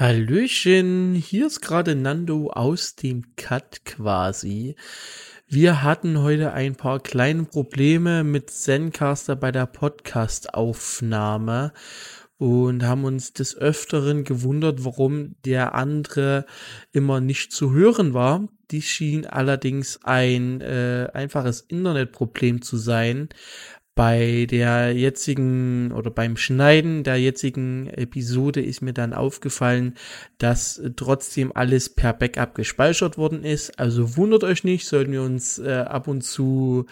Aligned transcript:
Hallöchen, 0.00 1.14
hier 1.14 1.46
ist 1.48 1.60
gerade 1.60 1.94
Nando 1.94 2.48
aus 2.48 2.96
dem 2.96 3.36
Cut 3.36 3.84
quasi. 3.84 4.74
Wir 5.46 5.82
hatten 5.82 6.22
heute 6.22 6.54
ein 6.54 6.74
paar 6.74 7.00
kleine 7.00 7.44
Probleme 7.44 8.24
mit 8.24 8.48
Zencaster 8.48 9.36
bei 9.36 9.52
der 9.52 9.66
Podcast-Aufnahme 9.66 11.74
und 12.38 12.82
haben 12.82 13.04
uns 13.04 13.34
des 13.34 13.54
Öfteren 13.54 14.24
gewundert, 14.24 14.86
warum 14.86 15.34
der 15.44 15.74
andere 15.74 16.46
immer 16.92 17.20
nicht 17.20 17.52
zu 17.52 17.72
hören 17.72 18.14
war. 18.14 18.48
Dies 18.70 18.86
schien 18.86 19.26
allerdings 19.26 20.00
ein 20.02 20.62
äh, 20.62 21.10
einfaches 21.12 21.60
Internetproblem 21.60 22.62
zu 22.62 22.78
sein, 22.78 23.28
bei 23.94 24.46
der 24.48 24.94
jetzigen 24.94 25.92
oder 25.92 26.10
beim 26.10 26.36
Schneiden 26.36 27.02
der 27.02 27.16
jetzigen 27.16 27.88
Episode 27.88 28.62
ist 28.62 28.80
mir 28.80 28.92
dann 28.92 29.12
aufgefallen, 29.12 29.94
dass 30.38 30.80
trotzdem 30.96 31.52
alles 31.54 31.88
per 31.88 32.12
Backup 32.12 32.54
gespeichert 32.54 33.18
worden 33.18 33.44
ist. 33.44 33.78
Also 33.78 34.16
wundert 34.16 34.44
euch 34.44 34.64
nicht, 34.64 34.86
sollten 34.86 35.12
wir 35.12 35.22
uns 35.22 35.58
äh, 35.58 35.84
ab 35.86 36.08
und 36.08 36.22
zu 36.22 36.86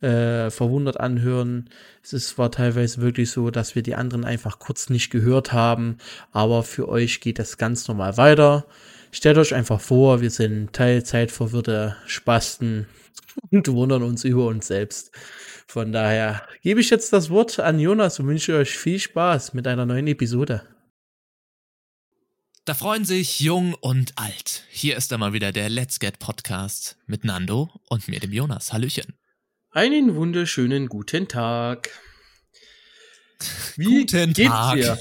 äh, 0.00 0.48
verwundert 0.50 1.00
anhören. 1.00 1.68
Es 2.02 2.12
ist 2.12 2.28
zwar 2.30 2.50
teilweise 2.50 3.02
wirklich 3.02 3.30
so, 3.30 3.50
dass 3.50 3.74
wir 3.74 3.82
die 3.82 3.96
anderen 3.96 4.24
einfach 4.24 4.58
kurz 4.58 4.88
nicht 4.88 5.10
gehört 5.10 5.52
haben, 5.52 5.98
aber 6.32 6.62
für 6.62 6.88
euch 6.88 7.20
geht 7.20 7.38
das 7.38 7.58
ganz 7.58 7.88
normal 7.88 8.16
weiter. 8.16 8.66
Stellt 9.10 9.38
euch 9.38 9.54
einfach 9.54 9.80
vor, 9.80 10.20
wir 10.20 10.30
sind 10.30 10.72
Teilzeitverwirrte 10.72 11.96
Spasten 12.06 12.86
und 13.50 13.68
wundern 13.68 14.02
uns 14.02 14.24
über 14.24 14.46
uns 14.46 14.66
selbst. 14.66 15.10
Von 15.66 15.92
daher 15.92 16.46
gebe 16.62 16.80
ich 16.80 16.90
jetzt 16.90 17.12
das 17.12 17.30
Wort 17.30 17.58
an 17.58 17.78
Jonas 17.80 18.20
und 18.20 18.26
wünsche 18.26 18.56
euch 18.56 18.76
viel 18.76 18.98
Spaß 18.98 19.54
mit 19.54 19.66
einer 19.66 19.86
neuen 19.86 20.06
Episode. 20.06 20.62
Da 22.64 22.74
freuen 22.74 23.04
sich 23.04 23.40
jung 23.40 23.74
und 23.74 24.12
alt. 24.16 24.64
Hier 24.70 24.96
ist 24.96 25.12
einmal 25.12 25.32
wieder 25.32 25.52
der 25.52 25.68
Let's 25.68 25.98
Get 26.00 26.18
Podcast 26.18 26.96
mit 27.06 27.24
Nando 27.24 27.70
und 27.88 28.08
mir, 28.08 28.20
dem 28.20 28.32
Jonas. 28.32 28.72
Hallöchen. 28.72 29.18
Einen 29.70 30.14
wunderschönen 30.14 30.88
guten 30.88 31.28
Tag. 31.28 31.90
Wie 33.76 33.84
guten 34.06 34.32
geht's 34.32 34.48
Tag. 34.48 34.74
dir? 34.76 34.98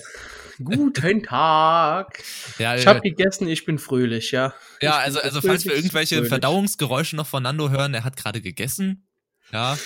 Guten 0.64 1.23
Tag. 1.23 2.23
Ja, 2.58 2.75
Ich 2.75 2.84
äh, 2.84 2.88
habe 2.88 3.02
gegessen, 3.02 3.47
ich 3.47 3.66
bin 3.66 3.80
fröhlich, 3.80 4.31
ja. 4.31 4.53
ja 4.81 4.97
Ich 5.00 5.03
also, 5.06 5.19
also 5.22 5.41
falls 5.41 5.64
wir 5.66 5.75
irgendwelche 5.75 6.16
fröhlich. 6.16 6.30
Verdauungsgeräusche 6.30 7.16
noch 7.16 7.28
von 7.28 7.44
Nando 7.44 7.69
hören, 7.69 7.94
er 7.94 8.03
hat 8.03 8.17
gerade 8.17 8.41
gegessen. 8.41 9.08
Ja, 9.52 9.78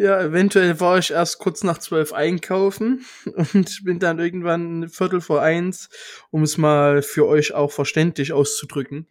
Ja, 0.00 0.18
eventuell 0.18 0.80
war 0.80 0.96
ich 0.96 1.10
erst 1.10 1.38
kurz 1.40 1.62
nach 1.62 1.76
zwölf 1.76 2.14
einkaufen 2.14 3.04
und 3.52 3.84
bin 3.84 3.98
dann 3.98 4.18
irgendwann 4.18 4.88
Viertel 4.88 5.20
vor 5.20 5.42
eins, 5.42 5.90
um 6.30 6.42
es 6.42 6.56
mal 6.56 7.02
für 7.02 7.26
euch 7.26 7.52
auch 7.52 7.70
verständlich 7.70 8.32
auszudrücken, 8.32 9.08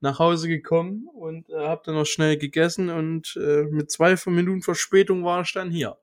nach 0.00 0.18
Hause 0.18 0.48
gekommen 0.48 1.06
und 1.14 1.48
äh, 1.48 1.68
habe 1.68 1.82
dann 1.84 1.94
noch 1.94 2.06
schnell 2.06 2.38
gegessen 2.38 2.90
und 2.90 3.36
äh, 3.36 3.62
mit 3.70 3.92
zwei 3.92 4.16
Minuten 4.26 4.62
Verspätung 4.62 5.22
war 5.22 5.42
ich 5.42 5.52
dann 5.52 5.70
hier. 5.70 5.96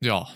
ja. 0.00 0.26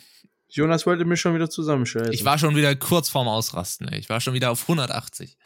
Jonas 0.51 0.87
wollte 0.87 1.05
mich 1.05 1.21
schon 1.21 1.35
wieder 1.35 1.51
zusammenschalten. 1.51 2.13
Ich 2.13 2.25
war 2.25 2.39
schon 2.39 2.57
wieder 2.57 2.75
kurz 2.75 3.11
vorm 3.11 3.29
Ausrasten. 3.29 3.89
Ey. 3.89 3.99
Ich 3.99 4.09
war 4.09 4.21
schon 4.21 4.33
wieder 4.33 4.51
auf 4.51 4.63
180. 4.63 5.37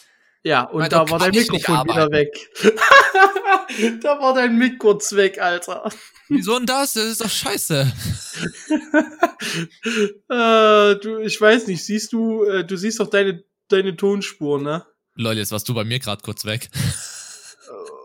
ja, 0.44 0.64
und 0.64 0.82
Weil 0.82 0.88
da 0.88 1.08
war 1.08 1.18
dein 1.18 1.30
Mikrofon 1.30 1.84
wieder 1.84 2.10
weg. 2.10 2.30
da 4.02 4.20
war 4.20 4.34
dein 4.34 4.58
Mic 4.58 4.78
kurz 4.78 5.12
weg, 5.14 5.40
Alter. 5.40 5.90
Wieso 6.28 6.56
denn 6.56 6.66
das? 6.66 6.94
Das 6.94 7.04
ist 7.04 7.20
doch 7.20 7.30
scheiße. 7.30 7.80
äh, 10.28 10.96
du, 10.96 11.18
ich 11.20 11.40
weiß 11.40 11.68
nicht, 11.68 11.84
siehst 11.84 12.12
du, 12.12 12.44
äh, 12.44 12.64
du 12.64 12.76
siehst 12.76 12.98
doch 12.98 13.08
deine, 13.08 13.44
deine 13.68 13.96
Tonspur, 13.96 14.60
ne? 14.60 14.84
Leute, 15.14 15.40
jetzt 15.40 15.52
warst 15.52 15.68
du 15.68 15.74
bei 15.74 15.84
mir 15.84 15.98
gerade 15.98 16.22
kurz 16.22 16.44
weg. 16.44 16.70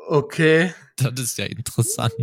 Okay. 0.07 0.73
Das 0.97 1.19
ist 1.19 1.37
ja 1.37 1.45
interessant. 1.45 2.13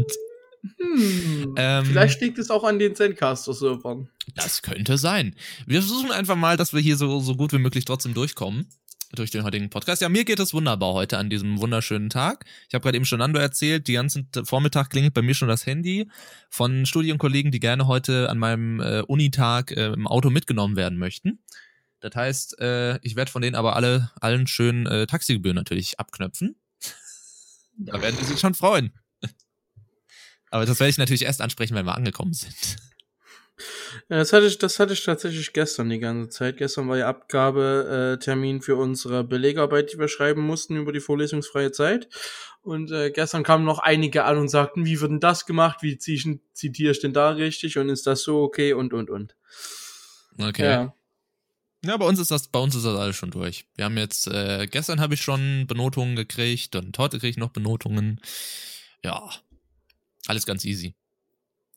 Hm. 0.79 1.55
Ähm, 1.57 1.85
Vielleicht 1.85 2.21
liegt 2.21 2.39
es 2.39 2.51
auch 2.51 2.65
an 2.65 2.79
den 2.79 2.95
Zencaster-Servern. 2.95 4.09
Das 4.35 4.63
könnte 4.63 4.97
sein. 4.97 5.35
Wir 5.67 5.83
versuchen 5.83 6.11
einfach 6.11 6.37
mal, 6.37 6.57
dass 6.57 6.73
wir 6.73 6.81
hier 6.81 6.97
so, 6.97 7.21
so 7.21 7.35
gut 7.35 7.53
wie 7.53 7.59
möglich 7.59 7.85
trotzdem 7.85 8.15
durchkommen. 8.15 8.69
Durch 9.15 9.31
den 9.31 9.45
heutigen 9.45 9.71
Podcast. 9.71 10.03
Ja, 10.03 10.09
mir 10.09 10.25
geht 10.25 10.41
es 10.41 10.55
wunderbar 10.55 10.93
heute 10.93 11.19
an 11.19 11.31
diesem 11.31 11.61
wunderschönen 11.61 12.11
Tag. 12.11 12.45
Ich 12.69 12.75
habe 12.75 12.83
gerade 12.83 12.97
eben 12.97 13.05
schon 13.05 13.21
Nando 13.21 13.39
erzählt, 13.39 13.87
die 13.87 13.93
ganzen 13.93 14.29
Vormittag 14.43 14.91
klingelt 14.91 15.15
bei 15.15 15.23
mir 15.23 15.35
schon 15.35 15.47
das 15.47 15.67
Handy 15.67 16.09
von 16.51 16.85
Studienkollegen, 16.85 17.53
die 17.53 17.61
gerne 17.61 17.87
heute 17.87 18.29
an 18.29 18.39
meinem 18.39 18.81
äh, 18.81 19.03
Unitag 19.03 19.71
äh, 19.71 19.93
im 19.93 20.09
Auto 20.09 20.31
mitgenommen 20.31 20.75
werden 20.75 20.99
möchten. 20.99 21.39
Das 22.01 22.17
heißt, 22.17 22.61
äh, 22.61 22.99
ich 23.03 23.15
werde 23.15 23.31
von 23.31 23.43
denen 23.43 23.55
aber 23.55 23.77
alle 23.77 24.11
allen 24.21 24.47
schön 24.47 24.87
äh, 24.87 25.07
Taxigebühren 25.07 25.55
natürlich 25.55 26.01
abknöpfen. 26.01 26.57
Da 27.77 28.01
werden 28.03 28.17
die 28.19 28.25
sich 28.25 28.41
schon 28.41 28.55
freuen. 28.55 28.93
Aber 30.51 30.67
das 30.67 30.79
werde 30.81 30.91
ich 30.91 30.99
natürlich 30.99 31.25
erst 31.25 31.41
ansprechen, 31.41 31.75
wenn 31.75 31.87
wir 31.87 31.95
angekommen 31.95 32.33
sind. 32.33 32.77
Ja, 34.09 34.19
das 34.19 34.33
hatte 34.33 34.47
ich, 34.47 34.59
das 34.59 34.81
hatte 34.81 34.93
ich 34.93 35.05
tatsächlich 35.05 35.53
gestern 35.53 35.89
die 35.89 36.01
ganze 36.01 36.29
Zeit. 36.29 36.57
Gestern 36.57 36.89
war 36.89 36.99
ja 36.99 37.09
Abgabetermin 37.09 38.57
äh, 38.57 38.61
für 38.61 38.77
unsere 38.77 39.23
Belegarbeit, 39.23 39.93
die 39.93 39.99
wir 39.99 40.09
schreiben 40.09 40.43
mussten 40.43 40.77
über 40.77 40.93
die 40.93 41.01
vorlesungsfreie 41.01 41.71
Zeit. 41.71 42.09
Und 42.63 42.91
äh, 42.91 43.11
gestern 43.11 43.45
kamen 43.45 43.65
noch 43.65 43.79
einige 43.79 44.25
an 44.25 44.39
und 44.39 44.49
sagten, 44.49 44.87
wie 44.87 45.01
wird 45.01 45.13
denn 45.13 45.21
das 45.21 45.47
gemacht? 45.47 45.83
Wie 45.83 45.99
zitiere 45.99 46.93
ich 46.93 47.01
denn 47.01 47.13
da 47.13 47.31
richtig? 47.31 47.79
Und 47.79 47.91
ist 47.91 48.07
das 48.07 48.23
so 48.23 48.43
okay? 48.43 48.73
Und, 48.73 48.93
und, 48.93 49.11
und. 49.11 49.37
Okay. 50.39 50.65
Ja. 50.65 50.95
Ja, 51.85 51.99
bei 51.99 52.07
uns 52.07 52.19
ist 52.19 52.31
das, 52.31 52.49
bei 52.49 52.59
uns 52.59 52.75
ist 52.75 52.87
das 52.87 52.97
alles 52.97 53.15
schon 53.15 53.31
durch. 53.31 53.67
Wir 53.77 53.85
haben 53.85 53.99
jetzt, 53.99 54.27
äh, 54.27 54.67
gestern 54.67 55.01
habe 55.01 55.15
ich 55.15 55.21
schon 55.21 55.67
Benotungen 55.67 56.17
gekriegt 56.17 56.77
und 56.77 56.97
heute 56.97 57.19
kriege 57.19 57.31
ich 57.31 57.37
noch 57.37 57.51
Benotungen. 57.51 58.21
Ja, 59.05 59.29
alles 60.27 60.47
ganz 60.47 60.65
easy. 60.65 60.95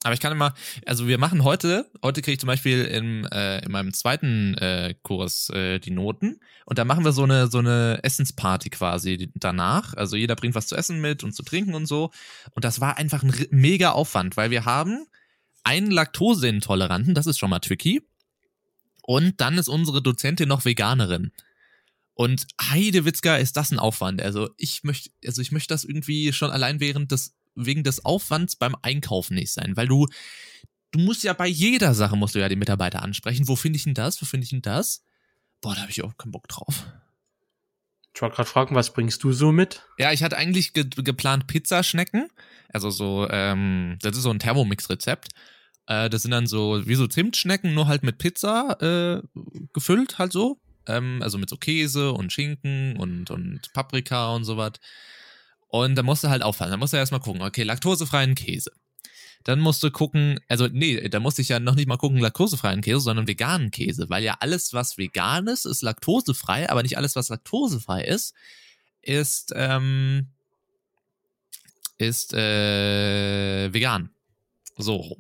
Aber 0.04 0.14
ich 0.14 0.20
kann 0.20 0.32
immer, 0.32 0.54
also 0.86 1.08
wir 1.08 1.18
machen 1.18 1.44
heute, 1.44 1.90
heute 2.04 2.22
kriege 2.22 2.34
ich 2.34 2.40
zum 2.40 2.48
Beispiel 2.48 2.86
im, 2.86 3.26
äh, 3.26 3.66
in 3.66 3.72
meinem 3.72 3.94
zweiten 3.94 4.54
äh, 4.56 4.94
Kurs 5.02 5.50
äh, 5.50 5.80
die 5.80 5.90
Noten 5.90 6.40
und 6.66 6.78
da 6.78 6.86
machen 6.86 7.04
wir 7.04 7.14
so 7.14 7.24
eine, 7.24 7.48
so 7.48 7.58
eine 7.58 8.00
Essensparty 8.04 8.70
quasi 8.70 9.32
danach. 9.36 9.96
Also 9.96 10.16
jeder 10.16 10.36
bringt 10.36 10.56
was 10.56 10.68
zu 10.68 10.76
essen 10.76 11.02
mit 11.02 11.24
und 11.24 11.34
zu 11.34 11.44
trinken 11.44 11.74
und 11.74 11.88
so. 11.88 12.12
Und 12.52 12.64
das 12.64 12.80
war 12.80 12.98
einfach 12.98 13.24
ein 13.24 13.34
mega 13.50 13.92
Aufwand, 13.92 14.38
weil 14.38 14.52
wir 14.52 14.66
haben 14.66 15.08
einen 15.64 15.92
Laktoseintoleranten, 15.92 17.16
das 17.16 17.26
ist 17.26 17.40
schon 17.40 17.50
mal 17.50 17.60
tricky. 17.60 18.02
Und 19.02 19.40
dann 19.42 19.58
ist 19.58 19.70
unsere 19.70 20.02
Dozentin 20.02 20.50
noch 20.50 20.66
Veganerin. 20.66 21.32
Und 22.14 22.48
Heidewitzka 22.62 23.38
ist 23.38 23.56
das 23.58 23.72
ein 23.72 23.80
Aufwand. 23.80 24.22
Also 24.22 24.50
ich 24.58 24.84
möchte, 24.84 25.12
also 25.26 25.42
ich 25.42 25.52
möchte 25.52 25.74
das 25.74 25.86
irgendwie 25.86 26.34
schon 26.34 26.52
allein 26.52 26.80
während 26.80 27.12
des, 27.12 27.37
wegen 27.58 27.84
des 27.84 28.06
Aufwands 28.06 28.56
beim 28.56 28.76
Einkaufen 28.82 29.36
nicht 29.36 29.52
sein, 29.52 29.76
weil 29.76 29.88
du, 29.88 30.08
du 30.92 31.00
musst 31.00 31.24
ja 31.24 31.34
bei 31.34 31.48
jeder 31.48 31.94
Sache 31.94 32.16
musst 32.16 32.36
du 32.36 32.40
ja 32.40 32.50
die 32.50 32.56
Mitarbeiter 32.56 33.02
ansprechen. 33.02 33.48
Wo 33.48 33.56
finde 33.56 33.78
ich 33.78 33.84
denn 33.84 33.94
das? 33.94 34.22
Wo 34.22 34.26
finde 34.26 34.46
ich 34.46 34.52
denn 34.52 34.62
das? 34.62 35.04
Boah, 35.62 35.76
da 35.76 35.82
habe 35.82 35.92
ich 35.92 36.04
auch 36.04 36.16
keinen 36.18 36.32
Bock 36.32 36.48
drauf. 36.48 36.86
Ich 38.14 38.22
wollte 38.22 38.36
gerade 38.36 38.50
fragen, 38.50 38.76
was 38.76 38.94
bringst 38.94 39.24
du 39.24 39.32
so 39.32 39.52
mit? 39.52 39.84
Ja, 40.00 40.12
ich 40.12 40.24
hatte 40.24 40.38
eigentlich 40.38 40.74
ge 40.74 40.86
geplant 40.90 41.46
Pizzaschnecken. 41.46 42.30
Also 42.70 42.90
so, 42.90 43.28
ähm, 43.30 43.98
das 44.02 44.18
ist 44.18 44.24
so 44.24 44.32
ein 44.32 44.40
Thermomix-Rezept. 44.40 45.30
Äh, 45.86 46.10
das 46.10 46.24
sind 46.24 46.32
dann 46.32 46.48
so 46.48 46.82
wie 46.88 46.96
so 46.96 47.06
Zimtschnecken, 47.06 47.74
nur 47.74 47.88
halt 47.88 48.04
mit 48.04 48.18
Pizza 48.18 48.78
äh, 48.82 49.40
gefüllt, 49.74 50.18
halt 50.18 50.32
so. 50.32 50.60
Ähm, 50.88 51.20
also 51.22 51.38
mit 51.38 51.50
so 51.50 51.58
Käse 51.58 52.12
und 52.12 52.34
Schinken 52.34 52.98
und, 52.98 53.30
und 53.30 53.72
Paprika 53.74 54.34
und 54.34 54.46
sowas. 54.46 54.74
Und 55.68 55.96
da 55.96 56.04
musst 56.04 56.24
du 56.24 56.30
halt 56.30 56.44
aufpassen. 56.44 56.72
Da 56.72 56.78
musst 56.78 56.94
du 56.94 56.98
erstmal 56.98 57.20
gucken, 57.20 57.42
okay, 57.42 57.64
laktosefreien 57.64 58.36
Käse. 58.36 58.72
Dann 59.44 59.60
musst 59.60 59.84
du 59.84 59.92
gucken, 59.92 60.40
also 60.48 60.68
nee, 60.68 61.08
da 61.10 61.20
musste 61.20 61.42
ich 61.42 61.50
ja 61.50 61.60
noch 61.60 61.76
nicht 61.76 61.88
mal 61.88 61.98
gucken, 61.98 62.20
laktosefreien 62.20 62.82
Käse, 62.82 63.00
sondern 63.00 63.28
veganen 63.28 63.72
Käse, 63.72 64.10
weil 64.10 64.24
ja 64.24 64.38
alles, 64.40 64.74
was 64.74 64.98
vegan 64.98 65.48
ist, 65.48 65.66
ist 65.66 65.84
laktosefrei, 65.84 66.70
aber 66.70 66.84
nicht 66.84 66.98
alles, 66.98 67.16
was 67.16 67.30
laktosefrei 67.30 68.04
ist, 68.04 68.34
ist, 69.02 69.54
ähm, 69.56 70.28
ist 71.98 72.34
äh, 72.34 73.74
vegan. 73.74 74.10
So. 74.78 75.18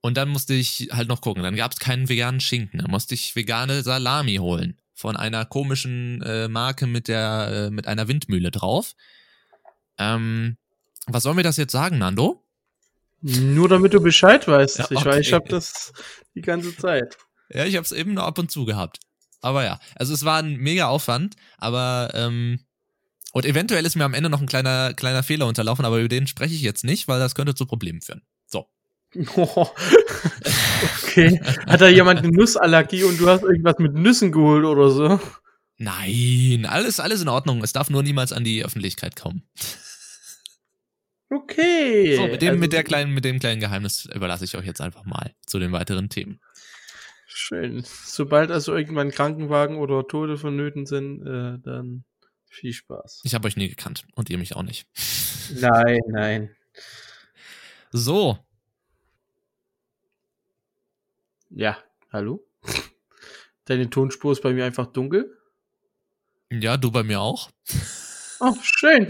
Und 0.00 0.16
dann 0.16 0.28
musste 0.28 0.54
ich 0.54 0.88
halt 0.92 1.08
noch 1.08 1.20
gucken. 1.20 1.42
Dann 1.42 1.56
gab 1.56 1.72
es 1.72 1.78
keinen 1.78 2.08
veganen 2.08 2.40
Schinken. 2.40 2.80
Dann 2.80 2.90
musste 2.90 3.14
ich 3.14 3.36
vegane 3.36 3.82
Salami 3.82 4.36
holen. 4.36 4.76
Von 4.94 5.16
einer 5.16 5.44
komischen 5.44 6.20
äh, 6.22 6.48
Marke 6.48 6.86
mit 6.86 7.08
der, 7.08 7.68
äh, 7.68 7.70
mit 7.70 7.86
einer 7.86 8.08
Windmühle 8.08 8.50
drauf. 8.50 8.94
Ähm, 9.98 10.56
was 11.06 11.24
soll 11.24 11.34
mir 11.34 11.42
das 11.42 11.56
jetzt 11.56 11.72
sagen, 11.72 11.98
Nando? 11.98 12.44
Nur 13.20 13.68
damit 13.68 13.94
du 13.94 14.00
Bescheid 14.00 14.46
weißt. 14.48 14.78
Ja, 14.78 14.86
Ich 14.90 15.04
weiß, 15.04 15.20
ich 15.20 15.28
okay. 15.28 15.34
habe 15.34 15.48
das 15.48 15.92
die 16.34 16.42
ganze 16.42 16.76
Zeit. 16.76 17.16
Ja, 17.50 17.64
ich 17.64 17.76
habe 17.76 17.84
es 17.84 17.92
eben 17.92 18.14
nur 18.14 18.24
ab 18.24 18.38
und 18.38 18.50
zu 18.50 18.64
gehabt. 18.64 18.98
Aber 19.40 19.64
ja, 19.64 19.78
also 19.96 20.14
es 20.14 20.24
war 20.24 20.38
ein 20.42 20.56
mega 20.56 20.86
Aufwand, 20.86 21.34
aber 21.58 22.10
ähm, 22.14 22.60
und 23.32 23.44
eventuell 23.44 23.84
ist 23.84 23.96
mir 23.96 24.04
am 24.04 24.14
Ende 24.14 24.30
noch 24.30 24.40
ein 24.40 24.46
kleiner 24.46 24.94
kleiner 24.94 25.22
Fehler 25.22 25.46
unterlaufen, 25.46 25.84
aber 25.84 25.98
über 25.98 26.08
den 26.08 26.26
spreche 26.26 26.54
ich 26.54 26.62
jetzt 26.62 26.84
nicht, 26.84 27.08
weil 27.08 27.18
das 27.18 27.34
könnte 27.34 27.54
zu 27.54 27.66
Problemen 27.66 28.00
führen. 28.00 28.22
So. 28.46 28.66
Oh. 29.36 29.66
okay. 31.02 31.40
Hat 31.66 31.80
da 31.80 31.88
jemand 31.88 32.20
eine 32.20 32.30
Nussallergie 32.30 33.04
und 33.04 33.20
du 33.20 33.28
hast 33.28 33.42
irgendwas 33.42 33.78
mit 33.78 33.94
Nüssen 33.94 34.32
geholt 34.32 34.64
oder 34.64 34.90
so? 34.90 35.20
Nein, 35.82 36.64
alles, 36.66 37.00
alles 37.00 37.22
in 37.22 37.28
Ordnung. 37.28 37.62
Es 37.64 37.72
darf 37.72 37.90
nur 37.90 38.02
niemals 38.02 38.32
an 38.32 38.44
die 38.44 38.64
Öffentlichkeit 38.64 39.16
kommen. 39.16 39.42
Okay. 41.28 42.16
So, 42.16 42.26
mit 42.28 42.42
dem, 42.42 42.48
also- 42.50 42.60
mit 42.60 42.72
der 42.72 42.84
kleinen, 42.84 43.12
mit 43.14 43.24
dem 43.24 43.40
kleinen 43.40 43.60
Geheimnis 43.60 44.04
überlasse 44.06 44.44
ich 44.44 44.56
euch 44.56 44.66
jetzt 44.66 44.80
einfach 44.80 45.04
mal 45.04 45.34
zu 45.46 45.58
den 45.58 45.72
weiteren 45.72 46.08
Themen. 46.08 46.40
Schön. 47.26 47.82
Sobald 47.84 48.50
also 48.50 48.76
irgendwann 48.76 49.10
Krankenwagen 49.10 49.76
oder 49.76 50.06
Tode 50.06 50.36
vonnöten 50.36 50.86
sind, 50.86 51.22
äh, 51.26 51.58
dann 51.62 52.04
viel 52.48 52.72
Spaß. 52.72 53.22
Ich 53.24 53.34
habe 53.34 53.48
euch 53.48 53.56
nie 53.56 53.68
gekannt 53.68 54.04
und 54.14 54.28
ihr 54.30 54.38
mich 54.38 54.54
auch 54.54 54.62
nicht. 54.62 54.86
Nein, 55.60 55.98
nein. 56.08 56.54
So, 57.90 58.38
Ja, 61.54 61.76
hallo? 62.10 62.46
Deine 63.66 63.90
Tonspur 63.90 64.32
ist 64.32 64.42
bei 64.42 64.52
mir 64.54 64.64
einfach 64.64 64.86
dunkel. 64.86 65.36
Ja, 66.60 66.76
du 66.76 66.90
bei 66.90 67.02
mir 67.02 67.20
auch. 67.20 67.50
Oh, 68.44 68.56
schön. 68.60 69.06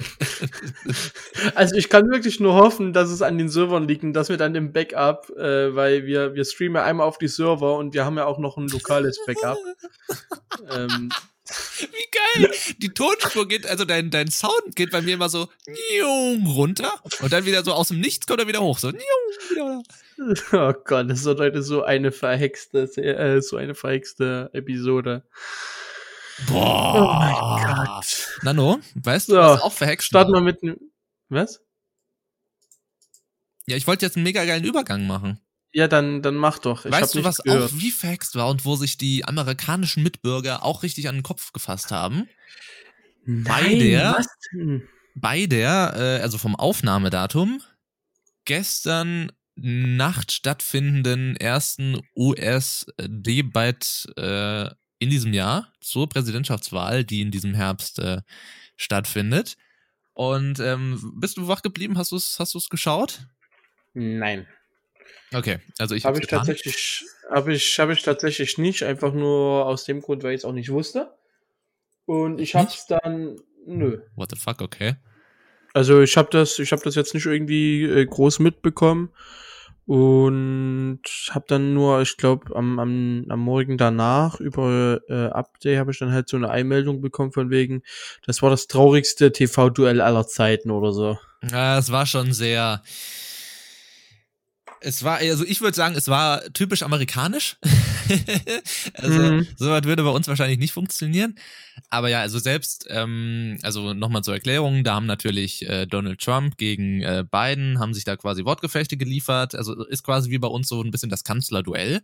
also 1.54 1.74
ich 1.76 1.88
kann 1.88 2.10
wirklich 2.10 2.38
nur 2.38 2.52
hoffen, 2.52 2.92
dass 2.92 3.08
es 3.08 3.22
an 3.22 3.38
den 3.38 3.48
Servern 3.48 3.88
liegt 3.88 4.04
und 4.04 4.12
dass 4.12 4.28
wir 4.28 4.36
dann 4.36 4.54
im 4.54 4.74
Backup, 4.74 5.30
äh, 5.38 5.74
weil 5.74 6.04
wir, 6.04 6.34
wir 6.34 6.44
streamen 6.44 6.76
ja 6.76 6.84
einmal 6.84 7.06
auf 7.06 7.16
die 7.16 7.28
Server 7.28 7.78
und 7.78 7.94
wir 7.94 8.04
haben 8.04 8.18
ja 8.18 8.26
auch 8.26 8.38
noch 8.38 8.58
ein 8.58 8.68
lokales 8.68 9.18
Backup. 9.26 9.56
ähm, 10.70 11.08
Wie 11.78 12.42
geil! 12.42 12.50
Die 12.76 12.90
Tonspur 12.90 13.48
geht, 13.48 13.66
also 13.66 13.86
dein, 13.86 14.10
dein 14.10 14.30
Sound 14.30 14.76
geht 14.76 14.90
bei 14.90 15.00
mir 15.00 15.14
immer 15.14 15.30
so 15.30 15.48
runter 16.54 16.92
und 17.22 17.32
dann 17.32 17.46
wieder 17.46 17.64
so 17.64 17.72
aus 17.72 17.88
dem 17.88 18.00
Nichts 18.00 18.26
kommt 18.26 18.40
er 18.40 18.48
wieder 18.48 18.60
hoch. 18.60 18.78
So 18.78 18.92
wieder. 18.92 19.82
oh 20.52 20.74
Gott, 20.84 21.10
das 21.10 21.24
wird 21.24 21.40
heute 21.40 21.62
so 21.62 21.82
eine 21.82 22.12
verhexte, 22.12 22.82
äh, 22.98 23.40
so 23.40 23.56
eine 23.56 23.74
verhexte 23.74 24.50
Episode. 24.52 25.22
Boah. 26.46 26.94
Oh 26.94 27.60
mein 27.66 27.86
Gott. 27.86 28.28
Nano, 28.42 28.80
weißt 28.94 29.28
du, 29.28 29.32
So, 29.34 29.38
was 29.38 29.60
auch 29.62 29.72
verhext 29.72 30.08
Starten 30.08 30.32
wir 30.32 30.40
mit 30.40 30.62
einem. 30.62 30.76
Was? 31.28 31.60
Ja, 33.66 33.76
ich 33.76 33.86
wollte 33.86 34.04
jetzt 34.06 34.16
einen 34.16 34.24
mega 34.24 34.44
geilen 34.44 34.64
Übergang 34.64 35.06
machen. 35.06 35.40
Ja, 35.72 35.88
dann, 35.88 36.20
dann 36.20 36.34
mach 36.34 36.58
doch. 36.58 36.84
Ich 36.84 36.92
weißt 36.92 37.14
du, 37.14 37.24
was 37.24 37.38
gehört. 37.38 37.70
auch 37.72 37.76
wie 37.78 37.90
verhext 37.90 38.34
war 38.34 38.48
und 38.48 38.64
wo 38.64 38.76
sich 38.76 38.98
die 38.98 39.24
amerikanischen 39.24 40.02
Mitbürger 40.02 40.64
auch 40.64 40.82
richtig 40.82 41.08
an 41.08 41.14
den 41.16 41.22
Kopf 41.22 41.52
gefasst 41.52 41.90
haben? 41.90 42.28
Nein, 43.24 43.78
der- 43.78 44.14
was 44.18 44.26
denn? 44.52 44.86
bei 45.14 45.46
der, 45.46 45.94
äh, 45.96 46.22
also 46.22 46.38
vom 46.38 46.56
Aufnahmedatum, 46.56 47.62
gestern 48.44 49.30
Nacht 49.54 50.32
stattfindenden 50.32 51.36
ersten 51.36 52.00
US-Debatte 52.16 53.86
äh, 54.16 54.74
in 55.02 55.10
diesem 55.10 55.32
Jahr 55.32 55.66
zur 55.80 56.08
Präsidentschaftswahl, 56.08 57.02
die 57.02 57.22
in 57.22 57.32
diesem 57.32 57.54
Herbst 57.54 57.98
äh, 57.98 58.22
stattfindet. 58.76 59.56
Und 60.14 60.60
ähm, 60.60 61.14
bist 61.16 61.36
du 61.36 61.48
wach 61.48 61.62
geblieben? 61.62 61.98
Hast 61.98 62.12
du 62.12 62.16
es 62.16 62.38
hast 62.38 62.54
du's 62.54 62.68
geschaut? 62.68 63.26
Nein. 63.94 64.46
Okay, 65.34 65.58
also 65.78 65.96
ich 65.96 66.04
Habe 66.04 66.18
ich 66.18 66.22
getan. 66.22 66.40
tatsächlich, 66.40 67.04
habe 67.28 67.52
ich, 67.52 67.78
habe 67.80 67.94
ich 67.94 68.02
tatsächlich 68.02 68.58
nicht, 68.58 68.84
einfach 68.84 69.12
nur 69.12 69.66
aus 69.66 69.84
dem 69.84 70.02
Grund, 70.02 70.22
weil 70.22 70.34
ich 70.34 70.42
es 70.42 70.44
auch 70.44 70.52
nicht 70.52 70.70
wusste. 70.70 71.12
Und 72.04 72.40
ich 72.40 72.54
habe 72.54 72.68
es 72.68 72.86
dann, 72.86 73.40
nö. 73.66 74.02
What 74.14 74.30
the 74.30 74.38
fuck, 74.38 74.62
okay. 74.62 74.94
Also 75.74 76.00
ich 76.00 76.16
habe 76.16 76.28
das, 76.30 76.60
ich 76.60 76.70
habe 76.70 76.82
das 76.84 76.94
jetzt 76.94 77.14
nicht 77.14 77.26
irgendwie 77.26 77.82
äh, 77.82 78.06
groß 78.06 78.38
mitbekommen 78.38 79.10
und 79.92 81.02
habe 81.32 81.44
dann 81.48 81.74
nur, 81.74 82.00
ich 82.00 82.16
glaube, 82.16 82.56
am, 82.56 82.78
am, 82.78 83.26
am 83.28 83.40
Morgen 83.40 83.76
danach 83.76 84.40
über 84.40 85.00
äh, 85.10 85.26
Update 85.26 85.78
habe 85.78 85.90
ich 85.90 85.98
dann 85.98 86.12
halt 86.12 86.30
so 86.30 86.38
eine 86.38 86.48
Einmeldung 86.48 87.02
bekommen 87.02 87.30
von 87.30 87.50
wegen, 87.50 87.82
das 88.24 88.40
war 88.40 88.48
das 88.48 88.68
traurigste 88.68 89.32
TV-Duell 89.32 90.00
aller 90.00 90.26
Zeiten 90.26 90.70
oder 90.70 90.94
so. 90.94 91.18
Ja, 91.50 91.76
es 91.76 91.92
war 91.92 92.06
schon 92.06 92.32
sehr. 92.32 92.82
Es 94.80 95.04
war, 95.04 95.18
also 95.18 95.44
ich 95.44 95.60
würde 95.60 95.76
sagen, 95.76 95.94
es 95.94 96.08
war 96.08 96.40
typisch 96.54 96.82
amerikanisch. 96.82 97.58
also, 98.94 99.20
Mhm. 99.20 99.46
sowas 99.56 99.84
würde 99.84 100.02
bei 100.02 100.10
uns 100.10 100.28
wahrscheinlich 100.28 100.58
nicht 100.58 100.72
funktionieren. 100.72 101.34
Aber 101.90 102.08
ja, 102.08 102.20
also 102.20 102.38
selbst, 102.38 102.86
ähm, 102.90 103.58
also 103.62 103.94
nochmal 103.94 104.22
zur 104.22 104.34
Erklärung, 104.34 104.84
da 104.84 104.94
haben 104.94 105.06
natürlich 105.06 105.68
äh, 105.68 105.86
Donald 105.86 106.20
Trump 106.20 106.56
gegen 106.56 107.02
äh, 107.02 107.24
Biden, 107.30 107.78
haben 107.78 107.94
sich 107.94 108.04
da 108.04 108.16
quasi 108.16 108.44
Wortgefechte 108.44 108.96
geliefert. 108.96 109.54
Also 109.54 109.84
ist 109.84 110.02
quasi 110.04 110.30
wie 110.30 110.38
bei 110.38 110.48
uns 110.48 110.68
so 110.68 110.82
ein 110.82 110.90
bisschen 110.90 111.10
das 111.10 111.24
Kanzlerduell, 111.24 112.02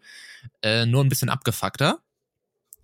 äh, 0.62 0.86
nur 0.86 1.04
ein 1.04 1.08
bisschen 1.08 1.28
abgefuckter. 1.28 2.00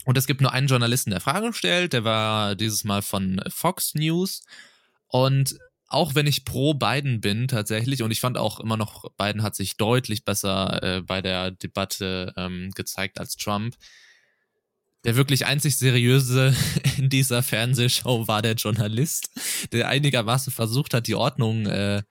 Und 0.04 0.18
es 0.18 0.26
gibt 0.26 0.40
nur 0.42 0.52
einen 0.52 0.66
Journalisten, 0.66 1.10
der 1.10 1.20
Fragen 1.20 1.52
stellt, 1.54 1.92
der 1.94 2.04
war 2.04 2.54
dieses 2.56 2.84
Mal 2.84 3.00
von 3.02 3.40
Fox 3.48 3.94
News. 3.94 4.42
Und 5.08 5.56
auch 5.94 6.16
wenn 6.16 6.26
ich 6.26 6.44
pro 6.44 6.74
Biden 6.74 7.20
bin 7.20 7.46
tatsächlich, 7.46 8.02
und 8.02 8.10
ich 8.10 8.20
fand 8.20 8.36
auch 8.36 8.58
immer 8.58 8.76
noch, 8.76 9.10
Biden 9.16 9.42
hat 9.42 9.54
sich 9.54 9.76
deutlich 9.76 10.24
besser 10.24 10.82
äh, 10.82 11.02
bei 11.02 11.22
der 11.22 11.52
Debatte 11.52 12.34
ähm, 12.36 12.72
gezeigt 12.74 13.20
als 13.20 13.36
Trump. 13.36 13.76
Der 15.04 15.16
wirklich 15.16 15.46
einzig 15.46 15.76
seriöse 15.76 16.54
in 16.98 17.10
dieser 17.10 17.42
Fernsehshow 17.42 18.26
war 18.26 18.42
der 18.42 18.54
Journalist, 18.54 19.30
der 19.72 19.88
einigermaßen 19.88 20.52
versucht 20.52 20.94
hat, 20.94 21.06
die 21.06 21.14
Ordnung 21.14 21.66
äh, 21.66 22.02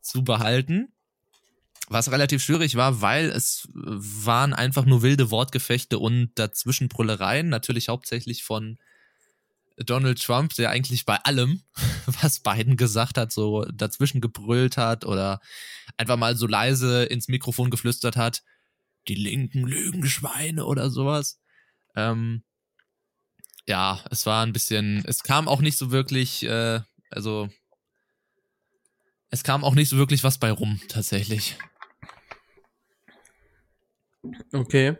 zu 0.00 0.24
behalten. 0.24 0.88
Was 1.88 2.10
relativ 2.10 2.42
schwierig 2.42 2.76
war, 2.76 3.02
weil 3.02 3.30
es 3.30 3.68
waren 3.74 4.54
einfach 4.54 4.86
nur 4.86 5.02
wilde 5.02 5.30
Wortgefechte 5.30 5.98
und 5.98 6.30
dazwischen 6.34 6.88
Brüllereien, 6.88 7.48
natürlich 7.48 7.88
hauptsächlich 7.88 8.42
von 8.42 8.78
Donald 9.84 10.22
Trump, 10.22 10.54
der 10.54 10.70
eigentlich 10.70 11.04
bei 11.04 11.16
allem, 11.16 11.62
was 12.20 12.40
Biden 12.40 12.76
gesagt 12.76 13.18
hat, 13.18 13.32
so 13.32 13.64
dazwischen 13.64 14.20
gebrüllt 14.20 14.76
hat 14.76 15.04
oder 15.04 15.40
einfach 15.96 16.16
mal 16.16 16.36
so 16.36 16.46
leise 16.46 17.04
ins 17.04 17.28
Mikrofon 17.28 17.70
geflüstert 17.70 18.16
hat, 18.16 18.42
die 19.06 19.14
linken 19.14 19.64
Lügenschweine 19.64 20.64
oder 20.64 20.90
sowas. 20.90 21.40
Ähm, 21.94 22.42
ja, 23.66 24.02
es 24.10 24.26
war 24.26 24.44
ein 24.44 24.52
bisschen, 24.52 25.04
es 25.06 25.22
kam 25.22 25.46
auch 25.46 25.60
nicht 25.60 25.76
so 25.76 25.90
wirklich, 25.90 26.42
äh, 26.44 26.80
also 27.10 27.48
es 29.30 29.44
kam 29.44 29.62
auch 29.62 29.74
nicht 29.74 29.90
so 29.90 29.96
wirklich 29.96 30.24
was 30.24 30.38
bei 30.38 30.50
rum, 30.50 30.80
tatsächlich. 30.88 31.56
Okay. 34.52 34.96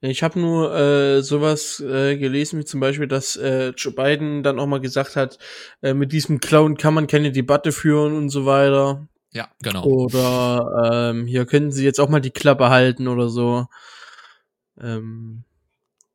Ich 0.00 0.22
habe 0.22 0.40
nur 0.40 0.74
äh, 0.74 1.22
sowas 1.22 1.80
äh, 1.80 2.16
gelesen, 2.16 2.58
wie 2.58 2.64
zum 2.64 2.80
Beispiel, 2.80 3.06
dass 3.06 3.36
äh, 3.36 3.72
Joe 3.76 3.92
Biden 3.92 4.42
dann 4.42 4.58
auch 4.58 4.66
mal 4.66 4.80
gesagt 4.80 5.14
hat, 5.16 5.38
äh, 5.82 5.92
mit 5.92 6.12
diesem 6.12 6.40
Clown 6.40 6.76
kann 6.76 6.94
man 6.94 7.06
keine 7.06 7.32
Debatte 7.32 7.70
führen 7.70 8.16
und 8.16 8.30
so 8.30 8.46
weiter. 8.46 9.06
Ja, 9.32 9.48
genau. 9.62 9.84
Oder 9.84 11.10
ähm, 11.12 11.26
hier 11.26 11.44
können 11.44 11.70
sie 11.70 11.84
jetzt 11.84 12.00
auch 12.00 12.08
mal 12.08 12.20
die 12.20 12.30
Klappe 12.30 12.70
halten 12.70 13.08
oder 13.08 13.28
so. 13.28 13.66
Ähm, 14.80 15.44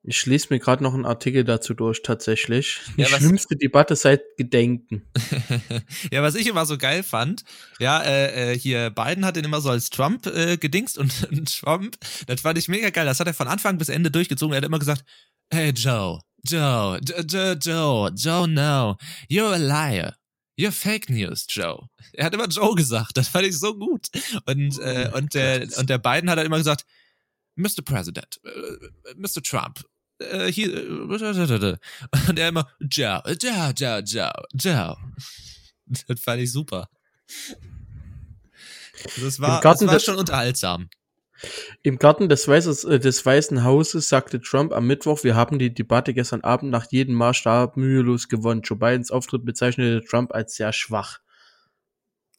ich 0.07 0.25
lese 0.25 0.47
mir 0.51 0.59
gerade 0.59 0.83
noch 0.83 0.93
einen 0.93 1.05
Artikel 1.05 1.43
dazu 1.43 1.73
durch, 1.73 2.03
tatsächlich. 2.03 2.79
Die 2.95 3.01
Ja, 3.01 3.07
schlimmste 3.07 3.55
Debatte 3.55 3.95
seit 3.95 4.21
Gedenken. 4.37 5.03
ja, 6.11 6.21
was 6.21 6.35
ich 6.35 6.47
immer 6.47 6.65
so 6.65 6.77
geil 6.77 7.01
fand, 7.01 7.43
ja, 7.79 8.01
äh, 8.03 8.53
äh, 8.53 8.59
hier 8.59 8.91
Biden 8.91 9.25
hat 9.25 9.35
den 9.35 9.45
immer 9.45 9.61
so 9.61 9.69
als 9.69 9.89
Trump 9.89 10.27
äh, 10.27 10.57
gedingst 10.57 10.97
und, 10.97 11.27
und 11.31 11.59
Trump, 11.59 11.97
das 12.27 12.41
fand 12.41 12.57
ich 12.57 12.67
mega 12.67 12.91
geil. 12.91 13.05
Das 13.05 13.19
hat 13.19 13.27
er 13.27 13.33
von 13.33 13.47
Anfang 13.47 13.77
bis 13.77 13.89
Ende 13.89 14.11
durchgezogen. 14.11 14.53
Er 14.53 14.57
hat 14.57 14.65
immer 14.65 14.79
gesagt, 14.79 15.03
hey 15.51 15.71
Joe, 15.71 16.19
Joe, 16.43 16.99
Joe, 17.03 17.53
Joe, 17.53 18.11
Joe, 18.15 18.47
no, 18.47 18.97
you're 19.29 19.53
a 19.53 19.57
liar. 19.57 20.15
You're 20.57 20.71
fake 20.71 21.09
news, 21.09 21.47
Joe. 21.49 21.89
Er 22.13 22.25
hat 22.25 22.33
immer 22.33 22.47
Joe 22.47 22.75
gesagt. 22.75 23.17
Das 23.17 23.27
fand 23.27 23.45
ich 23.45 23.59
so 23.59 23.77
gut. 23.77 24.07
Und, 24.45 24.79
äh, 24.79 25.11
und, 25.13 25.33
der, 25.33 25.67
und 25.77 25.89
der 25.89 25.97
Biden 25.97 26.29
hat 26.29 26.37
dann 26.37 26.45
immer 26.45 26.59
gesagt, 26.59 26.85
Mr. 27.55 27.81
President, 27.83 28.39
äh, 28.43 29.15
Mr. 29.15 29.41
Trump, 29.43 29.83
äh, 30.19 30.51
hier, 30.51 30.73
äh, 30.73 31.77
und 32.29 32.39
er 32.39 32.49
immer, 32.49 32.67
Joe, 32.79 33.21
Joe, 33.41 33.73
Joe, 33.75 33.99
Joe, 34.05 34.33
Joe. 34.53 34.97
Das 36.07 36.19
fand 36.19 36.41
ich 36.41 36.51
super. 36.51 36.89
Das 39.21 39.39
war, 39.39 39.61
das 39.61 39.85
war 39.85 39.99
schon 39.99 40.15
unterhaltsam. 40.17 40.89
Im 41.83 41.99
Garten 41.99 42.29
des, 42.29 42.47
Weißes, 42.47 42.85
äh, 42.85 42.99
des 42.99 43.25
Weißen 43.25 43.63
Hauses 43.63 44.09
sagte 44.09 44.41
Trump 44.41 44.71
am 44.71 44.87
Mittwoch, 44.87 45.23
wir 45.23 45.35
haben 45.35 45.59
die 45.59 45.73
Debatte 45.73 46.13
gestern 46.13 46.41
Abend 46.41 46.71
nach 46.71 46.85
jedem 46.91 47.15
Maßstab 47.15 47.77
mühelos 47.77 48.29
gewonnen. 48.29 48.61
Joe 48.61 48.77
Bidens 48.77 49.11
Auftritt 49.11 49.45
bezeichnete 49.45 50.05
Trump 50.05 50.33
als 50.33 50.55
sehr 50.55 50.73
schwach. 50.73 51.19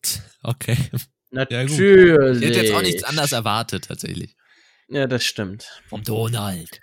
Okay. 0.43 0.77
Natürlich. 1.33 2.41
Ich 2.41 2.49
hätte 2.49 2.61
jetzt 2.61 2.73
auch 2.73 2.83
nichts 2.83 3.03
anderes 3.03 3.33
erwartet, 3.33 3.87
tatsächlich. 3.89 4.37
Ja, 4.87 5.09
das 5.09 5.25
stimmt. 5.25 5.83
Vom 5.89 6.05
Donald. 6.05 6.81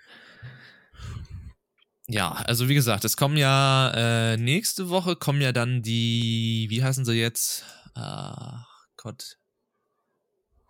Ja, 2.07 2.31
also 2.31 2.67
wie 2.67 2.75
gesagt, 2.75 3.05
es 3.05 3.15
kommen 3.15 3.37
ja 3.37 3.91
äh, 4.33 4.37
nächste 4.37 4.89
Woche 4.89 5.15
kommen 5.15 5.41
ja 5.41 5.53
dann 5.53 5.81
die, 5.81 6.67
wie 6.69 6.83
heißen 6.83 7.05
sie 7.05 7.13
jetzt? 7.13 7.63
Ach 7.95 8.65
Gott. 8.97 9.37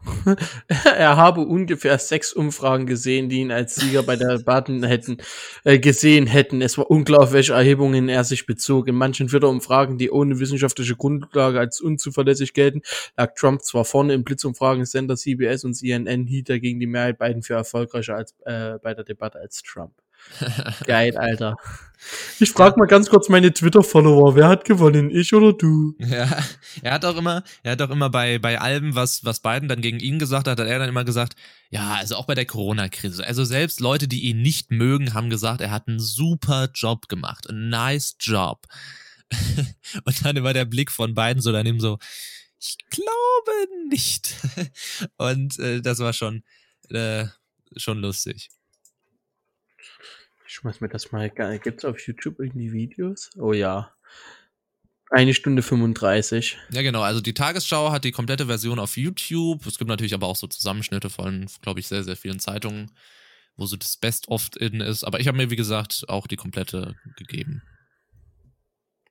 er 0.68 1.18
habe 1.18 1.42
ungefähr 1.42 1.98
sechs 1.98 2.34
Umfragen 2.34 2.86
gesehen, 2.86 3.30
die 3.30 3.40
ihn 3.40 3.52
als 3.52 3.76
Sieger 3.76 4.04
bei 4.04 4.16
der 4.16 4.38
Debatten 4.38 4.84
hätten 4.84 5.18
äh, 5.64 5.80
gesehen 5.80 6.28
hätten. 6.28 6.62
Es 6.62 6.78
war 6.78 6.92
unklar, 6.92 7.22
auf 7.22 7.34
welche 7.34 7.54
Erhebungen 7.54 8.10
er 8.10 8.24
sich 8.26 8.46
bezog. 8.46 8.88
In 8.88 8.96
manchen 8.96 9.28
Twitter-Umfragen, 9.28 9.98
die 9.98 10.12
ohne 10.12 10.40
wissenschaftliche 10.40 10.96
Grundlage 10.96 11.60
als 11.60 11.80
unzuverlässig 11.80 12.54
gelten, 12.54 12.82
lag 13.18 13.34
Trump 13.36 13.62
zwar 13.64 13.86
vorne 13.86 14.14
im 14.14 14.24
Blitzumfragen 14.24 14.86
Sender 14.86 15.16
CBS 15.16 15.64
und 15.64 15.74
CNN 15.74 16.28
hielt 16.28 16.50
dagegen 16.50 16.80
die 16.80 16.88
Mehrheit 16.88 17.18
beiden 17.18 17.42
für 17.42 17.54
erfolgreicher 17.54 18.16
als 18.16 18.36
äh, 18.46 18.78
bei 18.84 18.94
der 18.94 19.06
Debatte 19.06 19.40
als 19.40 19.62
Trump. 19.64 20.03
Geil, 20.86 21.18
Alter. 21.18 21.58
Ich 22.40 22.52
frage 22.52 22.78
mal 22.78 22.88
ganz 22.88 23.10
kurz 23.10 23.30
meine 23.30 23.54
Twitter-Follower, 23.54 24.36
wer 24.36 24.48
hat 24.48 24.66
gewonnen, 24.66 25.10
ich 25.10 25.34
oder 25.34 25.54
du? 25.54 25.96
Ja, 26.00 26.44
er 26.82 26.94
hat 26.94 27.06
auch 27.06 27.16
immer, 27.16 27.44
er 27.64 27.74
hat 27.74 27.82
auch 27.82 27.90
immer 27.90 28.10
bei, 28.10 28.40
bei 28.40 28.60
Alben, 28.60 28.96
was, 28.96 29.24
was 29.24 29.40
Biden 29.40 29.70
dann 29.70 29.82
gegen 29.82 30.00
ihn 30.00 30.20
gesagt 30.20 30.48
hat, 30.48 30.60
hat 30.60 30.68
er 30.68 30.80
dann 30.80 30.90
immer 30.90 31.06
gesagt, 31.06 31.36
ja, 31.70 31.94
also 31.94 32.16
auch 32.16 32.26
bei 32.26 32.36
der 32.36 32.46
Corona-Krise. 32.46 33.26
Also 33.26 33.46
selbst 33.46 33.80
Leute, 33.80 34.08
die 34.08 34.24
ihn 34.24 34.42
nicht 34.42 34.72
mögen, 34.72 35.14
haben 35.14 35.30
gesagt, 35.30 35.62
er 35.62 35.72
hat 35.72 35.88
einen 35.88 36.00
super 36.00 36.70
Job 36.74 37.08
gemacht, 37.08 37.50
a 37.50 37.54
nice 37.54 38.16
job. 38.20 38.66
Und 40.04 40.26
dann 40.26 40.36
immer 40.36 40.54
der 40.54 40.66
Blick 40.66 40.92
von 40.92 41.16
Biden 41.16 41.42
so 41.42 41.52
daneben 41.52 41.80
so, 41.80 42.00
ich 42.60 42.78
glaube 42.90 43.52
nicht. 43.90 44.36
Und 45.18 45.58
äh, 45.60 45.82
das 45.82 46.00
war 46.00 46.14
schon, 46.14 46.44
äh, 46.90 47.26
schon 47.78 48.00
lustig. 48.00 48.50
Schmeiß 50.54 50.82
mir 50.82 50.90
das 50.90 51.12
mal. 51.12 51.32
Gibt's 51.32 51.84
auf 51.84 52.00
YouTube 52.06 52.40
irgendwie 52.40 52.72
Videos? 52.72 53.32
Oh 53.38 53.54
ja. 53.54 53.92
Eine 55.10 55.34
Stunde 55.34 55.64
35. 55.64 56.58
Ja, 56.72 56.84
genau. 56.84 57.02
Also 57.02 57.22
die 57.22 57.34
Tagesschau 57.34 57.92
hat 57.92 58.04
die 58.04 58.12
komplette 58.12 58.46
Version 58.46 58.78
auf 58.78 58.96
YouTube. 58.96 59.66
Es 59.66 59.80
gibt 59.80 59.90
natürlich 59.90 60.14
aber 60.14 60.28
auch 60.28 60.36
so 60.36 60.46
Zusammenschnitte 60.46 61.10
von, 61.10 61.48
glaube 61.62 61.80
ich, 61.80 61.88
sehr, 61.88 62.04
sehr 62.04 62.16
vielen 62.16 62.40
Zeitungen, 62.40 62.92
wo 63.56 63.66
so 63.66 63.78
das 63.78 63.98
Best-of-In 63.98 64.80
ist. 64.82 65.04
Aber 65.04 65.20
ich 65.20 65.28
habe 65.28 65.38
mir, 65.38 65.50
wie 65.50 65.56
gesagt, 65.56 66.06
auch 66.08 66.28
die 66.28 66.36
komplette 66.36 66.96
gegeben. 67.18 67.64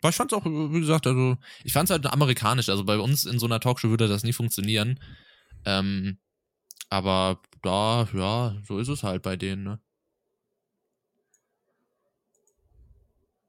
Aber 0.00 0.10
ich 0.10 0.16
fand 0.16 0.32
es 0.32 0.38
auch, 0.38 0.44
wie 0.44 0.80
gesagt, 0.80 1.08
also 1.08 1.38
ich 1.64 1.72
fand 1.72 1.90
es 1.90 1.92
halt 1.92 2.06
amerikanisch. 2.06 2.68
Also 2.68 2.84
bei 2.84 2.98
uns 2.98 3.24
in 3.24 3.40
so 3.40 3.46
einer 3.46 3.58
Talkshow 3.58 3.90
würde 3.90 4.06
das 4.06 4.22
nie 4.22 4.32
funktionieren. 4.32 5.00
Ähm, 5.64 6.18
aber 6.88 7.42
da, 7.62 8.08
ja, 8.14 8.56
so 8.64 8.78
ist 8.78 8.88
es 8.88 9.02
halt 9.02 9.22
bei 9.22 9.36
denen, 9.36 9.64
ne? 9.64 9.80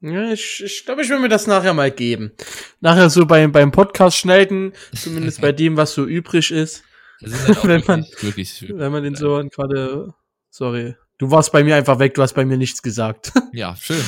Ja, 0.05 0.33
ich, 0.33 0.61
ich 0.61 0.83
glaube, 0.83 1.01
ich 1.01 1.09
will 1.09 1.19
mir 1.19 1.29
das 1.29 1.47
nachher 1.47 1.73
mal 1.73 1.89
geben. 1.89 2.33
Nachher 2.81 3.09
so 3.09 3.25
beim, 3.25 3.53
beim 3.53 3.71
Podcast 3.71 4.17
schneiden, 4.17 4.73
zumindest 4.93 5.39
bei 5.39 5.53
dem, 5.53 5.77
was 5.77 5.93
so 5.93 6.03
übrig 6.03 6.51
ist. 6.51 6.83
ist 7.21 7.63
wenn 7.63 7.81
man, 7.87 8.03
wirklich, 8.19 8.61
wirklich, 8.61 8.69
wenn 8.77 8.91
man 8.91 9.03
den 9.03 9.15
so 9.15 9.41
gerade, 9.49 10.13
sorry, 10.49 10.95
du 11.19 11.31
warst 11.31 11.53
bei 11.53 11.63
mir 11.63 11.77
einfach 11.77 11.99
weg, 11.99 12.15
du 12.15 12.21
hast 12.21 12.33
bei 12.33 12.43
mir 12.43 12.57
nichts 12.57 12.81
gesagt. 12.81 13.31
Ja, 13.53 13.77
schön. 13.77 14.03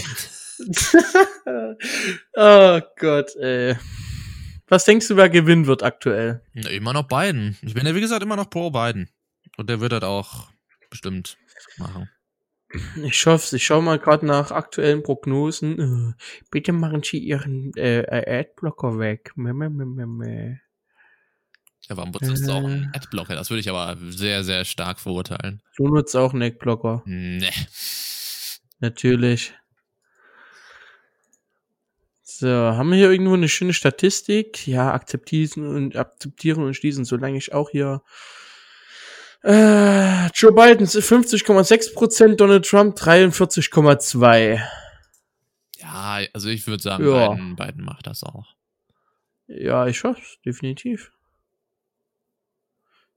oh 2.36 2.82
Gott, 3.00 3.36
ey. 3.38 3.78
Was 4.68 4.84
denkst 4.84 5.08
du, 5.08 5.16
wer 5.16 5.30
gewinnen 5.30 5.68
wird 5.68 5.84
aktuell? 5.84 6.42
Ja, 6.56 6.72
immer 6.72 6.92
noch 6.92 7.08
Biden. 7.08 7.58
Ich 7.62 7.74
bin 7.74 7.86
ja, 7.86 7.96
wie 7.96 8.02
gesagt, 8.02 8.24
immer 8.24 8.36
noch 8.36 8.50
pro 8.50 8.72
Biden. 8.72 9.10
Und 9.56 9.70
der 9.70 9.80
wird 9.80 9.92
das 9.94 10.04
auch 10.04 10.50
bestimmt 10.90 11.38
machen. 11.78 12.10
Ich 13.04 13.26
hoffe 13.26 13.56
Ich 13.56 13.66
schaue 13.66 13.82
mal 13.82 14.00
gerade 14.00 14.26
nach 14.26 14.52
aktuellen 14.52 15.04
Prognosen. 15.04 15.80
Äh, 15.80 16.14
bitte 16.52 16.72
machen 16.72 17.04
Sie 17.04 17.20
Ihren 17.20 17.72
äh, 17.76 18.06
Adblocker 18.42 19.00
weg. 19.00 19.32
Ja, 21.88 21.98
warum 21.98 22.12
benutzt 22.12 22.44
äh, 22.44 22.48
du 22.48 22.52
auch 22.54 22.64
einen 22.64 22.92
Adblocker? 22.94 23.36
Das 23.36 23.50
würde 23.50 23.60
ich 23.60 23.70
aber 23.70 23.98
sehr, 24.10 24.44
sehr 24.44 24.66
stark 24.66 25.00
verurteilen. 25.00 25.62
Du 25.78 25.88
nutzt 25.88 26.16
auch 26.16 26.34
einen 26.34 26.44
Adblocker. 26.44 27.04
Nee. 27.06 27.52
Natürlich. 28.80 29.54
So, 32.24 32.50
haben 32.50 32.90
wir 32.90 32.98
hier 32.98 33.12
irgendwo 33.12 33.34
eine 33.34 33.48
schöne 33.48 33.74
Statistik? 33.74 34.68
Ja, 34.68 34.94
akzeptieren 34.94 35.68
und 35.68 35.96
akzeptieren 35.96 36.64
und 36.64 36.74
schließen, 36.74 37.06
solange 37.06 37.38
ich 37.38 37.54
auch 37.54 37.70
hier 37.70 38.02
äh, 39.46 40.28
Joe 40.34 40.52
Biden 40.52 40.88
50,6%, 40.88 42.36
Donald 42.36 42.66
Trump 42.66 42.98
43,2%. 42.98 44.60
Ja, 45.78 46.20
also 46.34 46.50
ich 46.50 46.66
würde 46.66 46.82
sagen, 46.82 47.08
ja. 47.08 47.30
Biden, 47.30 47.56
Biden 47.56 47.84
macht 47.84 48.08
das 48.08 48.24
auch. 48.24 48.56
Ja, 49.48 49.86
ich 49.88 50.04
hoffe 50.04 50.22
definitiv. 50.44 51.12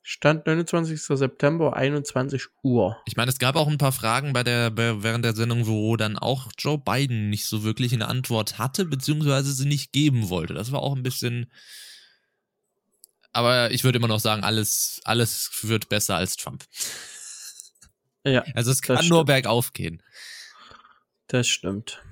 Stand 0.02 0.46
29. 0.46 1.02
September, 1.02 1.76
21 1.76 2.46
Uhr. 2.62 2.96
Ich 3.04 3.16
meine, 3.16 3.30
es 3.30 3.38
gab 3.38 3.56
auch 3.56 3.68
ein 3.68 3.76
paar 3.76 3.92
Fragen 3.92 4.32
bei 4.32 4.42
der, 4.42 4.74
während 4.74 5.22
der 5.22 5.34
Sendung, 5.36 5.66
wo 5.66 5.96
dann 5.98 6.16
auch 6.16 6.50
Joe 6.56 6.78
Biden 6.78 7.28
nicht 7.28 7.44
so 7.44 7.62
wirklich 7.62 7.92
eine 7.92 8.08
Antwort 8.08 8.58
hatte, 8.58 8.86
beziehungsweise 8.86 9.52
sie 9.52 9.66
nicht 9.66 9.92
geben 9.92 10.30
wollte. 10.30 10.54
Das 10.54 10.72
war 10.72 10.80
auch 10.80 10.96
ein 10.96 11.02
bisschen, 11.02 11.50
aber 13.32 13.70
ich 13.70 13.84
würde 13.84 13.98
immer 13.98 14.08
noch 14.08 14.20
sagen, 14.20 14.42
alles, 14.44 15.00
alles 15.04 15.50
wird 15.62 15.88
besser 15.88 16.16
als 16.16 16.36
Trump. 16.36 16.64
Ja. 18.24 18.44
Also 18.54 18.70
es 18.70 18.82
kann 18.82 19.06
nur 19.08 19.24
bergauf 19.24 19.72
gehen. 19.72 20.02
Das 21.28 21.48
stimmt. 21.48 22.02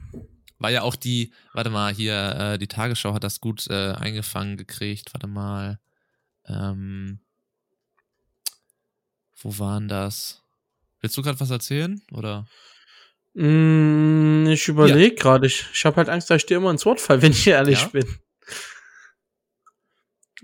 War 0.59 0.71
ja 0.71 0.83
auch 0.83 0.97
die, 0.97 1.33
warte 1.53 1.69
mal, 1.69 1.93
hier, 1.93 2.55
äh, 2.55 2.59
die 2.59 2.69
Tagesschau 2.69 3.13
hat 3.13 3.25
das 3.25 3.41
gut 3.41 3.67
äh, 3.69 3.93
eingefangen 3.93 4.57
gekriegt. 4.57 5.13
Warte 5.13 5.27
mal. 5.27 5.79
Ähm, 6.47 7.21
wo 9.37 9.59
waren 9.59 9.89
das? 9.89 10.43
Willst 11.01 11.17
du 11.17 11.23
gerade 11.23 11.41
was 11.41 11.51
erzählen? 11.51 12.01
Oder? 12.13 12.47
Mm, 13.35 14.47
ich 14.47 14.69
überlege 14.69 15.17
ja. 15.17 15.23
gerade. 15.23 15.47
Ich, 15.47 15.67
ich 15.75 15.85
habe 15.85 15.97
halt 15.97 16.09
Angst, 16.09 16.31
dass 16.31 16.39
ich 16.39 16.47
dir 16.47 16.57
immer 16.57 16.71
ins 16.71 16.87
Wort 16.87 17.01
fall, 17.01 17.21
wenn 17.21 17.33
ich 17.33 17.47
ehrlich 17.47 17.83
ja? 17.83 17.89
bin 17.89 18.19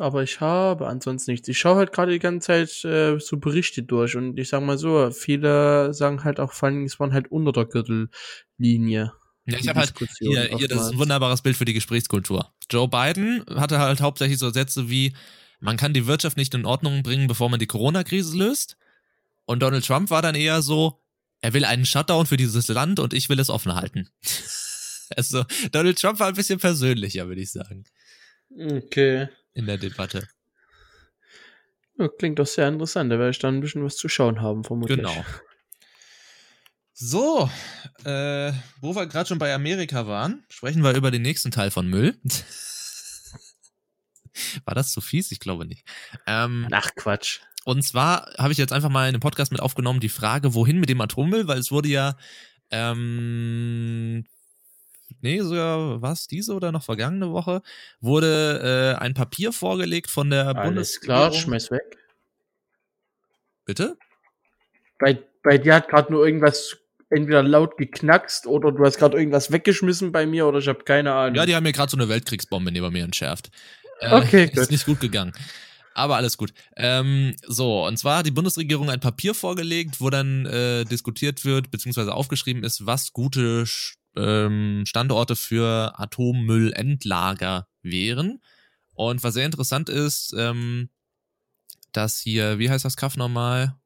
aber 0.02 0.22
ich 0.22 0.40
habe 0.40 0.88
ansonsten 0.88 1.30
nichts. 1.30 1.48
Ich 1.48 1.58
schaue 1.58 1.76
halt 1.76 1.92
gerade 1.92 2.12
die 2.12 2.18
ganze 2.18 2.46
Zeit 2.46 2.84
äh, 2.84 3.18
so 3.20 3.36
Berichte 3.36 3.82
durch 3.82 4.16
und 4.16 4.38
ich 4.38 4.48
sag 4.48 4.62
mal 4.62 4.76
so, 4.76 5.10
viele 5.12 5.94
sagen 5.94 6.24
halt 6.24 6.40
auch 6.40 6.52
vor 6.52 6.68
allem, 6.68 6.84
es 6.84 6.98
waren 6.98 7.12
halt 7.12 7.30
unter 7.30 7.52
der 7.52 7.66
Gürtellinie. 7.66 9.12
Ja, 9.46 9.58
ich 9.58 9.68
habe 9.68 9.80
halt 9.80 9.94
hier, 10.18 10.56
hier, 10.56 10.68
das 10.68 10.82
ist 10.82 10.92
ein 10.92 10.98
wunderbares 10.98 11.42
Bild 11.42 11.56
für 11.56 11.64
die 11.64 11.72
Gesprächskultur. 11.72 12.52
Joe 12.70 12.88
Biden 12.88 13.44
hatte 13.54 13.78
halt 13.78 14.00
hauptsächlich 14.00 14.38
so 14.38 14.50
Sätze 14.50 14.90
wie, 14.90 15.14
man 15.60 15.76
kann 15.76 15.94
die 15.94 16.06
Wirtschaft 16.06 16.36
nicht 16.36 16.54
in 16.54 16.66
Ordnung 16.66 17.02
bringen, 17.02 17.28
bevor 17.28 17.48
man 17.48 17.60
die 17.60 17.66
Corona-Krise 17.66 18.36
löst. 18.36 18.76
Und 19.44 19.62
Donald 19.62 19.86
Trump 19.86 20.10
war 20.10 20.22
dann 20.22 20.34
eher 20.34 20.62
so, 20.62 21.00
er 21.40 21.54
will 21.54 21.64
einen 21.64 21.86
Shutdown 21.86 22.26
für 22.26 22.36
dieses 22.36 22.68
Land 22.68 22.98
und 23.00 23.14
ich 23.14 23.28
will 23.28 23.40
es 23.40 23.50
offen 23.50 23.74
halten. 23.74 24.08
also, 25.16 25.44
Donald 25.70 25.98
Trump 26.00 26.18
war 26.20 26.28
ein 26.28 26.34
bisschen 26.34 26.58
persönlicher, 26.58 27.28
würde 27.28 27.40
ich 27.40 27.52
sagen. 27.52 27.84
Okay 28.50 29.28
in 29.54 29.66
der 29.66 29.78
Debatte. 29.78 30.28
Ja, 31.98 32.08
klingt 32.08 32.38
doch 32.38 32.46
sehr 32.46 32.68
interessant. 32.68 33.12
Da 33.12 33.18
werde 33.18 33.30
ich 33.30 33.38
dann 33.38 33.56
ein 33.56 33.60
bisschen 33.60 33.84
was 33.84 33.96
zu 33.96 34.08
schauen 34.08 34.40
haben, 34.40 34.64
vermutlich. 34.64 34.98
Genau. 34.98 35.24
So, 36.94 37.50
äh, 38.04 38.52
wo 38.80 38.94
wir 38.94 39.06
gerade 39.06 39.28
schon 39.28 39.38
bei 39.38 39.54
Amerika 39.54 40.06
waren, 40.06 40.44
sprechen 40.48 40.84
wir 40.84 40.94
über 40.94 41.10
den 41.10 41.22
nächsten 41.22 41.50
Teil 41.50 41.70
von 41.70 41.88
Müll. 41.88 42.16
War 44.64 44.74
das 44.74 44.92
zu 44.92 45.00
fies? 45.00 45.32
Ich 45.32 45.40
glaube 45.40 45.66
nicht. 45.66 45.84
Ähm, 46.26 46.68
Ach, 46.70 46.94
Quatsch. 46.94 47.40
Und 47.64 47.82
zwar 47.82 48.32
habe 48.38 48.52
ich 48.52 48.58
jetzt 48.58 48.72
einfach 48.72 48.88
mal 48.88 49.08
in 49.08 49.14
dem 49.14 49.20
Podcast 49.20 49.52
mit 49.52 49.60
aufgenommen 49.60 50.00
die 50.00 50.08
Frage, 50.08 50.54
wohin 50.54 50.80
mit 50.80 50.88
dem 50.88 51.00
Atommüll, 51.00 51.48
weil 51.48 51.58
es 51.58 51.70
wurde 51.70 51.88
ja 51.88 52.16
ähm, 52.70 54.24
nee, 55.20 55.40
sogar 55.40 56.00
was 56.00 56.26
diese 56.26 56.54
oder 56.54 56.72
noch 56.72 56.84
vergangene 56.84 57.32
Woche, 57.32 57.62
wurde 58.00 58.96
äh, 58.98 59.02
ein 59.02 59.14
Papier 59.14 59.52
vorgelegt 59.52 60.10
von 60.10 60.30
der 60.30 60.48
Alles 60.48 60.64
Bundesregierung. 60.64 61.16
klar, 61.16 61.32
schmeiß 61.32 61.70
weg. 61.70 61.98
Bitte? 63.64 63.96
Bei, 64.98 65.22
bei 65.42 65.58
dir 65.58 65.74
hat 65.74 65.88
gerade 65.88 66.12
nur 66.12 66.26
irgendwas 66.26 66.76
entweder 67.10 67.42
laut 67.42 67.76
geknackst 67.76 68.46
oder 68.46 68.72
du 68.72 68.84
hast 68.84 68.98
gerade 68.98 69.18
irgendwas 69.18 69.52
weggeschmissen 69.52 70.12
bei 70.12 70.26
mir 70.26 70.46
oder 70.46 70.58
ich 70.58 70.68
habe 70.68 70.84
keine 70.84 71.12
Ahnung. 71.12 71.34
Ja, 71.34 71.46
die 71.46 71.54
haben 71.54 71.64
mir 71.64 71.72
gerade 71.72 71.90
so 71.90 71.96
eine 71.96 72.08
Weltkriegsbombe 72.08 72.72
neben 72.72 72.92
mir 72.92 73.04
entschärft. 73.04 73.50
Äh, 74.00 74.14
okay, 74.14 74.46
gut. 74.48 74.58
Ist 74.58 74.70
nicht 74.70 74.86
gut 74.86 75.00
gegangen. 75.00 75.32
Aber 75.94 76.16
alles 76.16 76.38
gut. 76.38 76.54
Ähm, 76.76 77.36
so, 77.46 77.86
und 77.86 77.98
zwar 77.98 78.18
hat 78.18 78.26
die 78.26 78.30
Bundesregierung 78.30 78.88
ein 78.88 79.00
Papier 79.00 79.34
vorgelegt, 79.34 80.00
wo 80.00 80.08
dann 80.08 80.46
äh, 80.46 80.84
diskutiert 80.84 81.44
wird, 81.44 81.70
beziehungsweise 81.70 82.14
aufgeschrieben 82.14 82.64
ist, 82.64 82.86
was 82.86 83.12
gute 83.12 83.66
ähm, 84.16 84.84
Standorte 84.86 85.36
für 85.36 85.98
Atommüllendlager 85.98 87.68
wären. 87.82 88.40
Und 88.94 89.22
was 89.24 89.34
sehr 89.34 89.46
interessant 89.46 89.88
ist, 89.88 90.34
ähm, 90.36 90.90
dass 91.92 92.20
hier, 92.20 92.58
wie 92.58 92.70
heißt 92.70 92.84
das 92.84 92.96
Kaff 92.96 93.16
nochmal? 93.16 93.76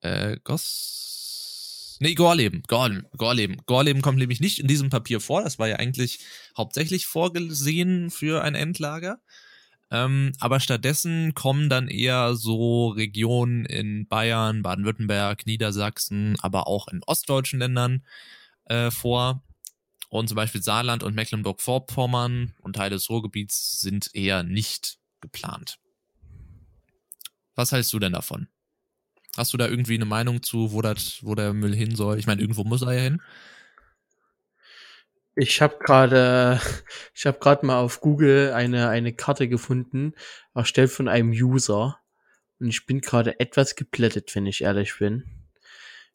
Äh, 0.00 0.38
Goss. 0.44 1.96
Nee, 2.00 2.14
Gorleben. 2.14 2.62
Gorleben. 2.66 3.06
Gorleben. 3.16 3.56
Gorleben 3.66 4.02
kommt 4.02 4.18
nämlich 4.18 4.40
nicht 4.40 4.58
in 4.58 4.66
diesem 4.66 4.90
Papier 4.90 5.20
vor. 5.20 5.42
Das 5.42 5.58
war 5.58 5.68
ja 5.68 5.76
eigentlich 5.76 6.20
hauptsächlich 6.56 7.06
vorgesehen 7.06 8.10
für 8.10 8.42
ein 8.42 8.54
Endlager. 8.54 9.20
Ähm, 9.90 10.32
aber 10.40 10.60
stattdessen 10.60 11.34
kommen 11.34 11.68
dann 11.68 11.88
eher 11.88 12.34
so 12.34 12.88
Regionen 12.88 13.64
in 13.64 14.08
Bayern, 14.08 14.62
Baden-Württemberg, 14.62 15.46
Niedersachsen, 15.46 16.36
aber 16.40 16.66
auch 16.66 16.88
in 16.88 17.02
ostdeutschen 17.06 17.60
Ländern 17.60 18.02
äh, 18.66 18.90
vor. 18.90 19.42
Und 20.08 20.28
zum 20.28 20.36
Beispiel 20.36 20.62
Saarland 20.62 21.02
und 21.02 21.14
Mecklenburg-Vorpommern 21.14 22.54
und 22.60 22.76
Teile 22.76 22.94
des 22.94 23.10
Ruhrgebiets 23.10 23.80
sind 23.80 24.10
eher 24.14 24.42
nicht 24.42 24.98
geplant. 25.20 25.78
Was 27.54 27.72
hältst 27.72 27.92
du 27.92 27.98
denn 27.98 28.12
davon? 28.12 28.48
Hast 29.36 29.52
du 29.52 29.56
da 29.56 29.66
irgendwie 29.66 29.94
eine 29.94 30.04
Meinung 30.04 30.42
zu, 30.42 30.72
wo, 30.72 30.82
dat, 30.82 31.18
wo 31.22 31.34
der 31.34 31.52
Müll 31.52 31.74
hin 31.74 31.96
soll? 31.96 32.18
Ich 32.18 32.26
meine, 32.26 32.40
irgendwo 32.40 32.62
muss 32.62 32.82
er 32.82 32.92
ja 32.92 33.00
hin. 33.00 33.22
Ich 35.34 35.60
habe 35.60 35.78
gerade, 35.80 36.60
ich 37.14 37.26
habe 37.26 37.38
gerade 37.40 37.66
mal 37.66 37.80
auf 37.80 38.00
Google 38.00 38.52
eine 38.52 38.88
eine 38.88 39.12
Karte 39.12 39.48
gefunden, 39.48 40.14
erstellt 40.54 40.92
von 40.92 41.08
einem 41.08 41.30
User, 41.30 41.98
und 42.60 42.68
ich 42.68 42.86
bin 42.86 43.00
gerade 43.00 43.40
etwas 43.40 43.74
geplättet, 43.74 44.34
wenn 44.34 44.46
ich 44.46 44.62
ehrlich 44.62 44.98
bin. 44.98 45.43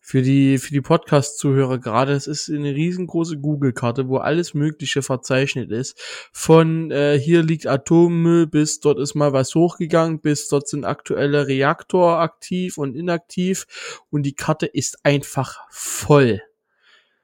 Für 0.09 0.23
die 0.23 0.57
für 0.57 0.71
die 0.71 0.81
Podcast-Zuhörer 0.81 1.77
gerade, 1.77 2.13
es 2.13 2.25
ist 2.25 2.49
eine 2.49 2.73
riesengroße 2.73 3.37
Google-Karte, 3.37 4.07
wo 4.07 4.17
alles 4.17 4.55
Mögliche 4.55 5.03
verzeichnet 5.03 5.69
ist. 5.69 6.01
Von 6.33 6.89
äh, 6.89 7.19
hier 7.19 7.43
liegt 7.43 7.67
Atommüll 7.67 8.47
bis 8.47 8.79
dort 8.79 8.97
ist 8.97 9.13
mal 9.13 9.33
was 9.33 9.53
hochgegangen, 9.53 10.19
bis 10.19 10.47
dort 10.47 10.67
sind 10.67 10.83
aktuelle 10.83 11.45
Reaktor 11.45 12.17
aktiv 12.17 12.79
und 12.79 12.95
inaktiv 12.95 13.67
und 14.09 14.23
die 14.23 14.33
Karte 14.33 14.65
ist 14.65 14.97
einfach 15.05 15.59
voll. 15.69 16.41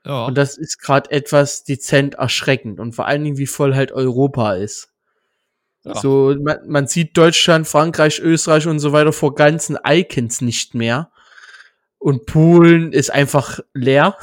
Ja. 0.06 0.28
Und 0.28 0.38
das 0.38 0.56
ist 0.56 0.78
gerade 0.80 1.10
etwas 1.10 1.64
dezent 1.64 2.14
erschreckend 2.14 2.80
und 2.80 2.94
vor 2.94 3.08
allen 3.08 3.24
Dingen, 3.24 3.40
wie 3.40 3.48
voll 3.48 3.74
halt 3.74 3.94
Europa 3.94 4.54
ist. 4.54 4.90
Ja. 5.86 5.96
So, 5.96 6.36
man, 6.40 6.60
man 6.68 6.86
sieht 6.86 7.18
Deutschland, 7.18 7.68
Frankreich, 7.68 8.20
Österreich 8.20 8.68
und 8.68 8.78
so 8.78 8.92
weiter 8.92 9.12
vor 9.12 9.34
ganzen 9.34 9.76
Icons 9.84 10.42
nicht 10.42 10.76
mehr. 10.76 11.10
Und 12.06 12.28
Polen 12.28 12.94
ist 12.94 13.12
einfach 13.12 13.62
leer. 13.74 14.16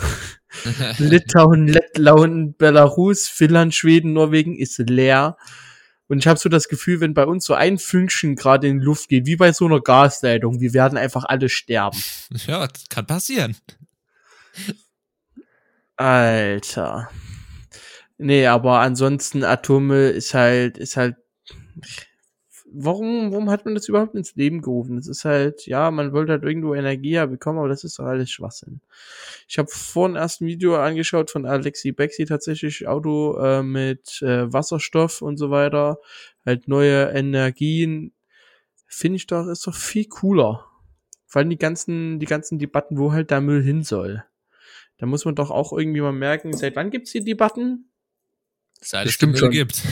Litauen, 0.98 1.66
Lettland, 1.66 2.56
Belarus, 2.56 3.26
Finnland, 3.26 3.74
Schweden, 3.74 4.12
Norwegen 4.12 4.56
ist 4.56 4.78
leer. 4.78 5.36
Und 6.06 6.18
ich 6.18 6.28
habe 6.28 6.38
so 6.38 6.48
das 6.48 6.68
Gefühl, 6.68 7.00
wenn 7.00 7.12
bei 7.12 7.26
uns 7.26 7.44
so 7.44 7.54
ein 7.54 7.78
Fünkchen 7.78 8.36
gerade 8.36 8.68
in 8.68 8.78
die 8.78 8.84
Luft 8.84 9.08
geht, 9.08 9.26
wie 9.26 9.34
bei 9.34 9.52
so 9.52 9.64
einer 9.64 9.80
Gasleitung, 9.80 10.60
wir 10.60 10.74
werden 10.74 10.96
einfach 10.96 11.24
alle 11.24 11.48
sterben. 11.48 12.00
ja, 12.46 12.68
das 12.68 12.84
kann 12.88 13.04
passieren. 13.04 13.56
Alter. 15.96 17.10
Nee, 18.16 18.46
aber 18.46 18.78
ansonsten 18.78 19.42
Atome 19.42 20.10
ist 20.10 20.34
halt, 20.34 20.78
ist 20.78 20.96
halt. 20.96 21.16
Warum, 22.74 23.32
warum 23.32 23.50
hat 23.50 23.64
man 23.64 23.74
das 23.74 23.88
überhaupt 23.88 24.14
ins 24.14 24.34
Leben 24.34 24.62
gerufen? 24.62 24.96
Das 24.96 25.06
ist 25.06 25.24
halt, 25.24 25.66
ja, 25.66 25.90
man 25.90 26.12
wollte 26.12 26.32
halt 26.32 26.42
irgendwo 26.42 26.74
Energie 26.74 27.18
bekommen, 27.26 27.58
aber 27.58 27.68
das 27.68 27.84
ist 27.84 27.98
doch 27.98 28.04
alles 28.04 28.30
Schwachsinn. 28.30 28.80
Ich 29.48 29.58
habe 29.58 29.68
vorhin 29.70 30.16
erst 30.16 30.40
ein 30.40 30.46
Video 30.46 30.76
angeschaut 30.76 31.30
von 31.30 31.44
Alexi 31.46 31.92
Bexi 31.92 32.24
tatsächlich, 32.24 32.88
Auto 32.88 33.38
äh, 33.38 33.62
mit 33.62 34.22
äh, 34.22 34.52
Wasserstoff 34.52 35.22
und 35.22 35.36
so 35.36 35.50
weiter, 35.50 35.98
halt 36.46 36.68
neue 36.68 37.10
Energien. 37.10 38.12
Finde 38.86 39.16
ich 39.16 39.26
doch, 39.26 39.46
ist 39.48 39.66
doch 39.66 39.74
viel 39.74 40.06
cooler. 40.06 40.66
Vor 41.26 41.40
allem 41.40 41.50
die 41.50 41.58
ganzen, 41.58 42.20
die 42.20 42.26
ganzen 42.26 42.58
Debatten, 42.58 42.98
wo 42.98 43.12
halt 43.12 43.30
der 43.30 43.40
Müll 43.40 43.62
hin 43.62 43.82
soll. 43.82 44.24
Da 44.98 45.06
muss 45.06 45.24
man 45.24 45.34
doch 45.34 45.50
auch 45.50 45.72
irgendwie 45.72 46.00
mal 46.00 46.12
merken, 46.12 46.56
seit 46.56 46.76
wann 46.76 46.90
gibt's 46.90 47.12
die 47.12 47.24
Debatten? 47.24 47.90
Seit 48.80 49.06
es 49.06 49.20
Müll 49.20 49.36
schon. 49.36 49.50
gibt. 49.50 49.82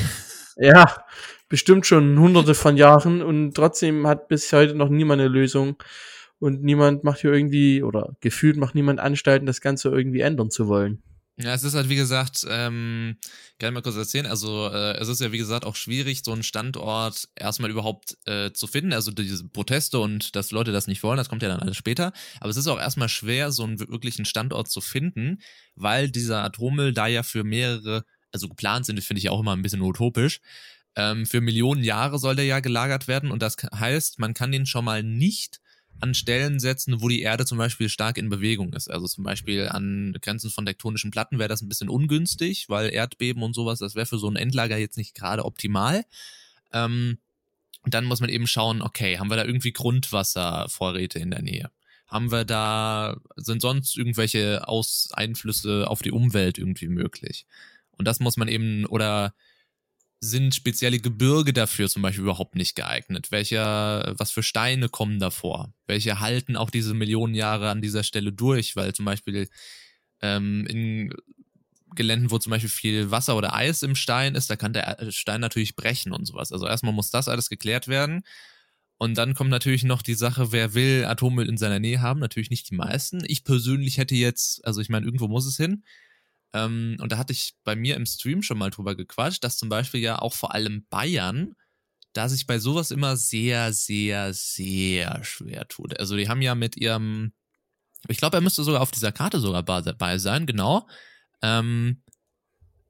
Ja, 0.56 1.04
bestimmt 1.48 1.86
schon 1.86 2.18
hunderte 2.18 2.54
von 2.54 2.76
Jahren 2.76 3.22
und 3.22 3.54
trotzdem 3.54 4.06
hat 4.06 4.28
bis 4.28 4.52
heute 4.52 4.74
noch 4.74 4.88
niemand 4.88 5.20
eine 5.20 5.28
Lösung 5.28 5.82
und 6.38 6.62
niemand 6.62 7.04
macht 7.04 7.20
hier 7.20 7.32
irgendwie 7.32 7.82
oder 7.82 8.16
gefühlt 8.20 8.56
macht 8.56 8.74
niemand 8.74 9.00
Anstalten, 9.00 9.46
das 9.46 9.60
Ganze 9.60 9.88
irgendwie 9.90 10.20
ändern 10.20 10.50
zu 10.50 10.68
wollen. 10.68 11.02
Ja, 11.42 11.54
es 11.54 11.64
ist 11.64 11.74
halt 11.74 11.88
wie 11.88 11.96
gesagt, 11.96 12.46
ähm, 12.50 13.16
kann 13.58 13.70
ich 13.70 13.74
mal 13.74 13.80
kurz 13.80 13.96
erzählen, 13.96 14.26
also 14.26 14.68
äh, 14.68 14.98
es 14.98 15.08
ist 15.08 15.20
ja 15.22 15.32
wie 15.32 15.38
gesagt 15.38 15.64
auch 15.64 15.76
schwierig, 15.76 16.20
so 16.22 16.32
einen 16.32 16.42
Standort 16.42 17.28
erstmal 17.34 17.70
überhaupt 17.70 18.18
äh, 18.26 18.52
zu 18.52 18.66
finden, 18.66 18.92
also 18.92 19.10
diese 19.10 19.48
Proteste 19.48 20.00
und 20.00 20.36
dass 20.36 20.50
Leute 20.50 20.70
das 20.70 20.86
nicht 20.86 21.02
wollen, 21.02 21.16
das 21.16 21.30
kommt 21.30 21.42
ja 21.42 21.48
dann 21.48 21.60
alles 21.60 21.78
später, 21.78 22.12
aber 22.40 22.50
es 22.50 22.58
ist 22.58 22.66
auch 22.66 22.78
erstmal 22.78 23.08
schwer, 23.08 23.52
so 23.52 23.64
einen 23.64 23.80
wirklichen 23.80 24.26
Standort 24.26 24.68
zu 24.68 24.82
finden, 24.82 25.38
weil 25.76 26.10
dieser 26.10 26.44
Atommüll 26.44 26.92
da 26.92 27.06
ja 27.06 27.22
für 27.22 27.42
mehrere, 27.42 28.04
also 28.32 28.48
geplant 28.48 28.86
sind, 28.86 29.02
finde 29.02 29.18
ich 29.18 29.30
auch 29.30 29.40
immer 29.40 29.56
ein 29.56 29.62
bisschen 29.62 29.80
utopisch, 29.80 30.40
ähm, 30.96 31.26
für 31.26 31.40
Millionen 31.40 31.84
Jahre 31.84 32.18
soll 32.18 32.36
der 32.36 32.44
ja 32.44 32.60
gelagert 32.60 33.08
werden 33.08 33.30
und 33.30 33.42
das 33.42 33.56
heißt, 33.74 34.18
man 34.18 34.34
kann 34.34 34.52
den 34.52 34.66
schon 34.66 34.84
mal 34.84 35.02
nicht 35.02 35.60
an 36.00 36.14
Stellen 36.14 36.60
setzen, 36.60 37.02
wo 37.02 37.08
die 37.08 37.20
Erde 37.20 37.44
zum 37.44 37.58
Beispiel 37.58 37.88
stark 37.88 38.16
in 38.16 38.30
Bewegung 38.30 38.72
ist. 38.72 38.90
Also 38.90 39.06
zum 39.06 39.24
Beispiel 39.24 39.68
an 39.68 40.16
Grenzen 40.20 40.50
von 40.50 40.64
tektonischen 40.64 41.10
Platten 41.10 41.38
wäre 41.38 41.48
das 41.48 41.62
ein 41.62 41.68
bisschen 41.68 41.88
ungünstig, 41.88 42.68
weil 42.68 42.92
Erdbeben 42.92 43.42
und 43.42 43.54
sowas, 43.54 43.80
das 43.80 43.94
wäre 43.94 44.06
für 44.06 44.18
so 44.18 44.28
ein 44.28 44.36
Endlager 44.36 44.78
jetzt 44.78 44.96
nicht 44.96 45.14
gerade 45.14 45.44
optimal. 45.44 46.04
Ähm, 46.72 47.18
dann 47.84 48.04
muss 48.04 48.20
man 48.20 48.30
eben 48.30 48.46
schauen, 48.46 48.82
okay, 48.82 49.18
haben 49.18 49.30
wir 49.30 49.36
da 49.36 49.44
irgendwie 49.44 49.72
Grundwasservorräte 49.72 51.18
in 51.18 51.30
der 51.30 51.42
Nähe? 51.42 51.70
Haben 52.06 52.32
wir 52.32 52.44
da, 52.44 53.18
sind 53.36 53.62
sonst 53.62 53.96
irgendwelche 53.96 54.66
Aus 54.68 55.10
Einflüsse 55.12 55.88
auf 55.88 56.02
die 56.02 56.10
Umwelt 56.10 56.58
irgendwie 56.58 56.88
möglich? 56.88 57.46
Und 58.00 58.06
das 58.06 58.18
muss 58.18 58.38
man 58.38 58.48
eben, 58.48 58.86
oder 58.86 59.34
sind 60.20 60.54
spezielle 60.54 61.00
Gebirge 61.00 61.52
dafür 61.52 61.86
zum 61.86 62.00
Beispiel 62.00 62.22
überhaupt 62.22 62.54
nicht 62.54 62.74
geeignet? 62.74 63.30
Welcher, 63.30 64.14
was 64.16 64.30
für 64.30 64.42
Steine 64.42 64.88
kommen 64.88 65.18
davor? 65.18 65.74
Welche 65.86 66.18
halten 66.18 66.56
auch 66.56 66.70
diese 66.70 66.94
Millionen 66.94 67.34
Jahre 67.34 67.68
an 67.68 67.82
dieser 67.82 68.02
Stelle 68.02 68.32
durch? 68.32 68.74
Weil 68.74 68.94
zum 68.94 69.04
Beispiel 69.04 69.50
ähm, 70.22 70.66
in 70.66 71.12
Geländen, 71.94 72.30
wo 72.30 72.38
zum 72.38 72.52
Beispiel 72.52 72.70
viel 72.70 73.10
Wasser 73.10 73.36
oder 73.36 73.54
Eis 73.54 73.82
im 73.82 73.94
Stein 73.94 74.34
ist, 74.34 74.48
da 74.48 74.56
kann 74.56 74.72
der 74.72 75.10
Stein 75.10 75.42
natürlich 75.42 75.76
brechen 75.76 76.12
und 76.12 76.24
sowas. 76.24 76.52
Also 76.52 76.66
erstmal 76.66 76.94
muss 76.94 77.10
das 77.10 77.28
alles 77.28 77.50
geklärt 77.50 77.86
werden. 77.86 78.22
Und 78.96 79.18
dann 79.18 79.34
kommt 79.34 79.50
natürlich 79.50 79.84
noch 79.84 80.00
die 80.00 80.14
Sache, 80.14 80.52
wer 80.52 80.72
will 80.72 81.04
Atommüll 81.04 81.50
in 81.50 81.58
seiner 81.58 81.80
Nähe 81.80 82.00
haben? 82.00 82.20
Natürlich 82.20 82.48
nicht 82.48 82.70
die 82.70 82.76
meisten. 82.76 83.22
Ich 83.26 83.44
persönlich 83.44 83.98
hätte 83.98 84.14
jetzt, 84.14 84.64
also 84.64 84.80
ich 84.80 84.88
meine, 84.88 85.04
irgendwo 85.04 85.28
muss 85.28 85.44
es 85.44 85.58
hin. 85.58 85.84
Ähm, 86.52 86.96
und 87.00 87.12
da 87.12 87.18
hatte 87.18 87.32
ich 87.32 87.54
bei 87.64 87.76
mir 87.76 87.96
im 87.96 88.06
Stream 88.06 88.42
schon 88.42 88.58
mal 88.58 88.70
drüber 88.70 88.94
gequatscht, 88.94 89.44
dass 89.44 89.56
zum 89.56 89.68
Beispiel 89.68 90.00
ja 90.00 90.18
auch 90.18 90.34
vor 90.34 90.54
allem 90.54 90.86
Bayern 90.90 91.54
da 92.12 92.28
sich 92.28 92.46
bei 92.46 92.58
sowas 92.58 92.90
immer 92.90 93.16
sehr, 93.16 93.72
sehr, 93.72 94.34
sehr 94.34 95.22
schwer 95.22 95.68
tut. 95.68 95.98
Also 95.98 96.16
die 96.16 96.28
haben 96.28 96.42
ja 96.42 96.54
mit 96.54 96.76
ihrem, 96.76 97.32
ich 98.08 98.18
glaube, 98.18 98.36
er 98.36 98.40
müsste 98.40 98.64
sogar 98.64 98.80
auf 98.80 98.90
dieser 98.90 99.12
Karte 99.12 99.38
sogar 99.38 99.62
dabei 99.62 100.18
sein, 100.18 100.46
genau. 100.46 100.88
Ähm, 101.42 102.02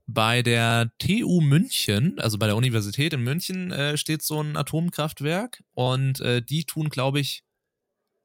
bei 0.06 0.42
der 0.42 0.90
TU 0.98 1.40
München, 1.40 2.18
also 2.18 2.38
bei 2.38 2.46
der 2.46 2.56
Universität 2.56 3.12
in 3.12 3.22
München, 3.22 3.70
äh, 3.70 3.96
steht 3.96 4.22
so 4.22 4.42
ein 4.42 4.56
Atomkraftwerk 4.56 5.62
und 5.72 6.20
äh, 6.20 6.42
die 6.42 6.64
tun, 6.64 6.88
glaube 6.88 7.20
ich, 7.20 7.44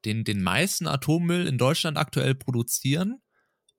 den, 0.05 0.23
den 0.23 0.41
meisten 0.41 0.87
Atommüll 0.87 1.47
in 1.47 1.57
Deutschland 1.57 1.97
aktuell 1.97 2.35
produzieren. 2.35 3.21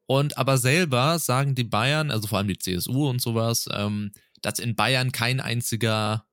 Und 0.07 0.39
aber 0.39 0.57
selber 0.59 1.19
sagen 1.19 1.55
die 1.55 1.65
Bayern, 1.65 2.11
also 2.11 2.29
vor 2.29 2.39
allem 2.39 2.49
die 2.49 2.59
CSU 2.59 3.09
und 3.09 3.21
sowas, 3.21 3.69
ähm, 3.73 4.13
dass 4.41 4.59
in 4.59 4.77
Bayern 4.77 5.13
kein 5.13 5.41
einziger 5.41 6.27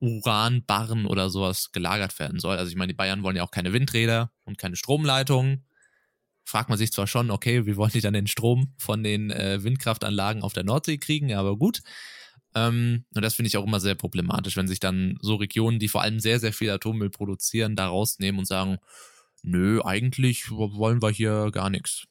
Uranbarren 0.00 1.06
oder 1.06 1.30
sowas 1.30 1.72
gelagert 1.72 2.18
werden 2.18 2.38
soll. 2.38 2.58
Also 2.58 2.70
ich 2.70 2.76
meine, 2.76 2.92
die 2.92 2.96
Bayern 2.96 3.22
wollen 3.22 3.36
ja 3.36 3.42
auch 3.42 3.50
keine 3.50 3.72
Windräder 3.72 4.30
und 4.44 4.58
keine 4.58 4.76
Stromleitungen. 4.76 5.64
Fragt 6.44 6.68
man 6.68 6.76
sich 6.76 6.92
zwar 6.92 7.06
schon, 7.06 7.30
okay, 7.30 7.64
wie 7.64 7.76
wollen 7.76 7.92
die 7.92 8.02
dann 8.02 8.12
den 8.12 8.26
Strom 8.26 8.74
von 8.76 9.02
den 9.02 9.30
äh, 9.30 9.64
Windkraftanlagen 9.64 10.42
auf 10.42 10.52
der 10.52 10.64
Nordsee 10.64 10.98
kriegen, 10.98 11.32
aber 11.32 11.56
gut. 11.56 11.80
Ähm, 12.54 13.06
und 13.14 13.22
das 13.22 13.34
finde 13.34 13.48
ich 13.48 13.56
auch 13.56 13.64
immer 13.64 13.80
sehr 13.80 13.94
problematisch, 13.94 14.56
wenn 14.56 14.68
sich 14.68 14.80
dann 14.80 15.18
so 15.22 15.36
Regionen, 15.36 15.78
die 15.78 15.88
vor 15.88 16.02
allem 16.02 16.20
sehr, 16.20 16.38
sehr 16.40 16.52
viel 16.52 16.70
Atommüll 16.70 17.10
produzieren, 17.10 17.76
da 17.76 17.86
rausnehmen 17.86 18.40
und 18.40 18.46
sagen, 18.46 18.78
nö, 19.42 19.80
eigentlich 19.82 20.50
wollen 20.50 21.02
wir 21.02 21.10
hier 21.10 21.50
gar 21.50 21.70
nichts. 21.70 22.04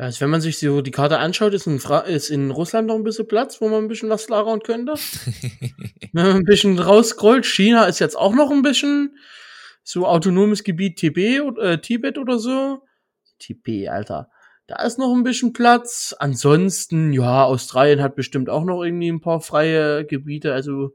Also 0.00 0.22
wenn 0.22 0.30
man 0.30 0.40
sich 0.40 0.58
so 0.58 0.80
die 0.80 0.92
Karte 0.92 1.18
anschaut, 1.18 1.52
ist 1.52 1.66
in, 1.66 1.78
Fra 1.78 2.00
ist 2.00 2.30
in 2.30 2.50
Russland 2.50 2.88
noch 2.88 2.94
ein 2.94 3.04
bisschen 3.04 3.28
Platz, 3.28 3.60
wo 3.60 3.68
man 3.68 3.84
ein 3.84 3.88
bisschen 3.88 4.08
was 4.08 4.30
lagern 4.30 4.60
könnte. 4.60 4.94
wenn 6.14 6.26
man 6.26 6.36
ein 6.36 6.44
bisschen 6.44 6.78
rausscrollt, 6.78 7.44
China 7.44 7.84
ist 7.84 7.98
jetzt 7.98 8.16
auch 8.16 8.34
noch 8.34 8.50
ein 8.50 8.62
bisschen 8.62 9.14
so 9.82 10.06
autonomes 10.06 10.64
Gebiet 10.64 10.96
Tibet, 10.96 11.58
äh, 11.58 11.82
Tibet 11.82 12.16
oder 12.16 12.38
so. 12.38 12.82
Tibet, 13.38 13.90
Alter. 13.90 14.30
Da 14.66 14.82
ist 14.84 14.98
noch 14.98 15.14
ein 15.14 15.22
bisschen 15.22 15.52
Platz. 15.52 16.16
Ansonsten, 16.18 17.12
ja, 17.12 17.44
Australien 17.44 18.00
hat 18.00 18.16
bestimmt 18.16 18.48
auch 18.48 18.64
noch 18.64 18.82
irgendwie 18.82 19.12
ein 19.12 19.20
paar 19.20 19.42
freie 19.42 20.06
Gebiete. 20.06 20.54
Also 20.54 20.94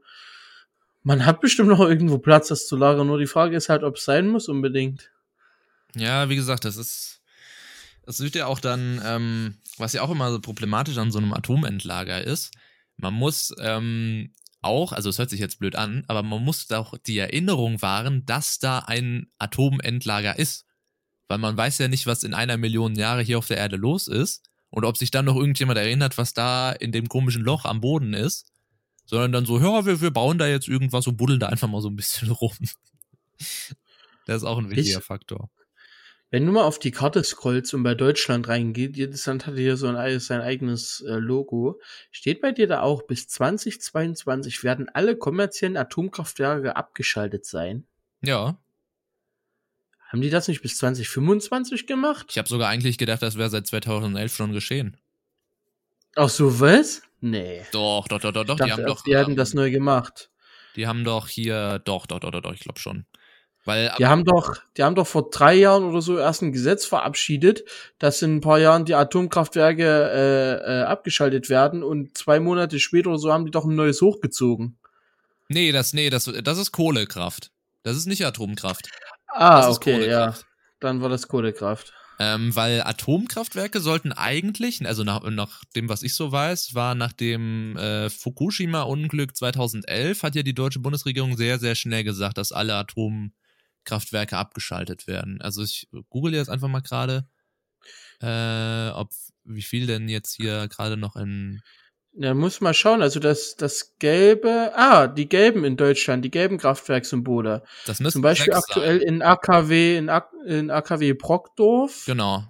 man 1.04 1.24
hat 1.24 1.40
bestimmt 1.40 1.68
noch 1.68 1.80
irgendwo 1.80 2.18
Platz, 2.18 2.48
das 2.48 2.66
zu 2.66 2.74
lagern. 2.74 3.06
Nur 3.06 3.18
die 3.18 3.26
Frage 3.26 3.56
ist 3.56 3.68
halt, 3.68 3.84
ob 3.84 3.98
es 3.98 4.04
sein 4.04 4.26
muss 4.26 4.48
unbedingt. 4.48 5.12
Ja, 5.94 6.28
wie 6.28 6.34
gesagt, 6.34 6.64
das 6.64 6.76
ist 6.76 7.15
das 8.06 8.20
wird 8.20 8.34
ja 8.34 8.46
auch 8.46 8.60
dann, 8.60 9.00
ähm, 9.04 9.56
was 9.76 9.92
ja 9.92 10.02
auch 10.02 10.10
immer 10.10 10.30
so 10.30 10.40
problematisch 10.40 10.96
an 10.98 11.10
so 11.10 11.18
einem 11.18 11.34
Atomendlager 11.34 12.22
ist, 12.24 12.52
man 12.96 13.12
muss 13.12 13.52
ähm, 13.60 14.32
auch, 14.62 14.92
also 14.92 15.10
es 15.10 15.18
hört 15.18 15.28
sich 15.30 15.40
jetzt 15.40 15.58
blöd 15.58 15.76
an, 15.76 16.04
aber 16.08 16.22
man 16.22 16.42
muss 16.42 16.70
auch 16.70 16.96
die 16.98 17.18
Erinnerung 17.18 17.82
wahren, 17.82 18.24
dass 18.24 18.58
da 18.58 18.78
ein 18.80 19.26
Atomendlager 19.38 20.38
ist. 20.38 20.64
Weil 21.28 21.38
man 21.38 21.56
weiß 21.56 21.78
ja 21.78 21.88
nicht, 21.88 22.06
was 22.06 22.22
in 22.22 22.34
einer 22.34 22.56
Million 22.56 22.94
Jahre 22.94 23.20
hier 23.22 23.38
auf 23.38 23.48
der 23.48 23.56
Erde 23.58 23.76
los 23.76 24.06
ist 24.06 24.48
und 24.70 24.84
ob 24.84 24.96
sich 24.96 25.10
dann 25.10 25.24
noch 25.24 25.36
irgendjemand 25.36 25.76
erinnert, 25.78 26.16
was 26.18 26.32
da 26.32 26.70
in 26.72 26.92
dem 26.92 27.08
komischen 27.08 27.42
Loch 27.42 27.64
am 27.64 27.80
Boden 27.80 28.14
ist. 28.14 28.46
Sondern 29.06 29.32
dann 29.32 29.46
so, 29.46 29.58
ja, 29.60 29.84
wir, 29.86 30.00
wir 30.00 30.10
bauen 30.12 30.38
da 30.38 30.46
jetzt 30.48 30.68
irgendwas 30.68 31.06
und 31.06 31.16
buddeln 31.16 31.38
da 31.40 31.48
einfach 31.48 31.68
mal 31.68 31.80
so 31.82 31.88
ein 31.88 31.96
bisschen 31.96 32.30
rum. 32.32 32.54
Das 34.26 34.38
ist 34.38 34.44
auch 34.44 34.58
ein 34.58 34.70
wichtiger 34.70 34.98
Ich- 35.00 35.04
Faktor. 35.04 35.50
Wenn 36.30 36.44
du 36.44 36.52
mal 36.52 36.64
auf 36.64 36.78
die 36.80 36.90
Karte 36.90 37.22
scrollst 37.22 37.72
und 37.74 37.84
bei 37.84 37.94
Deutschland 37.94 38.48
reingeht, 38.48 38.96
jedes 38.96 39.24
Land 39.26 39.46
hat 39.46 39.54
hier 39.54 39.76
so 39.76 39.86
ein, 39.86 40.20
sein 40.20 40.40
eigenes 40.40 41.00
äh, 41.06 41.14
Logo. 41.14 41.80
Steht 42.10 42.40
bei 42.40 42.50
dir 42.52 42.66
da 42.66 42.80
auch, 42.82 43.02
bis 43.02 43.28
2022 43.28 44.64
werden 44.64 44.88
alle 44.92 45.16
kommerziellen 45.16 45.76
Atomkraftwerke 45.76 46.74
abgeschaltet 46.74 47.46
sein? 47.46 47.86
Ja, 48.22 48.58
Haben 50.08 50.20
die 50.20 50.30
das 50.30 50.48
nicht 50.48 50.62
bis 50.62 50.78
2025 50.78 51.86
gemacht? 51.86 52.26
ich 52.30 52.38
habe 52.38 52.48
sogar 52.48 52.68
eigentlich 52.70 52.98
gedacht, 52.98 53.22
das 53.22 53.36
wäre 53.38 53.50
seit 53.50 53.66
2011 53.66 54.34
schon 54.34 54.52
geschehen. 54.52 54.96
Ach 56.16 56.28
so, 56.28 56.58
was? 56.60 57.02
Nee. 57.20 57.62
Doch, 57.72 58.08
doch, 58.08 58.20
doch, 58.20 58.32
doch, 58.32 58.44
doch. 58.44 58.56
Die 58.56 58.72
haben 58.72 58.84
doch, 58.86 59.02
die 59.02 59.16
hätten 59.16 59.32
ähm, 59.32 59.36
das 59.36 59.54
neu 59.54 59.70
gemacht. 59.70 60.30
die 60.74 60.86
haben 60.86 61.04
doch 61.04 61.28
hier, 61.28 61.78
doch, 61.84 62.06
doch, 62.06 62.20
doch, 62.20 62.30
doch, 62.30 62.40
doch 62.40 62.52
ich 62.54 62.60
glaube 62.60 62.80
schon. 62.80 63.06
Weil, 63.66 63.92
Die 63.98 64.06
haben 64.06 64.24
doch, 64.24 64.54
die 64.76 64.84
haben 64.84 64.94
doch 64.94 65.08
vor 65.08 65.28
drei 65.28 65.54
Jahren 65.54 65.82
oder 65.82 66.00
so 66.00 66.16
erst 66.16 66.40
ein 66.40 66.52
Gesetz 66.52 66.86
verabschiedet, 66.86 67.64
dass 67.98 68.22
in 68.22 68.36
ein 68.36 68.40
paar 68.40 68.60
Jahren 68.60 68.84
die 68.84 68.94
Atomkraftwerke 68.94 69.82
äh, 69.82 70.54
äh, 70.54 70.82
abgeschaltet 70.84 71.50
werden 71.50 71.82
und 71.82 72.16
zwei 72.16 72.38
Monate 72.38 72.78
später 72.78 73.10
oder 73.10 73.18
so 73.18 73.32
haben 73.32 73.44
die 73.44 73.50
doch 73.50 73.64
ein 73.64 73.74
neues 73.74 74.00
hochgezogen. 74.00 74.78
nee, 75.48 75.72
das, 75.72 75.94
nee, 75.94 76.10
das, 76.10 76.32
das 76.44 76.58
ist 76.58 76.70
Kohlekraft. 76.70 77.50
Das 77.82 77.96
ist 77.96 78.06
nicht 78.06 78.24
Atomkraft. 78.24 78.88
Ah, 79.26 79.68
okay, 79.68 80.08
ja. 80.08 80.34
Dann 80.78 81.00
war 81.00 81.08
das 81.08 81.26
Kohlekraft. 81.26 81.92
Ähm, 82.18 82.54
weil 82.54 82.82
Atomkraftwerke 82.82 83.80
sollten 83.80 84.12
eigentlich, 84.12 84.86
also 84.86 85.02
nach, 85.02 85.28
nach 85.28 85.64
dem, 85.74 85.88
was 85.88 86.02
ich 86.02 86.14
so 86.14 86.30
weiß, 86.30 86.74
war 86.74 86.94
nach 86.94 87.12
dem 87.12 87.76
äh, 87.76 88.10
Fukushima-Unglück 88.10 89.36
2011, 89.36 90.22
hat 90.22 90.34
ja 90.36 90.42
die 90.42 90.54
deutsche 90.54 90.78
Bundesregierung 90.78 91.36
sehr, 91.36 91.58
sehr 91.58 91.74
schnell 91.74 92.04
gesagt, 92.04 92.38
dass 92.38 92.52
alle 92.52 92.74
Atomkraftwerke 92.74 93.45
abgeschaltet 93.90 95.06
werden. 95.06 95.40
Also 95.40 95.62
ich 95.62 95.88
google 96.08 96.34
jetzt 96.34 96.48
einfach 96.50 96.68
mal 96.68 96.82
gerade, 96.82 97.28
äh, 98.20 98.90
ob 98.90 99.10
wie 99.44 99.62
viel 99.62 99.86
denn 99.86 100.08
jetzt 100.08 100.34
hier 100.34 100.68
gerade 100.68 100.96
noch 100.96 101.16
in 101.16 101.60
Ja, 102.12 102.34
muss 102.34 102.60
mal 102.60 102.74
schauen. 102.74 103.02
Also 103.02 103.20
das, 103.20 103.56
das 103.56 103.96
gelbe, 103.98 104.72
ah, 104.74 105.06
die 105.06 105.28
gelben 105.28 105.64
in 105.64 105.76
Deutschland, 105.76 106.24
die 106.24 106.30
gelben 106.30 106.58
Kraftwerkssymbole. 106.58 107.62
das 107.86 108.00
müssen 108.00 108.14
Zum 108.14 108.22
Beispiel 108.22 108.54
aktuell 108.54 108.98
sein. 109.00 109.08
in 109.08 109.22
AKW, 109.22 109.96
in, 109.98 110.08
Ak 110.08 110.30
in 110.46 110.70
AKW 110.70 111.12
Brockdorf. 111.12 112.04
Genau. 112.06 112.44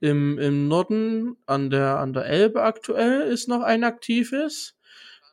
Im, 0.00 0.38
Im 0.38 0.68
Norden 0.68 1.36
an 1.46 1.70
der, 1.70 1.98
an 1.98 2.12
der 2.12 2.26
Elbe 2.26 2.62
aktuell 2.62 3.22
ist 3.22 3.48
noch 3.48 3.62
ein 3.62 3.82
aktives. 3.82 4.76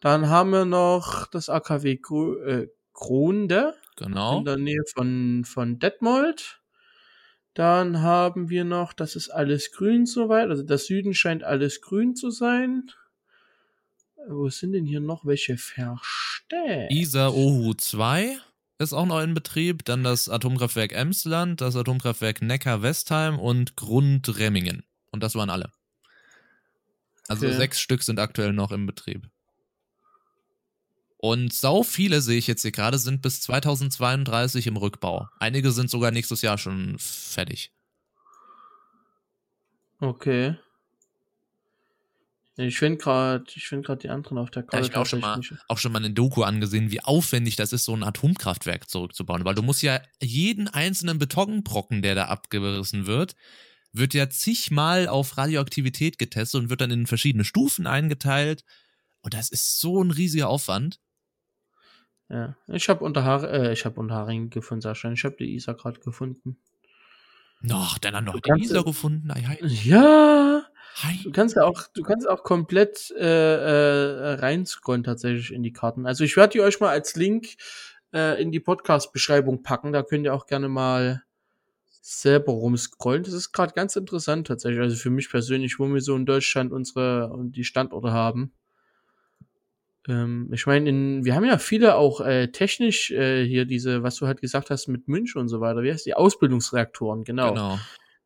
Dann 0.01 0.29
haben 0.29 0.51
wir 0.51 0.65
noch 0.65 1.27
das 1.27 1.49
AKW 1.49 1.97
Gro 1.97 2.35
äh, 2.37 2.67
Gronde 2.95 3.75
Genau. 3.97 4.39
in 4.39 4.45
der 4.45 4.57
Nähe 4.57 4.81
von, 4.95 5.43
von 5.45 5.77
Detmold. 5.77 6.59
Dann 7.53 8.01
haben 8.01 8.49
wir 8.49 8.65
noch, 8.65 8.91
das 8.91 9.15
ist 9.15 9.29
alles 9.29 9.71
grün 9.71 10.05
soweit. 10.07 10.49
Also 10.49 10.63
das 10.63 10.87
Süden 10.87 11.13
scheint 11.13 11.43
alles 11.43 11.79
grün 11.81 12.15
zu 12.15 12.31
sein. 12.31 12.91
Wo 14.27 14.49
sind 14.49 14.71
denn 14.73 14.85
hier 14.85 14.99
noch 15.01 15.25
welche 15.25 15.55
versteckt? 15.57 16.91
Isar 16.91 17.33
Ohu 17.35 17.73
2 17.75 18.37
ist 18.79 18.91
auch 18.91 19.05
noch 19.05 19.21
in 19.21 19.33
Betrieb, 19.33 19.85
dann 19.85 20.03
das 20.03 20.27
Atomkraftwerk 20.27 20.91
Emsland, 20.93 21.61
das 21.61 21.75
Atomkraftwerk 21.77 22.41
Neckar-Westheim 22.41 23.39
und 23.39 23.75
Grundremmingen. 23.77 24.83
Und 25.11 25.21
das 25.23 25.35
waren 25.35 25.49
alle. 25.49 25.71
Also 27.27 27.47
Okay. 27.47 27.55
sechs 27.55 27.79
Stück 27.79 28.03
sind 28.03 28.19
aktuell 28.19 28.51
noch 28.51 28.71
im 28.71 28.85
Betrieb. 28.85 29.29
Und 31.27 31.53
sau 31.53 31.81
viele, 31.81 32.21
sehe 32.21 32.37
ich 32.37 32.45
jetzt 32.45 32.61
hier 32.61 32.71
gerade, 32.71 32.99
sind 32.99 33.23
bis 33.23 33.41
2032 33.41 34.67
im 34.67 34.77
Rückbau. 34.77 35.27
Einige 35.39 35.71
sind 35.71 35.89
sogar 35.89 36.11
nächstes 36.11 36.43
Jahr 36.43 36.59
schon 36.59 36.97
fertig. 36.99 37.71
Okay. 39.99 40.55
Ich 42.57 42.77
finde 42.77 42.99
gerade, 42.99 43.43
gerade 43.43 44.01
die 44.03 44.09
anderen 44.09 44.37
auf 44.37 44.51
der 44.51 44.61
Ja, 44.61 44.67
Karte 44.67 44.85
ich 44.85 44.91
habe 44.91 45.01
auch 45.01 45.05
schon 45.07 45.19
mal, 45.19 45.41
auch 45.67 45.79
schon 45.79 45.93
mal 45.93 45.97
eine 45.97 46.11
Doku 46.11 46.43
angesehen, 46.43 46.91
wie 46.91 47.01
aufwendig 47.01 47.55
das 47.55 47.73
ist, 47.73 47.85
so 47.85 47.95
ein 47.95 48.03
Atomkraftwerk 48.03 48.87
zurückzubauen. 48.87 49.45
Weil 49.45 49.55
du 49.55 49.63
musst 49.63 49.81
ja 49.81 50.01
jeden 50.21 50.67
einzelnen 50.67 51.17
Betonbrocken, 51.17 52.03
der 52.03 52.13
da 52.13 52.25
abgerissen 52.25 53.07
wird, 53.07 53.35
wird 53.93 54.13
ja 54.13 54.29
zigmal 54.29 55.07
auf 55.07 55.37
Radioaktivität 55.37 56.19
getestet 56.19 56.61
und 56.61 56.69
wird 56.69 56.81
dann 56.81 56.91
in 56.91 57.07
verschiedene 57.07 57.45
Stufen 57.45 57.87
eingeteilt. 57.87 58.63
Und 59.21 59.33
das 59.33 59.49
ist 59.49 59.79
so 59.79 60.03
ein 60.03 60.11
riesiger 60.11 60.49
Aufwand. 60.49 60.99
Ja, 62.29 62.55
ich 62.67 62.89
habe 62.89 63.03
Unterhaar, 63.03 63.43
äh, 63.43 63.73
ich 63.73 63.85
habe 63.85 63.99
Unterharing 63.99 64.49
gefunden, 64.49 64.81
Sascha. 64.81 65.11
Ich 65.11 65.23
habe 65.23 65.35
die 65.37 65.53
Isa 65.55 65.73
gerade 65.73 65.99
gefunden. 65.99 66.57
Noch, 67.61 67.97
dann 67.99 68.15
haben 68.15 68.25
noch 68.25 68.39
die 68.39 68.65
ja- 68.67 68.81
gefunden. 68.81 69.31
Ei, 69.31 69.43
ei, 69.47 69.57
Ja, 69.61 70.63
ei. 71.03 71.19
du 71.23 71.31
kannst 71.31 71.55
ja 71.55 71.63
auch, 71.63 71.83
du 71.93 72.01
kannst 72.03 72.27
auch 72.27 72.43
komplett 72.43 73.11
äh, 73.11 73.21
äh, 73.23 74.33
reinscrollen 74.35 75.03
tatsächlich 75.03 75.51
in 75.53 75.63
die 75.63 75.71
Karten. 75.73 76.05
Also 76.05 76.23
ich 76.23 76.35
werde 76.35 76.53
die 76.53 76.61
euch 76.61 76.79
mal 76.79 76.89
als 76.89 77.15
Link 77.15 77.55
äh, 78.13 78.41
in 78.41 78.51
die 78.51 78.59
Podcast-Beschreibung 78.59 79.61
packen. 79.63 79.93
Da 79.93 80.03
könnt 80.03 80.25
ihr 80.25 80.33
auch 80.33 80.47
gerne 80.47 80.67
mal 80.67 81.23
selber 82.01 82.51
rumscrollen. 82.53 83.23
Das 83.23 83.33
ist 83.33 83.51
gerade 83.51 83.73
ganz 83.73 83.95
interessant 83.95 84.47
tatsächlich. 84.47 84.81
Also 84.81 84.95
für 84.95 85.09
mich 85.09 85.29
persönlich, 85.29 85.79
wo 85.79 85.87
wir 85.87 86.01
so 86.01 86.15
in 86.15 86.25
Deutschland 86.25 86.71
unsere 86.71 87.29
und 87.31 87.53
die 87.53 87.63
Standorte 87.63 88.11
haben. 88.11 88.51
Ähm, 90.07 90.49
ich 90.53 90.65
meine, 90.67 90.89
in- 90.89 91.25
wir 91.25 91.35
haben 91.35 91.45
ja 91.45 91.57
viele 91.57 91.95
auch 91.95 92.21
äh, 92.21 92.47
technisch 92.51 93.11
äh, 93.11 93.45
hier 93.45 93.65
diese, 93.65 94.03
was 94.03 94.15
du 94.17 94.27
halt 94.27 94.41
gesagt 94.41 94.69
hast 94.69 94.87
mit 94.87 95.07
München 95.07 95.39
und 95.41 95.47
so 95.49 95.61
weiter. 95.61 95.81
Wie 95.83 95.91
heißt 95.91 96.05
die 96.05 96.13
Ausbildungsreaktoren? 96.13 97.23
Genau. 97.23 97.49
Genau. 97.53 97.79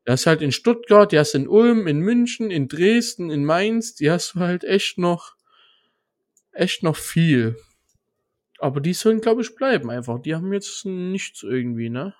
Das 0.05 0.21
ist 0.21 0.25
halt 0.27 0.41
in 0.41 0.51
Stuttgart, 0.51 1.11
die 1.11 1.19
hast 1.19 1.33
du 1.33 1.39
in 1.39 1.47
Ulm, 1.47 1.85
in 1.87 1.99
München, 1.99 2.49
in 2.51 2.67
Dresden, 2.67 3.29
in 3.29 3.45
Mainz, 3.45 3.95
die 3.95 4.09
hast 4.09 4.33
du 4.35 4.39
halt 4.39 4.63
echt 4.63 4.97
noch, 4.97 5.35
echt 6.51 6.83
noch 6.83 6.95
viel. 6.95 7.57
Aber 8.59 8.81
die 8.81 8.93
sollen, 8.93 9.21
glaube 9.21 9.41
ich, 9.41 9.55
bleiben 9.55 9.89
einfach. 9.89 10.19
Die 10.21 10.35
haben 10.35 10.51
jetzt 10.51 10.85
nichts 10.85 11.43
irgendwie, 11.43 11.89
ne? 11.89 12.13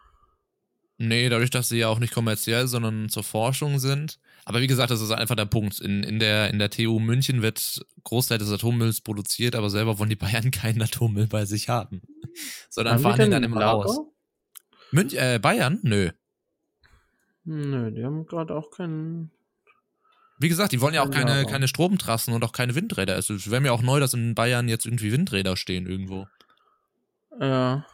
Nee, 0.98 1.30
dadurch, 1.30 1.50
dass 1.50 1.70
sie 1.70 1.80
ja 1.80 1.88
auch 1.88 2.00
nicht 2.00 2.14
kommerziell, 2.14 2.68
sondern 2.68 3.10
zur 3.10 3.24
Forschung 3.24 3.80
sind. 3.80 4.20
Aber 4.50 4.62
wie 4.62 4.68
gesagt, 4.68 4.90
das 4.90 5.00
ist 5.00 5.12
einfach 5.12 5.36
der 5.36 5.46
Punkt. 5.46 5.80
In, 5.80 6.02
in, 6.02 6.18
der, 6.18 6.50
in 6.50 6.58
der 6.58 6.72
TU 6.72 6.98
München 6.98 7.44
wird 7.44 7.86
Großteil 8.04 8.40
des 8.40 8.52
Atommülls 8.52 9.00
produziert, 9.02 9.56
aber 9.56 9.70
selber 9.70 10.00
wollen 10.00 10.10
die 10.10 10.16
Bayern 10.16 10.50
keinen 10.52 10.82
Atommüll 10.82 11.28
bei 11.28 11.46
sich 11.46 11.70
haben. 11.70 12.02
Sondern 12.68 12.96
Haben 12.96 13.04
fahren 13.04 13.20
den 13.20 13.30
dann 13.30 13.44
immer 13.44 13.60
Lager? 13.60 13.84
raus. 13.84 14.00
Münch, 14.90 15.14
äh, 15.14 15.38
Bayern? 15.38 15.78
Nö. 15.84 16.10
Nö, 17.44 17.92
die 17.92 18.04
haben 18.04 18.26
gerade 18.26 18.56
auch 18.56 18.72
keinen. 18.72 19.30
Wie 20.40 20.50
gesagt, 20.50 20.72
die 20.72 20.82
wollen 20.82 20.96
ja 20.96 21.04
auch 21.04 21.12
Kein 21.12 21.26
keine, 21.28 21.42
Lager. 21.42 21.52
keine 21.52 21.68
Stromtrassen 21.68 22.34
und 22.34 22.44
auch 22.44 22.52
keine 22.52 22.74
Windräder. 22.74 23.20
Es 23.20 23.30
wäre 23.52 23.62
mir 23.62 23.72
auch 23.72 23.84
neu, 23.84 24.00
dass 24.00 24.16
in 24.16 24.34
Bayern 24.34 24.68
jetzt 24.68 24.88
irgendwie 24.88 25.12
Windräder 25.12 25.58
stehen 25.58 25.86
irgendwo. 25.86 26.26
Ja. 27.40 27.86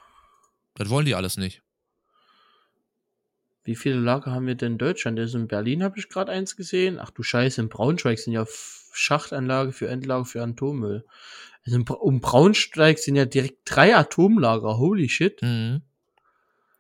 Das 0.76 0.88
wollen 0.88 1.06
die 1.06 1.16
alles 1.16 1.36
nicht. 1.36 1.64
Wie 3.66 3.76
viele 3.76 3.96
Lager 3.96 4.32
haben 4.32 4.46
wir 4.46 4.56
denn 4.56 4.74
in 4.74 4.78
Deutschland? 4.78 5.20
Also 5.20 5.40
in 5.40 5.48
Berlin 5.48 5.84
habe 5.84 5.98
ich 5.98 6.08
gerade 6.08 6.32
eins 6.32 6.56
gesehen. 6.56 7.00
Ach 7.00 7.10
du 7.10 7.24
Scheiße, 7.24 7.60
in 7.60 7.70
Braunschweig 7.70 8.20
sind 8.20 8.34
ja 8.34 8.46
Schachtanlage 8.94 9.72
für 9.72 9.90
Endlager 9.90 10.26
für 10.26 10.44
Atommüll. 10.44 11.04
Also 11.66 11.80
um 12.00 12.22
Braunschweig 12.22 13.00
sind 13.00 13.16
ja 13.16 13.26
direkt 13.26 13.60
drei 13.66 13.96
Atomlager. 13.96 14.78
Holy 14.78 15.10
shit. 15.10 15.42
Mhm. 15.42 15.82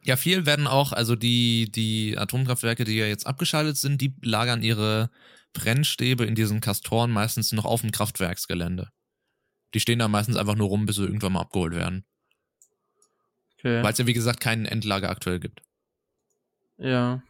Ja, 0.03 0.15
viel 0.15 0.45
werden 0.45 0.67
auch, 0.67 0.93
also 0.93 1.15
die, 1.15 1.71
die 1.71 2.15
Atomkraftwerke, 2.15 2.83
die 2.83 2.95
ja 2.95 3.07
jetzt 3.07 3.25
abgeschaltet 3.25 3.77
sind, 3.77 3.99
die 3.99 4.13
lagern 4.21 4.61
ihre 4.61 5.09
Brennstäbe 5.53 6.25
in 6.25 6.35
diesen 6.35 6.61
Kastoren 6.61 7.09
meistens 7.09 7.51
noch 7.51 7.65
auf 7.65 7.81
dem 7.81 7.91
Kraftwerksgelände. 7.91 8.91
Die 9.73 9.79
stehen 9.79 9.97
da 9.97 10.07
meistens 10.07 10.37
einfach 10.37 10.55
nur 10.55 10.67
rum, 10.67 10.85
bis 10.85 10.97
sie 10.97 11.03
irgendwann 11.03 11.33
mal 11.33 11.41
abgeholt 11.41 11.73
werden. 11.73 12.05
Okay. 13.57 13.81
Weil 13.81 13.93
es 13.93 13.97
ja, 13.97 14.05
wie 14.05 14.13
gesagt, 14.13 14.39
keinen 14.39 14.67
Endlager 14.67 15.09
aktuell 15.09 15.39
gibt. 15.39 15.64
Ja. 16.77 17.21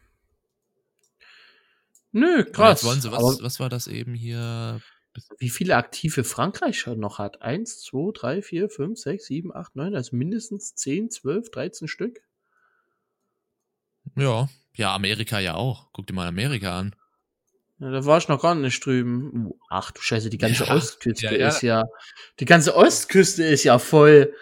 Nö, 2.11 2.43
krass. 2.45 2.81
Jetzt 2.81 2.89
wollen 2.89 3.01
sie, 3.01 3.11
was, 3.11 3.41
was 3.41 3.59
war 3.59 3.69
das 3.69 3.87
eben 3.87 4.13
hier? 4.13 4.81
wie 5.37 5.49
viele 5.49 5.75
aktive 5.75 6.23
Frankreich 6.23 6.79
schon 6.79 6.99
noch 6.99 7.19
hat? 7.19 7.41
Eins, 7.41 7.81
zwei, 7.81 8.11
drei, 8.13 8.41
vier, 8.41 8.69
fünf, 8.69 8.99
sechs, 8.99 9.25
sieben, 9.25 9.55
acht, 9.55 9.75
neun, 9.75 9.95
also 9.95 10.15
mindestens 10.15 10.75
zehn, 10.75 11.09
zwölf, 11.09 11.51
dreizehn 11.51 11.87
Stück. 11.87 12.19
Ja. 14.15 14.49
Ja, 14.73 14.93
Amerika 14.93 15.39
ja 15.39 15.55
auch. 15.55 15.87
Guck 15.93 16.07
dir 16.07 16.13
mal 16.13 16.27
Amerika 16.27 16.77
an. 16.77 16.95
Ja, 17.79 17.91
da 17.91 18.05
war 18.05 18.17
ich 18.17 18.27
noch 18.27 18.41
gar 18.41 18.55
nicht 18.55 18.85
drüben. 18.85 19.51
Ach 19.69 19.91
du 19.91 20.01
Scheiße, 20.01 20.29
die 20.29 20.37
ganze 20.37 20.65
Ja, 20.65 20.75
Ostküste 20.75 21.25
ja, 21.25 21.33
ja. 21.33 21.47
ist 21.47 21.61
ja, 21.61 21.83
die 22.39 22.45
ganze 22.45 22.75
Ostküste 22.75 23.43
ist 23.43 23.63
ja 23.63 23.79
voll. 23.79 24.33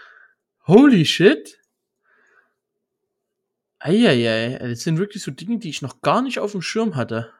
Holy 0.66 1.06
shit. 1.06 1.60
Eieiei, 3.86 4.58
das 4.60 4.80
sind 4.84 4.98
wirklich 4.98 5.22
so 5.24 5.32
Dinge, 5.32 5.60
die 5.60 5.70
ich 5.70 5.82
noch 5.82 6.02
gar 6.02 6.22
nicht 6.22 6.40
auf 6.40 6.54
dem 6.54 6.62
Schirm 6.62 6.96
hatte. 6.96 7.34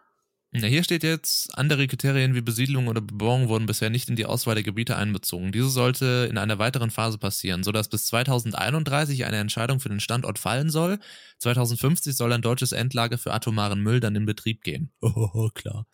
Ja, 0.56 0.68
hier 0.68 0.84
steht 0.84 1.04
jetzt, 1.04 1.58
andere 1.58 1.88
Kriterien 1.88 2.36
wie 2.36 2.42
Besiedlung 2.42 2.88
oder 2.88 3.02
Bebauung 3.02 3.48
wurden 3.48 3.66
bisher 3.66 3.90
nicht 3.90 4.10
in 4.10 4.16
die 4.16 4.26
Auswahl 4.26 4.54
der 4.54 4.64
Gebiete 4.64 4.96
einbezogen. 4.98 5.52
Diese 5.52 5.70
sollte 5.70 6.28
in 6.30 6.38
einer 6.38 6.60
weiteren 6.60 6.92
Phase 6.92 7.18
passieren, 7.18 7.64
sodass 7.64 7.88
bis 7.88 8.06
2031 8.06 9.26
eine 9.26 9.38
Entscheidung 9.38 9.80
für 9.80 9.90
den 9.90 10.02
Standort 10.02 10.38
fallen 10.38 10.70
soll. 10.70 11.00
2050 11.40 12.16
soll 12.16 12.32
ein 12.34 12.44
deutsches 12.44 12.72
Endlager 12.72 13.18
für 13.18 13.34
atomaren 13.34 13.82
Müll 13.82 14.00
dann 14.00 14.16
in 14.16 14.26
Betrieb 14.26 14.64
gehen. 14.64 14.92
Oh, 15.02 15.50
klar. 15.54 15.88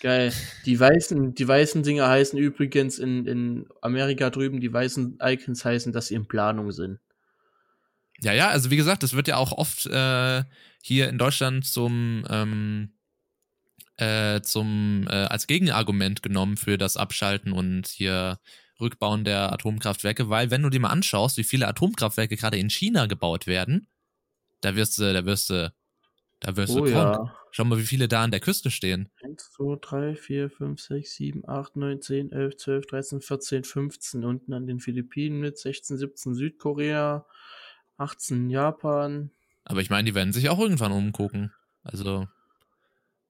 Geil. 0.00 0.32
Die 0.66 0.78
weißen, 0.78 1.34
die 1.34 1.48
weißen 1.48 1.82
Dinger 1.82 2.08
heißen 2.08 2.38
übrigens 2.38 2.98
in, 2.98 3.26
in 3.26 3.66
Amerika 3.80 4.30
drüben, 4.30 4.60
die 4.60 4.72
weißen 4.72 5.18
Icons 5.20 5.64
heißen, 5.64 5.92
dass 5.92 6.08
sie 6.08 6.14
in 6.14 6.28
Planung 6.28 6.70
sind. 6.70 7.00
Ja, 8.20 8.32
ja, 8.32 8.48
also 8.48 8.70
wie 8.70 8.76
gesagt, 8.76 9.02
das 9.02 9.14
wird 9.14 9.28
ja 9.28 9.36
auch 9.36 9.52
oft 9.52 9.86
äh, 9.86 10.44
hier 10.82 11.08
in 11.08 11.18
Deutschland 11.18 11.66
zum, 11.66 12.24
ähm, 12.30 12.92
äh, 13.96 14.40
zum 14.40 15.06
äh, 15.08 15.12
als 15.12 15.46
Gegenargument 15.46 16.22
genommen 16.22 16.56
für 16.56 16.78
das 16.78 16.96
Abschalten 16.96 17.52
und 17.52 17.86
hier 17.88 18.38
Rückbauen 18.80 19.24
der 19.24 19.52
Atomkraftwerke, 19.52 20.28
weil 20.28 20.50
wenn 20.50 20.62
du 20.62 20.70
dir 20.70 20.80
mal 20.80 20.90
anschaust, 20.90 21.36
wie 21.36 21.44
viele 21.44 21.68
Atomkraftwerke 21.68 22.36
gerade 22.36 22.58
in 22.58 22.70
China 22.70 23.06
gebaut 23.06 23.46
werden, 23.46 23.88
da 24.60 24.76
wirst 24.76 24.98
du, 24.98 25.12
da 25.12 25.24
wirst 25.24 25.50
du, 25.50 25.72
da 26.40 26.56
wirst 26.56 26.74
Oh 26.74 26.80
du 26.80 26.90
krank. 26.90 27.16
ja. 27.16 27.36
Schau 27.50 27.64
mal, 27.64 27.78
wie 27.78 27.86
viele 27.86 28.08
da 28.08 28.24
an 28.24 28.32
der 28.32 28.40
Küste 28.40 28.70
stehen. 28.70 29.10
1, 29.22 29.50
2, 29.52 29.78
3, 29.80 30.16
4, 30.16 30.50
5, 30.50 30.80
6, 30.80 31.14
7, 31.14 31.48
8, 31.48 31.76
9, 31.76 32.02
10, 32.02 32.32
11, 32.32 32.56
12, 32.56 32.86
13, 32.86 33.20
14, 33.20 33.64
15. 33.64 34.24
Unten 34.24 34.52
an 34.52 34.66
den 34.66 34.80
Philippinen 34.80 35.40
mit 35.40 35.58
16, 35.58 35.96
17 35.98 36.34
Südkorea, 36.34 37.26
18 37.98 38.50
Japan. 38.50 39.30
Aber 39.64 39.80
ich 39.80 39.90
meine, 39.90 40.04
die 40.08 40.14
werden 40.14 40.32
sich 40.32 40.48
auch 40.48 40.58
irgendwann 40.58 40.92
umgucken. 40.92 41.52
Also, 41.82 42.26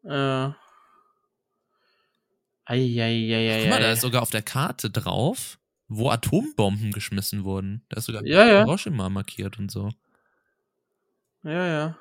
Äh. 0.04 0.50
Eieieiei. 2.66 3.60
guck 3.62 3.70
mal, 3.70 3.80
da 3.80 3.92
ist 3.92 4.00
sogar 4.00 4.22
auf 4.22 4.30
der 4.30 4.42
Karte 4.42 4.90
drauf, 4.90 5.58
wo 5.88 6.10
Atombomben 6.10 6.92
geschmissen 6.92 7.44
wurden. 7.44 7.84
Da 7.90 7.98
ist 7.98 8.06
sogar 8.06 8.24
Ja, 8.24 8.46
ja. 8.46 8.64
Hiroshima 8.64 9.08
markiert 9.10 9.58
und 9.58 9.70
so. 9.70 9.90
Ja, 11.44 11.66
ja. 11.66 11.98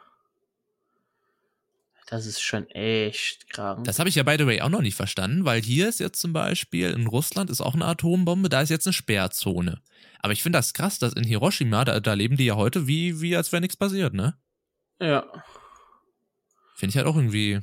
Das 2.13 2.27
ist 2.27 2.41
schon 2.41 2.69
echt 2.69 3.49
krank. 3.49 3.85
Das 3.85 3.97
habe 3.97 4.07
ich 4.07 4.13
ja 4.13 4.21
by 4.21 4.35
the 4.37 4.45
way 4.45 4.61
auch 4.61 4.69
noch 4.69 4.83
nicht 4.83 4.93
verstanden, 4.93 5.45
weil 5.45 5.63
hier 5.63 5.89
ist 5.89 5.99
jetzt 5.99 6.21
zum 6.21 6.31
Beispiel 6.31 6.91
in 6.91 7.07
Russland 7.07 7.49
ist 7.49 7.59
auch 7.59 7.73
eine 7.73 7.85
Atombombe, 7.85 8.49
da 8.49 8.61
ist 8.61 8.69
jetzt 8.69 8.85
eine 8.85 8.93
Sperrzone. 8.93 9.81
Aber 10.19 10.31
ich 10.31 10.43
finde 10.43 10.59
das 10.59 10.75
krass, 10.75 10.99
dass 10.99 11.13
in 11.13 11.23
Hiroshima, 11.23 11.83
da, 11.85 11.99
da 11.99 12.13
leben 12.13 12.37
die 12.37 12.45
ja 12.45 12.55
heute 12.55 12.85
wie, 12.85 13.19
wie 13.19 13.35
als 13.35 13.51
wäre 13.51 13.61
nichts 13.61 13.77
passiert, 13.77 14.13
ne? 14.13 14.37
ja. 15.01 15.25
Finde 16.75 16.91
ich 16.91 16.97
halt 16.97 17.07
auch 17.07 17.15
irgendwie. 17.15 17.61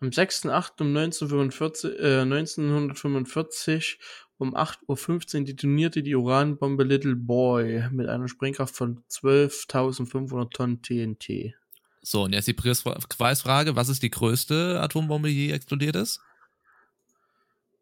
Am 0.00 0.08
6.8. 0.08 0.80
um 0.80 0.96
1945, 0.96 1.98
äh, 2.00 2.20
1945 2.20 3.98
um 4.38 4.56
8.15 4.56 5.40
Uhr 5.40 5.44
detonierte 5.44 6.02
die 6.02 6.14
Uranbombe 6.14 6.84
Little 6.84 7.14
Boy 7.14 7.90
mit 7.90 8.08
einer 8.08 8.26
Sprengkraft 8.26 8.74
von 8.74 9.04
12.500 9.10 10.50
Tonnen 10.50 10.80
TNT. 10.80 11.59
So, 12.02 12.24
und 12.24 12.32
jetzt 12.32 12.48
die 12.48 12.54
Preisfrage: 12.54 13.76
Was 13.76 13.88
ist 13.88 14.02
die 14.02 14.10
größte 14.10 14.80
Atombombe, 14.80 15.28
die 15.28 15.46
je 15.48 15.52
explodiert 15.52 15.96
ist? 15.96 16.20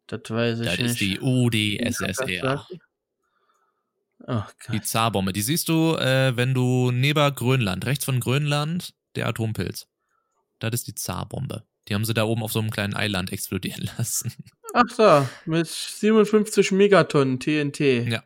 Das 0.07 0.21
weiß 0.27 0.59
ich 0.59 0.65
Das 0.65 0.77
nicht. 0.77 0.91
ist 0.91 0.99
die 0.99 1.19
UdSSR. 1.19 2.65
Oh 4.27 4.41
Die. 4.71 4.81
Zarbombe. 4.81 5.31
Die 5.33 5.41
siehst 5.41 5.69
du, 5.69 5.95
äh, 5.95 6.35
wenn 6.35 6.53
du 6.53 6.91
neben 6.91 7.33
Grönland, 7.35 7.85
rechts 7.85 8.05
von 8.05 8.19
Grönland, 8.19 8.93
der 9.15 9.27
Atompilz. 9.27 9.87
Das 10.59 10.71
ist 10.73 10.87
die 10.87 10.95
Zarbombe. 10.95 11.63
Die 11.87 11.95
haben 11.95 12.05
sie 12.05 12.13
da 12.13 12.25
oben 12.25 12.43
auf 12.43 12.51
so 12.51 12.59
einem 12.59 12.69
kleinen 12.69 12.95
Eiland 12.95 13.31
explodieren 13.31 13.89
lassen. 13.97 14.33
Ach 14.73 14.83
da, 14.97 15.29
mit 15.45 15.67
57 15.67 16.71
Megatonnen 16.71 17.39
TNT. 17.39 17.79
Ja. 17.79 18.23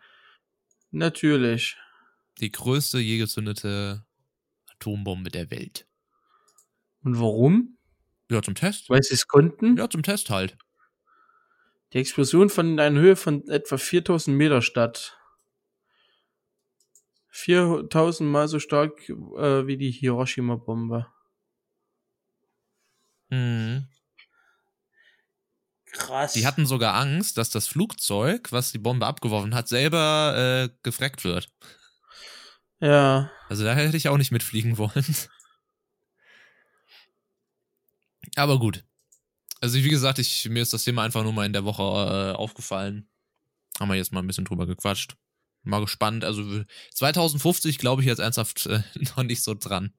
Natürlich. 0.92 1.78
Die 2.40 2.52
größte 2.52 3.00
je 3.00 3.20
gezündete 3.20 4.04
Atombombe 4.84 5.30
der 5.30 5.50
Welt. 5.50 5.88
Und 7.04 7.20
warum? 7.20 7.78
Ja, 8.30 8.42
zum 8.42 8.56
Test. 8.56 8.90
Weil 8.90 9.04
sie 9.04 9.14
es 9.14 9.28
konnten? 9.28 9.78
Ja, 9.78 9.90
zum 9.90 10.04
Test 10.04 10.30
halt. 10.30 10.58
Die 11.94 12.00
Explosion 12.00 12.50
fand 12.50 12.72
in 12.72 12.80
einer 12.80 13.00
Höhe 13.00 13.16
von 13.16 13.48
etwa 13.48 13.78
4000 13.78 14.36
Meter 14.36 14.62
statt. 14.62 15.18
4000 17.30 18.30
mal 18.30 18.48
so 18.48 18.60
stark 18.60 19.10
äh, 19.10 19.68
wie 19.68 19.78
die 19.78 19.92
Hiroshima-Bombe. 19.92 21.08
Mhm. 23.30 23.88
Krass. 25.92 26.34
Die 26.34 26.48
hatten 26.48 26.66
sogar 26.66 26.96
Angst, 26.96 27.38
dass 27.38 27.52
das 27.52 27.68
Flugzeug, 27.68 28.52
was 28.52 28.72
die 28.72 28.80
Bombe 28.80 29.06
abgeworfen 29.06 29.54
hat, 29.54 29.68
selber 29.68 30.34
äh, 30.66 30.76
gefreckt 30.82 31.24
wird. 31.24 31.52
Ja. 32.84 33.32
Also 33.50 33.64
daher 33.64 33.86
hätte 33.86 33.98
ich 33.98 34.10
auch 34.10 34.18
nicht 34.18 34.32
mitfliegen 34.32 34.78
wollen. 34.78 35.06
Aber 38.36 38.60
gut. 38.60 38.84
Also 39.62 39.78
wie 39.78 39.90
gesagt, 39.90 40.20
ich, 40.20 40.50
mir 40.50 40.62
ist 40.62 40.74
das 40.74 40.84
Thema 40.84 41.04
einfach 41.04 41.24
nur 41.24 41.34
mal 41.34 41.46
in 41.46 41.54
der 41.54 41.66
Woche 41.66 41.84
äh, 41.84 42.36
aufgefallen. 42.36 43.08
Haben 43.80 43.90
wir 43.90 43.96
jetzt 43.96 44.12
mal 44.12 44.20
ein 44.22 44.28
bisschen 44.28 44.46
drüber 44.46 44.66
gequatscht. 44.66 45.16
Mal 45.64 45.80
gespannt. 45.82 46.26
Also 46.26 46.64
2050 46.94 47.78
glaube 47.78 48.02
ich 48.02 48.08
jetzt 48.08 48.20
ernsthaft 48.20 48.66
äh, 48.66 48.82
noch 48.96 49.24
nicht 49.24 49.44
so 49.44 49.54
dran. 49.54 49.94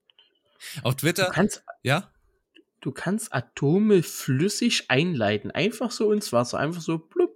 Auf 0.82 0.96
Du 0.96 1.00
Twitter, 1.06 1.30
kannst, 1.32 1.64
ja? 1.82 2.10
du 2.80 2.92
kannst 2.92 3.32
Atome 3.32 4.02
flüssig 4.02 4.90
einleiten. 4.90 5.50
Einfach 5.50 5.90
so 5.90 6.12
ins 6.12 6.32
Wasser. 6.32 6.58
Einfach 6.58 6.82
so 6.82 6.98
blub. 6.98 7.30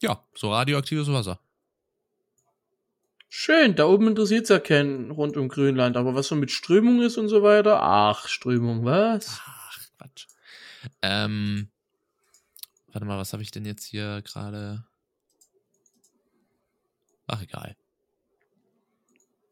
Ja, 0.00 0.26
so 0.34 0.50
radioaktives 0.50 1.08
Wasser. 1.08 1.40
Schön, 3.36 3.74
da 3.74 3.86
oben 3.86 4.06
interessiert 4.06 4.44
es 4.44 4.48
ja 4.50 4.60
keinen 4.60 5.10
rund 5.10 5.36
um 5.36 5.48
Grönland. 5.48 5.96
Aber 5.96 6.14
was 6.14 6.28
so 6.28 6.36
mit 6.36 6.52
Strömung 6.52 7.02
ist 7.02 7.16
und 7.16 7.26
so 7.26 7.42
weiter? 7.42 7.82
Ach, 7.82 8.28
Strömung, 8.28 8.84
was? 8.84 9.40
Ach, 9.44 9.78
Quatsch. 9.98 10.26
Ähm, 11.02 11.68
warte 12.92 13.04
mal, 13.04 13.18
was 13.18 13.32
habe 13.32 13.42
ich 13.42 13.50
denn 13.50 13.64
jetzt 13.64 13.86
hier 13.86 14.22
gerade? 14.22 14.84
Ach, 17.26 17.42
egal. 17.42 17.74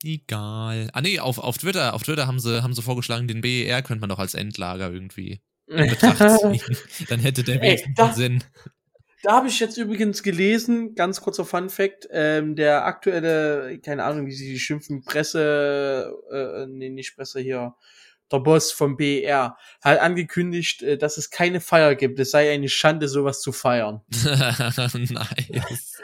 Egal. 0.05 0.89
Ah, 0.93 1.01
nee, 1.01 1.19
auf, 1.19 1.39
auf 1.39 1.59
Twitter, 1.59 1.95
auf 1.95 2.05
Twitter 2.05 2.29
haben 2.29 2.39
sie, 2.39 2.63
haben 2.63 2.75
sie 2.75 2.83
vorgeschlagen, 2.83 3.27
den 3.27 3.41
BER 3.41 3.83
könnte 3.83 4.01
man 4.01 4.11
doch 4.11 4.21
als 4.21 4.35
Endlager 4.35 4.93
irgendwie 4.93 5.43
in 5.67 5.89
Betracht 5.89 6.41
ziehen. 6.41 7.07
Dann 7.09 7.19
hätte 7.19 7.43
der 7.43 7.57
Ey, 7.61 7.63
wenigstens 7.63 8.15
Sinn. 8.15 8.45
Da 9.23 9.35
habe 9.35 9.47
ich 9.47 9.61
jetzt 9.61 9.77
übrigens 9.77 10.25
gelesen, 10.25 10.97
ganz 10.97 11.21
kurzer 11.21 11.45
Fun 11.45 11.71
Fact, 11.71 12.09
ähm, 12.11 12.57
der 12.57 12.85
aktuelle, 12.87 13.79
keine 13.79 14.03
Ahnung, 14.03 14.27
wie 14.27 14.33
sie 14.33 14.51
die 14.51 14.59
schimpfen, 14.59 15.05
Presse, 15.05 16.13
äh, 16.33 16.67
nee, 16.67 16.89
nicht 16.89 17.15
Presse 17.15 17.39
hier, 17.39 17.77
der 18.31 18.39
Boss 18.39 18.73
vom 18.73 18.97
BER, 18.97 19.57
hat 19.83 20.01
angekündigt, 20.01 20.83
äh, 20.83 20.99
dass 20.99 21.19
es 21.19 21.31
keine 21.31 21.61
Feier 21.61 21.95
gibt. 21.95 22.19
Es 22.19 22.31
sei 22.31 22.53
eine 22.53 22.69
Schande, 22.69 23.09
sowas 23.09 23.41
zu 23.41 23.53
feiern. 23.53 24.01
nice. 24.11 26.01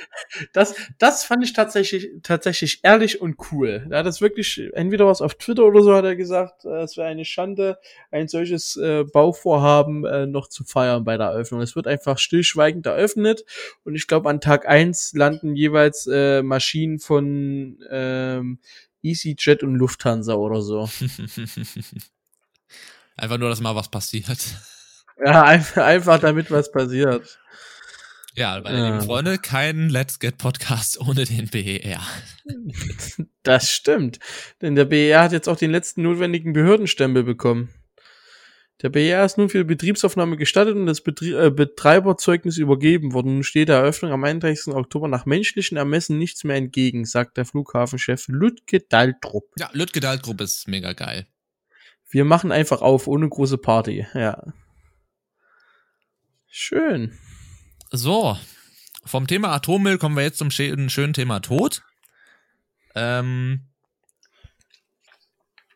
Das, 0.53 0.75
das 0.99 1.25
fand 1.25 1.45
ich 1.45 1.53
tatsächlich, 1.53 2.11
tatsächlich 2.23 2.81
ehrlich 2.83 3.21
und 3.21 3.37
cool. 3.51 3.87
Er 3.91 3.99
hat 3.99 4.07
das 4.07 4.21
wirklich, 4.21 4.61
entweder 4.75 5.07
was 5.07 5.23
auf 5.23 5.35
Twitter 5.35 5.65
oder 5.65 5.83
so 5.83 5.95
hat 5.95 6.05
er 6.05 6.17
gesagt, 6.17 6.65
äh, 6.65 6.83
es 6.83 6.97
wäre 6.97 7.09
eine 7.09 7.25
Schande, 7.25 7.79
ein 8.11 8.29
solches 8.29 8.77
äh, 8.77 9.05
Bauvorhaben 9.05 10.05
äh, 10.05 10.27
noch 10.27 10.49
zu 10.49 10.65
feiern 10.65 11.05
bei 11.05 11.17
der 11.17 11.29
Eröffnung. 11.29 11.61
Es 11.61 11.77
wird 11.77 11.87
einfach 11.87 12.19
stillschweigend 12.19 12.87
eröffnet 12.87 13.45
und 13.85 13.95
ich 13.95 14.07
glaube, 14.07 14.29
an 14.29 14.41
Tag 14.41 14.69
eins 14.69 15.13
landen 15.15 15.57
jeweils 15.57 16.07
äh, 16.07 16.43
Maschinen 16.43 16.99
von 16.99 17.79
ähm, 17.91 18.59
EasyJet 19.03 19.63
und 19.63 19.75
Lufthansa 19.77 20.35
oder 20.35 20.61
so. 20.63 20.89
Einfach 23.17 23.39
nur, 23.39 23.49
dass 23.49 23.61
mal 23.61 23.75
was 23.75 23.91
passiert. 23.91 24.39
Ja, 25.25 25.43
einfach, 25.43 25.83
einfach 25.85 26.21
damit 26.21 26.51
was 26.53 26.71
passiert. 26.71 27.39
Ja, 28.35 28.61
meine 28.61 28.79
Ja. 28.79 28.87
lieben 28.95 29.05
Freunde, 29.05 29.39
kein 29.39 29.89
Let's 29.89 30.21
Get 30.21 30.39
Podcast 30.39 31.01
ohne 31.01 31.25
den 31.25 31.49
BER. 31.49 32.01
Das 33.43 33.71
stimmt. 33.71 34.19
Denn 34.61 34.75
der 34.75 34.85
BER 34.85 35.23
hat 35.23 35.33
jetzt 35.33 35.49
auch 35.49 35.57
den 35.57 35.71
letzten 35.71 36.03
notwendigen 36.03 36.53
Behördenstempel 36.53 37.23
bekommen. 37.25 37.71
Der 38.83 38.91
BER 38.91 39.25
ist 39.25 39.39
nun 39.39 39.49
für 39.49 39.59
die 39.59 39.65
Betriebsaufnahme 39.65 40.37
gestattet 40.37 40.77
und 40.77 40.87
das 40.87 41.01
Betrie 41.01 41.33
äh, 41.33 41.51
Betreiberzeugnis 41.51 42.59
übergeben 42.59 43.13
worden. 43.13 43.35
Nun 43.35 43.43
steht 43.43 43.69
der 43.69 43.79
Eröffnung 43.79 44.13
am 44.13 44.23
31. 44.23 44.69
Oktober 44.75 45.09
nach 45.09 45.27
menschlichen 45.27 45.77
Ermessen 45.77 46.17
nichts 46.17 46.45
mehr 46.45 46.57
entgegen, 46.57 47.05
sagt 47.05 47.37
der 47.37 47.45
Flughafenchef 47.45 48.29
Lütke 48.29 48.81
Daltrup. 48.81 49.45
Ja, 49.59 49.69
Lütke 49.73 49.99
Dahlgruppe 49.99 50.45
ist 50.45 50.69
mega 50.69 50.93
geil. 50.93 51.27
Wir 52.09 52.25
machen 52.25 52.53
einfach 52.53 52.81
auf, 52.81 53.09
ohne 53.09 53.29
große 53.29 53.59
Party. 53.59 54.07
Ja. 54.15 54.43
Schön. 56.47 57.19
So, 57.91 58.39
vom 59.05 59.27
Thema 59.27 59.53
Atommüll 59.53 59.99
kommen 59.99 60.17
wir 60.17 60.23
jetzt 60.23 60.39
zum 60.39 60.51
schönen 60.51 61.13
Thema 61.13 61.41
Tod. 61.41 61.83
Ähm, 62.95 63.68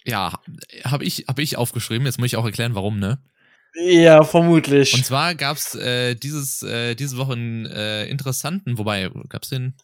ja, 0.05 0.41
habe 0.85 1.05
ich, 1.05 1.25
hab 1.29 1.39
ich 1.39 1.57
aufgeschrieben. 1.57 2.07
Jetzt 2.07 2.19
muss 2.19 2.27
ich 2.27 2.37
auch 2.37 2.45
erklären, 2.45 2.75
warum, 2.75 2.99
ne? 2.99 3.23
Ja, 3.75 4.23
vermutlich. 4.23 4.93
Und 4.95 5.05
zwar 5.05 5.35
gab's 5.35 5.75
äh, 5.75 6.15
dieses, 6.15 6.63
äh, 6.63 6.95
diese 6.95 7.17
Woche 7.17 7.33
einen 7.33 7.67
äh, 7.67 8.07
interessanten, 8.07 8.77
wobei, 8.77 9.11
gab's 9.29 9.49
den, 9.49 9.75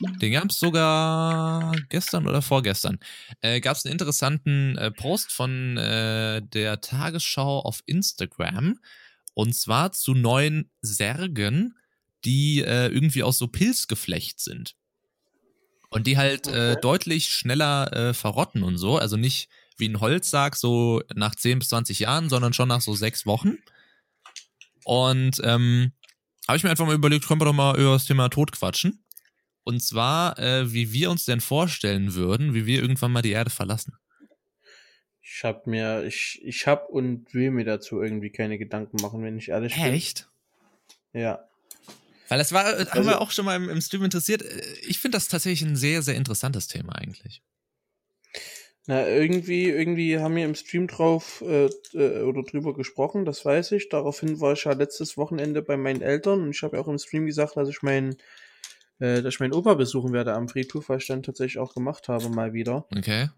den 0.00 0.32
gab's 0.32 0.58
sogar 0.58 1.74
gestern 1.90 2.26
oder 2.26 2.40
vorgestern, 2.40 2.98
äh, 3.42 3.60
gab's 3.60 3.84
einen 3.84 3.92
interessanten 3.92 4.78
äh, 4.78 4.90
Post 4.90 5.32
von 5.32 5.76
äh, 5.76 6.40
der 6.42 6.80
Tagesschau 6.80 7.60
auf 7.60 7.82
Instagram 7.84 8.78
und 9.34 9.54
zwar 9.54 9.92
zu 9.92 10.14
neuen 10.14 10.70
Särgen, 10.80 11.74
die 12.24 12.62
äh, 12.62 12.88
irgendwie 12.88 13.22
aus 13.22 13.36
so 13.36 13.48
Pilzgeflecht 13.48 14.40
sind. 14.40 14.76
Und 15.96 16.06
die 16.06 16.18
halt 16.18 16.46
äh, 16.46 16.72
okay. 16.72 16.80
deutlich 16.82 17.28
schneller 17.28 17.90
äh, 17.90 18.12
verrotten 18.12 18.62
und 18.62 18.76
so. 18.76 18.98
Also 18.98 19.16
nicht 19.16 19.48
wie 19.78 19.88
ein 19.88 19.98
Holzsarg 19.98 20.54
so 20.54 21.00
nach 21.14 21.34
10 21.34 21.60
bis 21.60 21.70
20 21.70 22.00
Jahren, 22.00 22.28
sondern 22.28 22.52
schon 22.52 22.68
nach 22.68 22.82
so 22.82 22.94
sechs 22.94 23.24
Wochen. 23.24 23.56
Und 24.84 25.40
ähm, 25.42 25.92
habe 26.46 26.58
ich 26.58 26.64
mir 26.64 26.68
einfach 26.68 26.84
mal 26.84 26.94
überlegt, 26.94 27.26
können 27.26 27.40
wir 27.40 27.46
doch 27.46 27.54
mal 27.54 27.80
über 27.80 27.94
das 27.94 28.04
Thema 28.04 28.28
Tod 28.28 28.52
quatschen. 28.52 29.02
Und 29.64 29.80
zwar, 29.80 30.38
äh, 30.38 30.70
wie 30.70 30.92
wir 30.92 31.10
uns 31.10 31.24
denn 31.24 31.40
vorstellen 31.40 32.12
würden, 32.12 32.52
wie 32.52 32.66
wir 32.66 32.82
irgendwann 32.82 33.12
mal 33.12 33.22
die 33.22 33.32
Erde 33.32 33.48
verlassen. 33.48 33.94
Ich 35.22 35.44
hab 35.44 35.66
mir, 35.66 36.04
ich, 36.04 36.42
ich 36.44 36.66
hab 36.66 36.90
und 36.90 37.32
will 37.32 37.52
mir 37.52 37.64
dazu 37.64 38.02
irgendwie 38.02 38.28
keine 38.28 38.58
Gedanken 38.58 38.98
machen, 39.00 39.22
wenn 39.22 39.38
ich 39.38 39.48
ehrlich 39.48 39.74
bin. 39.74 39.94
Echt? 39.94 40.28
Ja. 41.14 41.48
Weil 42.28 42.38
das 42.38 42.52
war, 42.52 42.64
also, 42.64 42.90
haben 42.90 43.06
wir 43.06 43.20
auch 43.20 43.30
schon 43.30 43.44
mal 43.44 43.56
im, 43.56 43.68
im 43.68 43.80
Stream 43.80 44.04
interessiert. 44.04 44.42
Ich 44.82 44.98
finde 44.98 45.16
das 45.16 45.28
tatsächlich 45.28 45.68
ein 45.68 45.76
sehr, 45.76 46.02
sehr 46.02 46.14
interessantes 46.14 46.66
Thema 46.66 46.96
eigentlich. 46.96 47.42
Na, 48.88 49.06
irgendwie, 49.08 49.68
irgendwie 49.68 50.18
haben 50.20 50.36
wir 50.36 50.44
im 50.44 50.54
Stream 50.54 50.86
drauf 50.86 51.42
äh, 51.44 51.66
äh, 51.94 52.22
oder 52.22 52.44
drüber 52.44 52.72
gesprochen, 52.72 53.24
das 53.24 53.44
weiß 53.44 53.72
ich. 53.72 53.88
Daraufhin 53.88 54.40
war 54.40 54.52
ich 54.52 54.64
ja 54.64 54.72
letztes 54.72 55.16
Wochenende 55.16 55.60
bei 55.60 55.76
meinen 55.76 56.02
Eltern 56.02 56.42
und 56.42 56.50
ich 56.50 56.62
habe 56.62 56.76
ja 56.76 56.82
auch 56.82 56.88
im 56.88 56.98
Stream 56.98 57.26
gesagt, 57.26 57.56
dass 57.56 57.68
ich 57.68 57.82
meinen, 57.82 58.16
äh, 59.00 59.22
dass 59.22 59.34
ich 59.34 59.40
meinen 59.40 59.54
Opa 59.54 59.74
besuchen 59.74 60.12
werde 60.12 60.34
am 60.34 60.48
Friedhof, 60.48 60.88
weil 60.88 60.98
ich 60.98 61.06
dann 61.08 61.24
tatsächlich 61.24 61.58
auch 61.58 61.74
gemacht 61.74 62.06
habe, 62.06 62.28
mal 62.28 62.52
wieder. 62.52 62.86
Okay. 62.96 63.28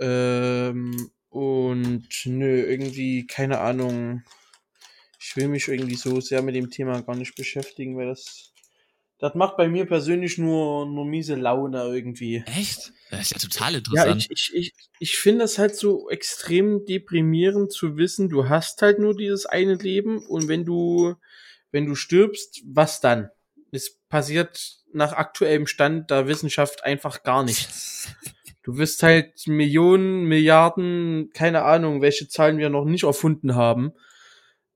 Ähm, 0.00 1.10
und 1.28 2.08
nö, 2.24 2.62
irgendwie, 2.62 3.28
keine 3.28 3.60
Ahnung. 3.60 4.24
Ich 5.26 5.36
will 5.36 5.48
mich 5.48 5.68
irgendwie 5.68 5.94
so 5.94 6.20
sehr 6.20 6.42
mit 6.42 6.54
dem 6.54 6.70
Thema 6.70 7.00
gar 7.00 7.16
nicht 7.16 7.34
beschäftigen, 7.34 7.96
weil 7.96 8.06
das 8.06 8.54
das 9.18 9.34
macht 9.34 9.56
bei 9.56 9.68
mir 9.68 9.86
persönlich 9.86 10.36
nur, 10.36 10.84
nur 10.84 11.06
miese 11.06 11.34
Laune 11.34 11.82
irgendwie. 11.84 12.42
Echt? 12.46 12.92
Das 13.10 13.22
ist 13.22 13.30
ja 13.32 13.38
total 13.38 13.76
interessant. 13.76 14.24
Ja, 14.24 14.30
ich, 14.30 14.52
ich, 14.52 14.54
ich, 14.54 14.74
ich 14.98 15.16
finde 15.16 15.44
es 15.44 15.58
halt 15.58 15.76
so 15.76 16.10
extrem 16.10 16.84
deprimierend 16.84 17.72
zu 17.72 17.96
wissen, 17.96 18.28
du 18.28 18.50
hast 18.50 18.82
halt 18.82 18.98
nur 18.98 19.16
dieses 19.16 19.46
eine 19.46 19.76
Leben 19.76 20.26
und 20.26 20.48
wenn 20.48 20.66
du, 20.66 21.14
wenn 21.70 21.86
du 21.86 21.94
stirbst, 21.94 22.62
was 22.66 23.00
dann? 23.00 23.30
Es 23.70 23.98
passiert 24.10 24.76
nach 24.92 25.12
aktuellem 25.12 25.66
Stand 25.66 26.10
der 26.10 26.26
Wissenschaft 26.28 26.84
einfach 26.84 27.22
gar 27.22 27.42
nichts. 27.42 28.08
Du 28.62 28.78
wirst 28.78 29.02
halt 29.02 29.46
Millionen, 29.46 30.24
Milliarden, 30.24 31.28
keine 31.34 31.64
Ahnung, 31.64 32.00
welche 32.00 32.28
Zahlen 32.28 32.56
wir 32.56 32.70
noch 32.70 32.86
nicht 32.86 33.04
erfunden 33.04 33.54
haben, 33.54 33.92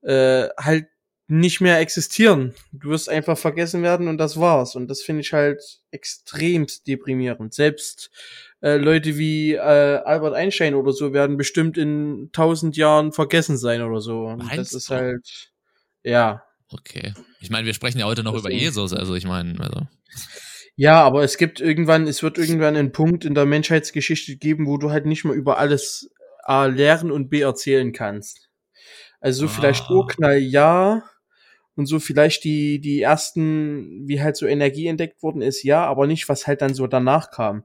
äh, 0.01 0.49
halt 0.57 0.87
nicht 1.29 1.61
mehr 1.61 1.79
existieren. 1.79 2.55
Du 2.71 2.89
wirst 2.89 3.07
einfach 3.07 3.37
vergessen 3.37 3.83
werden 3.83 4.07
und 4.07 4.17
das 4.17 4.39
war's. 4.39 4.75
Und 4.75 4.87
das 4.87 5.01
finde 5.01 5.21
ich 5.21 5.31
halt 5.31 5.61
extremst 5.91 6.87
deprimierend. 6.87 7.53
Selbst 7.53 8.09
äh, 8.61 8.77
Leute 8.77 9.17
wie 9.17 9.53
äh, 9.53 9.59
Albert 9.59 10.33
Einstein 10.33 10.73
oder 10.73 10.91
so 10.91 11.13
werden 11.13 11.37
bestimmt 11.37 11.77
in 11.77 12.29
tausend 12.33 12.75
Jahren 12.77 13.11
vergessen 13.11 13.57
sein 13.57 13.83
oder 13.83 14.01
so. 14.01 14.25
Und 14.25 14.43
das 14.55 14.73
ist 14.73 14.89
halt, 14.89 15.51
ja. 16.03 16.43
Okay. 16.71 17.13
Ich 17.41 17.51
meine, 17.51 17.67
wir 17.67 17.75
sprechen 17.75 17.99
ja 17.99 18.05
heute 18.05 18.23
noch 18.23 18.33
Deswegen. 18.33 18.55
über 18.55 18.63
Jesus, 18.63 18.93
also 18.93 19.13
ich 19.13 19.25
meine, 19.25 19.59
also. 19.59 19.87
Ja, 20.75 21.03
aber 21.03 21.23
es 21.23 21.37
gibt 21.37 21.59
irgendwann, 21.59 22.07
es 22.07 22.23
wird 22.23 22.39
irgendwann 22.39 22.75
einen 22.75 22.91
Punkt 22.91 23.23
in 23.23 23.35
der 23.35 23.45
Menschheitsgeschichte 23.45 24.37
geben, 24.37 24.65
wo 24.65 24.77
du 24.77 24.89
halt 24.89 25.05
nicht 25.05 25.25
mehr 25.25 25.35
über 25.35 25.59
alles 25.59 26.09
A 26.43 26.65
lehren 26.65 27.11
und 27.11 27.29
B 27.29 27.41
erzählen 27.41 27.93
kannst. 27.93 28.48
Also 29.19 29.41
so 29.41 29.45
ah. 29.47 29.55
vielleicht 29.55 29.89
Urknall 29.89 30.37
ja, 30.37 31.03
und 31.79 31.85
so 31.85 31.99
vielleicht 31.99 32.43
die, 32.43 32.79
die 32.79 33.01
ersten, 33.01 34.05
wie 34.05 34.21
halt 34.21 34.35
so 34.35 34.45
Energie 34.45 34.87
entdeckt 34.87 35.23
worden 35.23 35.41
ist, 35.41 35.63
ja, 35.63 35.85
aber 35.85 36.07
nicht, 36.07 36.27
was 36.27 36.45
halt 36.45 36.61
dann 36.61 36.73
so 36.73 36.87
danach 36.87 37.31
kam. 37.31 37.63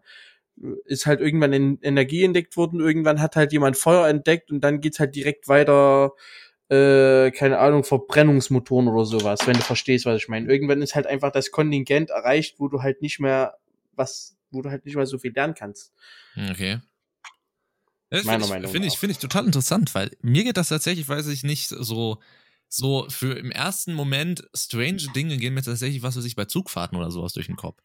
Ist 0.84 1.06
halt 1.06 1.20
irgendwann 1.20 1.52
in 1.52 1.78
Energie 1.82 2.22
entdeckt 2.22 2.56
worden, 2.56 2.78
irgendwann 2.78 3.20
hat 3.20 3.34
halt 3.34 3.52
jemand 3.52 3.76
Feuer 3.76 4.06
entdeckt 4.06 4.52
und 4.52 4.60
dann 4.62 4.80
geht's 4.80 5.00
halt 5.00 5.16
direkt 5.16 5.48
weiter, 5.48 6.12
äh, 6.68 7.32
keine 7.32 7.58
Ahnung, 7.58 7.82
Verbrennungsmotoren 7.82 8.86
oder 8.86 9.04
sowas, 9.04 9.48
wenn 9.48 9.56
du 9.56 9.62
verstehst, 9.62 10.06
was 10.06 10.22
ich 10.22 10.28
meine. 10.28 10.48
Irgendwann 10.48 10.80
ist 10.80 10.94
halt 10.94 11.08
einfach 11.08 11.32
das 11.32 11.50
Kontingent 11.50 12.10
erreicht, 12.10 12.60
wo 12.60 12.68
du 12.68 12.82
halt 12.82 13.02
nicht 13.02 13.18
mehr 13.18 13.56
was, 13.96 14.36
wo 14.52 14.62
du 14.62 14.70
halt 14.70 14.84
nicht 14.84 14.94
mehr 14.94 15.06
so 15.06 15.18
viel 15.18 15.32
lernen 15.34 15.54
kannst. 15.54 15.92
Okay. 16.50 16.78
Das 18.10 18.22
finde 18.22 18.44
ich, 18.44 18.70
find 18.70 18.84
ich, 18.84 18.98
find 18.98 19.12
ich 19.12 19.18
total 19.18 19.46
interessant, 19.46 19.94
weil 19.94 20.10
mir 20.20 20.44
geht 20.44 20.56
das 20.56 20.68
tatsächlich, 20.68 21.08
weiß 21.08 21.26
ich 21.28 21.42
nicht, 21.42 21.68
so 21.68 22.20
so 22.68 23.06
für 23.08 23.38
im 23.38 23.52
ersten 23.52 23.94
Moment 23.94 24.48
strange 24.54 25.06
Dinge 25.14 25.36
gehen 25.36 25.54
mir 25.54 25.62
tatsächlich, 25.62 26.02
was 26.02 26.16
weiß 26.16 26.24
ich, 26.24 26.34
bei 26.34 26.44
Zugfahrten 26.46 26.98
oder 26.98 27.10
sowas 27.10 27.32
durch 27.32 27.46
den 27.46 27.56
Kopf. 27.56 27.80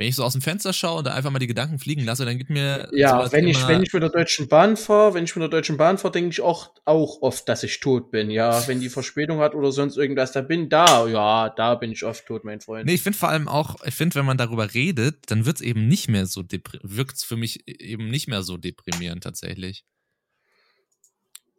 Wenn 0.00 0.08
ich 0.08 0.16
so 0.16 0.24
aus 0.24 0.32
dem 0.32 0.40
Fenster 0.40 0.72
schaue 0.72 1.00
und 1.00 1.06
da 1.06 1.12
einfach 1.12 1.30
mal 1.30 1.40
die 1.40 1.46
Gedanken 1.46 1.78
fliegen 1.78 2.06
lasse, 2.06 2.24
dann 2.24 2.38
gibt 2.38 2.48
mir. 2.48 2.88
Ja, 2.90 3.30
wenn 3.32 3.46
ich, 3.46 3.68
wenn 3.68 3.82
ich 3.82 3.92
mit 3.92 4.02
der 4.02 4.08
Deutschen 4.08 4.48
Bahn 4.48 4.78
fahre, 4.78 5.12
wenn 5.12 5.24
ich 5.24 5.36
mit 5.36 5.42
der 5.42 5.50
Deutschen 5.50 5.76
Bahn 5.76 5.98
fahre, 5.98 6.12
denke 6.12 6.30
ich 6.30 6.40
auch, 6.40 6.72
auch 6.86 7.20
oft, 7.20 7.46
dass 7.50 7.64
ich 7.64 7.80
tot 7.80 8.10
bin. 8.10 8.30
Ja, 8.30 8.66
wenn 8.66 8.80
die 8.80 8.88
Verspätung 8.88 9.40
hat 9.40 9.54
oder 9.54 9.72
sonst 9.72 9.98
irgendwas, 9.98 10.32
da 10.32 10.40
bin 10.40 10.70
da, 10.70 11.06
ja, 11.06 11.50
da 11.50 11.74
bin 11.74 11.92
ich 11.92 12.02
oft 12.02 12.24
tot, 12.24 12.44
mein 12.44 12.62
Freund. 12.62 12.86
Nee, 12.86 12.94
ich 12.94 13.02
finde 13.02 13.18
vor 13.18 13.28
allem 13.28 13.46
auch, 13.46 13.76
ich 13.84 13.94
finde, 13.94 14.14
wenn 14.14 14.24
man 14.24 14.38
darüber 14.38 14.72
redet, 14.72 15.30
dann 15.30 15.44
wird 15.44 15.56
es 15.56 15.60
eben 15.60 15.86
nicht 15.86 16.08
mehr 16.08 16.24
so, 16.24 16.44
wirkt 16.82 17.16
es 17.16 17.22
für 17.22 17.36
mich 17.36 17.68
eben 17.68 18.08
nicht 18.08 18.26
mehr 18.26 18.42
so 18.42 18.56
deprimierend 18.56 19.22
tatsächlich. 19.22 19.84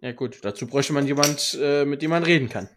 Ja 0.02 0.14
gut, 0.14 0.40
dazu 0.42 0.66
bräuchte 0.66 0.94
man 0.94 1.06
jemand, 1.06 1.60
äh, 1.62 1.86
mit 1.86 2.02
dem 2.02 2.10
man 2.10 2.24
reden 2.24 2.50
kann. 2.50 2.70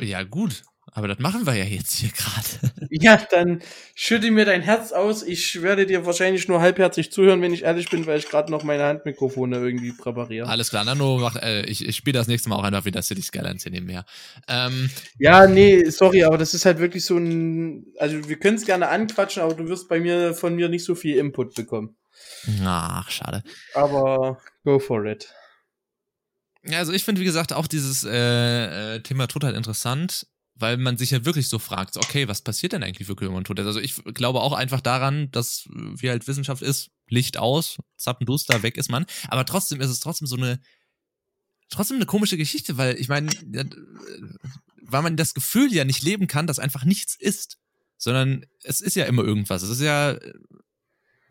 Ja 0.00 0.24
gut, 0.24 0.64
aber 0.94 1.08
das 1.08 1.18
machen 1.18 1.46
wir 1.46 1.54
ja 1.54 1.64
jetzt 1.64 1.94
hier 1.94 2.10
gerade. 2.10 2.72
Ja, 2.94 3.16
dann 3.30 3.62
schütte 3.94 4.30
mir 4.30 4.44
dein 4.44 4.60
Herz 4.60 4.92
aus. 4.92 5.22
Ich 5.22 5.62
werde 5.62 5.86
dir 5.86 6.04
wahrscheinlich 6.04 6.46
nur 6.46 6.60
halbherzig 6.60 7.10
zuhören, 7.10 7.40
wenn 7.40 7.54
ich 7.54 7.62
ehrlich 7.62 7.88
bin, 7.88 8.04
weil 8.06 8.18
ich 8.18 8.28
gerade 8.28 8.50
noch 8.50 8.64
meine 8.64 8.82
Handmikrofone 8.82 9.56
irgendwie 9.56 9.92
präpariere. 9.92 10.46
Alles 10.46 10.68
klar, 10.68 10.84
Nano 10.84 11.16
macht, 11.16 11.36
äh, 11.36 11.64
ich, 11.64 11.88
ich 11.88 11.96
spiele 11.96 12.18
das 12.18 12.26
nächste 12.26 12.50
Mal 12.50 12.56
auch 12.56 12.64
einfach 12.64 12.84
wieder 12.84 13.00
City 13.00 13.22
Skylines 13.22 13.62
hier 13.62 13.72
nebenher. 13.72 14.04
Ähm, 14.46 14.90
ja, 15.18 15.46
nee, 15.46 15.88
sorry, 15.88 16.22
aber 16.24 16.36
das 16.36 16.52
ist 16.52 16.66
halt 16.66 16.80
wirklich 16.80 17.06
so 17.06 17.16
ein, 17.16 17.86
also 17.98 18.28
wir 18.28 18.38
können 18.38 18.56
es 18.56 18.66
gerne 18.66 18.88
anquatschen, 18.88 19.42
aber 19.42 19.54
du 19.54 19.68
wirst 19.68 19.88
bei 19.88 19.98
mir 19.98 20.34
von 20.34 20.54
mir 20.54 20.68
nicht 20.68 20.84
so 20.84 20.94
viel 20.94 21.16
Input 21.16 21.54
bekommen. 21.54 21.96
Ach, 22.62 23.10
schade. 23.10 23.42
Aber 23.72 24.38
go 24.64 24.78
for 24.78 25.06
it. 25.06 25.32
Ja, 26.64 26.78
also 26.78 26.92
ich 26.92 27.04
finde, 27.04 27.20
wie 27.20 27.24
gesagt, 27.24 27.52
auch 27.52 27.66
dieses 27.66 28.04
äh, 28.04 28.96
äh, 28.96 29.00
Thema 29.00 29.26
Tod 29.26 29.44
halt 29.44 29.56
interessant, 29.56 30.26
weil 30.54 30.76
man 30.76 30.96
sich 30.96 31.10
ja 31.10 31.24
wirklich 31.24 31.48
so 31.48 31.58
fragt, 31.58 31.96
okay, 31.96 32.28
was 32.28 32.42
passiert 32.42 32.72
denn 32.72 32.82
eigentlich 32.82 33.08
wirklich, 33.08 33.28
wenn 33.28 33.34
man 33.34 33.44
tot 33.44 33.58
ist? 33.58 33.66
Also 33.66 33.80
ich 33.80 34.02
glaube 34.14 34.40
auch 34.40 34.52
einfach 34.52 34.80
daran, 34.80 35.30
dass 35.30 35.68
wie 35.70 36.10
halt 36.10 36.26
Wissenschaft 36.28 36.62
ist, 36.62 36.90
Licht 37.08 37.38
aus, 37.38 37.78
zappenduster, 37.96 38.62
weg 38.62 38.76
ist 38.76 38.90
man. 38.90 39.06
Aber 39.28 39.44
trotzdem 39.44 39.80
ist 39.80 39.90
es 39.90 40.00
trotzdem 40.00 40.26
so 40.26 40.36
eine, 40.36 40.60
trotzdem 41.68 41.96
eine 41.96 42.06
komische 42.06 42.36
Geschichte, 42.36 42.76
weil 42.76 42.98
ich 42.98 43.08
meine, 43.08 43.30
weil 44.82 45.02
man 45.02 45.16
das 45.16 45.34
Gefühl 45.34 45.72
ja 45.72 45.84
nicht 45.84 46.02
leben 46.02 46.26
kann, 46.26 46.46
dass 46.46 46.58
einfach 46.58 46.84
nichts 46.84 47.16
ist, 47.18 47.58
sondern 47.96 48.44
es 48.62 48.80
ist 48.80 48.96
ja 48.96 49.04
immer 49.04 49.24
irgendwas. 49.24 49.62
Es 49.62 49.70
ist 49.70 49.80
ja 49.80 50.18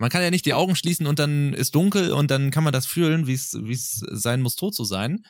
man 0.02 0.10
kann 0.10 0.24
ja 0.24 0.32
nicht 0.32 0.48
die 0.48 0.56
Augen 0.56 0.76
schließen 0.76 1.06
und 1.06 1.20
dann 1.20 1.54
ist 1.54 1.76
dunkel 1.76 2.12
und 2.12 2.32
dann 2.32 2.50
kann 2.50 2.64
man 2.64 2.74
das 2.74 2.88
fühlen, 2.88 3.28
wie 3.28 3.36
es 3.36 3.54
wie 3.62 3.74
es 3.74 4.04
sein 4.10 4.41
muss, 4.41 4.56
tot 4.56 4.74
zu 4.74 4.84
sein. 4.84 5.24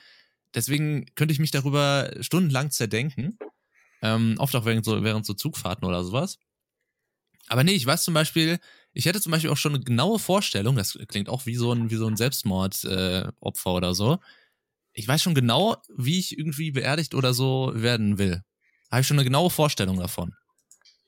Deswegen 0.56 1.06
könnte 1.16 1.34
ich 1.34 1.40
mich 1.40 1.52
darüber 1.52 2.10
stundenlang 2.22 2.72
zerdenken. 2.72 3.38
Ähm, 4.02 4.36
oft 4.38 4.56
auch 4.56 4.66
während 4.66 4.86
so, 4.86 5.04
während 5.04 5.26
so 5.26 5.34
Zugfahrten 5.34 5.88
oder 5.88 6.04
sowas. 6.04 6.40
Aber 7.48 7.64
nee, 7.64 7.74
ich 7.74 7.86
weiß 7.86 8.04
zum 8.04 8.14
Beispiel, 8.14 8.60
ich 8.94 9.06
hätte 9.06 9.22
zum 9.22 9.32
Beispiel 9.32 9.50
auch 9.50 9.58
schon 9.58 9.76
eine 9.76 9.84
genaue 9.84 10.20
Vorstellung, 10.20 10.76
das 10.76 10.98
klingt 11.08 11.30
auch 11.30 11.46
wie 11.46 11.56
so 11.56 11.74
ein, 11.74 11.90
wie 11.90 11.96
so 11.96 12.08
ein 12.08 12.18
Selbstmordopfer 12.18 13.70
äh, 13.70 13.74
oder 13.74 13.94
so. 13.94 14.20
Ich 14.94 15.08
weiß 15.08 15.22
schon 15.22 15.36
genau, 15.36 15.78
wie 15.96 16.20
ich 16.20 16.38
irgendwie 16.38 16.72
beerdigt 16.72 17.14
oder 17.14 17.34
so 17.34 17.72
werden 17.74 18.18
will. 18.18 18.42
Habe 18.90 19.02
ich 19.02 19.08
schon 19.08 19.18
eine 19.18 19.24
genaue 19.24 19.50
Vorstellung 19.50 19.98
davon. 19.98 20.36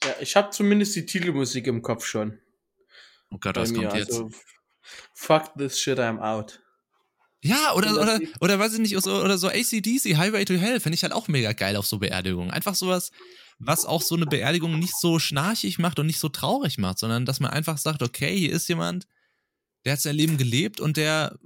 Ja, 0.04 0.16
ich 0.22 0.36
habe 0.36 0.52
zumindest 0.52 0.96
die 0.96 1.06
Titelmusik 1.06 1.68
im 1.68 1.82
Kopf 1.82 2.06
schon. 2.06 2.40
Oh 3.30 3.38
Gott, 3.40 3.58
was 3.58 3.74
kommt 3.74 3.94
jetzt? 3.94 4.12
Also, 4.12 4.30
fuck 5.14 5.54
this 5.58 5.80
shit, 5.80 6.00
I'm 6.00 6.20
out. 6.20 6.63
Ja, 7.44 7.74
oder, 7.74 8.00
oder, 8.00 8.20
oder 8.40 8.58
weiß 8.58 8.74
ich 8.74 8.80
nicht, 8.80 8.98
so, 9.02 9.22
oder 9.22 9.38
so 9.38 9.50
ACDC, 9.50 10.16
Highway 10.18 10.46
to 10.46 10.54
Hell, 10.54 10.80
finde 10.80 10.96
ich 10.96 11.04
halt 11.04 11.12
auch 11.12 11.28
mega 11.28 11.52
geil 11.52 11.76
auf 11.76 11.86
so 11.86 12.00
Beerdigungen. 12.00 12.52
Einfach 12.52 12.74
sowas, 12.74 13.12
was 13.60 13.86
auch 13.86 14.02
so 14.02 14.16
eine 14.16 14.26
Beerdigung 14.26 14.80
nicht 14.80 14.98
so 14.98 15.20
schnarchig 15.20 15.78
macht 15.78 16.00
und 16.00 16.08
nicht 16.08 16.20
so 16.20 16.30
traurig 16.30 16.78
macht, 16.78 17.00
sondern 17.00 17.26
dass 17.26 17.42
man 17.42 17.52
einfach 17.52 17.78
sagt, 17.78 18.02
okay, 18.02 18.38
hier 18.38 18.54
ist 18.54 18.70
jemand, 18.70 19.08
der 19.84 19.94
hat 19.94 20.00
sein 20.00 20.16
Leben 20.16 20.38
gelebt 20.38 20.80
und 20.80 20.96
der, 20.96 21.38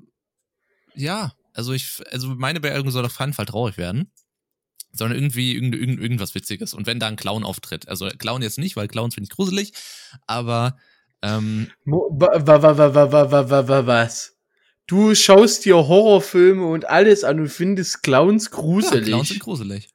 ja, 0.93 1.34
also 1.54 1.74
ich, 1.74 2.04
also 2.12 2.28
meine 2.30 2.60
Beerdigung 2.60 2.91
soll 2.91 3.06
auf 3.06 3.18
keinen 3.18 3.34
Fall 3.34 3.48
traurig 3.48 3.78
werden, 3.78 4.12
sondern 4.91 5.18
irgendwie 5.18 5.56
irgend, 5.56 5.74
irgend, 5.74 6.00
irgendwas 6.00 6.36
Witziges. 6.36 6.76
Und 6.76 6.86
wenn 6.86 7.00
da 7.00 7.08
ein 7.08 7.16
Clown 7.16 7.43
auftritt, 7.43 7.88
also 7.88 8.08
Clown 8.08 8.43
jetzt 8.43 8.60
nicht, 8.60 8.76
weil 8.76 8.88
Clowns 8.88 9.16
finde 9.16 9.30
ich 9.30 9.36
gruselig, 9.36 9.74
aber 10.28 10.78
ähm, 11.24 11.72
was? 13.88 14.36
Du 14.88 15.13
schaust 15.15 15.65
dir 15.65 15.75
Horrorfilme 15.75 16.65
und 16.65 16.85
alles 16.85 17.25
an 17.25 17.41
und 17.41 17.49
findest 17.49 18.03
Clowns 18.03 18.51
gruselig. 18.51 19.07
Ja, 19.07 19.15
Clowns 19.15 19.27
sind 19.27 19.39
gruselig. 19.41 19.89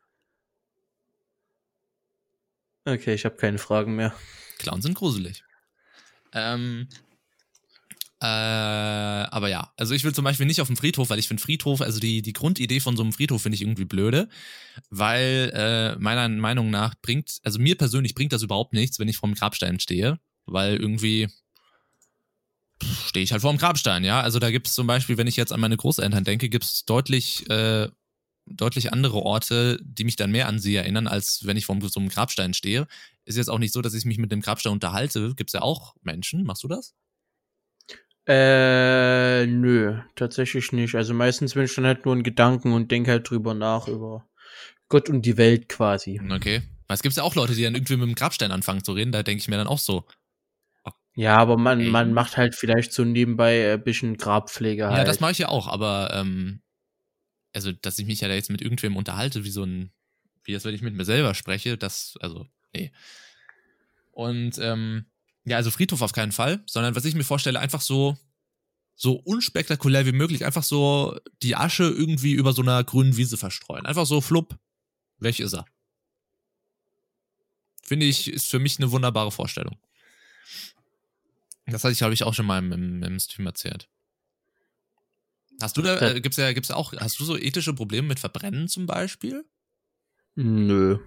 Okay, 2.85 3.15
ich 3.15 3.25
habe 3.25 3.37
keine 3.37 3.59
Fragen 3.59 3.97
mehr. 3.97 4.15
Clowns 4.59 4.85
sind 4.85 4.95
gruselig. 4.95 5.45
Ähm, 6.35 6.89
äh, 8.21 8.27
aber 8.27 9.49
ja, 9.49 9.73
also 9.77 9.95
ich 9.95 10.05
will 10.05 10.15
zum 10.15 10.25
Beispiel 10.25 10.47
nicht 10.47 10.61
auf 10.61 10.67
dem 10.67 10.77
Friedhof, 10.77 11.11
weil 11.11 11.19
ich 11.19 11.27
finde 11.27 11.43
Friedhof, 11.43 11.81
also 11.81 11.99
die, 11.99 12.21
die 12.21 12.33
Grundidee 12.33 12.81
von 12.81 12.97
so 12.97 13.03
einem 13.03 13.13
Friedhof 13.13 13.43
finde 13.43 13.57
ich 13.57 13.63
irgendwie 13.63 13.85
blöde, 13.85 14.29
weil 14.91 15.51
äh, 15.55 15.99
meiner 15.99 16.29
Meinung 16.29 16.71
nach 16.71 16.95
bringt, 17.01 17.41
also 17.43 17.59
mir 17.59 17.77
persönlich 17.77 18.15
bringt 18.15 18.33
das 18.33 18.43
überhaupt 18.43 18.75
nichts, 18.75 18.99
wenn 18.99 19.09
ich 19.09 19.17
vorm 19.17 19.35
Grabstein 19.35 19.81
stehe, 19.81 20.21
weil 20.45 20.77
irgendwie 20.77 21.29
stehe 23.07 23.25
ich 23.25 23.33
halt 23.33 23.43
vorm 23.43 23.59
Grabstein, 23.59 24.05
ja. 24.05 24.21
Also 24.21 24.39
da 24.39 24.51
gibt 24.51 24.67
es 24.67 24.75
zum 24.75 24.87
Beispiel, 24.87 25.17
wenn 25.17 25.27
ich 25.27 25.37
jetzt 25.37 25.53
an 25.53 25.61
meine 25.61 25.77
Großeltern 25.77 26.25
denke, 26.25 26.49
gibt 26.49 26.65
es 26.65 26.85
deutlich, 26.85 27.49
äh, 27.51 27.89
deutlich 28.47 28.93
andere 28.93 29.19
Orte, 29.19 29.79
die 29.83 30.05
mich 30.05 30.17
dann 30.17 30.31
mehr 30.31 30.49
an 30.49 30.59
sie 30.59 30.75
erinnern, 30.75 31.07
als 31.07 31.47
wenn 31.47 31.57
ich 31.57 31.67
vor 31.67 31.79
so 31.81 32.01
einem 32.01 32.09
Grabstein 32.09 32.55
stehe. 32.55 32.87
Ist 33.25 33.37
jetzt 33.37 33.49
auch 33.49 33.59
nicht 33.59 33.73
so, 33.73 33.83
dass 33.83 33.95
ich 33.95 34.05
mich 34.05 34.19
mit 34.19 34.33
dem 34.33 34.41
Grabstein 34.41 34.73
unterhalte. 34.73 35.35
Gibt 35.35 35.51
es 35.51 35.55
ja 35.55 35.63
auch 35.63 35.95
Menschen. 36.03 36.45
Machst 36.45 36.65
du 36.65 36.69
das? 36.69 36.95
Äh, 38.27 39.47
nö, 39.47 39.99
tatsächlich 40.15 40.73
nicht. 40.73 40.95
Also 40.95 41.13
meistens 41.13 41.55
bin 41.55 41.65
ich 41.65 41.75
dann 41.75 41.87
halt 41.87 42.05
nur 42.05 42.15
in 42.15 42.23
Gedanken 42.23 42.73
und 42.73 42.91
denke 42.91 43.11
halt 43.11 43.29
drüber 43.29 43.55
nach, 43.55 43.89
über 43.89 44.29
Gott 44.89 45.09
und 45.09 45.27
die 45.27 45.37
Welt 45.37 45.69
quasi. 45.69 46.21
Okay. 46.31 46.63
Weil 46.87 46.95
es 46.95 47.03
gibt 47.03 47.17
ja 47.17 47.23
auch 47.23 47.35
Leute, 47.35 47.55
die 47.55 47.63
dann 47.63 47.75
irgendwie 47.75 47.97
mit 47.97 48.07
dem 48.07 48.15
Grabstein 48.15 48.53
anfangen 48.53 48.85
zu 48.85 48.93
reden, 48.93 49.13
da 49.13 49.23
denke 49.23 49.41
ich 49.41 49.49
mir 49.49 49.57
dann 49.57 49.67
auch 49.67 49.79
so. 49.79 50.05
Ja, 51.15 51.37
aber 51.37 51.59
man, 51.59 51.89
man 51.89 52.15
macht 52.15 52.37
halt 52.37 52.55
vielleicht 52.55 52.93
so 52.93 53.05
nebenbei 53.05 53.75
ein 53.75 53.85
bisschen 53.85 54.17
Grabpflege 54.17 54.87
halt. 54.87 54.99
Ja, 54.99 55.05
das 55.05 55.21
mache 55.21 55.33
ich 55.33 55.39
ja 55.39 55.49
auch, 55.49 55.69
aber 55.69 56.11
ähm, 56.15 56.63
also, 57.53 57.73
dass 57.73 57.99
ich 57.99 58.07
mich 58.07 58.21
ja 58.21 58.29
da 58.29 58.35
jetzt 58.35 58.51
mit 58.51 58.63
irgendwem 58.63 58.97
unterhalte, 58.97 59.45
wie 59.45 59.51
so 59.51 59.65
ein, 59.65 59.93
wie 60.45 60.53
das, 60.53 60.65
wenn 60.65 60.75
ich 60.75 60.83
mit 60.83 60.95
mir 60.95 61.05
selber 61.05 61.35
spreche, 61.35 61.77
das, 61.77 62.15
also, 62.21 62.47
nee. 62.73 62.93
Und 64.11 64.59
ähm, 64.59 65.07
ja, 65.45 65.57
also 65.57 65.71
Friedhof 65.71 66.03
auf 66.03 66.13
keinen 66.13 66.33
Fall, 66.33 66.63
sondern 66.67 66.95
was 66.95 67.05
ich 67.05 67.15
mir 67.15 67.25
vorstelle, 67.25 67.61
einfach 67.61 67.81
so, 67.81 68.17
so 68.95 69.15
unspektakulär 69.15 70.07
wie 70.07 70.13
möglich, 70.13 70.45
einfach 70.45 70.63
so 70.63 71.19
die 71.43 71.57
Asche 71.57 71.85
irgendwie 71.85 72.33
über 72.33 72.53
so 72.53 72.63
einer 72.63 72.85
grünen 72.85 73.17
Wiese 73.17 73.37
verstreuen. 73.37 73.85
Einfach 73.85 74.07
so 74.07 74.21
flupp, 74.21 74.57
welch 75.19 75.41
ist 75.41 75.55
er? 75.55 75.67
Finde 77.83 78.07
ich, 78.07 78.33
ist 78.33 78.47
für 78.47 78.59
mich 78.59 78.79
eine 78.79 78.93
wunderbare 78.93 79.33
Vorstellung. 79.33 79.77
Das 81.73 81.85
hatte 81.85 81.93
ich, 81.93 81.99
glaube 81.99 82.15
ich, 82.15 82.25
auch 82.25 82.35
schon 82.35 82.47
mal 82.47 82.59
im, 82.59 82.73
im, 82.73 83.03
im 83.03 83.19
Stream 83.19 83.47
erzählt. 83.47 83.89
Hast 85.61 85.77
du 85.77 85.83
da, 85.83 86.01
äh, 86.01 86.21
gibt's 86.21 86.39
ja, 86.39 86.53
gibt's 86.53 86.71
auch, 86.71 86.93
hast 86.95 87.21
du 87.21 87.25
so 87.25 87.37
ethische 87.37 87.73
Probleme 87.73 88.09
mit 88.09 88.21
Verbrennen 88.21 88.69
zum 88.69 88.87
Beispiel? 88.87 89.45
Nö. 90.35 90.99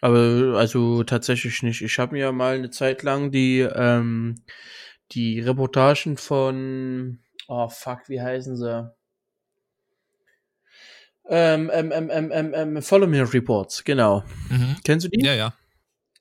Aber 0.00 0.58
also 0.58 1.04
tatsächlich 1.04 1.62
nicht. 1.62 1.80
Ich 1.80 1.98
habe 1.98 2.14
mir 2.14 2.32
mal 2.32 2.56
eine 2.56 2.70
Zeit 2.70 3.02
lang 3.02 3.30
die, 3.30 3.60
ähm, 3.60 4.42
die 5.12 5.40
Reportagen 5.40 6.16
von, 6.16 7.20
oh 7.46 7.68
fuck, 7.68 8.08
wie 8.08 8.20
heißen 8.20 8.56
sie? 8.56 8.92
Ähm, 11.28 11.70
ähm, 11.72 11.92
ähm, 11.92 12.10
ähm, 12.10 12.30
ähm, 12.32 12.52
ähm 12.54 12.82
Follow 12.82 13.06
Me 13.06 13.32
Reports, 13.32 13.84
genau. 13.84 14.24
Mhm. 14.50 14.76
Kennst 14.84 15.06
du 15.06 15.10
die? 15.10 15.24
Ja, 15.24 15.34
ja. 15.34 15.54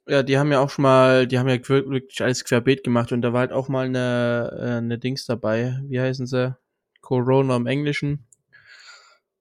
Ja, 0.07 0.23
die 0.23 0.37
haben 0.37 0.51
ja 0.51 0.59
auch 0.59 0.69
schon 0.69 0.83
mal, 0.83 1.27
die 1.27 1.37
haben 1.37 1.47
ja 1.47 1.57
wirklich 1.67 2.21
alles 2.23 2.43
querbeet 2.43 2.83
gemacht 2.83 3.11
und 3.11 3.21
da 3.21 3.33
war 3.33 3.41
halt 3.41 3.51
auch 3.51 3.69
mal 3.69 3.85
eine, 3.85 4.51
äh, 4.59 4.77
eine 4.77 4.97
Dings 4.97 5.25
dabei. 5.25 5.79
Wie 5.83 6.01
heißen 6.01 6.25
sie? 6.25 6.55
Corona 7.01 7.55
im 7.55 7.67
Englischen. 7.67 8.25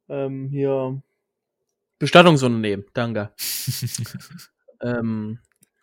Ähm, 0.08 0.48
hier 0.50 1.02
Bestattungsunternehmen, 1.98 2.86
danke. 2.94 3.30
ähm, 4.82 5.38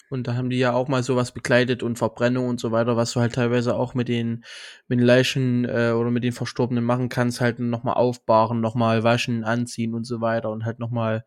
und 0.09 0.27
da 0.27 0.35
haben 0.35 0.49
die 0.49 0.57
ja 0.57 0.73
auch 0.73 0.87
mal 0.87 1.03
sowas 1.03 1.31
begleitet 1.31 1.83
und 1.83 1.97
Verbrennung 1.97 2.47
und 2.47 2.59
so 2.59 2.71
weiter, 2.71 2.97
was 2.97 3.11
du 3.13 3.19
halt 3.19 3.35
teilweise 3.35 3.75
auch 3.75 3.93
mit 3.93 4.07
den, 4.07 4.43
mit 4.87 4.99
den 4.99 5.05
Leichen 5.05 5.65
äh, 5.65 5.91
oder 5.91 6.09
mit 6.11 6.23
den 6.23 6.31
Verstorbenen 6.31 6.83
machen 6.83 7.09
kannst, 7.09 7.39
halt 7.41 7.59
nochmal 7.59 7.95
aufbahren, 7.95 8.61
nochmal 8.61 9.03
waschen, 9.03 9.43
anziehen 9.43 9.93
und 9.93 10.05
so 10.05 10.21
weiter 10.21 10.49
und 10.49 10.65
halt 10.65 10.79
nochmal 10.79 11.25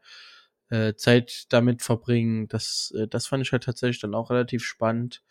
äh, 0.70 0.94
Zeit 0.94 1.52
damit 1.52 1.82
verbringen. 1.82 2.48
Das, 2.48 2.92
äh, 2.96 3.06
das 3.06 3.26
fand 3.26 3.44
ich 3.44 3.52
halt 3.52 3.64
tatsächlich 3.64 4.00
dann 4.00 4.14
auch 4.14 4.30
relativ 4.30 4.64
spannend. 4.64 5.22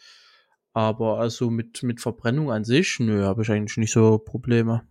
Aber 0.74 1.20
also 1.20 1.50
mit, 1.50 1.82
mit 1.84 2.00
Verbrennung 2.00 2.52
an 2.52 2.64
sich, 2.64 3.00
nö, 3.00 3.24
habe 3.24 3.42
ich 3.42 3.50
eigentlich 3.50 3.78
nicht 3.78 3.92
so 3.92 4.20
Probleme. 4.20 4.88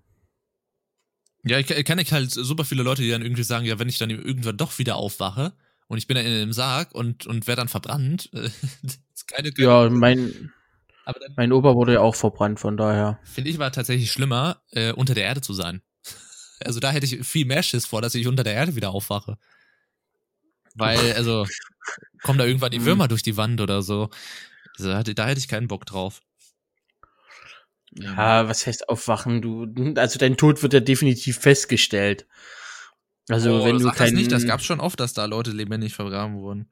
Ja, 1.45 1.59
ich 1.59 1.67
kenne 1.67 2.03
halt 2.03 2.31
super 2.31 2.65
viele 2.65 2.83
Leute, 2.83 3.03
die 3.03 3.11
dann 3.11 3.23
irgendwie 3.23 3.45
sagen, 3.45 3.65
ja, 3.65 3.79
wenn 3.79 3.89
ich 3.89 3.99
dann 3.99 4.11
irgendwann 4.11 4.57
doch 4.57 4.79
wieder 4.79 4.97
aufwache 4.97 5.53
und 5.87 5.99
ich 5.99 6.07
bin 6.07 6.17
dann 6.17 6.27
in 6.27 6.33
einem 6.33 6.53
Sarg 6.53 6.95
und, 6.95 7.27
und 7.27 7.47
werde 7.47 7.61
dann 7.61 7.69
verbrannt, 7.69 8.27
ist 8.83 9.29
keine, 9.29 9.53
keine 9.53 9.67
Ja, 9.67 9.89
mein, 9.89 10.53
dann, 11.05 11.35
mein 11.37 11.53
Opa 11.53 11.75
wurde 11.75 11.95
ja 11.95 12.01
auch 12.01 12.17
verbrannt, 12.17 12.61
von 12.61 12.77
daher. 12.77 13.19
Finde 13.23 13.51
ich 13.51 13.59
war 13.59 13.71
tatsächlich 13.73 14.11
schlimmer, 14.11 14.61
äh, 14.73 14.93
unter 14.93 15.15
der 15.15 15.25
Erde 15.25 15.41
zu 15.41 15.53
sein. 15.53 15.83
Also 16.61 16.81
da 16.81 16.91
hätte 16.91 17.07
ich 17.07 17.25
viel 17.25 17.47
mehr 17.47 17.63
Schiss 17.63 17.87
vor, 17.87 18.03
dass 18.03 18.17
ich 18.17 18.27
unter 18.27 18.43
der 18.43 18.55
Erde 18.55 18.75
wieder 18.75 18.91
aufwache. 18.91 19.39
Weil, 20.79 21.13
also, 21.15 21.47
kommen 22.23 22.39
da 22.39 22.45
irgendwann 22.45 22.71
die 22.71 22.79
hm. 22.79 22.87
Würmer 22.87 23.09
durch 23.09 23.23
die 23.23 23.37
Wand 23.37 23.61
oder 23.61 23.83
so. 23.83 24.11
Also, 24.79 24.91
da 24.91 25.27
hätte 25.27 25.39
ich 25.39 25.49
keinen 25.49 25.69
Bock 25.69 25.87
drauf. 25.87 26.21
Ja, 27.93 28.49
was 28.49 28.67
heißt 28.67 28.89
aufwachen? 28.89 29.43
Du, 29.43 29.95
also 29.99 30.19
dein 30.19 30.37
Tod 30.37 30.63
wird 30.63 30.73
ja 30.73 30.81
definitiv 30.81 31.39
festgestellt. 31.39 32.27
Also 33.29 33.61
oh, 33.61 33.65
wenn 33.65 33.79
du 33.79 33.91
kein, 33.91 34.11
das 34.11 34.13
nicht, 34.13 34.33
das 34.33 34.47
gab's 34.47 34.65
schon 34.65 34.81
oft, 34.81 35.01
dass 35.01 35.13
da 35.13 35.25
Leute 35.25 35.51
lebendig 35.51 35.95
vergraben 35.95 36.37
wurden. 36.37 36.69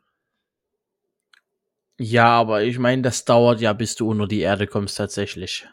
Ja, 1.98 2.28
aber 2.28 2.62
ich 2.62 2.78
meine, 2.78 3.02
das 3.02 3.24
dauert 3.24 3.60
ja, 3.60 3.72
bis 3.72 3.94
du 3.94 4.08
unter 4.08 4.26
die 4.26 4.40
Erde 4.40 4.66
kommst 4.66 4.96
tatsächlich. 4.96 5.66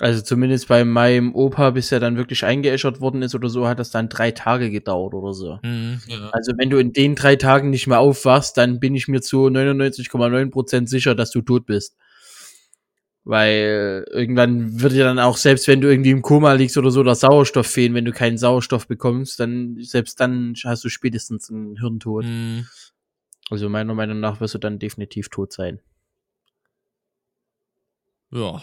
Also 0.00 0.22
zumindest 0.22 0.66
bei 0.68 0.84
meinem 0.86 1.34
Opa, 1.34 1.70
bis 1.70 1.92
er 1.92 2.00
dann 2.00 2.16
wirklich 2.16 2.44
eingeäschert 2.44 3.02
worden 3.02 3.20
ist 3.20 3.34
oder 3.34 3.50
so, 3.50 3.68
hat 3.68 3.78
das 3.78 3.90
dann 3.90 4.08
drei 4.08 4.30
Tage 4.30 4.70
gedauert 4.70 5.12
oder 5.12 5.34
so. 5.34 5.58
Mhm, 5.62 6.00
ja. 6.06 6.30
Also 6.32 6.52
wenn 6.56 6.70
du 6.70 6.78
in 6.78 6.94
den 6.94 7.14
drei 7.14 7.36
Tagen 7.36 7.68
nicht 7.68 7.86
mehr 7.86 8.00
aufwachst, 8.00 8.56
dann 8.56 8.80
bin 8.80 8.94
ich 8.94 9.08
mir 9.08 9.20
zu 9.20 9.48
99,9% 9.48 10.88
sicher, 10.88 11.14
dass 11.14 11.30
du 11.30 11.42
tot 11.42 11.66
bist. 11.66 11.96
Weil 13.24 14.06
irgendwann 14.10 14.80
wird 14.80 14.94
dir 14.94 15.04
dann 15.04 15.18
auch, 15.18 15.36
selbst 15.36 15.68
wenn 15.68 15.82
du 15.82 15.90
irgendwie 15.90 16.10
im 16.10 16.22
Koma 16.22 16.54
liegst 16.54 16.78
oder 16.78 16.90
so, 16.90 17.02
der 17.02 17.14
Sauerstoff 17.14 17.66
fehlen, 17.66 17.92
wenn 17.92 18.06
du 18.06 18.12
keinen 18.12 18.38
Sauerstoff 18.38 18.88
bekommst, 18.88 19.38
dann, 19.38 19.76
selbst 19.80 20.18
dann 20.18 20.54
hast 20.64 20.82
du 20.82 20.88
spätestens 20.88 21.50
einen 21.50 21.76
Hirntod. 21.76 22.24
Mhm. 22.24 22.66
Also 23.50 23.68
meiner 23.68 23.94
Meinung 23.94 24.20
nach 24.20 24.40
wirst 24.40 24.54
du 24.54 24.58
dann 24.58 24.78
definitiv 24.78 25.28
tot 25.28 25.52
sein. 25.52 25.80
Ja. 28.30 28.62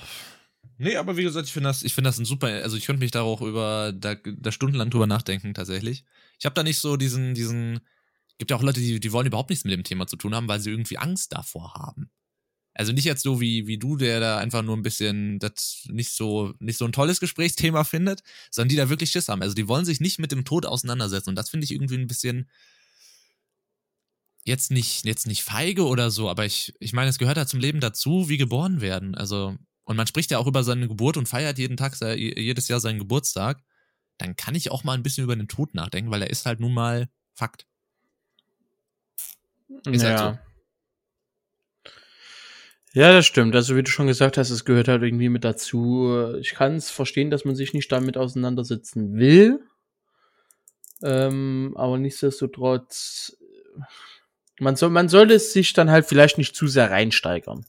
Nee, 0.78 0.96
aber 0.96 1.18
wie 1.18 1.24
gesagt, 1.24 1.48
ich 1.48 1.54
finde 1.54 1.70
das, 1.70 1.84
ich 1.84 1.94
finde 1.94 2.10
das 2.10 2.20
ein 2.20 2.26
super, 2.26 2.48
also 2.48 2.78
ich 2.78 2.86
könnte 2.86 3.00
mich 3.00 3.12
da 3.12 3.22
auch 3.22 3.42
über, 3.42 3.94
da, 3.94 4.16
da 4.16 4.52
stundenlang 4.52 4.90
drüber 4.92 5.08
nachdenken, 5.08 5.54
tatsächlich. 5.54 6.04
Ich 6.40 6.46
habe 6.46 6.54
da 6.54 6.64
nicht 6.64 6.78
so 6.78 6.98
diesen, 6.98 7.34
diesen, 7.34 7.80
gibt 8.38 8.52
ja 8.52 8.58
auch 8.58 8.62
Leute, 8.62 8.80
die, 8.80 9.00
die 9.00 9.12
wollen 9.12 9.28
überhaupt 9.28 9.50
nichts 9.50 9.66
mit 9.66 9.74
dem 9.74 9.84
Thema 9.84 10.06
zu 10.06 10.18
tun 10.18 10.36
haben, 10.36 10.48
weil 10.48 10.60
sie 10.60 10.70
irgendwie 10.70 10.98
Angst 11.00 11.34
davor 11.34 11.74
haben. 11.74 12.12
Also 12.76 12.92
nicht 12.92 13.06
jetzt 13.06 13.24
so 13.24 13.42
wie, 13.42 13.66
wie 13.66 13.80
du, 13.80 13.98
der 13.98 14.20
da 14.20 14.38
einfach 14.38 14.62
nur 14.62 14.78
ein 14.78 14.84
bisschen 14.84 15.40
das 15.40 15.88
nicht 15.90 16.12
so, 16.12 16.54
nicht 16.60 16.78
so 16.78 16.86
ein 16.86 16.92
tolles 16.92 17.20
Gesprächsthema 17.20 17.84
findet, 17.84 18.22
sondern 18.52 18.70
die 18.70 18.76
da 18.76 18.88
wirklich 18.88 19.10
Schiss 19.10 19.30
haben. 19.30 19.42
Also 19.42 19.56
die 19.56 19.68
wollen 19.68 19.86
sich 19.86 20.00
nicht 20.00 20.20
mit 20.20 20.32
dem 20.32 20.46
Tod 20.46 20.68
auseinandersetzen. 20.68 21.30
Und 21.30 21.36
das 21.38 21.50
finde 21.50 21.66
ich 21.66 21.72
irgendwie 21.72 21.98
ein 21.98 22.06
bisschen 22.06 22.48
jetzt 24.46 24.70
nicht, 24.70 25.06
jetzt 25.06 25.26
nicht 25.26 25.44
feige 25.44 25.86
oder 25.86 26.12
so, 26.12 26.30
aber 26.30 26.46
ich, 26.46 26.74
ich 26.80 26.94
meine, 26.94 27.10
es 27.10 27.18
gehört 27.18 27.38
ja 27.38 27.46
zum 27.46 27.60
Leben 27.60 27.80
dazu, 27.80 28.30
wie 28.30 28.38
geboren 28.38 28.80
werden. 28.80 29.16
Also, 29.16 29.58
und 29.88 29.96
man 29.96 30.06
spricht 30.06 30.32
ja 30.32 30.38
auch 30.38 30.48
über 30.48 30.66
seine 30.66 30.90
Geburt 30.90 31.16
und 31.16 31.30
feiert 31.30 31.58
jeden 31.58 31.78
Tag, 31.78 31.96
jedes 32.02 32.68
Jahr 32.68 32.82
seinen 32.82 33.00
Geburtstag. 33.00 33.64
Dann 34.18 34.36
kann 34.36 34.54
ich 34.54 34.70
auch 34.70 34.84
mal 34.84 34.94
ein 34.94 35.02
bisschen 35.02 35.24
über 35.24 35.36
den 35.36 35.48
Tod 35.48 35.74
nachdenken, 35.74 36.12
weil 36.12 36.22
er 36.22 36.30
ist 36.30 36.46
halt 36.46 36.60
nun 36.60 36.74
mal 36.74 37.08
Fakt. 37.34 37.66
Ist 39.86 40.04
ja. 40.04 40.10
halt 40.10 40.40
so. 41.86 41.90
Ja, 43.00 43.14
das 43.14 43.26
stimmt. 43.26 43.56
Also 43.56 43.78
wie 43.78 43.84
du 43.84 43.90
schon 43.90 44.08
gesagt 44.08 44.38
hast, 44.38 44.50
es 44.50 44.66
gehört 44.66 44.90
halt 44.90 45.04
irgendwie 45.04 45.30
mit 45.30 45.46
dazu. 45.46 46.36
Ich 46.42 46.54
kann 46.54 46.76
es 46.76 46.90
verstehen, 46.90 47.32
dass 47.32 47.46
man 47.46 47.56
sich 47.56 47.74
nicht 47.74 47.90
damit 47.90 48.18
auseinandersetzen 48.18 49.16
will. 49.16 49.62
Ähm, 51.02 51.76
aber 51.78 51.98
nichtsdestotrotz, 51.98 53.38
man, 54.60 54.76
soll, 54.76 54.90
man 54.90 55.08
sollte 55.08 55.36
es 55.36 55.54
sich 55.54 55.72
dann 55.72 55.92
halt 55.92 56.08
vielleicht 56.08 56.38
nicht 56.38 56.58
zu 56.58 56.68
sehr 56.68 56.92
reinsteigern. 56.92 57.66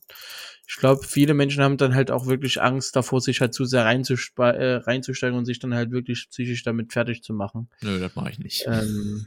Ich 0.69 0.77
glaube, 0.77 1.03
viele 1.07 1.33
Menschen 1.33 1.63
haben 1.63 1.79
dann 1.79 1.95
halt 1.95 2.11
auch 2.11 2.27
wirklich 2.27 2.61
Angst 2.61 2.95
davor, 2.95 3.23
sich 3.23 3.41
halt 3.41 3.55
zu 3.55 3.65
sehr 3.65 3.85
äh, 3.85 4.75
reinzusteigen 4.75 5.37
und 5.37 5.47
sich 5.47 5.59
dann 5.59 5.75
halt 5.75 5.91
wirklich 5.91 6.29
psychisch 6.31 6.63
damit 6.63 6.93
fertig 6.93 7.23
zu 7.23 7.33
machen. 7.33 7.71
Nö, 7.81 7.99
das 7.99 8.15
mache 8.15 8.31
ich 8.31 8.39
nicht. 8.39 8.67
Ähm, 8.67 9.27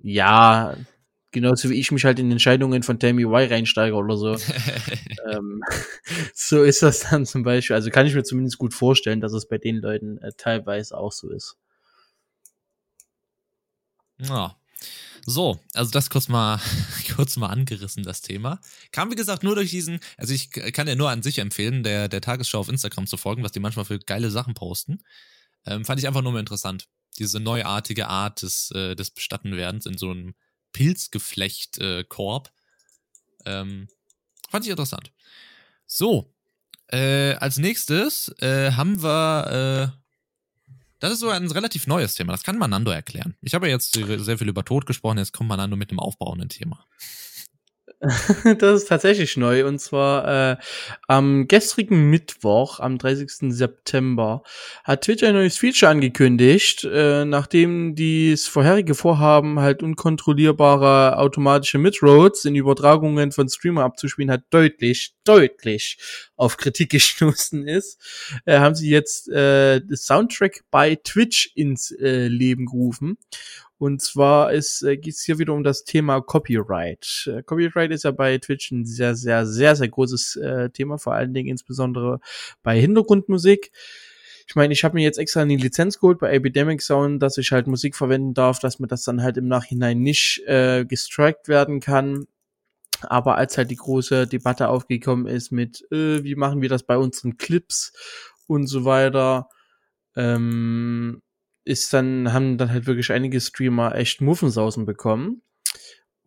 ja, 0.00 0.76
genauso 1.32 1.70
wie 1.70 1.80
ich 1.80 1.90
mich 1.90 2.04
halt 2.04 2.20
in 2.20 2.30
Entscheidungen 2.30 2.84
von 2.84 3.00
Tammy 3.00 3.24
Y 3.24 3.48
reinsteige 3.48 3.96
oder 3.96 4.16
so. 4.16 4.36
ähm, 5.32 5.60
so 6.34 6.62
ist 6.62 6.82
das 6.84 7.00
dann 7.00 7.26
zum 7.26 7.42
Beispiel. 7.42 7.74
Also 7.74 7.90
kann 7.90 8.06
ich 8.06 8.14
mir 8.14 8.22
zumindest 8.22 8.58
gut 8.58 8.72
vorstellen, 8.72 9.20
dass 9.20 9.32
es 9.32 9.48
bei 9.48 9.58
den 9.58 9.78
Leuten 9.78 10.18
äh, 10.18 10.30
teilweise 10.36 10.96
auch 10.96 11.12
so 11.12 11.30
ist. 11.30 11.56
Ja. 14.18 14.59
So, 15.26 15.60
also 15.74 15.90
das 15.90 16.10
kurz 16.10 16.28
mal, 16.28 16.60
kurz 17.14 17.36
mal 17.36 17.48
angerissen, 17.48 18.02
das 18.02 18.22
Thema. 18.22 18.60
Kam, 18.92 19.10
wie 19.10 19.16
gesagt, 19.16 19.42
nur 19.42 19.54
durch 19.54 19.70
diesen, 19.70 20.00
also 20.16 20.32
ich 20.32 20.50
kann 20.50 20.88
ja 20.88 20.94
nur 20.94 21.10
an 21.10 21.22
sich 21.22 21.38
empfehlen, 21.38 21.82
der, 21.82 22.08
der 22.08 22.20
Tagesschau 22.20 22.58
auf 22.60 22.68
Instagram 22.68 23.06
zu 23.06 23.16
folgen, 23.16 23.42
was 23.42 23.52
die 23.52 23.60
manchmal 23.60 23.84
für 23.84 23.98
geile 23.98 24.30
Sachen 24.30 24.54
posten. 24.54 25.02
Ähm, 25.66 25.84
fand 25.84 26.00
ich 26.00 26.06
einfach 26.06 26.22
nur 26.22 26.32
mal 26.32 26.40
interessant. 26.40 26.88
Diese 27.18 27.40
neuartige 27.40 28.08
Art 28.08 28.42
des, 28.42 28.70
äh, 28.70 28.94
des 28.94 29.10
Bestattenwerdens 29.10 29.86
in 29.86 29.98
so 29.98 30.10
einem 30.10 30.34
Pilzgeflecht-Korb. 30.72 32.50
Äh, 33.44 33.60
ähm, 33.60 33.88
fand 34.48 34.64
ich 34.64 34.70
interessant. 34.70 35.12
So, 35.86 36.32
äh, 36.88 37.34
als 37.34 37.58
nächstes 37.58 38.28
äh, 38.40 38.72
haben 38.72 39.02
wir 39.02 39.92
äh, 39.94 39.99
das 41.00 41.12
ist 41.12 41.20
so 41.20 41.30
ein 41.30 41.50
relativ 41.50 41.86
neues 41.86 42.14
Thema. 42.14 42.32
Das 42.32 42.44
kann 42.44 42.58
Manando 42.58 42.90
erklären. 42.90 43.34
Ich 43.40 43.54
habe 43.54 43.68
jetzt 43.68 43.94
sehr 43.94 44.38
viel 44.38 44.48
über 44.48 44.64
Tod 44.64 44.86
gesprochen, 44.86 45.18
jetzt 45.18 45.32
kommt 45.32 45.48
Manando 45.48 45.76
mit 45.76 45.90
einem 45.90 45.98
aufbauenden 45.98 46.48
Thema. 46.48 46.86
das 48.58 48.82
ist 48.82 48.88
tatsächlich 48.88 49.36
neu. 49.36 49.66
Und 49.66 49.78
zwar 49.78 50.52
äh, 50.52 50.56
am 51.06 51.48
gestrigen 51.48 52.08
Mittwoch, 52.08 52.80
am 52.80 52.96
30. 52.96 53.52
September, 53.54 54.42
hat 54.84 55.02
Twitch 55.02 55.22
ein 55.22 55.34
neues 55.34 55.58
Feature 55.58 55.90
angekündigt, 55.90 56.84
äh, 56.90 57.26
nachdem 57.26 57.94
das 57.94 58.46
vorherige 58.46 58.94
Vorhaben, 58.94 59.60
halt 59.60 59.82
unkontrollierbare 59.82 61.18
automatische 61.18 61.76
Midroads 61.76 62.46
in 62.46 62.54
Übertragungen 62.54 63.32
von 63.32 63.48
Streamer 63.50 63.84
abzuspielen, 63.84 64.30
hat 64.30 64.44
deutlich, 64.48 65.12
deutlich 65.24 65.98
auf 66.40 66.56
Kritik 66.56 66.90
gestoßen 66.90 67.66
ist, 67.66 68.00
äh, 68.46 68.58
haben 68.58 68.74
sie 68.74 68.90
jetzt 68.90 69.28
äh, 69.28 69.80
das 69.80 70.06
Soundtrack 70.06 70.62
bei 70.70 70.96
Twitch 70.96 71.52
ins 71.54 71.90
äh, 71.92 72.26
Leben 72.26 72.66
gerufen. 72.66 73.18
Und 73.78 74.02
zwar 74.02 74.52
ist, 74.52 74.82
äh, 74.82 74.96
geht 74.96 75.14
es 75.14 75.22
hier 75.22 75.38
wieder 75.38 75.54
um 75.54 75.62
das 75.62 75.84
Thema 75.84 76.20
Copyright. 76.20 77.30
Äh, 77.32 77.42
Copyright 77.42 77.90
ist 77.90 78.04
ja 78.04 78.10
bei 78.10 78.38
Twitch 78.38 78.70
ein 78.70 78.84
sehr, 78.84 79.14
sehr, 79.14 79.46
sehr, 79.46 79.76
sehr 79.76 79.88
großes 79.88 80.36
äh, 80.36 80.70
Thema, 80.70 80.98
vor 80.98 81.14
allen 81.14 81.32
Dingen 81.32 81.48
insbesondere 81.48 82.20
bei 82.62 82.78
Hintergrundmusik. 82.80 83.70
Ich 84.46 84.56
meine, 84.56 84.72
ich 84.72 84.82
habe 84.82 84.94
mir 84.94 85.04
jetzt 85.04 85.18
extra 85.18 85.42
eine 85.42 85.56
Lizenz 85.56 86.00
geholt 86.00 86.18
bei 86.18 86.32
Epidemic 86.32 86.82
Sound, 86.82 87.22
dass 87.22 87.38
ich 87.38 87.52
halt 87.52 87.68
Musik 87.68 87.94
verwenden 87.96 88.34
darf, 88.34 88.58
dass 88.58 88.80
mir 88.80 88.88
das 88.88 89.04
dann 89.04 89.22
halt 89.22 89.36
im 89.36 89.46
Nachhinein 89.46 90.00
nicht 90.00 90.42
äh, 90.46 90.84
gestrikt 90.84 91.48
werden 91.48 91.80
kann. 91.80 92.26
Aber 93.02 93.36
als 93.36 93.56
halt 93.56 93.70
die 93.70 93.76
große 93.76 94.26
Debatte 94.26 94.68
aufgekommen 94.68 95.26
ist 95.26 95.52
mit, 95.52 95.84
äh, 95.90 96.22
wie 96.24 96.34
machen 96.34 96.62
wir 96.62 96.68
das 96.68 96.82
bei 96.82 96.96
unseren 96.96 97.36
Clips 97.36 97.92
und 98.46 98.66
so 98.66 98.84
weiter, 98.84 99.48
ähm, 100.16 101.22
ist 101.64 101.92
dann, 101.92 102.32
haben 102.32 102.58
dann 102.58 102.70
halt 102.70 102.86
wirklich 102.86 103.12
einige 103.12 103.40
Streamer 103.40 103.94
echt 103.94 104.20
Muffensausen 104.20 104.86
bekommen. 104.86 105.42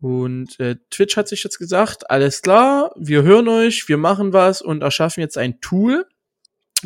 Und 0.00 0.58
äh, 0.60 0.76
Twitch 0.90 1.16
hat 1.16 1.28
sich 1.28 1.44
jetzt 1.44 1.58
gesagt, 1.58 2.10
alles 2.10 2.42
klar, 2.42 2.92
wir 2.96 3.22
hören 3.22 3.48
euch, 3.48 3.88
wir 3.88 3.96
machen 3.96 4.32
was 4.32 4.60
und 4.60 4.82
erschaffen 4.82 5.20
jetzt 5.20 5.38
ein 5.38 5.60
Tool, 5.60 6.06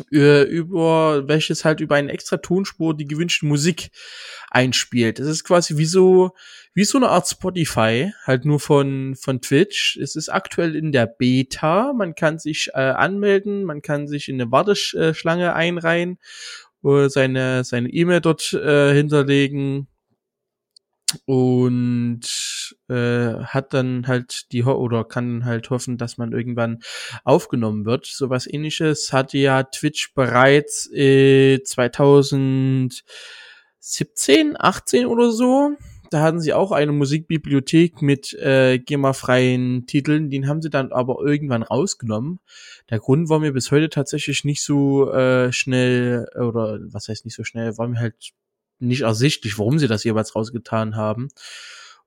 über 0.09 1.27
welches 1.27 1.65
halt 1.65 1.79
über 1.79 1.95
eine 1.95 2.11
extra 2.11 2.37
Tonspur 2.37 2.95
die 2.95 3.07
gewünschte 3.07 3.45
Musik 3.45 3.91
einspielt. 4.49 5.19
Es 5.19 5.27
ist 5.27 5.43
quasi 5.43 5.77
wie 5.77 5.85
so 5.85 6.31
wie 6.73 6.83
so 6.83 6.97
eine 6.97 7.09
Art 7.09 7.27
Spotify, 7.27 8.13
halt 8.25 8.45
nur 8.45 8.59
von 8.59 9.15
von 9.15 9.41
Twitch. 9.41 9.97
Es 10.01 10.15
ist 10.15 10.29
aktuell 10.29 10.75
in 10.75 10.91
der 10.91 11.07
Beta. 11.07 11.93
Man 11.93 12.15
kann 12.15 12.39
sich 12.39 12.69
äh, 12.73 12.79
anmelden, 12.79 13.63
man 13.63 13.81
kann 13.81 14.07
sich 14.07 14.29
in 14.29 14.41
eine 14.41 14.51
Warteschlange 14.51 15.53
einreihen 15.53 16.19
seine 16.81 17.63
seine 17.65 17.89
E-Mail 17.89 18.21
dort 18.21 18.53
äh, 18.53 18.93
hinterlegen 18.93 19.87
und 21.25 22.75
äh, 22.89 23.33
hat 23.43 23.73
dann 23.73 24.07
halt 24.07 24.51
die 24.51 24.65
Ho 24.65 24.73
oder 24.73 25.03
kann 25.03 25.45
halt 25.45 25.69
hoffen, 25.69 25.97
dass 25.97 26.17
man 26.17 26.31
irgendwann 26.31 26.79
aufgenommen 27.23 27.85
wird. 27.85 28.05
Sowas 28.05 28.47
ähnliches 28.47 29.13
hatte 29.13 29.37
ja 29.37 29.63
Twitch 29.63 30.13
bereits 30.13 30.89
äh, 30.91 31.61
2017, 31.63 34.55
18 34.59 35.05
oder 35.05 35.31
so 35.31 35.75
da 36.09 36.21
hatten 36.21 36.39
sie 36.39 36.53
auch 36.53 36.71
eine 36.71 36.91
Musikbibliothek 36.91 38.01
mit 38.01 38.33
äh, 38.33 38.79
GEMA-freien 38.79 39.85
Titeln. 39.85 40.29
Den 40.29 40.47
haben 40.47 40.61
sie 40.61 40.69
dann 40.69 40.91
aber 40.91 41.19
irgendwann 41.21 41.63
rausgenommen. 41.63 42.39
Der 42.89 42.99
Grund 42.99 43.29
war 43.29 43.39
mir 43.39 43.53
bis 43.53 43.71
heute 43.71 43.89
tatsächlich 43.89 44.43
nicht 44.43 44.63
so 44.63 45.11
äh, 45.11 45.51
schnell, 45.51 46.27
oder 46.35 46.79
was 46.91 47.09
heißt 47.09 47.25
nicht 47.25 47.35
so 47.35 47.43
schnell, 47.43 47.77
war 47.77 47.87
mir 47.87 47.99
halt 47.99 48.31
nicht 48.79 49.01
ersichtlich, 49.01 49.57
warum 49.57 49.79
sie 49.79 49.87
das 49.87 50.03
jeweils 50.03 50.35
rausgetan 50.35 50.95
haben. 50.95 51.29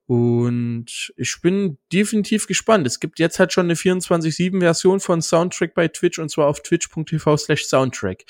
Und 0.06 1.12
ich 1.16 1.40
bin 1.40 1.78
definitiv 1.92 2.46
gespannt. 2.46 2.86
Es 2.86 3.00
gibt 3.00 3.18
jetzt 3.18 3.38
halt 3.38 3.52
schon 3.52 3.66
eine 3.66 3.74
24-7-Version 3.74 5.00
von 5.00 5.22
Soundtrack 5.22 5.74
bei 5.74 5.88
Twitch 5.88 6.18
und 6.18 6.28
zwar 6.28 6.48
auf 6.48 6.60
twitch.tv 6.60 7.36
slash 7.36 7.64
Soundtrack. 7.64 8.24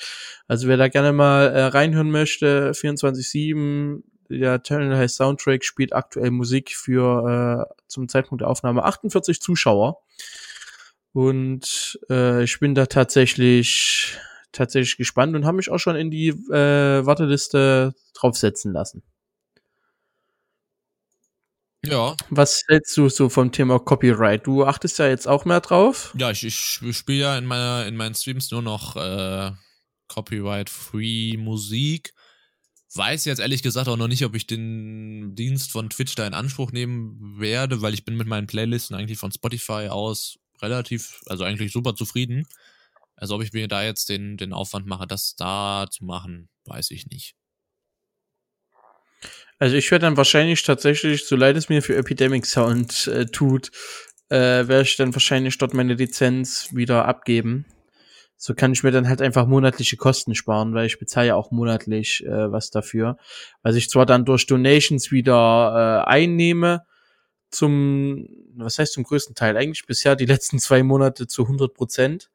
Also 0.47 0.67
wer 0.67 0.77
da 0.77 0.87
gerne 0.87 1.13
mal 1.13 1.47
äh, 1.47 1.63
reinhören 1.65 2.11
möchte, 2.11 2.71
24-7 2.71 4.03
der 4.29 4.61
Channel 4.61 4.97
heißt 4.97 5.15
Soundtrack, 5.15 5.63
spielt 5.63 5.93
aktuell 5.93 6.31
Musik 6.31 6.75
für 6.75 7.67
äh, 7.69 7.83
zum 7.87 8.07
Zeitpunkt 8.07 8.41
der 8.41 8.49
Aufnahme 8.49 8.83
48 8.83 9.41
Zuschauer. 9.41 10.01
Und 11.11 11.99
äh, 12.09 12.43
ich 12.43 12.59
bin 12.59 12.75
da 12.75 12.85
tatsächlich 12.85 14.17
tatsächlich 14.53 14.97
gespannt 14.97 15.35
und 15.35 15.45
habe 15.45 15.57
mich 15.57 15.69
auch 15.69 15.79
schon 15.79 15.95
in 15.95 16.09
die 16.09 16.29
äh, 16.29 17.05
Warteliste 17.05 17.93
draufsetzen 18.13 18.71
lassen. 18.71 19.03
Ja. 21.85 22.15
Was 22.29 22.63
hältst 22.69 22.95
du 22.95 23.09
so 23.09 23.27
vom 23.27 23.51
Thema 23.51 23.77
Copyright? 23.77 24.47
Du 24.47 24.63
achtest 24.63 24.99
ja 24.99 25.07
jetzt 25.07 25.27
auch 25.27 25.43
mehr 25.43 25.59
drauf. 25.59 26.15
Ja, 26.17 26.31
ich, 26.31 26.45
ich 26.45 26.57
spiele 26.95 27.19
ja 27.19 27.37
in 27.37 27.45
meiner 27.45 27.85
in 27.85 27.97
meinen 27.97 28.15
Streams 28.15 28.49
nur 28.51 28.61
noch 28.61 28.95
äh, 28.95 29.51
Copyright-Free 30.07 31.35
Musik 31.35 32.13
weiß 32.95 33.25
jetzt 33.25 33.39
ehrlich 33.39 33.63
gesagt 33.63 33.87
auch 33.87 33.97
noch 33.97 34.07
nicht, 34.07 34.23
ob 34.23 34.35
ich 34.35 34.47
den 34.47 35.35
Dienst 35.35 35.71
von 35.71 35.89
Twitch 35.89 36.15
da 36.15 36.27
in 36.27 36.33
Anspruch 36.33 36.71
nehmen 36.71 37.39
werde, 37.39 37.81
weil 37.81 37.93
ich 37.93 38.05
bin 38.05 38.15
mit 38.15 38.27
meinen 38.27 38.47
Playlisten 38.47 38.95
eigentlich 38.95 39.17
von 39.17 39.31
Spotify 39.31 39.87
aus 39.89 40.37
relativ, 40.61 41.21
also 41.25 41.43
eigentlich 41.43 41.71
super 41.71 41.95
zufrieden. 41.95 42.45
Also 43.23 43.35
ob 43.35 43.41
ich 43.41 43.53
mir 43.53 43.69
da 43.69 43.81
jetzt 43.81 44.09
den, 44.09 44.35
den 44.35 44.51
Aufwand 44.51 44.85
mache, 44.85 45.07
das 45.07 45.37
da 45.37 45.85
zu 45.89 46.03
machen, 46.03 46.49
weiß 46.65 46.91
ich 46.91 47.07
nicht. 47.07 47.35
Also 49.59 49.77
ich 49.77 49.89
werde 49.91 50.07
dann 50.07 50.17
wahrscheinlich 50.17 50.61
tatsächlich, 50.63 51.25
so 51.25 51.37
leid 51.37 51.55
es 51.55 51.69
mir 51.69 51.81
für 51.81 51.95
Epidemic 51.95 52.45
Sound 52.45 53.07
äh, 53.07 53.25
tut, 53.25 53.71
äh, 54.27 54.67
werde 54.67 54.81
ich 54.81 54.97
dann 54.97 55.15
wahrscheinlich 55.15 55.57
dort 55.57 55.73
meine 55.73 55.93
Lizenz 55.93 56.67
wieder 56.73 57.05
abgeben. 57.05 57.65
So 58.35 58.53
kann 58.55 58.73
ich 58.73 58.83
mir 58.83 58.91
dann 58.91 59.07
halt 59.07 59.21
einfach 59.21 59.47
monatliche 59.47 59.95
Kosten 59.95 60.35
sparen, 60.35 60.73
weil 60.73 60.87
ich 60.87 60.99
bezahle 60.99 61.27
ja 61.27 61.35
auch 61.35 61.49
monatlich 61.49 62.25
äh, 62.25 62.51
was 62.51 62.71
dafür. 62.71 63.15
Was 63.61 63.77
ich 63.77 63.89
zwar 63.89 64.05
dann 64.05 64.25
durch 64.25 64.47
Donations 64.47 65.13
wieder 65.13 66.03
äh, 66.05 66.09
einnehme, 66.09 66.85
zum, 67.51 68.27
was 68.57 68.79
heißt 68.79 68.91
zum 68.91 69.05
größten 69.05 69.33
Teil? 69.33 69.55
Eigentlich 69.55 69.85
bisher 69.85 70.17
die 70.17 70.25
letzten 70.25 70.59
zwei 70.59 70.83
Monate 70.83 71.25
zu 71.25 71.43
100 71.43 71.73
Prozent. 71.73 72.29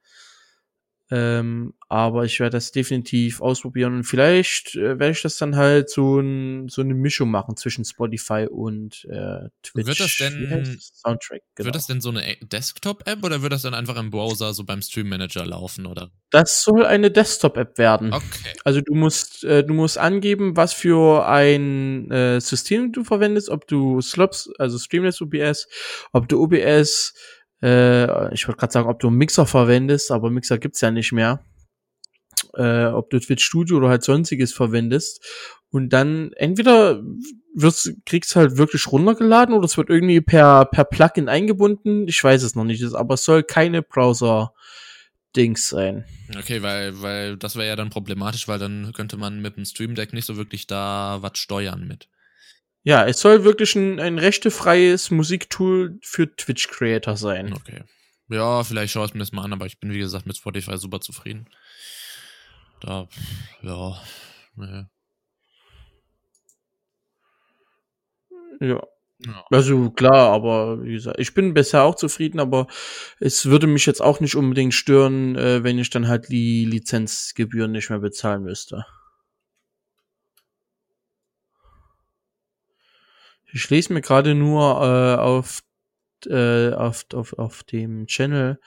Ähm, 1.11 1.73
aber 1.89 2.25
ich 2.25 2.39
werde 2.39 2.57
das 2.57 2.71
definitiv 2.71 3.41
ausprobieren 3.41 3.95
und 3.97 4.05
vielleicht 4.05 4.75
äh, 4.75 4.99
werde 4.99 5.13
ich 5.13 5.23
das 5.23 5.39
dann 5.39 5.57
halt 5.57 5.89
so, 5.89 6.21
ein, 6.21 6.69
so 6.69 6.83
eine 6.83 6.93
Mischung 6.93 7.31
machen 7.31 7.57
zwischen 7.57 7.87
Spotify 7.87 8.47
und 8.51 9.07
äh, 9.07 9.49
Twitch. 9.63 9.87
Wird 9.87 10.01
das 10.01 10.17
denn 10.19 10.79
Soundtrack? 10.79 11.41
Genau. 11.55 11.67
Wird 11.67 11.75
das 11.75 11.87
denn 11.87 12.03
so 12.03 12.11
eine 12.11 12.37
Desktop-App 12.43 13.25
oder 13.25 13.41
wird 13.41 13.55
das 13.55 13.63
dann 13.63 13.73
einfach 13.73 13.97
im 13.97 14.11
Browser 14.11 14.53
so 14.53 14.65
beim 14.65 14.83
Stream 14.83 15.09
Manager 15.09 15.47
laufen 15.47 15.87
oder? 15.87 16.11
Das 16.29 16.63
soll 16.63 16.85
eine 16.85 17.11
Desktop-App 17.11 17.79
werden. 17.79 18.13
Okay. 18.13 18.53
Also 18.65 18.83
du 18.83 18.95
musst 18.95 19.45
äh, 19.45 19.65
du 19.65 19.73
musst 19.73 19.97
angeben, 19.97 20.57
was 20.57 20.75
für 20.75 21.27
ein 21.27 22.11
äh, 22.11 22.39
System 22.39 22.93
du 22.93 23.03
verwendest, 23.03 23.49
ob 23.49 23.67
du 23.67 24.03
Slops, 24.03 24.51
also 24.59 24.79
Streamless 24.79 25.23
OBS, 25.23 25.69
ob 26.13 26.29
du 26.29 26.43
OBS 26.43 27.15
äh, 27.63 28.35
ich 28.35 28.47
wollte 28.47 28.59
gerade 28.59 28.73
sagen, 28.73 28.89
ob 28.89 29.01
du 29.01 29.09
einen 29.09 29.17
Mixer 29.17 29.47
verwendest, 29.47 30.11
aber 30.11 30.31
Mixer 30.31 30.59
gibt's 30.59 30.81
ja 30.81 30.91
nicht 30.91 31.13
mehr. 31.13 31.45
Äh, 32.55 32.87
ob 32.87 33.11
du 33.11 33.19
Twitch 33.19 33.45
Studio 33.45 33.79
oder 33.79 33.89
halt 33.89 34.05
sonstiges 34.05 34.53
verwendest. 34.53 35.25
Und 35.71 35.91
dann 35.93 36.33
entweder 36.33 37.03
wirst, 37.55 37.93
kriegst 38.07 38.37
halt 38.37 38.57
wirklich 38.57 38.87
runtergeladen 38.91 39.55
oder 39.55 39.67
es 39.67 39.77
wird 39.77 39.91
irgendwie 39.91 40.21
per, 40.21 40.65
per 40.67 40.85
Plugin 40.85 41.29
eingebunden. 41.29 42.09
Ich 42.09 42.23
weiß 42.23 42.43
es 42.43 42.55
noch 42.55 42.65
nicht, 42.65 42.83
aber 42.95 43.15
es 43.15 43.25
soll 43.25 43.43
keine 43.43 43.83
Browser 43.83 44.55
Dings 45.37 45.69
sein. 45.69 46.05
Okay, 46.39 46.63
weil, 46.63 47.03
weil 47.03 47.37
das 47.37 47.57
wäre 47.57 47.67
ja 47.67 47.77
dann 47.77 47.91
problematisch, 47.91 48.49
weil 48.49 48.59
dann 48.59 48.93
könnte 48.93 49.17
man 49.17 49.41
mit 49.41 49.57
dem 49.57 49.65
Stream 49.65 49.95
Deck 49.95 50.13
nicht 50.13 50.25
so 50.25 50.37
wirklich 50.37 50.67
da 50.67 51.19
was 51.21 51.39
steuern 51.39 51.87
mit. 51.87 52.09
Ja, 52.89 53.07
es 53.07 53.21
soll 53.21 53.45
wirklich 53.45 53.77
ein, 53.77 54.01
ein 54.01 54.19
rechtefreies 54.19 55.11
Musiktool 55.11 55.99
für 56.01 56.35
Twitch-Creator 56.35 57.19
sein. 57.19 57.53
Okay. 57.53 57.83
Ja, 58.31 58.65
vielleicht 58.65 58.95
schaue 58.95 59.05
ich 59.05 59.13
mir 59.13 59.19
das 59.19 59.31
mal 59.31 59.43
an, 59.45 59.53
aber 59.53 59.67
ich 59.67 59.79
bin, 59.79 59.93
wie 59.93 59.99
gesagt, 59.99 60.25
mit 60.25 60.39
Spotify 60.39 60.79
super 60.79 60.99
zufrieden. 61.03 61.51
Da, 62.81 63.07
ja, 63.61 64.01
nee. 64.57 64.85
Ja. 68.61 68.83
ja. 69.19 69.45
Also 69.51 69.91
klar, 69.91 70.33
aber 70.33 70.83
wie 70.83 70.93
gesagt, 70.93 71.21
ich 71.21 71.35
bin 71.35 71.53
bisher 71.53 71.83
auch 71.83 71.95
zufrieden, 71.95 72.41
aber 72.41 72.69
es 73.21 73.45
würde 73.45 73.67
mich 73.67 73.85
jetzt 73.85 74.01
auch 74.01 74.21
nicht 74.21 74.35
unbedingt 74.35 74.73
stören, 74.73 75.37
äh, 75.37 75.63
wenn 75.63 75.79
ich 75.79 75.91
dann 75.91 76.09
halt 76.09 76.31
die 76.31 76.65
Lizenzgebühren 76.65 77.73
nicht 77.73 77.91
mehr 77.91 77.99
bezahlen 77.99 78.45
müsste. 78.45 78.87
Ich 83.53 83.69
lese 83.71 83.93
mir 83.93 84.01
gerade 84.01 84.35
nur 84.35 84.63
äh, 84.83 85.21
auf, 85.21 85.63
äh, 86.27 86.73
auf, 86.73 87.07
auf, 87.15 87.33
auf 87.35 87.63
dem 87.65 88.07
Channel 88.07 88.61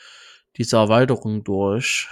diese 0.58 0.78
Erweiterung 0.78 1.44
durch. 1.44 2.10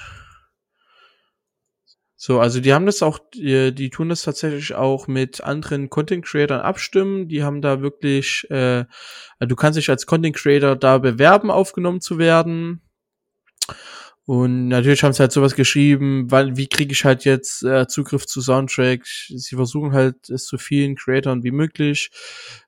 So, 2.22 2.42
also 2.42 2.60
die 2.60 2.74
haben 2.74 2.86
das 2.86 3.02
auch, 3.02 3.18
die, 3.34 3.74
die 3.74 3.90
tun 3.90 4.10
das 4.10 4.24
tatsächlich 4.24 4.76
auch 4.76 5.08
mit 5.08 5.42
anderen 5.42 5.90
Content 5.90 6.26
Creators 6.26 6.62
abstimmen. 6.62 7.30
Die 7.30 7.44
haben 7.44 7.62
da 7.62 7.82
wirklich, 7.82 8.46
äh, 8.50 8.84
du 9.40 9.56
kannst 9.56 9.78
dich 9.78 9.90
als 9.90 10.06
Content 10.06 10.36
Creator 10.36 10.76
da 10.76 10.98
bewerben, 10.98 11.50
aufgenommen 11.50 12.02
zu 12.02 12.18
werden. 12.18 12.82
Und 14.30 14.68
natürlich 14.68 15.02
haben 15.02 15.12
sie 15.12 15.22
halt 15.22 15.32
sowas 15.32 15.56
geschrieben, 15.56 16.30
weil, 16.30 16.56
wie 16.56 16.68
kriege 16.68 16.92
ich 16.92 17.04
halt 17.04 17.26
jetzt 17.26 17.64
äh, 17.64 17.88
Zugriff 17.88 18.28
zu 18.28 18.42
Soundtrack? 18.42 19.04
Sie 19.04 19.56
versuchen 19.56 19.92
halt, 19.92 20.30
es 20.30 20.46
so 20.46 20.60
vielen 20.60 20.96
Creatoren 20.96 21.42
wie 21.42 21.50
möglich 21.50 22.12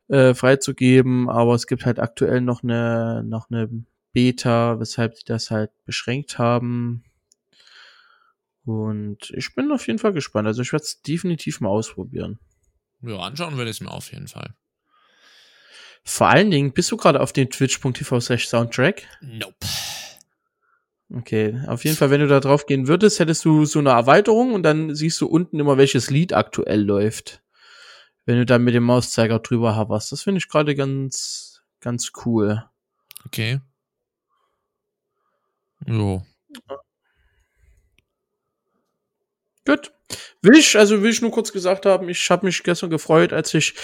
äh, 0.08 0.34
freizugeben, 0.34 1.30
aber 1.30 1.54
es 1.54 1.68
gibt 1.68 1.86
halt 1.86 2.00
aktuell 2.00 2.42
noch 2.42 2.64
eine, 2.64 3.24
noch 3.24 3.52
eine 3.52 3.70
Beta, 4.12 4.80
weshalb 4.80 5.16
sie 5.16 5.24
das 5.24 5.52
halt 5.52 5.70
beschränkt 5.86 6.40
haben. 6.40 7.04
Und 8.66 9.30
ich 9.30 9.54
bin 9.54 9.72
auf 9.72 9.86
jeden 9.86 10.00
Fall 10.00 10.14
gespannt. 10.14 10.48
Also 10.48 10.64
ich 10.64 10.74
werde 10.74 10.86
es 10.86 11.04
definitiv 11.04 11.62
mal 11.62 11.70
ausprobieren. 11.70 12.40
Ja, 13.04 13.20
anschauen 13.20 13.56
werde 13.60 13.70
ich 13.70 13.78
es 13.78 13.82
mir 13.82 13.92
auf 13.92 14.12
jeden 14.12 14.28
Fall. 14.28 14.56
Vor 16.04 16.28
allen 16.28 16.50
Dingen, 16.50 16.74
bist 16.74 16.92
du 16.92 16.98
gerade 16.98 17.20
auf 17.20 17.34
dem 17.34 17.52
twitch.tv 17.52 18.20
slash 18.20 18.48
Soundtrack? 18.48 19.04
Nope. 19.22 19.68
Okay, 21.14 21.60
auf 21.68 21.84
jeden 21.84 21.98
Fall, 21.98 22.10
wenn 22.10 22.22
du 22.22 22.28
da 22.28 22.40
drauf 22.40 22.66
gehen 22.66 22.88
würdest, 22.88 23.20
hättest 23.20 23.44
du 23.44 23.66
so 23.66 23.80
eine 23.80 23.90
Erweiterung 23.90 24.54
und 24.54 24.64
dann 24.64 24.96
siehst 24.96 25.20
du 25.20 25.28
unten 25.28 25.60
immer, 25.60 25.78
welches 25.78 26.10
Lied 26.10 26.34
aktuell 26.34 26.82
läuft. 26.82 27.42
Wenn 28.26 28.38
du 28.38 28.46
dann 28.46 28.64
mit 28.64 28.76
dem 28.76 28.84
Mauszeiger 28.84 29.40
drüber 29.40 29.76
hoverst. 29.76 30.12
Das 30.12 30.24
finde 30.24 30.38
ich 30.40 30.48
gerade 30.48 30.76
ganz, 30.76 31.64
ganz 31.82 32.12
cool. 32.26 32.64
Okay. 33.26 33.60
Jo. 35.86 36.24
Gut. 39.66 39.92
Will 40.42 40.56
ich, 40.58 40.78
also 40.78 41.02
will 41.04 41.12
ich 41.12 41.22
nur 41.22 41.32
kurz 41.32 41.52
gesagt 41.52 41.86
haben, 41.86 42.10
ich 42.10 42.30
habe 42.30 42.46
mich 42.46 42.64
gestern 42.64 42.90
gefreut, 42.90 43.32
als 43.32 43.54
ich 43.54 43.76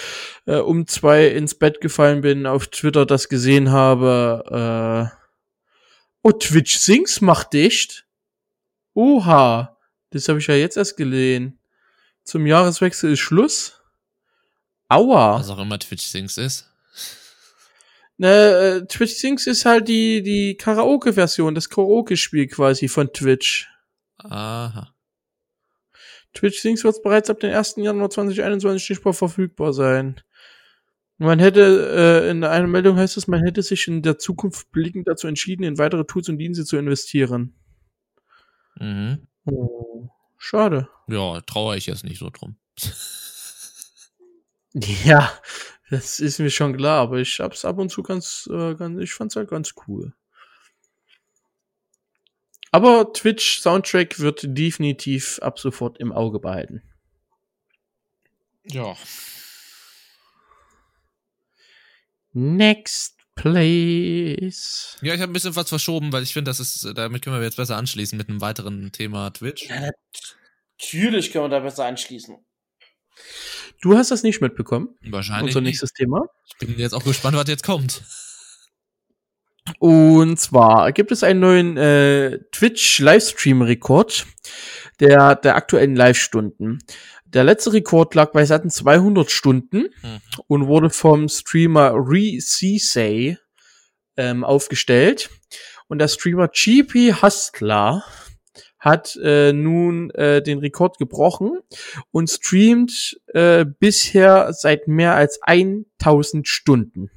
äh, 0.46 0.56
um 0.56 0.86
zwei 0.86 1.26
ins 1.28 1.54
Bett 1.54 1.80
gefallen 1.80 2.20
bin, 2.20 2.46
auf 2.46 2.66
Twitter 2.68 3.06
das 3.06 3.28
gesehen 3.28 3.70
habe, 3.70 5.10
äh, 5.12 5.27
Oh, 6.28 6.32
Twitch 6.32 6.76
Sings 6.76 7.22
macht 7.22 7.54
dicht. 7.54 8.06
Oha. 8.92 9.78
Das 10.10 10.28
habe 10.28 10.40
ich 10.40 10.46
ja 10.46 10.56
jetzt 10.56 10.76
erst 10.76 10.98
gelesen. 10.98 11.58
Zum 12.22 12.46
Jahreswechsel 12.46 13.12
ist 13.12 13.20
Schluss. 13.20 13.80
Aua. 14.88 15.38
Was 15.38 15.48
auch 15.48 15.58
immer 15.58 15.78
Twitch 15.78 16.04
Sings 16.04 16.36
ist. 16.36 16.70
Ne, 18.18 18.82
äh, 18.82 18.86
Twitch 18.86 19.14
Sings 19.14 19.46
ist 19.46 19.64
halt 19.64 19.88
die, 19.88 20.22
die 20.22 20.54
Karaoke-Version, 20.58 21.54
das 21.54 21.70
Karaoke-Spiel 21.70 22.46
quasi 22.48 22.88
von 22.88 23.10
Twitch. 23.10 23.66
Aha. 24.18 24.94
Twitch 26.34 26.60
Sings 26.60 26.84
wird 26.84 27.02
bereits 27.02 27.30
ab 27.30 27.40
dem 27.40 27.54
1. 27.54 27.76
Januar 27.78 28.10
2021 28.10 28.90
nicht 28.90 29.02
mehr 29.02 29.14
verfügbar 29.14 29.72
sein. 29.72 30.20
Man 31.18 31.40
hätte, 31.40 32.22
äh, 32.24 32.30
in 32.30 32.44
einer 32.44 32.68
Meldung 32.68 32.96
heißt 32.96 33.16
es, 33.16 33.26
man 33.26 33.42
hätte 33.42 33.62
sich 33.62 33.88
in 33.88 34.02
der 34.02 34.18
Zukunft 34.18 34.70
blickend 34.70 35.08
dazu 35.08 35.26
entschieden, 35.26 35.64
in 35.64 35.76
weitere 35.76 36.04
Tools 36.04 36.28
und 36.28 36.38
Dienste 36.38 36.64
zu 36.64 36.76
investieren. 36.76 37.54
Mhm. 38.76 39.26
Oh, 39.44 40.08
schade. 40.36 40.88
Ja, 41.08 41.40
traue 41.40 41.76
ich 41.76 41.86
jetzt 41.86 42.04
nicht 42.04 42.18
so 42.20 42.30
drum. 42.30 42.56
ja, 45.04 45.32
das 45.90 46.20
ist 46.20 46.38
mir 46.38 46.50
schon 46.50 46.76
klar, 46.76 47.00
aber 47.00 47.18
ich 47.18 47.40
hab's 47.40 47.64
ab 47.64 47.78
und 47.78 47.88
zu 47.90 48.04
ganz, 48.04 48.48
äh, 48.52 48.76
ganz 48.76 49.00
ich 49.02 49.12
fand's 49.12 49.34
halt 49.34 49.50
ganz 49.50 49.74
cool. 49.88 50.14
Aber 52.70 53.12
Twitch 53.12 53.60
Soundtrack 53.60 54.20
wird 54.20 54.44
definitiv 54.46 55.40
ab 55.40 55.58
sofort 55.58 55.98
im 55.98 56.12
Auge 56.12 56.38
behalten. 56.38 56.82
Ja. 58.64 58.94
Next 62.38 63.16
place. 63.34 64.96
Ja, 65.02 65.14
ich 65.14 65.20
habe 65.20 65.30
ein 65.30 65.32
bisschen 65.32 65.56
was 65.56 65.68
verschoben, 65.68 66.12
weil 66.12 66.22
ich 66.22 66.32
finde, 66.32 66.50
das 66.50 66.60
ist, 66.60 66.88
damit 66.96 67.22
können 67.22 67.36
wir 67.36 67.42
jetzt 67.42 67.56
besser 67.56 67.76
anschließen 67.76 68.16
mit 68.16 68.28
einem 68.28 68.40
weiteren 68.40 68.92
Thema 68.92 69.30
Twitch. 69.30 69.68
Ja, 69.68 69.90
natürlich 70.80 71.32
können 71.32 71.44
wir 71.44 71.48
da 71.48 71.60
besser 71.60 71.86
anschließen. 71.86 72.36
Du 73.80 73.96
hast 73.96 74.12
das 74.12 74.22
nicht 74.22 74.40
mitbekommen? 74.40 74.94
Wahrscheinlich. 75.02 75.48
Unser 75.48 75.60
nächstes 75.62 75.92
Thema. 75.92 76.26
Ich 76.46 76.58
bin 76.58 76.78
jetzt 76.78 76.92
auch 76.92 77.04
gespannt, 77.04 77.36
was 77.36 77.48
jetzt 77.48 77.64
kommt. 77.64 78.02
Und 79.80 80.38
zwar 80.38 80.92
gibt 80.92 81.12
es 81.12 81.22
einen 81.22 81.40
neuen 81.40 81.76
äh, 81.76 82.38
Twitch-Livestream-Rekord 82.52 84.26
der, 85.00 85.34
der 85.34 85.56
aktuellen 85.56 85.94
Live-Stunden. 85.94 86.78
Der 87.30 87.44
letzte 87.44 87.74
Rekord 87.74 88.14
lag 88.14 88.32
bei 88.32 88.46
satten 88.46 88.70
200 88.70 89.30
Stunden 89.30 89.88
mhm. 90.02 90.20
und 90.46 90.66
wurde 90.66 90.88
vom 90.88 91.28
Streamer 91.28 91.92
ReCsay 91.94 93.36
ähm, 94.16 94.44
aufgestellt. 94.44 95.28
Und 95.88 95.98
der 95.98 96.08
Streamer 96.08 96.48
GP 96.48 97.20
Hustler 97.22 98.04
hat 98.78 99.16
äh, 99.22 99.52
nun 99.52 100.10
äh, 100.10 100.42
den 100.42 100.58
Rekord 100.58 100.98
gebrochen 100.98 101.58
und 102.12 102.30
streamt 102.30 103.20
äh, 103.34 103.66
bisher 103.66 104.52
seit 104.52 104.88
mehr 104.88 105.14
als 105.14 105.40
1000 105.42 106.46
Stunden 106.46 107.10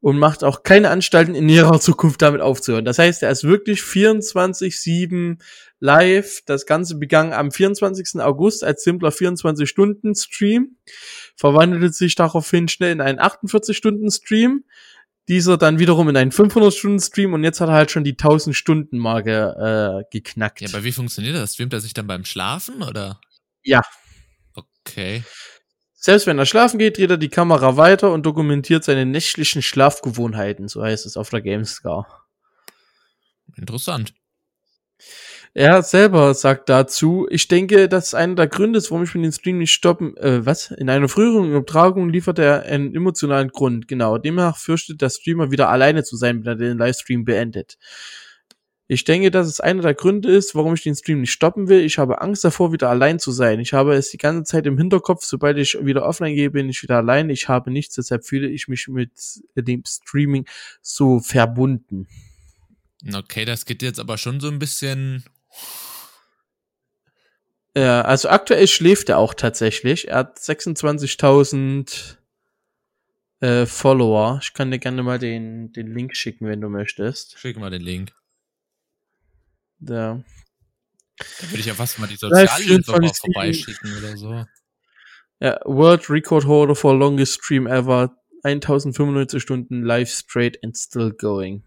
und 0.00 0.18
macht 0.18 0.44
auch 0.44 0.62
keine 0.62 0.90
Anstalten 0.90 1.34
in 1.34 1.46
näherer 1.46 1.80
Zukunft 1.80 2.20
damit 2.20 2.42
aufzuhören. 2.42 2.84
Das 2.84 2.98
heißt, 2.98 3.22
er 3.22 3.30
ist 3.30 3.44
wirklich 3.44 3.80
24-7 3.80 5.38
live. 5.80 6.40
Das 6.46 6.66
Ganze 6.66 6.96
begann 6.96 7.32
am 7.32 7.50
24. 7.50 8.20
August 8.20 8.64
als 8.64 8.84
simpler 8.84 9.10
24-Stunden-Stream, 9.10 10.76
verwandelte 11.36 11.92
sich 11.92 12.14
daraufhin 12.14 12.68
schnell 12.68 12.92
in 12.92 13.00
einen 13.00 13.18
48-Stunden-Stream, 13.18 14.64
dieser 15.28 15.56
dann 15.56 15.78
wiederum 15.78 16.08
in 16.08 16.16
einen 16.16 16.32
500-Stunden-Stream 16.32 17.32
und 17.32 17.44
jetzt 17.44 17.60
hat 17.60 17.68
er 17.68 17.74
halt 17.74 17.90
schon 17.90 18.04
die 18.04 18.14
1000-Stunden-Marke 18.14 20.04
äh, 20.04 20.04
geknackt. 20.10 20.60
Ja, 20.60 20.68
aber 20.68 20.84
wie 20.84 20.92
funktioniert 20.92 21.34
das? 21.34 21.54
Streamt 21.54 21.72
er 21.72 21.80
sich 21.80 21.94
dann 21.94 22.06
beim 22.06 22.24
Schlafen 22.24 22.82
oder? 22.82 23.20
Ja. 23.62 23.82
Okay. 24.54 25.24
Selbst 25.94 26.26
wenn 26.26 26.38
er 26.38 26.44
schlafen 26.44 26.78
geht, 26.78 26.98
dreht 26.98 27.08
er 27.08 27.16
die 27.16 27.30
Kamera 27.30 27.78
weiter 27.78 28.12
und 28.12 28.26
dokumentiert 28.26 28.84
seine 28.84 29.06
nächtlichen 29.06 29.62
Schlafgewohnheiten, 29.62 30.68
so 30.68 30.82
heißt 30.82 31.06
es 31.06 31.16
auf 31.16 31.30
der 31.30 31.40
Gamescar. 31.40 32.26
Interessant. 33.56 34.12
Er 35.56 35.84
selber 35.84 36.34
sagt 36.34 36.68
dazu, 36.68 37.28
ich 37.30 37.46
denke, 37.46 37.88
dass 37.88 38.12
einer 38.12 38.34
der 38.34 38.48
Gründe 38.48 38.76
ist, 38.76 38.90
warum 38.90 39.04
ich 39.04 39.14
mit 39.14 39.22
dem 39.22 39.30
Stream 39.30 39.58
nicht 39.58 39.72
stoppen, 39.72 40.16
äh, 40.16 40.44
was? 40.44 40.72
In 40.72 40.90
einer 40.90 41.08
früheren 41.08 41.48
Übertragung 41.48 42.08
liefert 42.08 42.40
er 42.40 42.64
einen 42.64 42.92
emotionalen 42.92 43.50
Grund, 43.50 43.86
genau. 43.86 44.18
Demnach 44.18 44.56
fürchtet 44.56 45.00
der 45.00 45.10
Streamer 45.10 45.52
wieder 45.52 45.68
alleine 45.68 46.02
zu 46.02 46.16
sein, 46.16 46.40
wenn 46.40 46.46
er 46.48 46.56
den 46.56 46.78
Livestream 46.78 47.24
beendet. 47.24 47.78
Ich 48.88 49.04
denke, 49.04 49.30
dass 49.30 49.46
es 49.46 49.60
einer 49.60 49.82
der 49.82 49.94
Gründe 49.94 50.28
ist, 50.28 50.56
warum 50.56 50.74
ich 50.74 50.82
den 50.82 50.96
Stream 50.96 51.20
nicht 51.20 51.30
stoppen 51.30 51.68
will. 51.68 51.84
Ich 51.84 51.98
habe 51.98 52.20
Angst 52.20 52.42
davor, 52.42 52.72
wieder 52.72 52.90
allein 52.90 53.20
zu 53.20 53.30
sein. 53.30 53.60
Ich 53.60 53.72
habe 53.72 53.94
es 53.94 54.10
die 54.10 54.18
ganze 54.18 54.50
Zeit 54.50 54.66
im 54.66 54.76
Hinterkopf, 54.76 55.24
sobald 55.24 55.56
ich 55.56 55.78
wieder 55.80 56.04
offline 56.04 56.34
gehe, 56.34 56.50
bin 56.50 56.68
ich 56.68 56.82
wieder 56.82 56.96
allein. 56.96 57.30
Ich 57.30 57.48
habe 57.48 57.70
nichts, 57.70 57.94
deshalb 57.94 58.26
fühle 58.26 58.48
ich 58.48 58.66
mich 58.66 58.88
mit 58.88 59.12
dem 59.54 59.84
Streaming 59.86 60.46
so 60.82 61.20
verbunden. 61.20 62.08
Okay, 63.14 63.44
das 63.44 63.66
geht 63.66 63.82
jetzt 63.82 64.00
aber 64.00 64.18
schon 64.18 64.40
so 64.40 64.48
ein 64.48 64.58
bisschen. 64.58 65.24
Ja, 67.76 68.02
also 68.02 68.28
aktuell 68.28 68.68
schläft 68.68 69.08
er 69.08 69.18
auch 69.18 69.34
tatsächlich. 69.34 70.08
Er 70.08 70.18
hat 70.18 70.38
26.000 70.38 72.16
äh, 73.40 73.66
Follower. 73.66 74.38
Ich 74.42 74.54
kann 74.54 74.70
dir 74.70 74.78
gerne 74.78 75.02
mal 75.02 75.18
den, 75.18 75.72
den 75.72 75.92
Link 75.92 76.16
schicken, 76.16 76.46
wenn 76.46 76.60
du 76.60 76.68
möchtest. 76.68 77.38
Schick 77.38 77.58
mal 77.58 77.70
den 77.70 77.82
Link. 77.82 78.12
Da. 79.80 80.22
Da 81.40 81.50
würde 81.50 81.58
ich 81.58 81.66
ja 81.66 81.74
fast 81.74 81.98
mal 81.98 82.06
die 82.06 82.16
Sozialhilfe 82.16 82.92
mal 82.92 83.12
vorbeischicken 83.12 83.98
oder 83.98 84.16
so. 84.16 84.46
Ja, 85.40 85.60
World 85.64 86.08
Record 86.08 86.46
Holder 86.46 86.74
for 86.74 86.96
longest 86.96 87.34
stream 87.34 87.66
ever. 87.66 88.16
1095 88.44 89.42
Stunden 89.42 89.82
live 89.82 90.08
straight 90.08 90.62
and 90.62 90.76
still 90.76 91.12
going. 91.12 91.64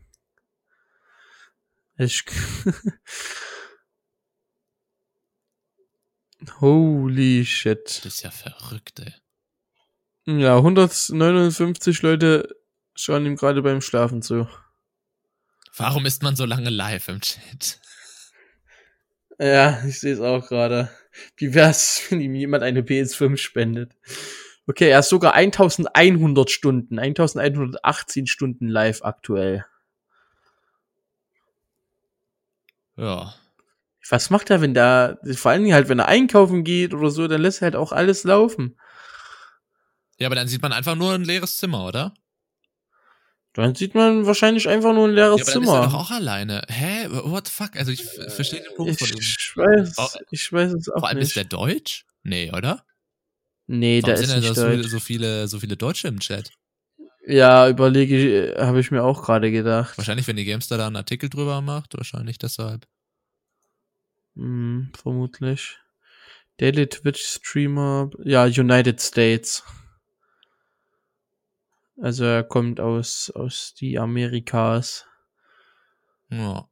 Ich 1.97 2.23
Holy 6.59 7.45
shit. 7.45 7.85
Das 7.85 8.05
ist 8.05 8.23
ja 8.23 8.31
verrückt, 8.31 8.99
ey. 8.99 9.13
Ja, 10.25 10.57
159 10.57 12.01
Leute 12.01 12.55
schauen 12.95 13.25
ihm 13.25 13.35
gerade 13.35 13.61
beim 13.61 13.81
Schlafen 13.81 14.21
zu. 14.21 14.47
Warum 15.75 16.05
ist 16.05 16.23
man 16.23 16.35
so 16.35 16.45
lange 16.45 16.69
live 16.69 17.07
im 17.07 17.21
Chat? 17.21 17.79
Ja, 19.39 19.83
ich 19.85 19.99
sehe 19.99 20.13
es 20.13 20.19
auch 20.19 20.47
gerade. 20.47 20.89
Wie 21.35 21.53
wär's, 21.53 22.03
wenn 22.09 22.21
ihm 22.21 22.35
jemand 22.35 22.63
eine 22.63 22.81
PS5 22.81 23.38
spendet? 23.38 23.93
Okay, 24.65 24.89
er 24.89 24.99
ist 24.99 25.09
sogar 25.09 25.33
1100 25.33 26.51
Stunden, 26.51 26.99
1118 26.99 28.27
Stunden 28.27 28.67
live 28.67 29.01
aktuell. 29.03 29.65
Ja. 32.97 33.33
Was 34.10 34.30
macht 34.30 34.49
er, 34.49 34.62
wenn 34.62 34.74
da, 34.74 35.18
vor 35.36 35.51
allen 35.51 35.64
Dingen 35.64 35.74
halt, 35.76 35.89
wenn 35.89 35.99
er 35.99 36.08
einkaufen 36.08 36.64
geht 36.64 36.93
oder 36.93 37.10
so, 37.10 37.28
dann 37.28 37.41
lässt 37.41 37.62
er 37.62 37.66
halt 37.66 37.76
auch 37.76 37.91
alles 37.91 38.24
laufen. 38.24 38.80
Ja, 40.20 40.28
aber 40.28 40.36
dann 40.36 40.47
sieht 40.47 40.62
man 40.62 40.72
einfach 40.74 40.95
nur 40.95 41.14
ein 41.14 41.24
leeres 41.24 41.58
Zimmer, 41.58 41.86
oder? 41.86 42.14
Dann 43.53 43.74
sieht 43.76 43.95
man 43.95 44.26
wahrscheinlich 44.26 44.70
einfach 44.70 44.93
nur 44.93 45.08
ein 45.08 45.14
leeres 45.14 45.39
ja, 45.39 45.45
aber 45.45 45.51
Zimmer. 45.51 45.66
Dann 45.74 45.84
ist 45.84 45.88
er 45.88 45.91
doch 45.91 46.05
auch 46.05 46.12
alleine. 46.12 46.62
Hä? 46.68 47.08
What 47.10 47.47
the 47.47 47.53
fuck? 47.53 47.76
Also 47.76 47.91
ich 47.91 48.03
verstehe 48.03 48.62
den 48.62 48.76
Punkt 48.76 48.93
ich 48.93 48.99
von 48.99 49.10
ihm. 49.10 49.20
Ich 49.20 49.51
weiß, 49.55 50.18
ich 50.32 50.53
weiß 50.53 50.74
es 50.74 50.89
auch 50.89 50.99
Vor 50.99 51.10
allem 51.10 51.18
nicht. 51.18 51.30
ist 51.30 51.36
der 51.36 51.45
Deutsch? 51.45 52.05
Nee, 52.24 52.51
oder? 52.51 52.86
Nee, 53.66 54.01
Warum 54.03 54.16
da 54.16 54.22
ist 54.22 54.28
sind 54.30 54.39
nicht 54.39 54.49
denn 54.49 54.64
da 54.64 54.70
Deutsch. 54.70 54.84
so, 54.84 54.89
so 54.89 54.99
viele, 54.99 55.47
so 55.47 55.60
viele 55.60 55.76
Deutsche 55.76 56.08
im 56.08 56.20
Chat? 56.20 56.51
Ja, 57.26 57.68
überlege 57.68 58.51
ich, 58.53 58.58
habe 58.58 58.80
ich 58.80 58.91
mir 58.91 59.03
auch 59.03 59.24
gerade 59.24 59.51
gedacht. 59.51 59.97
Wahrscheinlich, 59.97 60.28
wenn 60.28 60.38
die 60.38 60.45
Gamestar 60.45 60.78
da 60.78 60.88
einen 60.88 60.95
Artikel 60.95 61.30
drüber 61.30 61.62
macht, 61.62 61.97
wahrscheinlich 61.97 62.38
deshalb. 62.38 62.88
Hm, 64.38 64.91
vermutlich. 64.95 65.79
Daily 66.57 66.88
Twitch 66.88 67.21
Streamer, 67.25 68.11
ja, 68.23 68.45
United 68.45 69.01
States. 69.01 69.63
Also 71.99 72.25
er 72.25 72.43
kommt 72.43 72.79
aus, 72.79 73.31
aus 73.31 73.73
die 73.73 73.97
Amerikas. 73.97 75.05
Ja. 76.29 76.69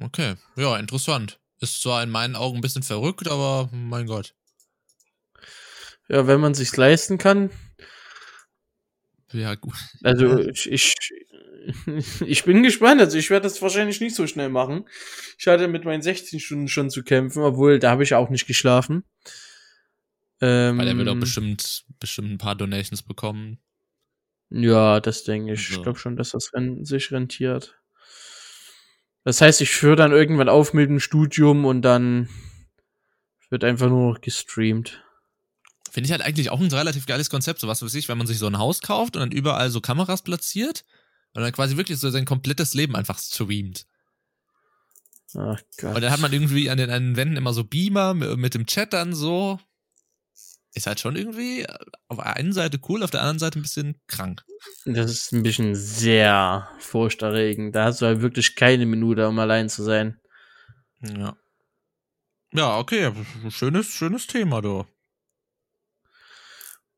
Okay. 0.00 0.36
Ja, 0.56 0.76
interessant. 0.76 1.40
Ist 1.60 1.82
zwar 1.82 2.02
in 2.02 2.10
meinen 2.10 2.36
Augen 2.36 2.58
ein 2.58 2.60
bisschen 2.60 2.84
verrückt, 2.84 3.28
aber 3.28 3.68
mein 3.72 4.06
Gott. 4.06 4.34
Ja, 6.08 6.26
wenn 6.26 6.40
man 6.40 6.54
sich's 6.54 6.76
leisten 6.76 7.18
kann. 7.18 7.50
Ja, 9.32 9.54
gut. 9.54 9.74
Also 10.02 10.38
ich, 10.38 10.70
ich, 10.70 10.94
ich 12.26 12.44
bin 12.44 12.62
gespannt. 12.62 13.00
Also 13.00 13.18
ich 13.18 13.30
werde 13.30 13.44
das 13.44 13.60
wahrscheinlich 13.62 14.00
nicht 14.00 14.14
so 14.14 14.26
schnell 14.26 14.48
machen. 14.48 14.86
Ich 15.38 15.46
hatte 15.46 15.68
mit 15.68 15.84
meinen 15.84 16.02
16 16.02 16.40
Stunden 16.40 16.68
schon 16.68 16.90
zu 16.90 17.02
kämpfen, 17.02 17.42
obwohl 17.42 17.78
da 17.78 17.90
habe 17.90 18.02
ich 18.02 18.14
auch 18.14 18.30
nicht 18.30 18.46
geschlafen. 18.46 19.04
Ähm, 20.40 20.78
Weil 20.78 20.88
er 20.88 20.96
wird 20.96 21.08
auch 21.08 21.18
bestimmt, 21.18 21.84
bestimmt 22.00 22.32
ein 22.32 22.38
paar 22.38 22.56
Donations 22.56 23.02
bekommen. 23.02 23.58
Ja, 24.50 25.00
das 25.00 25.24
denke 25.24 25.54
ich. 25.54 25.68
So. 25.68 25.76
Ich 25.76 25.82
glaube 25.82 25.98
schon, 25.98 26.16
dass 26.16 26.30
das 26.30 26.50
sich 26.82 27.12
rentiert. 27.12 27.78
Das 29.24 29.40
heißt, 29.40 29.60
ich 29.60 29.80
höre 29.82 29.96
dann 29.96 30.12
irgendwann 30.12 30.48
auf 30.48 30.74
mit 30.74 30.90
dem 30.90 31.00
Studium 31.00 31.64
und 31.64 31.82
dann 31.82 32.28
wird 33.50 33.64
einfach 33.64 33.88
nur 33.88 34.12
noch 34.12 34.20
gestreamt. 34.20 35.04
Finde 35.90 36.06
ich 36.06 36.12
halt 36.12 36.22
eigentlich 36.22 36.50
auch 36.50 36.58
ein 36.58 36.72
relativ 36.72 37.06
geiles 37.06 37.30
Konzept, 37.30 37.60
so 37.60 37.68
was 37.68 37.82
weiß 37.82 37.94
ich, 37.94 38.08
wenn 38.08 38.18
man 38.18 38.26
sich 38.26 38.38
so 38.38 38.46
ein 38.46 38.58
Haus 38.58 38.80
kauft 38.80 39.14
und 39.14 39.20
dann 39.20 39.30
überall 39.30 39.70
so 39.70 39.80
Kameras 39.80 40.22
platziert 40.22 40.84
und 41.34 41.42
dann 41.42 41.52
quasi 41.52 41.76
wirklich 41.76 41.98
so 41.98 42.10
sein 42.10 42.24
komplettes 42.24 42.74
Leben 42.74 42.96
einfach 42.96 43.18
streamt. 43.18 43.86
Ach 45.34 45.60
Gott. 45.78 45.94
Und 45.94 46.02
dann 46.02 46.10
hat 46.10 46.20
man 46.20 46.32
irgendwie 46.32 46.68
an 46.68 46.78
den, 46.78 46.90
an 46.90 47.02
den 47.02 47.16
Wänden 47.16 47.36
immer 47.36 47.54
so 47.54 47.64
Beamer 47.64 48.14
mit, 48.14 48.36
mit 48.36 48.54
dem 48.54 48.66
Chat 48.66 48.92
dann 48.92 49.14
so. 49.14 49.58
Ist 50.74 50.86
halt 50.86 51.00
schon 51.00 51.16
irgendwie 51.16 51.66
auf 52.08 52.16
der 52.16 52.36
einen 52.36 52.52
Seite 52.52 52.80
cool, 52.88 53.02
auf 53.02 53.10
der 53.10 53.20
anderen 53.20 53.38
Seite 53.38 53.58
ein 53.58 53.62
bisschen 53.62 54.00
krank. 54.06 54.42
Das 54.86 55.10
ist 55.10 55.32
ein 55.32 55.42
bisschen 55.42 55.74
sehr 55.74 56.68
furchterregend. 56.78 57.74
Da 57.74 57.84
hast 57.84 58.00
du 58.00 58.06
halt 58.06 58.22
wirklich 58.22 58.56
keine 58.56 58.86
Minute, 58.86 59.28
um 59.28 59.38
allein 59.38 59.68
zu 59.68 59.82
sein. 59.82 60.18
Ja. 61.00 61.36
Ja, 62.54 62.78
okay. 62.78 63.12
Schönes, 63.48 63.88
schönes 63.88 64.26
Thema, 64.26 64.60
du. 64.60 64.86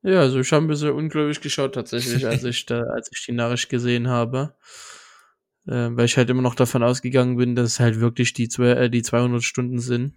Ja, 0.05 0.21
also 0.21 0.39
ich 0.39 0.53
habe 0.53 0.65
ein 0.65 0.69
bisschen 0.69 0.91
ungläubig 0.91 1.41
geschaut 1.41 1.75
tatsächlich, 1.75 2.27
als 2.27 2.45
ich 2.45 2.67
da, 2.67 2.83
als 2.83 3.11
ich 3.11 3.25
die 3.25 3.33
Nachricht 3.33 3.71
gesehen 3.71 4.09
habe. 4.09 4.55
Äh, 5.67 5.89
weil 5.97 6.05
ich 6.05 6.19
halt 6.19 6.29
immer 6.29 6.43
noch 6.43 6.55
davon 6.55 6.83
ausgegangen 6.83 7.37
bin, 7.37 7.57
dass 7.57 7.73
es 7.73 7.81
halt 7.81 7.99
wirklich 7.99 8.35
die, 8.35 8.49
zwei, 8.49 8.71
äh, 8.73 8.91
die 8.91 9.03
200 9.03 9.43
Stunden 9.43 9.81
sind. 9.81 10.13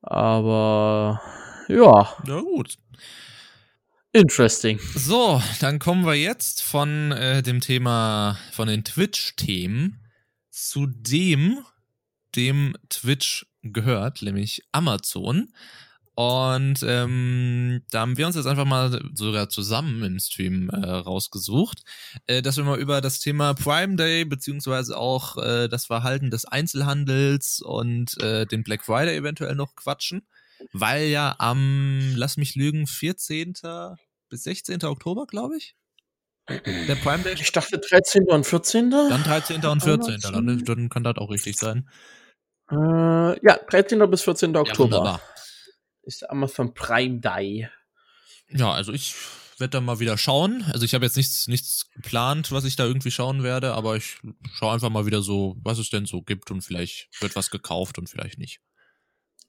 Aber 0.00 1.20
ja, 1.68 2.14
Ja, 2.26 2.40
gut. 2.40 2.76
interesting. 4.12 4.78
So, 4.94 5.42
dann 5.60 5.78
kommen 5.78 6.06
wir 6.06 6.14
jetzt 6.14 6.62
von 6.62 7.12
äh, 7.12 7.42
dem 7.42 7.60
Thema, 7.60 8.38
von 8.52 8.68
den 8.68 8.84
Twitch-Themen 8.84 10.00
zu 10.50 10.86
dem, 10.86 11.58
dem 12.34 12.76
Twitch 12.88 13.46
gehört, 13.62 14.22
nämlich 14.22 14.62
Amazon. 14.72 15.52
Und 16.16 16.84
ähm, 16.86 17.82
da 17.90 18.00
haben 18.00 18.16
wir 18.16 18.26
uns 18.26 18.36
jetzt 18.36 18.46
einfach 18.46 18.64
mal 18.64 19.02
sogar 19.14 19.48
zusammen 19.48 20.02
im 20.04 20.20
Stream 20.20 20.70
äh, 20.70 20.88
rausgesucht, 20.88 21.82
äh, 22.26 22.40
dass 22.40 22.56
wir 22.56 22.62
mal 22.64 22.78
über 22.78 23.00
das 23.00 23.18
Thema 23.18 23.54
Prime 23.54 23.96
Day 23.96 24.24
beziehungsweise 24.24 24.96
auch 24.96 25.36
äh, 25.38 25.68
das 25.68 25.86
Verhalten 25.86 26.30
des 26.30 26.44
Einzelhandels 26.44 27.60
und 27.60 28.16
äh, 28.22 28.46
den 28.46 28.62
Black 28.62 28.84
Friday 28.84 29.16
eventuell 29.16 29.56
noch 29.56 29.74
quatschen, 29.74 30.24
weil 30.72 31.06
ja 31.08 31.34
am, 31.38 32.12
lass 32.14 32.36
mich 32.36 32.54
lügen, 32.54 32.86
14. 32.86 33.54
bis 34.28 34.44
16. 34.44 34.84
Oktober, 34.84 35.26
glaube 35.26 35.56
ich, 35.56 35.74
der 36.48 36.96
Prime 36.96 37.24
Day. 37.24 37.34
Ich 37.34 37.50
dachte 37.50 37.78
13. 37.78 38.24
und 38.28 38.44
14. 38.44 38.90
Dann 38.90 39.22
13. 39.24 39.64
und 39.64 39.82
14. 39.82 40.20
Dann, 40.20 40.64
dann 40.64 40.88
kann 40.90 41.02
das 41.02 41.16
auch 41.16 41.30
richtig 41.30 41.56
sein. 41.56 41.88
Äh, 42.70 42.74
ja, 43.44 43.58
13. 43.68 44.10
bis 44.10 44.22
14. 44.22 44.54
Ja, 44.54 44.60
Oktober 44.60 44.96
wunderbar. 44.96 45.20
Ist 46.04 46.28
Amazon 46.30 46.74
Prime 46.74 47.20
Day. 47.20 47.68
Ja, 48.48 48.72
also 48.72 48.92
ich 48.92 49.14
werde 49.58 49.70
da 49.72 49.80
mal 49.80 50.00
wieder 50.00 50.18
schauen. 50.18 50.64
Also 50.72 50.84
ich 50.84 50.94
habe 50.94 51.04
jetzt 51.04 51.16
nichts, 51.16 51.46
nichts 51.48 51.90
geplant, 51.94 52.52
was 52.52 52.64
ich 52.64 52.76
da 52.76 52.84
irgendwie 52.84 53.10
schauen 53.10 53.42
werde, 53.42 53.74
aber 53.74 53.96
ich 53.96 54.18
schaue 54.54 54.74
einfach 54.74 54.90
mal 54.90 55.06
wieder 55.06 55.22
so, 55.22 55.56
was 55.62 55.78
es 55.78 55.90
denn 55.90 56.06
so 56.06 56.22
gibt 56.22 56.50
und 56.50 56.62
vielleicht 56.62 57.08
wird 57.20 57.36
was 57.36 57.50
gekauft 57.50 57.98
und 57.98 58.08
vielleicht 58.08 58.38
nicht. 58.38 58.60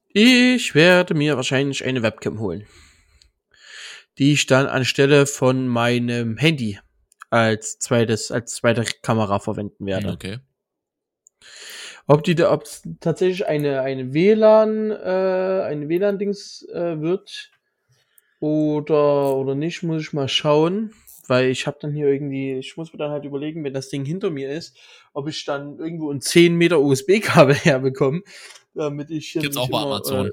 Ich 0.09 0.75
werde 0.75 1.13
mir 1.13 1.35
wahrscheinlich 1.35 1.83
eine 1.83 2.01
Webcam 2.01 2.39
holen. 2.39 2.65
Die 4.17 4.31
ich 4.31 4.45
dann 4.45 4.67
anstelle 4.67 5.25
von 5.25 5.67
meinem 5.67 6.37
Handy 6.37 6.79
als 7.29 7.79
zweites, 7.79 8.31
als 8.31 8.55
zweite 8.55 8.85
Kamera 9.01 9.39
verwenden 9.39 9.85
werde. 9.85 10.11
Okay. 10.11 10.39
Ob 12.07 12.23
die 12.23 12.35
da, 12.35 12.51
ob 12.51 12.63
es 12.63 12.83
tatsächlich 12.99 13.47
eine, 13.47 13.81
eine 13.81 14.13
WLAN, 14.13 14.91
äh, 14.91 15.63
eine 15.65 15.89
WLAN-Dings 15.89 16.67
äh, 16.71 17.01
wird 17.01 17.51
oder, 18.39 19.35
oder 19.35 19.55
nicht, 19.55 19.81
muss 19.81 20.03
ich 20.03 20.13
mal 20.13 20.27
schauen. 20.27 20.93
Weil 21.27 21.49
ich 21.49 21.65
habe 21.65 21.77
dann 21.81 21.91
hier 21.91 22.07
irgendwie, 22.07 22.53
ich 22.53 22.77
muss 22.77 22.93
mir 22.93 22.99
dann 22.99 23.09
halt 23.09 23.25
überlegen, 23.25 23.63
wenn 23.63 23.73
das 23.73 23.89
Ding 23.89 24.05
hinter 24.05 24.29
mir 24.29 24.51
ist, 24.51 24.77
ob 25.13 25.27
ich 25.27 25.43
dann 25.45 25.79
irgendwo 25.79 26.11
ein 26.11 26.21
10 26.21 26.55
Meter 26.55 26.79
USB-Kabel 26.79 27.55
herbekomme, 27.63 28.21
damit 28.75 29.09
ich 29.09 29.29
hier 29.29 29.41
Gibt's 29.41 29.57
auch 29.57 29.69
bei 29.69 29.79
immer, 29.79 29.87
Amazon. 29.87 30.27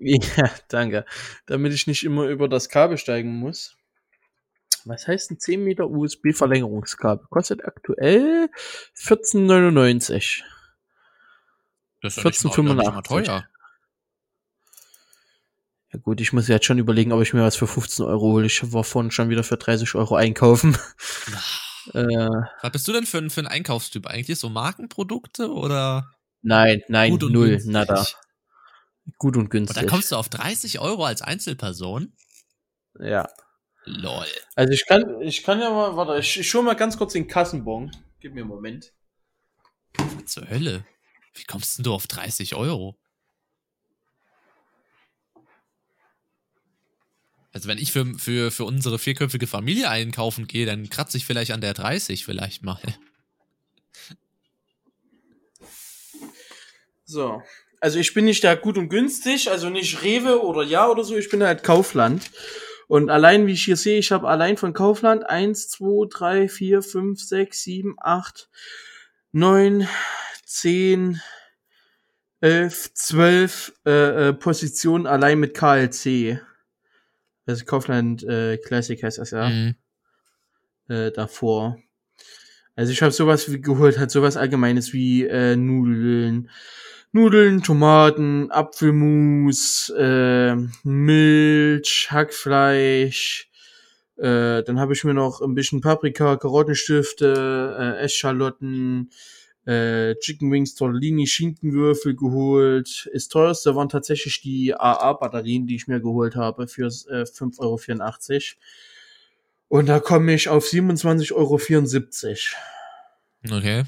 Äh, 0.00 0.18
ja, 0.36 0.50
danke. 0.66 1.04
Damit 1.46 1.72
ich 1.72 1.86
nicht 1.86 2.02
immer 2.02 2.26
über 2.26 2.48
das 2.48 2.68
Kabel 2.68 2.98
steigen 2.98 3.32
muss. 3.36 3.77
Was 4.88 5.06
heißt 5.06 5.30
ein 5.30 5.38
10 5.38 5.62
Meter 5.62 5.90
USB-Verlängerungskabel? 5.90 7.26
Kostet 7.28 7.64
aktuell 7.64 8.48
14,99. 8.96 10.42
Das 12.00 12.16
ist 12.16 12.24
ja 12.24 12.30
nicht 12.30 12.56
mal, 12.58 12.74
nicht 12.74 12.92
mal 12.92 13.02
teuer. 13.02 13.46
Ja 15.92 15.98
gut, 16.00 16.20
ich 16.20 16.32
muss 16.32 16.48
jetzt 16.48 16.64
schon 16.64 16.78
überlegen, 16.78 17.12
ob 17.12 17.20
ich 17.22 17.34
mir 17.34 17.42
was 17.42 17.56
für 17.56 17.66
15 17.66 18.06
Euro 18.06 18.32
hole. 18.32 18.46
Ich 18.46 18.72
war 18.72 18.84
vorhin 18.84 19.10
schon 19.10 19.28
wieder 19.28 19.44
für 19.44 19.56
30 19.58 19.94
Euro 19.94 20.16
einkaufen. 20.16 20.74
äh, 21.94 22.28
was 22.62 22.72
bist 22.72 22.88
du 22.88 22.92
denn 22.92 23.06
für, 23.06 23.18
ein 23.18 23.30
für 23.30 23.40
ein 23.40 23.46
Einkaufstyp 23.46 24.06
eigentlich? 24.06 24.38
So 24.38 24.48
Markenprodukte 24.48 25.50
oder? 25.50 26.10
Nein, 26.40 26.82
nein, 26.88 27.14
null, 27.20 27.50
günstig. 27.50 27.72
nada. 27.72 28.06
Gut 29.18 29.36
und 29.36 29.50
günstig. 29.50 29.76
Und 29.76 29.86
da 29.86 29.90
kommst 29.90 30.12
du 30.12 30.16
auf 30.16 30.28
30 30.28 30.78
Euro 30.80 31.04
als 31.04 31.20
Einzelperson? 31.20 32.12
Ja. 32.98 33.28
Lol. 33.88 34.26
Also 34.54 34.72
ich 34.72 34.86
kann, 34.86 35.20
ich 35.22 35.42
kann 35.42 35.60
ja 35.60 35.70
mal, 35.70 35.96
warte, 35.96 36.18
ich, 36.20 36.38
ich 36.38 36.48
schau 36.48 36.62
mal 36.62 36.74
ganz 36.74 36.98
kurz 36.98 37.14
den 37.14 37.26
Kassenbon. 37.26 37.90
Gib 38.20 38.34
mir 38.34 38.40
einen 38.40 38.48
Moment. 38.48 38.92
Was 39.96 40.26
zur 40.26 40.48
Hölle? 40.48 40.84
Wie 41.34 41.44
kommst 41.44 41.78
denn 41.78 41.84
du 41.84 41.94
auf 41.94 42.06
30 42.06 42.54
Euro? 42.54 42.96
Also 47.52 47.68
wenn 47.68 47.78
ich 47.78 47.92
für, 47.92 48.04
für, 48.18 48.50
für 48.50 48.64
unsere 48.64 48.98
vierköpfige 48.98 49.46
Familie 49.46 49.88
einkaufen 49.88 50.46
gehe, 50.46 50.66
dann 50.66 50.90
kratze 50.90 51.16
ich 51.16 51.24
vielleicht 51.24 51.52
an 51.52 51.60
der 51.60 51.74
30 51.74 52.24
vielleicht 52.24 52.62
mal. 52.62 52.80
So. 57.04 57.42
Also 57.80 57.98
ich 57.98 58.12
bin 58.12 58.26
nicht 58.26 58.44
da 58.44 58.54
gut 58.54 58.76
und 58.76 58.88
günstig, 58.90 59.50
also 59.50 59.70
nicht 59.70 60.02
Rewe 60.02 60.42
oder 60.42 60.62
Ja 60.62 60.88
oder 60.88 61.04
so, 61.04 61.16
ich 61.16 61.30
bin 61.30 61.42
halt 61.42 61.62
Kaufland. 61.62 62.30
Und 62.88 63.10
allein, 63.10 63.46
wie 63.46 63.52
ich 63.52 63.64
hier 63.64 63.76
sehe, 63.76 63.98
ich 63.98 64.10
habe 64.12 64.28
allein 64.28 64.56
von 64.56 64.72
Kaufland 64.72 65.28
1, 65.28 65.68
2, 65.68 66.08
3, 66.10 66.48
4, 66.48 66.82
5, 66.82 67.22
6, 67.22 67.62
7, 67.62 67.96
8, 67.98 68.48
9, 69.32 69.86
10, 70.46 71.20
11, 72.40 72.94
12 72.94 73.72
äh, 73.84 73.90
äh, 74.28 74.32
Positionen 74.32 75.06
allein 75.06 75.38
mit 75.38 75.54
KLC. 75.54 76.40
Also 77.46 77.64
Kaufland 77.66 78.24
äh, 78.24 78.56
Classic 78.56 79.02
heißt 79.02 79.18
das 79.18 79.32
ja. 79.32 79.48
Mhm. 79.48 79.74
Äh, 80.88 81.10
davor. 81.10 81.78
Also 82.74 82.92
ich 82.92 83.02
habe 83.02 83.12
sowas 83.12 83.52
wie 83.52 83.60
geholt, 83.60 83.98
halt 83.98 84.10
sowas 84.10 84.38
Allgemeines 84.38 84.94
wie 84.94 85.26
äh, 85.26 85.56
Nudeln, 85.56 86.48
Nudeln, 87.12 87.62
Tomaten, 87.62 88.50
Apfelmus, 88.50 89.92
äh, 89.96 90.54
Milch, 90.84 92.08
Hackfleisch. 92.10 93.48
Äh, 94.16 94.62
dann 94.64 94.78
habe 94.78 94.92
ich 94.92 95.04
mir 95.04 95.14
noch 95.14 95.40
ein 95.40 95.54
bisschen 95.54 95.80
Paprika, 95.80 96.36
Karottenstifte, 96.36 97.76
äh, 97.78 98.04
Eschalotten, 98.04 99.10
äh, 99.64 100.16
Chicken 100.16 100.50
Wings, 100.50 100.74
Tortellini, 100.74 101.26
Schinkenwürfel 101.26 102.14
geholt. 102.14 103.08
Das 103.12 103.28
teuerste 103.28 103.74
waren 103.74 103.88
tatsächlich 103.88 104.40
die 104.40 104.74
AA-Batterien, 104.74 105.66
die 105.66 105.76
ich 105.76 105.88
mir 105.88 106.00
geholt 106.00 106.36
habe 106.36 106.68
für 106.68 106.86
äh, 106.86 107.24
5,84 107.24 107.60
Euro. 107.60 107.78
Und 109.68 109.86
da 109.86 110.00
komme 110.00 110.34
ich 110.34 110.48
auf 110.48 110.66
27,74 110.66 111.32
Euro. 111.32 113.56
Okay. 113.56 113.84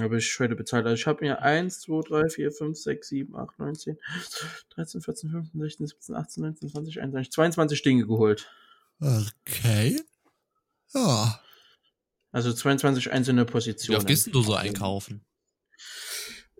Habe 0.00 0.18
ich 0.18 0.38
heute 0.38 0.54
bezahlt. 0.54 0.86
Also 0.86 0.94
ich 0.94 1.06
habe 1.06 1.24
mir 1.24 1.42
1, 1.42 1.80
2, 1.80 2.08
3, 2.08 2.28
4, 2.28 2.52
5, 2.52 2.78
6, 2.78 3.08
7, 3.08 3.36
8, 3.36 3.58
9, 3.58 3.74
10, 3.74 3.98
13, 4.70 5.00
14, 5.02 5.30
15, 5.30 5.60
16, 5.60 5.86
17, 5.86 6.14
18, 6.14 6.42
19, 6.42 6.68
20, 6.70 7.00
21, 7.00 7.32
22 7.32 7.82
Dinge 7.82 8.06
geholt. 8.06 8.50
Okay. 9.00 10.00
Ja. 10.94 11.40
Also 12.30 12.52
22 12.52 13.12
einzelne 13.12 13.44
Positionen. 13.44 13.94
Wie 13.94 13.98
oft 13.98 14.06
gehst 14.06 14.34
du 14.34 14.42
so 14.42 14.54
einkaufen? 14.54 15.24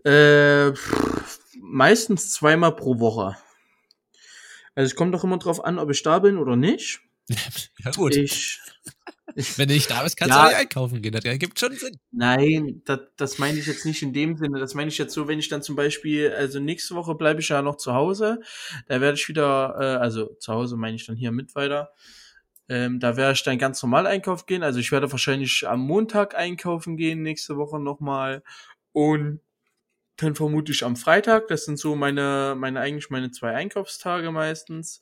Äh, 0.05 0.73
meistens 1.59 2.31
zweimal 2.33 2.75
pro 2.75 2.99
Woche. 2.99 3.37
Also 4.75 4.87
es 4.87 4.95
kommt 4.95 5.13
doch 5.13 5.23
immer 5.23 5.37
drauf 5.37 5.63
an, 5.63 5.79
ob 5.79 5.89
ich 5.89 6.03
da 6.03 6.19
bin 6.19 6.37
oder 6.37 6.55
nicht. 6.55 6.99
ja 7.79 7.91
gut. 7.91 8.15
Ich, 8.15 8.59
Wenn 9.57 9.67
du 9.67 9.73
nicht 9.73 9.89
da 9.89 10.03
bist, 10.03 10.17
kannst 10.17 10.35
ja, 10.35 10.43
du 10.43 10.49
nicht 10.49 10.57
einkaufen 10.57 11.01
gehen. 11.01 11.11
Das 11.11 11.23
gibt 11.39 11.59
schon 11.59 11.75
Sinn. 11.75 11.97
Nein, 12.11 12.81
das, 12.85 12.99
das 13.17 13.37
meine 13.39 13.57
ich 13.57 13.65
jetzt 13.65 13.85
nicht 13.85 14.01
in 14.01 14.13
dem 14.13 14.37
Sinne. 14.37 14.59
Das 14.59 14.75
meine 14.75 14.89
ich 14.89 14.97
jetzt 14.97 15.13
so, 15.13 15.27
wenn 15.27 15.39
ich 15.39 15.49
dann 15.49 15.61
zum 15.61 15.75
Beispiel, 15.75 16.31
also 16.31 16.59
nächste 16.59 16.95
Woche 16.95 17.15
bleibe 17.15 17.41
ich 17.41 17.49
ja 17.49 17.61
noch 17.61 17.77
zu 17.77 17.93
Hause. 17.93 18.39
Da 18.87 19.01
werde 19.01 19.17
ich 19.17 19.27
wieder, 19.27 19.75
äh, 19.79 20.01
also 20.01 20.35
zu 20.35 20.53
Hause 20.53 20.77
meine 20.77 20.95
ich 20.95 21.05
dann 21.05 21.15
hier 21.15 21.31
mit 21.31 21.55
weiter. 21.55 21.91
Ähm, 22.69 22.99
da 22.99 23.17
werde 23.17 23.33
ich 23.33 23.43
dann 23.43 23.57
ganz 23.57 23.81
normal 23.81 24.07
einkaufen 24.07 24.45
gehen. 24.47 24.63
Also 24.63 24.79
ich 24.79 24.91
werde 24.91 25.11
wahrscheinlich 25.11 25.67
am 25.67 25.81
Montag 25.81 26.35
einkaufen 26.35 26.97
gehen, 26.97 27.21
nächste 27.21 27.57
Woche 27.57 27.79
nochmal. 27.79 28.43
Und 28.91 29.41
dann 30.17 30.35
vermute 30.35 30.71
ich 30.71 30.83
am 30.85 30.95
Freitag. 30.95 31.47
Das 31.47 31.65
sind 31.65 31.79
so 31.79 31.95
meine, 31.95 32.55
meine 32.57 32.79
eigentlich 32.79 33.09
meine 33.09 33.31
zwei 33.31 33.53
Einkaufstage 33.53 34.31
meistens. 34.31 35.01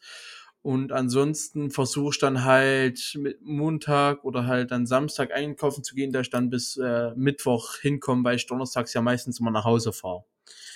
Und 0.64 0.92
ansonsten 0.92 1.72
versuche 1.72 2.12
ich 2.12 2.20
dann 2.20 2.44
halt 2.44 3.18
mit 3.20 3.42
Montag 3.42 4.24
oder 4.24 4.46
halt 4.46 4.70
dann 4.70 4.86
Samstag 4.86 5.32
einkaufen 5.34 5.84
zu 5.84 5.96
gehen, 5.96 6.12
da 6.12 6.20
ich 6.20 6.30
dann 6.30 6.52
bis 6.52 6.78
äh, 6.78 7.12
Mittwoch 7.16 7.78
hinkomme, 7.78 8.24
weil 8.24 8.36
ich 8.36 8.46
donnerstags 8.46 8.94
ja 8.94 9.02
meistens 9.02 9.40
immer 9.40 9.50
nach 9.50 9.66
Hause 9.66 9.92
fahre. 9.92 10.24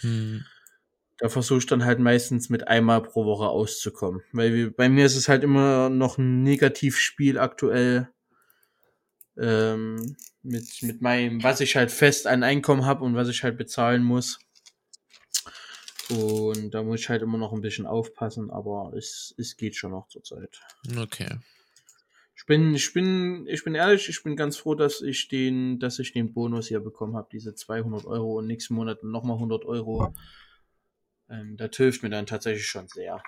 Hm. 0.01 0.43
Da 1.17 1.29
versuche 1.29 1.59
ich 1.59 1.65
dann 1.67 1.85
halt 1.85 1.99
meistens 1.99 2.49
mit 2.49 2.67
einmal 2.67 3.01
pro 3.03 3.25
Woche 3.25 3.47
auszukommen. 3.47 4.21
Weil 4.33 4.53
wir, 4.53 4.75
bei 4.75 4.89
mir 4.89 5.05
ist 5.05 5.15
es 5.15 5.29
halt 5.29 5.43
immer 5.43 5.89
noch 5.89 6.17
ein 6.17 6.41
Negativspiel 6.41 7.37
aktuell. 7.37 8.09
Ähm, 9.37 10.15
mit, 10.41 10.65
mit 10.81 11.01
meinem, 11.01 11.43
was 11.43 11.61
ich 11.61 11.75
halt 11.75 11.91
fest 11.91 12.25
an 12.25 12.43
Einkommen 12.43 12.85
habe 12.85 13.03
und 13.03 13.15
was 13.15 13.29
ich 13.29 13.43
halt 13.43 13.57
bezahlen 13.57 14.03
muss. 14.03 14.39
Und 16.09 16.71
da 16.71 16.83
muss 16.83 17.01
ich 17.01 17.09
halt 17.09 17.21
immer 17.21 17.37
noch 17.37 17.53
ein 17.53 17.61
bisschen 17.61 17.87
aufpassen, 17.87 18.51
aber 18.51 18.93
es, 18.95 19.33
es 19.37 19.57
geht 19.57 19.75
schon 19.75 19.91
noch 19.91 20.07
zur 20.07 20.23
Zeit. 20.23 20.61
Okay. 20.97 21.39
Ich 22.37 22.45
bin, 22.45 22.75
ich 22.75 22.93
bin, 22.93 23.47
ich 23.47 23.63
bin 23.63 23.75
ehrlich, 23.75 24.09
ich 24.09 24.21
bin 24.21 24.35
ganz 24.35 24.57
froh, 24.57 24.75
dass 24.75 25.01
ich 25.01 25.29
den, 25.29 25.79
dass 25.79 25.99
ich 25.99 26.11
den 26.13 26.33
Bonus 26.33 26.67
hier 26.67 26.79
bekommen 26.79 27.15
habe, 27.15 27.29
diese 27.31 27.55
200 27.55 28.05
Euro 28.05 28.37
und 28.37 28.47
nächsten 28.47 28.75
Monat 28.75 29.03
nochmal 29.03 29.37
100 29.37 29.65
Euro. 29.65 30.13
Ähm, 31.29 31.57
das 31.57 31.75
hilft 31.75 32.03
mir 32.03 32.09
dann 32.09 32.25
tatsächlich 32.25 32.67
schon 32.67 32.87
sehr. 32.87 33.21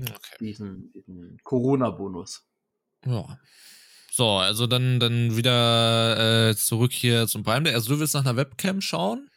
Okay. 0.00 0.36
Diesen, 0.40 0.92
diesen 0.92 1.38
Corona-Bonus. 1.42 2.46
Ja. 3.04 3.38
So, 4.12 4.28
also 4.28 4.66
dann, 4.66 5.00
dann 5.00 5.36
wieder 5.36 6.50
äh, 6.50 6.54
zurück 6.54 6.92
hier 6.92 7.26
zum 7.26 7.42
Prime 7.42 7.62
Day. 7.62 7.74
Also 7.74 7.94
du 7.94 8.00
willst 8.00 8.14
nach 8.14 8.24
einer 8.24 8.36
Webcam 8.36 8.80
schauen? 8.80 9.29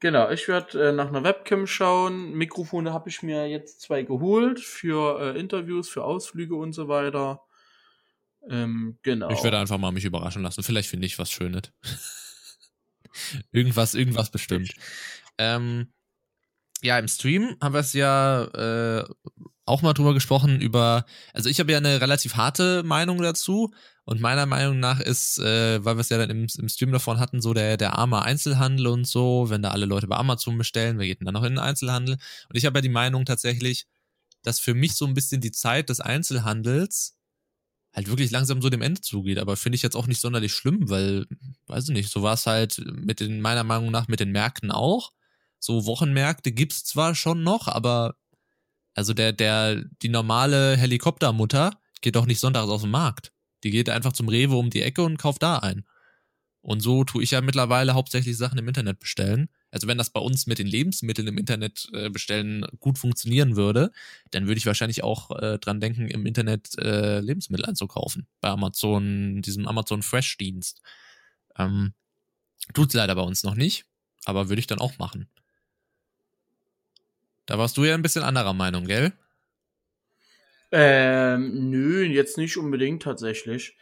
Genau, 0.00 0.30
ich 0.30 0.48
werde 0.48 0.88
äh, 0.88 0.92
nach 0.92 1.08
einer 1.08 1.24
Webcam 1.24 1.66
schauen. 1.66 2.32
Mikrofone 2.32 2.92
habe 2.92 3.10
ich 3.10 3.22
mir 3.22 3.46
jetzt 3.48 3.82
zwei 3.82 4.02
geholt 4.02 4.58
für 4.58 5.20
äh, 5.20 5.38
Interviews, 5.38 5.90
für 5.90 6.04
Ausflüge 6.04 6.54
und 6.54 6.72
so 6.72 6.88
weiter. 6.88 7.42
Ähm, 8.48 8.98
genau. 9.02 9.30
Ich 9.30 9.44
werde 9.44 9.58
einfach 9.58 9.76
mal 9.76 9.92
mich 9.92 10.06
überraschen 10.06 10.42
lassen. 10.42 10.62
Vielleicht 10.62 10.88
finde 10.88 11.06
ich 11.06 11.18
was 11.18 11.30
Schönes. 11.30 11.72
irgendwas, 13.52 13.94
irgendwas 13.94 14.30
bestimmt. 14.30 14.72
Ähm, 15.36 15.92
ja, 16.82 16.98
im 16.98 17.08
Stream 17.08 17.56
haben 17.60 17.74
wir 17.74 17.80
es 17.80 17.92
ja 17.92 18.44
äh, 18.44 19.04
auch 19.66 19.82
mal 19.82 19.92
drüber 19.92 20.14
gesprochen, 20.14 20.60
über, 20.60 21.04
also 21.34 21.48
ich 21.48 21.60
habe 21.60 21.72
ja 21.72 21.78
eine 21.78 22.00
relativ 22.00 22.36
harte 22.36 22.82
Meinung 22.82 23.20
dazu 23.20 23.72
und 24.10 24.20
meiner 24.20 24.44
Meinung 24.44 24.80
nach 24.80 24.98
ist, 24.98 25.38
äh, 25.38 25.84
weil 25.84 25.96
wir 25.96 26.00
es 26.00 26.08
ja 26.08 26.18
dann 26.18 26.30
im, 26.30 26.46
im 26.58 26.68
Stream 26.68 26.90
davon 26.90 27.20
hatten, 27.20 27.40
so 27.40 27.54
der, 27.54 27.76
der 27.76 27.96
arme 27.96 28.22
Einzelhandel 28.22 28.88
und 28.88 29.06
so, 29.06 29.50
wenn 29.50 29.62
da 29.62 29.70
alle 29.70 29.86
Leute 29.86 30.08
bei 30.08 30.16
Amazon 30.16 30.58
bestellen, 30.58 30.98
wer 30.98 31.06
geht 31.06 31.20
denn 31.20 31.26
dann 31.26 31.34
noch 31.34 31.44
in 31.44 31.52
den 31.52 31.60
Einzelhandel? 31.60 32.16
Und 32.48 32.56
ich 32.56 32.66
habe 32.66 32.78
ja 32.78 32.82
die 32.82 32.88
Meinung 32.88 33.24
tatsächlich, 33.24 33.86
dass 34.42 34.58
für 34.58 34.74
mich 34.74 34.94
so 34.94 35.06
ein 35.06 35.14
bisschen 35.14 35.40
die 35.40 35.52
Zeit 35.52 35.90
des 35.90 36.00
Einzelhandels 36.00 37.16
halt 37.92 38.08
wirklich 38.08 38.32
langsam 38.32 38.60
so 38.60 38.68
dem 38.68 38.82
Ende 38.82 39.00
zugeht, 39.00 39.38
aber 39.38 39.56
finde 39.56 39.76
ich 39.76 39.82
jetzt 39.82 39.94
auch 39.94 40.08
nicht 40.08 40.20
sonderlich 40.20 40.54
schlimm, 40.54 40.90
weil, 40.90 41.26
weiß 41.68 41.84
ich 41.84 41.94
nicht, 41.94 42.10
so 42.10 42.22
war 42.22 42.34
es 42.34 42.46
halt 42.46 42.82
mit 42.84 43.20
den, 43.20 43.40
meiner 43.40 43.62
Meinung 43.62 43.92
nach 43.92 44.08
mit 44.08 44.18
den 44.18 44.32
Märkten 44.32 44.72
auch 44.72 45.12
so 45.60 45.86
Wochenmärkte 45.86 46.50
gibt's 46.50 46.82
zwar 46.82 47.14
schon 47.14 47.44
noch, 47.44 47.68
aber 47.68 48.16
also 48.94 49.14
der, 49.14 49.32
der, 49.32 49.84
die 50.02 50.08
normale 50.08 50.76
Helikoptermutter 50.76 51.78
geht 52.00 52.16
doch 52.16 52.26
nicht 52.26 52.40
sonntags 52.40 52.70
auf 52.70 52.80
den 52.80 52.90
Markt. 52.90 53.32
Die 53.64 53.70
geht 53.70 53.88
einfach 53.88 54.12
zum 54.12 54.28
Rewe 54.28 54.56
um 54.56 54.70
die 54.70 54.82
Ecke 54.82 55.02
und 55.02 55.18
kauft 55.18 55.42
da 55.42 55.58
ein. 55.58 55.84
Und 56.62 56.80
so 56.80 57.04
tue 57.04 57.22
ich 57.22 57.30
ja 57.30 57.40
mittlerweile 57.40 57.94
hauptsächlich 57.94 58.36
Sachen 58.36 58.58
im 58.58 58.68
Internet 58.68 58.98
bestellen. 58.98 59.48
Also 59.70 59.86
wenn 59.86 59.96
das 59.96 60.10
bei 60.10 60.20
uns 60.20 60.46
mit 60.46 60.58
den 60.58 60.66
Lebensmitteln 60.66 61.26
im 61.28 61.38
Internet 61.38 61.88
äh, 61.92 62.10
bestellen 62.10 62.66
gut 62.80 62.98
funktionieren 62.98 63.56
würde, 63.56 63.92
dann 64.30 64.46
würde 64.46 64.58
ich 64.58 64.66
wahrscheinlich 64.66 65.02
auch 65.02 65.30
äh, 65.40 65.58
dran 65.58 65.80
denken, 65.80 66.08
im 66.08 66.26
Internet 66.26 66.76
äh, 66.78 67.20
Lebensmittel 67.20 67.64
einzukaufen. 67.64 68.26
Bei 68.40 68.48
Amazon, 68.48 69.40
diesem 69.42 69.66
Amazon 69.66 70.02
Fresh 70.02 70.36
Dienst. 70.36 70.82
Ähm, 71.56 71.94
tut's 72.74 72.94
leider 72.94 73.14
bei 73.14 73.22
uns 73.22 73.42
noch 73.42 73.54
nicht, 73.54 73.86
aber 74.24 74.48
würde 74.48 74.60
ich 74.60 74.66
dann 74.66 74.80
auch 74.80 74.98
machen. 74.98 75.28
Da 77.46 77.58
warst 77.58 77.76
du 77.76 77.84
ja 77.84 77.94
ein 77.94 78.02
bisschen 78.02 78.22
anderer 78.22 78.54
Meinung, 78.54 78.86
gell? 78.86 79.12
Ähm, 80.72 81.70
nö, 81.70 82.02
jetzt 82.04 82.38
nicht 82.38 82.56
unbedingt 82.56 83.02
tatsächlich. 83.02 83.76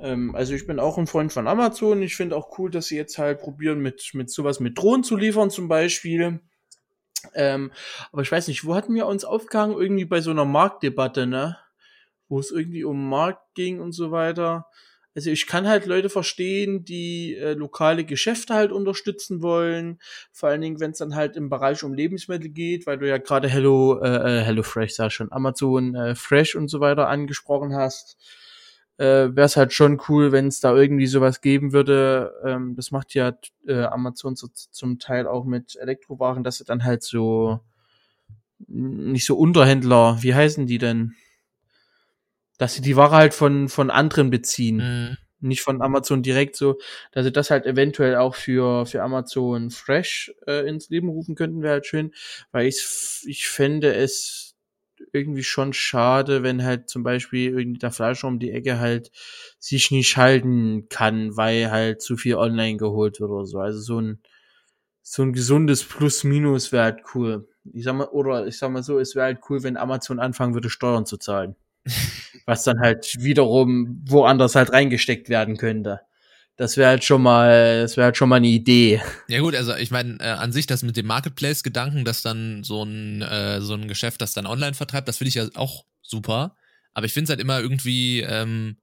Ähm, 0.00 0.34
also 0.34 0.54
ich 0.54 0.66
bin 0.66 0.78
auch 0.78 0.98
ein 0.98 1.06
Freund 1.06 1.32
von 1.32 1.48
Amazon. 1.48 2.02
Ich 2.02 2.16
finde 2.16 2.36
auch 2.36 2.58
cool, 2.58 2.70
dass 2.70 2.86
sie 2.86 2.96
jetzt 2.96 3.18
halt 3.18 3.40
probieren, 3.40 3.80
mit, 3.80 4.10
mit 4.14 4.30
sowas 4.30 4.60
mit 4.60 4.78
Drohnen 4.78 5.04
zu 5.04 5.16
liefern 5.16 5.50
zum 5.50 5.68
Beispiel. 5.68 6.40
Ähm, 7.34 7.72
aber 8.12 8.22
ich 8.22 8.32
weiß 8.32 8.48
nicht, 8.48 8.64
wo 8.64 8.74
hatten 8.74 8.94
wir 8.94 9.06
uns 9.06 9.24
aufgehangen? 9.24 9.76
Irgendwie 9.76 10.06
bei 10.06 10.20
so 10.20 10.30
einer 10.30 10.44
Marktdebatte, 10.44 11.26
ne? 11.26 11.58
Wo 12.28 12.38
es 12.38 12.50
irgendwie 12.50 12.84
um 12.84 13.08
Markt 13.08 13.54
ging 13.54 13.80
und 13.80 13.92
so 13.92 14.10
weiter. 14.10 14.66
Also 15.14 15.30
ich 15.30 15.46
kann 15.46 15.66
halt 15.66 15.86
Leute 15.86 16.08
verstehen, 16.08 16.84
die 16.84 17.34
äh, 17.34 17.54
lokale 17.54 18.04
Geschäfte 18.04 18.54
halt 18.54 18.70
unterstützen 18.70 19.42
wollen. 19.42 19.98
Vor 20.32 20.48
allen 20.48 20.60
Dingen, 20.60 20.78
wenn 20.78 20.92
es 20.92 20.98
dann 20.98 21.16
halt 21.16 21.36
im 21.36 21.48
Bereich 21.48 21.82
um 21.82 21.94
Lebensmittel 21.94 22.50
geht, 22.50 22.86
weil 22.86 22.98
du 22.98 23.08
ja 23.08 23.18
gerade 23.18 23.48
Hello, 23.48 24.00
äh, 24.00 24.38
äh 24.38 24.42
Hello 24.42 24.62
Fresh, 24.62 24.94
sag 24.94 25.10
schon, 25.10 25.32
Amazon 25.32 25.94
äh, 25.96 26.14
Fresh 26.14 26.54
und 26.54 26.68
so 26.68 26.78
weiter 26.80 27.08
angesprochen 27.08 27.74
hast. 27.74 28.16
Äh, 28.98 29.34
Wäre 29.34 29.46
es 29.46 29.56
halt 29.56 29.72
schon 29.72 30.00
cool, 30.08 30.30
wenn 30.30 30.46
es 30.46 30.60
da 30.60 30.76
irgendwie 30.76 31.06
sowas 31.06 31.40
geben 31.40 31.72
würde. 31.72 32.32
Ähm, 32.44 32.76
das 32.76 32.92
macht 32.92 33.14
ja 33.14 33.32
äh, 33.66 33.82
Amazon 33.84 34.36
so, 34.36 34.46
zum 34.48 34.98
Teil 35.00 35.26
auch 35.26 35.44
mit 35.44 35.76
Elektrowaren, 35.76 36.44
dass 36.44 36.58
sie 36.58 36.64
dann 36.64 36.84
halt 36.84 37.02
so 37.02 37.60
nicht 38.68 39.24
so 39.24 39.36
Unterhändler, 39.36 40.18
wie 40.20 40.34
heißen 40.34 40.66
die 40.66 40.78
denn? 40.78 41.14
Dass 42.60 42.74
sie 42.74 42.82
die 42.82 42.94
Ware 42.94 43.16
halt 43.16 43.32
von, 43.32 43.70
von 43.70 43.88
anderen 43.88 44.28
beziehen. 44.28 44.76
Mhm. 44.76 45.16
Nicht 45.48 45.62
von 45.62 45.80
Amazon 45.80 46.22
direkt 46.22 46.56
so, 46.56 46.78
dass 47.10 47.24
sie 47.24 47.32
das 47.32 47.50
halt 47.50 47.64
eventuell 47.64 48.16
auch 48.16 48.34
für, 48.34 48.84
für 48.84 49.02
Amazon 49.02 49.70
Fresh 49.70 50.34
äh, 50.46 50.68
ins 50.68 50.90
Leben 50.90 51.08
rufen 51.08 51.34
könnten, 51.34 51.62
wäre 51.62 51.72
halt 51.72 51.86
schön, 51.86 52.12
weil 52.52 52.66
ich, 52.66 53.22
ich 53.24 53.48
fände 53.48 53.94
es 53.94 54.56
irgendwie 55.14 55.42
schon 55.42 55.72
schade, 55.72 56.42
wenn 56.42 56.62
halt 56.62 56.90
zum 56.90 57.02
Beispiel 57.02 57.58
irgendwie 57.58 57.78
der 57.78 57.92
Fleisch 57.92 58.22
um 58.24 58.38
die 58.38 58.50
Ecke 58.50 58.78
halt 58.78 59.10
sich 59.58 59.90
nicht 59.90 60.18
halten 60.18 60.90
kann, 60.90 61.38
weil 61.38 61.70
halt 61.70 62.02
zu 62.02 62.18
viel 62.18 62.34
online 62.34 62.76
geholt 62.76 63.20
wird 63.20 63.30
oder 63.30 63.46
so. 63.46 63.58
Also 63.58 63.80
so 63.80 63.98
ein, 64.02 64.20
so 65.00 65.22
ein 65.22 65.32
gesundes 65.32 65.82
Plus-Minus 65.82 66.72
wäre 66.72 66.84
halt 66.84 67.04
cool. 67.14 67.48
Ich 67.72 67.84
sag 67.84 67.94
mal, 67.94 68.08
oder 68.08 68.46
ich 68.46 68.58
sag 68.58 68.70
mal 68.70 68.82
so, 68.82 68.98
es 68.98 69.14
wäre 69.14 69.24
halt 69.24 69.40
cool, 69.48 69.62
wenn 69.62 69.78
Amazon 69.78 70.20
anfangen 70.20 70.52
würde, 70.52 70.68
Steuern 70.68 71.06
zu 71.06 71.16
zahlen 71.16 71.56
was 72.46 72.64
dann 72.64 72.80
halt 72.80 73.16
wiederum 73.18 74.02
woanders 74.06 74.54
halt 74.54 74.72
reingesteckt 74.72 75.28
werden 75.28 75.56
könnte. 75.56 76.00
Das 76.56 76.76
wäre 76.76 76.90
halt 76.90 77.04
schon 77.04 77.22
mal, 77.22 77.82
das 77.82 77.96
wäre 77.96 78.06
halt 78.06 78.16
schon 78.18 78.28
mal 78.28 78.36
eine 78.36 78.48
Idee. 78.48 79.00
Ja 79.28 79.40
gut, 79.40 79.54
also 79.54 79.74
ich 79.74 79.90
meine, 79.90 80.18
äh, 80.20 80.28
an 80.28 80.52
sich 80.52 80.66
das 80.66 80.82
mit 80.82 80.96
dem 80.96 81.06
Marketplace-Gedanken, 81.06 82.04
dass 82.04 82.20
dann 82.20 82.64
so 82.64 82.82
ein, 82.82 83.22
äh, 83.22 83.62
so 83.62 83.74
ein 83.74 83.88
Geschäft 83.88 84.20
das 84.20 84.34
dann 84.34 84.46
online 84.46 84.74
vertreibt, 84.74 85.08
das 85.08 85.16
finde 85.16 85.30
ich 85.30 85.36
ja 85.36 85.46
auch 85.54 85.84
super. 86.02 86.56
Aber 86.92 87.06
ich 87.06 87.14
finde 87.14 87.24
es 87.24 87.30
halt 87.30 87.40
immer 87.40 87.60
irgendwie 87.60 88.20
ähm, 88.20 88.76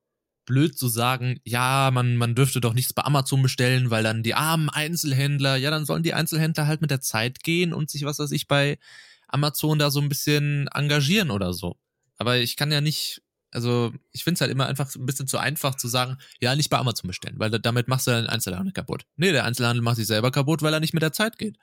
blöd 0.48 0.76
zu 0.76 0.88
sagen, 0.88 1.40
ja, 1.44 1.92
man, 1.94 2.16
man 2.16 2.34
dürfte 2.34 2.62
doch 2.62 2.74
nichts 2.74 2.94
bei 2.94 3.04
Amazon 3.04 3.44
bestellen, 3.44 3.92
weil 3.92 4.02
dann 4.02 4.24
die 4.24 4.34
armen 4.34 4.70
Einzelhändler, 4.70 5.58
ja, 5.58 5.70
dann 5.70 5.86
sollen 5.86 6.02
die 6.04 6.16
Einzelhändler 6.16 6.66
halt 6.66 6.82
mit 6.82 6.90
der 6.90 7.02
Zeit 7.02 7.44
gehen 7.44 7.74
und 7.74 7.92
sich, 7.92 8.06
was 8.06 8.18
weiß 8.18 8.32
ich, 8.32 8.48
bei 8.48 8.80
Amazon 9.28 9.78
da 9.78 9.92
so 9.92 10.00
ein 10.00 10.10
bisschen 10.10 10.68
engagieren 10.74 11.30
oder 11.30 11.54
so. 11.54 11.78
Aber 12.18 12.38
ich 12.38 12.56
kann 12.56 12.72
ja 12.72 12.82
nicht, 12.82 13.22
also 13.52 13.94
ich 14.12 14.24
finde 14.24 14.36
es 14.36 14.42
halt 14.42 14.52
immer 14.52 14.68
einfach 14.68 14.94
ein 14.94 15.06
bisschen 15.06 15.28
zu 15.28 15.38
einfach 15.38 15.76
zu 15.76 15.88
sagen, 15.88 16.18
ja, 16.42 16.56
nicht 16.56 16.70
bei 16.70 16.78
Amazon 16.78 17.08
bestellen, 17.08 17.40
weil 17.40 17.52
damit 17.52 17.88
machst 17.88 18.08
du 18.08 18.12
den 18.12 18.28
Einzelhandel 18.28 18.74
kaputt. 18.74 19.06
Nee, 19.16 19.32
der 19.32 19.46
Einzelhandel 19.46 19.84
macht 19.84 19.98
sich 19.98 20.08
selber 20.08 20.32
kaputt, 20.32 20.62
weil 20.62 20.74
er 20.74 20.80
nicht 20.80 20.94
mit 20.94 21.04
der 21.04 21.14
Zeit 21.14 21.38
geht. 21.38 21.58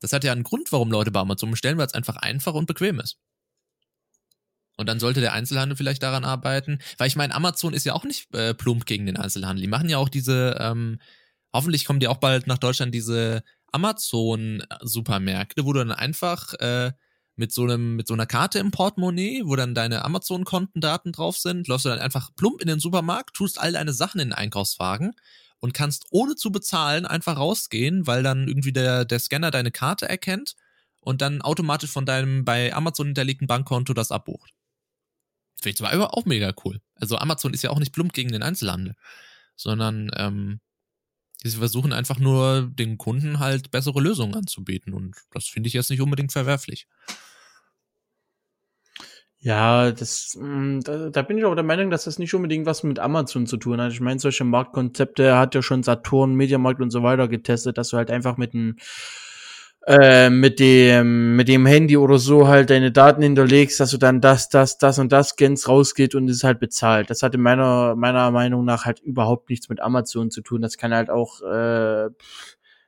Das 0.00 0.12
hat 0.12 0.24
ja 0.24 0.32
einen 0.32 0.42
Grund, 0.42 0.72
warum 0.72 0.90
Leute 0.90 1.10
bei 1.10 1.20
Amazon 1.20 1.50
bestellen, 1.50 1.78
weil 1.78 1.86
es 1.86 1.94
einfach 1.94 2.16
einfach 2.16 2.54
und 2.54 2.66
bequem 2.66 3.00
ist. 3.00 3.18
Und 4.76 4.88
dann 4.88 5.00
sollte 5.00 5.20
der 5.20 5.32
Einzelhandel 5.32 5.76
vielleicht 5.76 6.02
daran 6.02 6.24
arbeiten, 6.24 6.80
weil 6.98 7.08
ich 7.08 7.16
meine, 7.16 7.34
Amazon 7.34 7.72
ist 7.72 7.86
ja 7.86 7.94
auch 7.94 8.04
nicht 8.04 8.34
äh, 8.34 8.52
plump 8.52 8.84
gegen 8.84 9.06
den 9.06 9.16
Einzelhandel. 9.16 9.62
Die 9.62 9.68
machen 9.68 9.88
ja 9.88 9.96
auch 9.96 10.10
diese, 10.10 10.56
ähm, 10.60 11.00
hoffentlich 11.52 11.86
kommen 11.86 12.00
die 12.00 12.08
auch 12.08 12.18
bald 12.18 12.46
nach 12.46 12.58
Deutschland 12.58 12.94
diese 12.94 13.42
Amazon-Supermärkte, 13.72 15.64
wo 15.64 15.72
du 15.72 15.78
dann 15.78 15.92
einfach 15.92 16.52
äh, 16.54 16.92
mit 17.36 17.52
so 17.52 17.64
einem, 17.64 17.96
mit 17.96 18.08
so 18.08 18.14
einer 18.14 18.26
Karte 18.26 18.58
im 18.58 18.70
Portemonnaie, 18.70 19.42
wo 19.44 19.56
dann 19.56 19.74
deine 19.74 20.04
Amazon-Kontendaten 20.04 21.12
drauf 21.12 21.36
sind, 21.36 21.68
läufst 21.68 21.84
du 21.84 21.90
dann 21.90 21.98
einfach 21.98 22.30
plump 22.34 22.60
in 22.62 22.68
den 22.68 22.80
Supermarkt, 22.80 23.36
tust 23.36 23.60
all 23.60 23.72
deine 23.72 23.92
Sachen 23.92 24.20
in 24.20 24.28
den 24.28 24.34
Einkaufswagen 24.34 25.14
und 25.60 25.74
kannst 25.74 26.06
ohne 26.10 26.34
zu 26.34 26.50
bezahlen 26.50 27.06
einfach 27.06 27.36
rausgehen, 27.36 28.06
weil 28.06 28.22
dann 28.22 28.48
irgendwie 28.48 28.72
der, 28.72 29.04
der 29.04 29.18
Scanner 29.18 29.50
deine 29.50 29.70
Karte 29.70 30.08
erkennt 30.08 30.56
und 31.00 31.20
dann 31.20 31.42
automatisch 31.42 31.90
von 31.90 32.06
deinem 32.06 32.44
bei 32.44 32.74
Amazon 32.74 33.06
hinterlegten 33.06 33.46
Bankkonto 33.46 33.92
das 33.92 34.10
abbucht. 34.10 34.52
Finde 35.56 35.70
ich 35.70 35.76
zwar 35.76 36.14
auch 36.14 36.24
mega 36.24 36.52
cool. 36.64 36.80
Also 36.94 37.18
Amazon 37.18 37.54
ist 37.54 37.62
ja 37.62 37.70
auch 37.70 37.78
nicht 37.78 37.92
plump 37.92 38.12
gegen 38.12 38.32
den 38.32 38.42
Einzelhandel, 38.42 38.94
sondern 39.56 40.10
ähm, 40.16 40.60
Sie 41.42 41.58
versuchen 41.58 41.92
einfach 41.92 42.18
nur 42.18 42.70
den 42.72 42.98
Kunden 42.98 43.38
halt 43.38 43.70
bessere 43.70 44.00
Lösungen 44.00 44.34
anzubieten 44.34 44.92
und 44.94 45.16
das 45.32 45.46
finde 45.46 45.68
ich 45.68 45.74
jetzt 45.74 45.90
nicht 45.90 46.00
unbedingt 46.00 46.32
verwerflich. 46.32 46.86
Ja, 49.46 49.92
das, 49.92 50.36
mm, 50.40 50.80
da, 50.80 51.08
da 51.08 51.22
bin 51.22 51.38
ich 51.38 51.44
auch 51.44 51.54
der 51.54 51.62
Meinung, 51.62 51.88
dass 51.88 52.02
das 52.02 52.18
nicht 52.18 52.34
unbedingt 52.34 52.66
was 52.66 52.82
mit 52.82 52.98
Amazon 52.98 53.46
zu 53.46 53.56
tun 53.58 53.80
hat. 53.80 53.92
Ich 53.92 54.00
meine, 54.00 54.18
solche 54.18 54.42
Marktkonzepte 54.42 55.38
hat 55.38 55.54
ja 55.54 55.62
schon 55.62 55.84
Saturn, 55.84 56.34
Mediamarkt 56.34 56.80
und 56.82 56.90
so 56.90 57.04
weiter 57.04 57.28
getestet, 57.28 57.78
dass 57.78 57.90
du 57.90 57.96
halt 57.96 58.10
einfach 58.10 58.38
mit 58.38 58.54
einem 58.54 58.76
äh, 59.86 60.30
mit 60.30 60.58
dem 60.58 61.36
mit 61.36 61.46
dem 61.46 61.64
Handy 61.64 61.96
oder 61.96 62.18
so 62.18 62.48
halt 62.48 62.70
deine 62.70 62.90
Daten 62.90 63.22
hinterlegst, 63.22 63.78
dass 63.78 63.92
du 63.92 63.98
dann 63.98 64.20
das, 64.20 64.48
das, 64.48 64.78
das 64.78 64.98
und 64.98 65.12
das 65.12 65.28
scannst, 65.28 65.68
rausgeht 65.68 66.16
und 66.16 66.28
es 66.28 66.42
halt 66.42 66.58
bezahlt. 66.58 67.08
Das 67.08 67.22
hat 67.22 67.36
in 67.36 67.42
meiner 67.42 67.94
meiner 67.94 68.32
Meinung 68.32 68.64
nach 68.64 68.84
halt 68.84 68.98
überhaupt 69.00 69.48
nichts 69.48 69.68
mit 69.68 69.80
Amazon 69.80 70.32
zu 70.32 70.40
tun. 70.42 70.60
Das 70.60 70.76
kann 70.76 70.92
halt 70.92 71.08
auch 71.08 71.40
äh, 71.42 72.10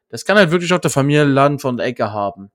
das 0.08 0.24
kann 0.24 0.36
halt 0.36 0.50
wirklich 0.50 0.72
auch 0.72 0.80
der 0.80 0.90
Familienladen 0.90 1.60
von 1.60 1.76
der 1.76 1.86
Ecke 1.86 2.12
haben. 2.12 2.50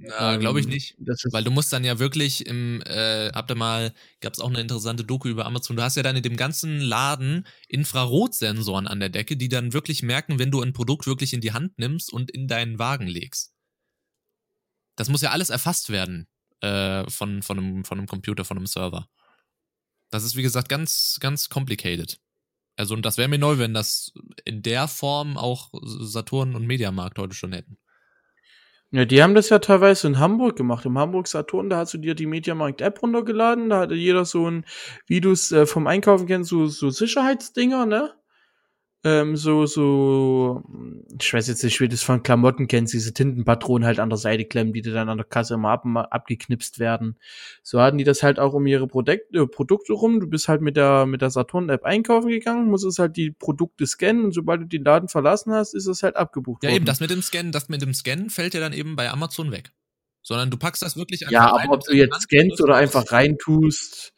Na, 0.00 0.36
glaube 0.36 0.60
ich 0.60 0.66
ähm, 0.66 0.72
nicht. 0.72 0.96
Weil 1.32 1.44
du 1.44 1.50
musst 1.50 1.72
dann 1.72 1.84
ja 1.84 1.98
wirklich 1.98 2.46
im, 2.46 2.82
äh, 2.82 3.30
habt 3.32 3.50
ihr 3.50 3.56
mal, 3.56 3.92
gab 4.20 4.32
es 4.32 4.40
auch 4.40 4.48
eine 4.48 4.60
interessante 4.60 5.04
Doku 5.04 5.28
über 5.28 5.46
Amazon, 5.46 5.76
du 5.76 5.82
hast 5.82 5.96
ja 5.96 6.02
dann 6.02 6.16
in 6.16 6.22
dem 6.22 6.36
ganzen 6.36 6.80
Laden 6.80 7.46
Infrarotsensoren 7.68 8.86
an 8.86 9.00
der 9.00 9.08
Decke, 9.08 9.36
die 9.36 9.48
dann 9.48 9.72
wirklich 9.72 10.02
merken, 10.02 10.38
wenn 10.38 10.50
du 10.50 10.62
ein 10.62 10.72
Produkt 10.72 11.06
wirklich 11.06 11.32
in 11.32 11.40
die 11.40 11.52
Hand 11.52 11.78
nimmst 11.78 12.12
und 12.12 12.30
in 12.30 12.46
deinen 12.46 12.78
Wagen 12.78 13.06
legst. 13.06 13.52
Das 14.96 15.08
muss 15.08 15.22
ja 15.22 15.30
alles 15.30 15.50
erfasst 15.50 15.90
werden 15.90 16.28
äh, 16.60 17.08
von, 17.10 17.42
von, 17.42 17.58
einem, 17.58 17.84
von 17.84 17.98
einem 17.98 18.06
Computer, 18.08 18.44
von 18.44 18.56
einem 18.56 18.66
Server. 18.66 19.08
Das 20.10 20.24
ist, 20.24 20.36
wie 20.36 20.42
gesagt, 20.42 20.68
ganz, 20.68 21.18
ganz 21.20 21.48
complicated. 21.48 22.20
Also, 22.76 22.94
und 22.94 23.04
das 23.04 23.18
wäre 23.18 23.28
mir 23.28 23.38
neu, 23.38 23.58
wenn 23.58 23.74
das 23.74 24.12
in 24.44 24.62
der 24.62 24.86
Form 24.86 25.36
auch 25.36 25.70
Saturn 25.82 26.54
und 26.54 26.66
Mediamarkt 26.66 27.18
heute 27.18 27.34
schon 27.34 27.52
hätten. 27.52 27.78
Ja, 28.90 29.04
die 29.04 29.22
haben 29.22 29.34
das 29.34 29.50
ja 29.50 29.58
teilweise 29.58 30.06
in 30.06 30.18
Hamburg 30.18 30.56
gemacht. 30.56 30.86
Im 30.86 30.98
Hamburg 30.98 31.26
Saturn, 31.28 31.68
da 31.68 31.76
hast 31.78 31.92
du 31.92 31.98
dir 31.98 32.14
die 32.14 32.24
Mediamarkt-App 32.26 33.02
runtergeladen, 33.02 33.68
da 33.68 33.80
hatte 33.80 33.94
jeder 33.94 34.24
so 34.24 34.48
ein, 34.50 34.64
wie 35.06 35.20
du 35.20 35.30
es 35.32 35.52
äh, 35.52 35.66
vom 35.66 35.86
Einkaufen 35.86 36.26
kennst, 36.26 36.48
so, 36.48 36.66
so 36.66 36.88
Sicherheitsdinger, 36.88 37.84
ne? 37.84 38.14
Ähm, 39.04 39.36
so, 39.36 39.64
so, 39.64 40.64
ich 41.20 41.32
weiß 41.32 41.46
jetzt 41.46 41.62
nicht, 41.62 41.80
wie 41.80 41.84
du 41.84 41.90
das 41.90 42.02
von 42.02 42.24
Klamotten 42.24 42.66
kennst, 42.66 42.92
diese 42.92 43.14
Tintenpatronen 43.14 43.86
halt 43.86 44.00
an 44.00 44.10
der 44.10 44.18
Seite 44.18 44.44
klemmen, 44.44 44.72
die 44.72 44.82
dir 44.82 44.92
dann 44.92 45.08
an 45.08 45.18
der 45.18 45.26
Kasse 45.26 45.54
immer 45.54 45.70
ab, 45.70 45.84
abgeknipst 45.86 46.80
werden. 46.80 47.16
So 47.62 47.80
hatten 47.80 47.98
die 47.98 48.04
das 48.04 48.24
halt 48.24 48.40
auch 48.40 48.54
um 48.54 48.66
ihre 48.66 48.88
Produkt, 48.88 49.32
äh, 49.34 49.46
Produkte 49.46 49.92
rum. 49.92 50.18
Du 50.18 50.26
bist 50.26 50.48
halt 50.48 50.62
mit 50.62 50.76
der, 50.76 51.06
mit 51.06 51.22
der 51.22 51.30
Saturn-App 51.30 51.84
einkaufen 51.84 52.28
gegangen, 52.28 52.68
musstest 52.68 52.98
halt 52.98 53.16
die 53.16 53.30
Produkte 53.30 53.86
scannen 53.86 54.24
und 54.24 54.32
sobald 54.32 54.62
du 54.62 54.66
den 54.66 54.82
Laden 54.82 55.08
verlassen 55.08 55.52
hast, 55.52 55.74
ist 55.74 55.86
es 55.86 56.02
halt 56.02 56.16
abgebucht 56.16 56.64
ja, 56.64 56.68
worden. 56.68 56.74
Ja, 56.74 56.76
eben, 56.78 56.86
das 56.86 56.98
mit 56.98 57.10
dem 57.10 57.22
Scannen, 57.22 57.52
das 57.52 57.68
mit 57.68 57.80
dem 57.80 57.94
Scannen 57.94 58.30
fällt 58.30 58.54
ja 58.54 58.60
dann 58.60 58.72
eben 58.72 58.96
bei 58.96 59.08
Amazon 59.10 59.52
weg. 59.52 59.70
Sondern 60.22 60.50
du 60.50 60.56
packst 60.56 60.82
das 60.82 60.96
wirklich 60.96 61.22
einfach 61.22 61.32
Ja, 61.32 61.52
aber 61.52 61.74
ob 61.74 61.84
du 61.84 61.94
jetzt 61.94 62.22
scannst 62.22 62.60
oder 62.60 62.74
einfach 62.74 63.12
reintust, 63.12 64.12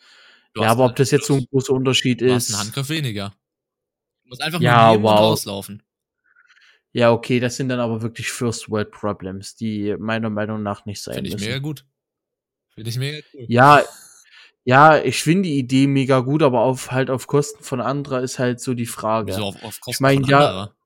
ja, 0.56 0.68
aber 0.68 0.86
ob 0.86 0.96
das 0.96 1.10
jetzt 1.10 1.26
so 1.26 1.34
ein 1.34 1.44
großer 1.50 1.74
Unterschied 1.74 2.22
ist. 2.22 2.28
Du 2.28 2.34
hast 2.34 2.50
einen 2.54 2.60
Handgriff 2.64 2.88
weniger 2.88 3.34
muss 4.30 4.40
einfach 4.40 4.60
ja, 4.60 4.94
nur 4.94 5.02
wow. 5.02 5.18
rauslaufen. 5.18 5.82
Ja, 6.92 7.12
okay, 7.12 7.38
das 7.38 7.56
sind 7.56 7.68
dann 7.68 7.80
aber 7.80 8.02
wirklich 8.02 8.30
First 8.30 8.70
World 8.70 8.90
Problems, 8.90 9.54
die 9.54 9.94
meiner 9.98 10.30
Meinung 10.30 10.62
nach 10.62 10.86
nicht 10.86 11.02
sein 11.02 11.14
Finde 11.14 11.30
ich 11.30 11.38
mega 11.38 11.58
gut. 11.58 11.84
Finde 12.74 12.90
ich 12.90 12.96
mega 12.96 13.20
gut. 13.20 13.48
Ja, 13.48 13.82
ja, 14.64 14.98
ich 14.98 15.22
finde 15.22 15.48
die 15.48 15.58
Idee 15.58 15.86
mega 15.86 16.20
gut, 16.20 16.42
aber 16.42 16.60
auf 16.60 16.90
halt 16.90 17.10
auf 17.10 17.26
Kosten 17.26 17.62
von 17.62 17.80
anderer 17.80 18.22
ist 18.22 18.38
halt 18.38 18.60
so 18.60 18.74
die 18.74 18.86
Frage. 18.86 19.32
Wieso 19.32 19.44
auf, 19.44 19.62
auf 19.62 19.80
Kosten 19.80 19.90
ich 19.90 20.00
mein, 20.00 20.20
von 20.22 20.30
ja, 20.30 20.38
anderer? 20.38 20.76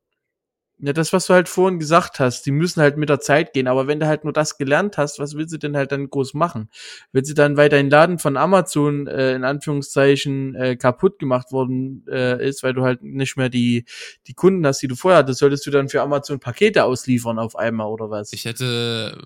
Ja, 0.80 0.92
das, 0.92 1.12
was 1.12 1.26
du 1.26 1.34
halt 1.34 1.48
vorhin 1.48 1.78
gesagt 1.78 2.18
hast, 2.18 2.44
die 2.46 2.50
müssen 2.50 2.82
halt 2.82 2.96
mit 2.96 3.08
der 3.08 3.20
Zeit 3.20 3.52
gehen, 3.52 3.68
aber 3.68 3.86
wenn 3.86 4.00
du 4.00 4.06
halt 4.06 4.24
nur 4.24 4.32
das 4.32 4.58
gelernt 4.58 4.98
hast, 4.98 5.20
was 5.20 5.36
willst 5.36 5.54
du 5.54 5.58
denn 5.58 5.76
halt 5.76 5.92
dann 5.92 6.10
groß 6.10 6.34
machen? 6.34 6.68
Willst 7.12 7.30
du 7.30 7.34
dann, 7.34 7.56
weil 7.56 7.68
dein 7.68 7.90
Laden 7.90 8.18
von 8.18 8.36
Amazon 8.36 9.06
äh, 9.06 9.34
in 9.34 9.44
Anführungszeichen 9.44 10.56
äh, 10.56 10.76
kaputt 10.76 11.20
gemacht 11.20 11.52
worden 11.52 12.04
äh, 12.10 12.44
ist, 12.44 12.64
weil 12.64 12.74
du 12.74 12.82
halt 12.82 13.02
nicht 13.02 13.36
mehr 13.36 13.50
die, 13.50 13.84
die 14.26 14.34
Kunden 14.34 14.66
hast, 14.66 14.82
die 14.82 14.88
du 14.88 14.96
vorher 14.96 15.18
hattest, 15.18 15.38
solltest 15.38 15.64
du 15.64 15.70
dann 15.70 15.88
für 15.88 16.02
Amazon 16.02 16.40
Pakete 16.40 16.84
ausliefern 16.84 17.38
auf 17.38 17.54
einmal 17.56 17.86
oder 17.86 18.10
was? 18.10 18.32
Ich 18.32 18.44
hätte 18.44 19.16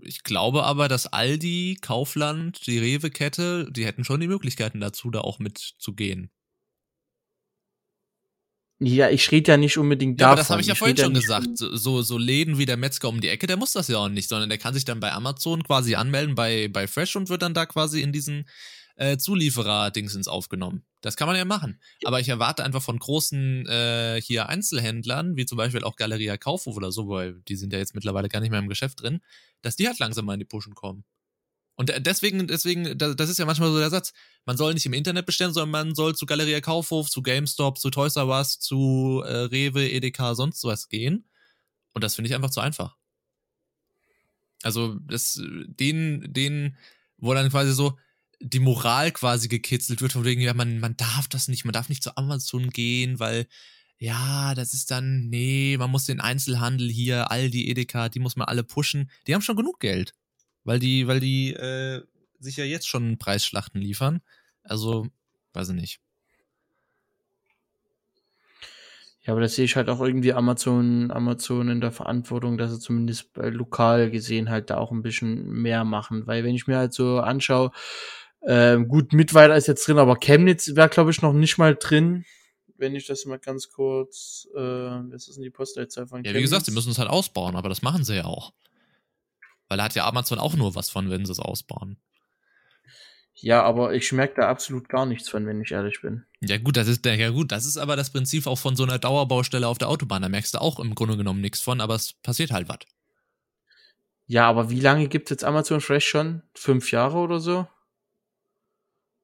ich 0.00 0.22
glaube 0.22 0.64
aber, 0.64 0.88
dass 0.88 1.12
Aldi, 1.12 1.78
Kaufland, 1.80 2.66
die 2.66 2.78
Rewe-Kette, 2.78 3.68
die 3.70 3.84
hätten 3.84 4.04
schon 4.04 4.20
die 4.20 4.28
Möglichkeiten 4.28 4.80
dazu, 4.80 5.10
da 5.10 5.20
auch 5.20 5.38
mitzugehen. 5.38 6.30
Ja, 8.80 9.10
ich 9.10 9.30
rede 9.32 9.52
ja 9.52 9.56
nicht 9.56 9.76
unbedingt 9.76 10.20
Ja, 10.20 10.28
davon. 10.28 10.32
aber 10.32 10.36
das 10.40 10.50
habe 10.50 10.60
ich 10.60 10.66
ja 10.68 10.74
red 10.74 10.78
vorhin 10.78 10.96
schon 10.96 11.14
gesagt. 11.14 11.48
so, 11.56 12.02
so 12.02 12.18
Läden 12.18 12.58
wie 12.58 12.66
der 12.66 12.76
Metzger 12.76 13.08
um 13.08 13.20
die 13.20 13.28
Ecke, 13.28 13.46
der 13.48 13.56
muss 13.56 13.72
das 13.72 13.88
ja 13.88 13.98
auch 13.98 14.08
nicht, 14.08 14.28
sondern 14.28 14.48
der 14.48 14.58
kann 14.58 14.72
sich 14.74 14.84
dann 14.84 15.00
bei 15.00 15.12
Amazon 15.12 15.64
quasi 15.64 15.96
anmelden 15.96 16.34
bei, 16.36 16.68
bei 16.68 16.86
Fresh 16.86 17.16
und 17.16 17.28
wird 17.28 17.42
dann 17.42 17.54
da 17.54 17.66
quasi 17.66 18.02
in 18.02 18.12
diesen 18.12 18.48
äh, 18.94 19.16
Zulieferer-Dingsens 19.16 20.28
aufgenommen. 20.28 20.84
Das 21.00 21.16
kann 21.16 21.26
man 21.26 21.36
ja 21.36 21.44
machen. 21.44 21.80
Aber 22.04 22.20
ich 22.20 22.28
erwarte 22.28 22.64
einfach 22.64 22.82
von 22.82 22.98
großen 22.98 23.66
äh, 23.66 24.20
hier 24.22 24.48
Einzelhändlern, 24.48 25.36
wie 25.36 25.46
zum 25.46 25.58
Beispiel 25.58 25.82
auch 25.82 25.96
Galeria 25.96 26.36
Kaufhof 26.36 26.76
oder 26.76 26.92
so, 26.92 27.08
weil 27.08 27.34
die 27.48 27.56
sind 27.56 27.72
ja 27.72 27.78
jetzt 27.78 27.94
mittlerweile 27.94 28.28
gar 28.28 28.40
nicht 28.40 28.50
mehr 28.50 28.60
im 28.60 28.68
Geschäft 28.68 29.02
drin, 29.02 29.20
dass 29.62 29.76
die 29.76 29.88
halt 29.88 29.98
langsam 29.98 30.24
mal 30.24 30.34
in 30.34 30.40
die 30.40 30.44
Pushen 30.44 30.74
kommen. 30.74 31.04
Und 31.80 31.92
deswegen, 32.04 32.48
deswegen, 32.48 32.98
da- 32.98 33.14
das 33.14 33.30
ist 33.30 33.38
ja 33.38 33.46
manchmal 33.46 33.70
so 33.70 33.78
der 33.78 33.88
Satz, 33.88 34.12
man 34.44 34.56
soll 34.56 34.74
nicht 34.74 34.84
im 34.86 34.94
Internet 34.94 35.26
bestellen, 35.26 35.52
sondern 35.52 35.70
man 35.70 35.94
soll 35.94 36.16
zu 36.16 36.26
Galeria 36.26 36.60
Kaufhof, 36.60 37.08
zu 37.08 37.22
GameStop, 37.22 37.78
zu 37.78 37.90
Toys 37.90 38.16
R 38.16 38.26
Us, 38.26 38.58
zu 38.58 39.22
äh, 39.24 39.44
Rewe, 39.44 39.88
Edeka, 39.88 40.34
sonst 40.34 40.64
was 40.64 40.88
gehen. 40.88 41.28
Und 41.94 42.02
das 42.02 42.16
finde 42.16 42.30
ich 42.30 42.34
einfach 42.34 42.50
zu 42.50 42.60
einfach. 42.60 42.96
Also, 44.64 44.96
das, 45.06 45.40
den, 45.40 46.32
den, 46.32 46.76
wo 47.16 47.32
dann 47.32 47.48
quasi 47.48 47.72
so 47.72 47.96
die 48.40 48.58
Moral 48.58 49.12
quasi 49.12 49.46
gekitzelt 49.46 50.00
wird, 50.00 50.12
von 50.12 50.24
wegen, 50.24 50.40
ja, 50.40 50.54
man, 50.54 50.80
man 50.80 50.96
darf 50.96 51.28
das 51.28 51.46
nicht, 51.46 51.64
man 51.64 51.72
darf 51.72 51.88
nicht 51.88 52.02
zu 52.02 52.16
Amazon 52.16 52.70
gehen, 52.70 53.20
weil, 53.20 53.46
ja, 53.98 54.56
das 54.56 54.74
ist 54.74 54.90
dann, 54.90 55.28
nee, 55.28 55.76
man 55.78 55.92
muss 55.92 56.06
den 56.06 56.20
Einzelhandel 56.20 56.90
hier, 56.90 57.30
Aldi, 57.30 57.68
Edeka, 57.70 58.08
die 58.08 58.18
muss 58.18 58.34
man 58.34 58.48
alle 58.48 58.64
pushen. 58.64 59.10
Die 59.28 59.34
haben 59.34 59.42
schon 59.42 59.56
genug 59.56 59.78
Geld. 59.78 60.14
Weil 60.68 60.80
die, 60.80 61.06
weil 61.06 61.18
die 61.18 61.54
äh, 61.54 62.02
sich 62.40 62.58
ja 62.58 62.64
jetzt 62.64 62.86
schon 62.86 63.16
Preisschlachten 63.16 63.80
liefern. 63.80 64.20
Also, 64.62 65.06
weiß 65.54 65.70
ich 65.70 65.74
nicht. 65.74 66.00
Ja, 69.22 69.32
aber 69.32 69.40
das 69.40 69.54
sehe 69.54 69.64
ich 69.64 69.76
halt 69.76 69.88
auch 69.88 70.02
irgendwie 70.02 70.34
Amazon, 70.34 71.10
Amazon 71.10 71.70
in 71.70 71.80
der 71.80 71.90
Verantwortung, 71.90 72.58
dass 72.58 72.70
sie 72.70 72.80
zumindest 72.80 73.32
bei 73.32 73.48
lokal 73.48 74.10
gesehen 74.10 74.50
halt 74.50 74.68
da 74.68 74.76
auch 74.76 74.92
ein 74.92 75.00
bisschen 75.00 75.48
mehr 75.48 75.84
machen. 75.84 76.26
Weil 76.26 76.44
wenn 76.44 76.54
ich 76.54 76.66
mir 76.66 76.76
halt 76.76 76.92
so 76.92 77.18
anschaue, 77.20 77.70
ähm, 78.46 78.88
gut, 78.88 79.14
Mittweida 79.14 79.54
ist 79.54 79.68
jetzt 79.68 79.88
drin, 79.88 79.96
aber 79.96 80.16
Chemnitz 80.16 80.76
wäre, 80.76 80.90
glaube 80.90 81.12
ich, 81.12 81.22
noch 81.22 81.32
nicht 81.32 81.56
mal 81.56 81.76
drin. 81.76 82.26
Wenn 82.76 82.94
ich 82.94 83.06
das 83.06 83.24
mal 83.24 83.38
ganz 83.38 83.70
kurz, 83.70 84.46
äh, 84.54 84.60
was 84.60 85.28
ist 85.28 85.36
denn 85.36 85.44
die 85.44 85.50
Postleitzahl 85.50 86.06
von 86.06 86.24
Ja, 86.24 86.34
wie 86.34 86.42
gesagt, 86.42 86.66
sie 86.66 86.72
müssen 86.72 86.90
es 86.90 86.98
halt 86.98 87.08
ausbauen, 87.08 87.56
aber 87.56 87.70
das 87.70 87.80
machen 87.80 88.04
sie 88.04 88.16
ja 88.16 88.26
auch. 88.26 88.52
Weil 89.68 89.78
da 89.78 89.84
hat 89.84 89.94
ja 89.94 90.06
Amazon 90.06 90.38
auch 90.38 90.54
nur 90.54 90.74
was 90.74 90.90
von, 90.90 91.10
wenn 91.10 91.24
sie 91.26 91.32
es 91.32 91.40
ausbauen. 91.40 91.98
Ja, 93.40 93.62
aber 93.62 93.94
ich 93.94 94.10
merke 94.12 94.40
da 94.40 94.48
absolut 94.48 94.88
gar 94.88 95.06
nichts 95.06 95.28
von, 95.28 95.46
wenn 95.46 95.60
ich 95.60 95.70
ehrlich 95.70 96.00
bin. 96.02 96.24
Ja 96.40 96.58
gut, 96.58 96.76
das 96.76 96.88
ist 96.88 97.06
ja 97.06 97.30
gut, 97.30 97.52
das 97.52 97.66
ist 97.66 97.76
aber 97.76 97.94
das 97.94 98.10
Prinzip 98.10 98.46
auch 98.46 98.58
von 98.58 98.74
so 98.74 98.82
einer 98.82 98.98
Dauerbaustelle 98.98 99.68
auf 99.68 99.78
der 99.78 99.88
Autobahn. 99.88 100.22
Da 100.22 100.28
merkst 100.28 100.54
du 100.54 100.60
auch 100.60 100.80
im 100.80 100.94
Grunde 100.94 101.16
genommen 101.16 101.40
nichts 101.40 101.60
von, 101.60 101.80
aber 101.80 101.94
es 101.94 102.14
passiert 102.14 102.50
halt 102.50 102.68
was. 102.68 102.78
Ja, 104.26 104.48
aber 104.48 104.70
wie 104.70 104.80
lange 104.80 105.08
gibt's 105.08 105.30
jetzt 105.30 105.44
Amazon 105.44 105.80
Fresh 105.80 106.06
schon? 106.06 106.42
Fünf 106.54 106.90
Jahre 106.90 107.18
oder 107.18 107.38
so? 107.38 107.66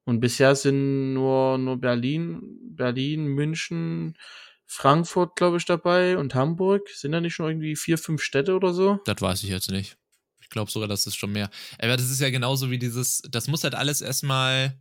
Und 0.05 0.19
bisher 0.19 0.55
sind 0.55 1.13
nur, 1.13 1.57
nur 1.57 1.77
Berlin, 1.77 2.41
Berlin, 2.61 3.25
München, 3.25 4.17
Frankfurt, 4.65 5.35
glaube 5.35 5.57
ich, 5.57 5.65
dabei 5.65 6.17
und 6.17 6.35
Hamburg. 6.35 6.89
Sind 6.89 7.11
da 7.11 7.21
nicht 7.21 7.33
schon 7.33 7.47
irgendwie 7.47 7.75
vier, 7.75 7.97
fünf 7.97 8.21
Städte 8.21 8.55
oder 8.55 8.73
so? 8.73 8.99
Das 9.05 9.21
weiß 9.21 9.43
ich 9.43 9.49
jetzt 9.49 9.71
nicht. 9.71 9.97
Ich 10.45 10.49
glaube 10.51 10.69
sogar, 10.69 10.87
das 10.87 11.07
ist 11.07 11.15
schon 11.15 11.31
mehr. 11.31 11.49
Aber 11.79 11.97
das 11.97 12.09
ist 12.09 12.21
ja 12.21 12.29
genauso 12.29 12.69
wie 12.69 12.77
dieses, 12.77 13.23
das 13.29 13.47
muss 13.47 13.63
halt 13.63 13.73
alles 13.73 14.01
erstmal 14.01 14.79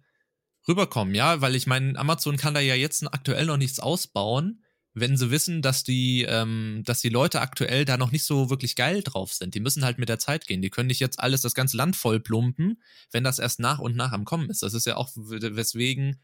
rüberkommen, 0.68 1.14
ja, 1.14 1.40
weil 1.40 1.54
ich 1.56 1.66
meine, 1.66 1.98
Amazon 1.98 2.36
kann 2.36 2.54
da 2.54 2.60
ja 2.60 2.74
jetzt 2.74 3.02
aktuell 3.12 3.46
noch 3.46 3.56
nichts 3.56 3.80
ausbauen, 3.80 4.62
wenn 4.92 5.16
sie 5.16 5.30
wissen, 5.30 5.62
dass 5.62 5.84
die, 5.84 6.22
ähm, 6.28 6.82
dass 6.84 7.00
die 7.00 7.08
Leute 7.08 7.40
aktuell 7.40 7.84
da 7.84 7.96
noch 7.96 8.12
nicht 8.12 8.24
so 8.24 8.50
wirklich 8.50 8.76
geil 8.76 9.02
drauf 9.02 9.32
sind. 9.32 9.54
Die 9.54 9.60
müssen 9.60 9.84
halt 9.84 9.98
mit 9.98 10.08
der 10.08 10.20
Zeit 10.20 10.46
gehen. 10.46 10.62
Die 10.62 10.70
können 10.70 10.86
nicht 10.86 11.00
jetzt 11.00 11.18
alles, 11.18 11.40
das 11.40 11.54
ganze 11.54 11.76
Land 11.76 11.96
voll 11.96 12.20
plumpen, 12.20 12.80
wenn 13.10 13.24
das 13.24 13.38
erst 13.40 13.58
nach 13.58 13.80
und 13.80 13.96
nach 13.96 14.12
am 14.12 14.24
Kommen 14.24 14.50
ist. 14.50 14.62
Das 14.62 14.74
ist 14.74 14.86
ja 14.86 14.96
auch, 14.96 15.10
weswegen 15.16 16.20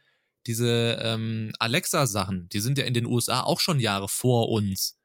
diese 0.47 0.99
ähm, 1.03 1.53
Alexa-Sachen, 1.59 2.49
die 2.51 2.61
sind 2.61 2.79
ja 2.79 2.85
in 2.85 2.95
den 2.95 3.07
USA 3.07 3.41
auch 3.41 3.61
schon 3.61 3.81
Jahre 3.81 4.09
vor 4.09 4.51
uns 4.51 5.00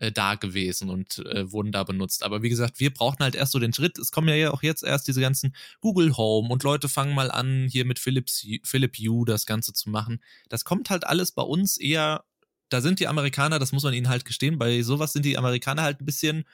äh, 0.00 0.10
da 0.10 0.34
gewesen 0.34 0.88
und 0.88 1.18
äh, 1.26 1.52
wurden 1.52 1.72
da 1.72 1.84
benutzt. 1.84 2.22
Aber 2.22 2.42
wie 2.42 2.48
gesagt, 2.48 2.80
wir 2.80 2.92
brauchten 2.92 3.22
halt 3.22 3.34
erst 3.34 3.52
so 3.52 3.58
den 3.58 3.74
Schritt. 3.74 3.98
Es 3.98 4.10
kommen 4.10 4.34
ja 4.34 4.50
auch 4.50 4.62
jetzt 4.62 4.82
erst 4.82 5.06
diese 5.06 5.20
ganzen 5.20 5.54
Google 5.80 6.16
Home 6.16 6.48
und 6.48 6.62
Leute 6.62 6.88
fangen 6.88 7.14
mal 7.14 7.30
an, 7.30 7.68
hier 7.70 7.84
mit 7.84 7.98
Philips, 7.98 8.46
Philip 8.64 8.96
Hue 8.96 9.26
das 9.26 9.44
Ganze 9.44 9.74
zu 9.74 9.90
machen. 9.90 10.22
Das 10.48 10.64
kommt 10.64 10.88
halt 10.88 11.06
alles 11.06 11.32
bei 11.32 11.42
uns 11.42 11.76
eher, 11.76 12.24
da 12.70 12.80
sind 12.80 12.98
die 12.98 13.08
Amerikaner, 13.08 13.58
das 13.58 13.72
muss 13.72 13.82
man 13.82 13.92
ihnen 13.92 14.08
halt 14.08 14.24
gestehen, 14.24 14.58
bei 14.58 14.82
sowas 14.82 15.12
sind 15.12 15.24
die 15.24 15.36
Amerikaner 15.36 15.82
halt 15.82 16.00
ein 16.00 16.06
bisschen, 16.06 16.44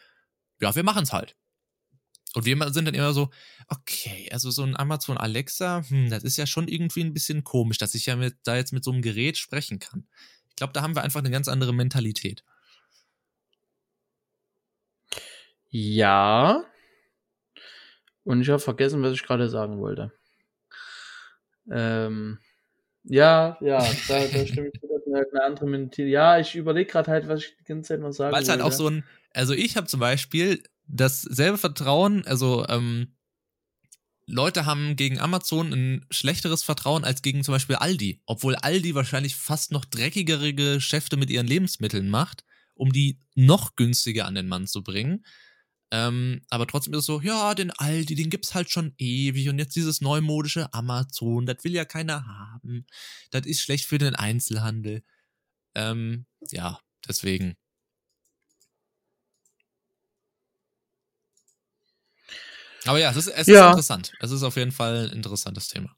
ja, 0.61 0.75
wir 0.75 0.83
machen's 0.83 1.13
halt. 1.13 1.37
Und 2.35 2.47
wir 2.47 2.73
sind 2.73 2.85
dann 2.85 2.95
immer 2.95 3.15
so, 3.15 3.31
okay, 3.69 4.29
also 4.33 4.51
so 4.51 4.63
ein 4.65 4.77
Amazon 4.77 5.17
Alexa, 5.17 5.85
hm, 5.89 6.11
das 6.11 6.25
ist 6.25 6.37
ja 6.37 6.47
schon 6.47 6.67
irgendwie 6.69 7.03
ein 7.03 7.15
bisschen 7.15 7.45
komisch, 7.45 7.79
dass 7.79 7.95
ich 7.95 8.07
ja 8.07 8.17
mit, 8.17 8.37
da 8.43 8.57
jetzt 8.57 8.73
mit 8.73 8.85
so 8.85 8.91
einem 8.91 9.03
Gerät 9.03 9.39
sprechen 9.39 9.79
kann. 9.79 10.07
Ich 10.51 10.57
glaube, 10.57 10.73
da 10.73 10.83
haben 10.83 10.97
wir 10.97 11.03
einfach 11.03 11.21
eine 11.21 11.31
ganz 11.31 11.49
andere 11.49 11.73
Mentalität. 11.73 12.43
Ja. 15.69 16.65
Und 18.25 18.41
ich 18.41 18.49
habe 18.49 18.59
vergessen, 18.59 19.03
was 19.03 19.13
ich 19.13 19.23
gerade 19.23 19.49
sagen 19.49 19.79
wollte. 19.79 20.13
Ähm, 21.71 22.39
ja, 23.05 23.57
ja, 23.61 23.79
da, 24.09 24.27
da 24.27 24.47
stimme 24.47 24.71
ich 24.73 24.83
wieder 24.83 24.97
halt 25.17 25.33
eine 25.33 25.45
andere 25.45 25.67
Mentalität. 25.67 26.13
Ja, 26.13 26.39
ich 26.39 26.55
überlege 26.55 26.91
gerade 26.91 27.11
halt, 27.11 27.29
was 27.29 27.41
ich 27.41 27.57
die 27.59 27.65
ganze 27.65 27.89
Zeit 27.89 28.01
noch 28.01 28.13
sagen 28.13 28.35
Weil 28.35 28.43
es 28.43 28.49
halt 28.49 28.61
auch 28.61 28.67
wollte. 28.67 28.77
so 28.77 28.89
ein, 28.89 29.05
also 29.33 29.55
ich 29.55 29.77
habe 29.77 29.87
zum 29.87 30.01
Beispiel 30.01 30.63
dasselbe 30.87 31.59
Vertrauen, 31.59 32.25
also 32.27 32.67
ähm, 32.69 33.17
Leute 34.27 34.67
haben 34.67 34.97
gegen 34.97 35.21
Amazon 35.21 35.73
ein 35.73 36.07
schlechteres 36.11 36.65
Vertrauen 36.65 37.05
als 37.05 37.23
gegen 37.23 37.45
zum 37.45 37.55
Beispiel 37.55 37.77
Aldi, 37.77 38.23
obwohl 38.27 38.57
Aldi 38.57 38.95
wahrscheinlich 38.95 39.37
fast 39.37 39.71
noch 39.71 39.85
dreckigere 39.85 40.53
Geschäfte 40.53 41.17
mit 41.17 41.31
ihren 41.31 41.47
Lebensmitteln 41.47 42.11
macht, 42.11 42.45
um 42.75 42.93
die 42.93 43.21
noch 43.35 43.77
günstiger 43.77 44.27
an 44.27 44.35
den 44.35 44.49
Mann 44.49 44.67
zu 44.67 44.83
bringen. 44.83 45.25
Ähm, 45.93 46.43
aber 46.51 46.67
trotzdem 46.67 46.95
ist 46.95 47.01
es 47.01 47.07
so, 47.07 47.21
ja, 47.21 47.55
den 47.55 47.71
Aldi, 47.71 48.17
den 48.17 48.31
gibt's 48.31 48.55
halt 48.55 48.71
schon 48.71 48.95
ewig 48.99 49.49
und 49.49 49.59
jetzt 49.59 49.77
dieses 49.77 50.01
neumodische 50.01 50.73
Amazon, 50.75 51.47
das 51.47 51.63
will 51.63 51.73
ja 51.75 51.85
keiner 51.85 52.27
haben. 52.27 52.87
Das 53.31 53.47
ist 53.47 53.61
schlecht 53.61 53.87
für 53.87 53.99
den 53.99 54.17
Einzelhandel. 54.17 55.05
Ähm, 55.75 56.27
ja, 56.51 56.81
deswegen. 57.09 57.57
Aber 62.85 62.99
ja, 62.99 63.11
es 63.11 63.17
ist, 63.17 63.29
es 63.29 63.47
Ja. 63.47 63.63
ist 63.65 63.67
interessant. 63.71 64.13
Es 64.21 64.31
ist 64.31 64.43
auf 64.43 64.57
jeden 64.57 64.73
Fall 64.73 65.09
ein 65.09 65.17
interessantes 65.17 65.69
Thema. 65.69 65.97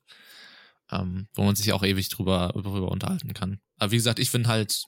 Ähm, 0.90 1.28
wo 1.34 1.44
man 1.44 1.54
sich 1.54 1.72
auch 1.72 1.82
ewig 1.82 2.08
drüber, 2.08 2.50
drüber 2.54 2.90
unterhalten 2.90 3.34
kann. 3.34 3.60
Aber 3.76 3.90
wie 3.90 3.96
gesagt, 3.96 4.18
ich 4.18 4.30
finde 4.30 4.48
halt, 4.48 4.84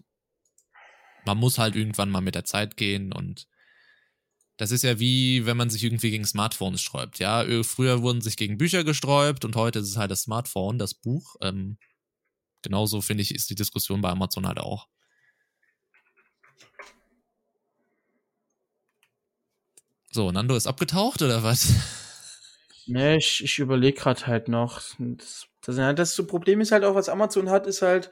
man 1.27 1.37
muss 1.37 1.59
halt 1.59 1.77
irgendwann 1.77 2.11
mal 2.11 2.23
mit 2.23 2.35
der 2.35 2.45
Zeit 2.45 2.77
gehen 2.79 3.13
und 3.13 3.47
das 4.61 4.73
ist 4.73 4.85
ja 4.85 5.01
wie, 5.01 5.47
wenn 5.47 5.57
man 5.57 5.71
sich 5.71 5.83
irgendwie 5.83 6.11
gegen 6.11 6.27
Smartphones 6.27 6.83
sträubt. 6.83 7.19
Ja, 7.19 7.47
früher 7.63 8.03
wurden 8.03 8.21
sich 8.21 8.37
gegen 8.37 8.59
Bücher 8.59 8.85
gesträubt 8.85 9.47
und 9.47 9.57
heute 9.57 9.79
ist 9.79 9.89
es 9.89 9.97
halt 9.97 10.11
das 10.11 10.21
Smartphone, 10.21 10.79
das 10.79 10.93
Buch. 10.93 11.37
Ähm, 11.41 11.79
genauso 12.61 13.01
finde 13.01 13.23
ich, 13.23 13.35
ist 13.35 13.49
die 13.49 13.55
Diskussion 13.55 14.03
bei 14.03 14.11
Amazon 14.11 14.47
halt 14.47 14.59
auch. 14.59 14.87
So, 20.13 20.31
Nando 20.31 20.55
ist 20.55 20.67
abgetaucht 20.67 21.23
oder 21.23 21.43
was? 21.43 21.73
Ne, 22.91 23.19
ich, 23.19 23.45
ich 23.45 23.59
überlege 23.61 24.01
gerade 24.01 24.27
halt 24.27 24.49
noch. 24.49 24.83
Das, 24.99 25.47
das, 25.65 25.77
das 25.95 26.15
so 26.17 26.27
Problem 26.27 26.61
ist 26.61 26.73
halt 26.73 26.83
auch, 26.85 26.97
was 26.97 27.09
Amazon 27.09 27.49
hat, 27.49 27.69
ist 27.69 27.83
halt, 27.83 28.11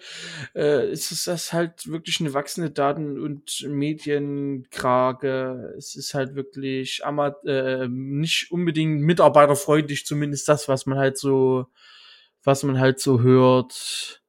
äh, 0.55 0.89
ist 0.93 1.11
es 1.11 1.25
das 1.25 1.53
halt 1.53 1.91
wirklich 1.91 2.21
eine 2.21 2.33
wachsende 2.33 2.71
Daten- 2.71 3.19
und 3.19 3.67
Medienkrage. 3.69 5.75
Es 5.77 5.97
ist 5.97 6.15
halt 6.15 6.37
wirklich 6.37 7.05
Ama 7.05 7.35
äh, 7.45 7.89
nicht 7.89 8.53
unbedingt 8.53 9.01
mitarbeiterfreundlich, 9.01 10.07
zumindest 10.07 10.49
das, 10.49 10.69
was 10.69 10.87
man 10.87 10.99
halt 10.99 11.19
so, 11.19 11.67
was 12.45 12.63
man 12.63 12.79
halt 12.79 13.01
so 13.01 13.21
hört. 13.21 14.23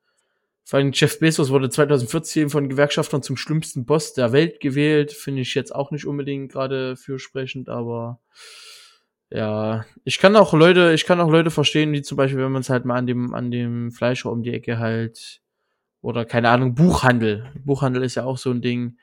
Vor 0.66 0.80
allem 0.80 0.94
Jeff 0.94 1.20
Bezos 1.20 1.52
wurde 1.52 1.70
2014 1.70 2.50
von 2.50 2.70
Gewerkschaftern 2.70 3.22
zum 3.22 3.38
schlimmsten 3.38 3.86
Boss 3.86 4.14
der 4.14 4.32
Welt 4.32 4.62
gewählt. 4.62 5.12
Finde 5.12 5.44
ich 5.44 5.54
jetzt 5.54 5.76
auch 5.76 5.92
nicht 5.92 6.08
unbedingt 6.08 6.52
gerade 6.52 6.96
fürsprechend, 6.96 7.70
aber 7.70 8.20
ja, 9.32 9.86
ich 10.06 10.20
kann 10.20 10.36
auch 10.36 10.54
Leute, 10.54 10.94
ich 10.94 11.06
kann 11.06 11.20
auch 11.22 11.30
Leute 11.30 11.52
verstehen, 11.52 11.92
wie 11.94 12.02
zum 12.02 12.18
Beispiel, 12.18 12.40
wenn 12.44 12.52
man 12.52 12.62
es 12.62 12.70
halt 12.70 12.86
mal 12.86 12.98
an 12.98 13.08
dem, 13.08 13.34
an 13.36 13.52
dem 13.52 13.92
Fleischer 13.92 14.32
um 14.32 14.44
die 14.44 14.54
Ecke 14.54 14.80
halt, 14.80 15.42
oder 16.02 16.26
keine 16.26 16.50
Ahnung, 16.50 16.76
Buchhandel. 16.76 17.52
Buchhandel 17.66 18.04
ist 18.04 18.16
ja 18.16 18.24
auch 18.26 18.38
so 18.38 18.52
ein 18.52 18.62
Ding. 18.62 18.98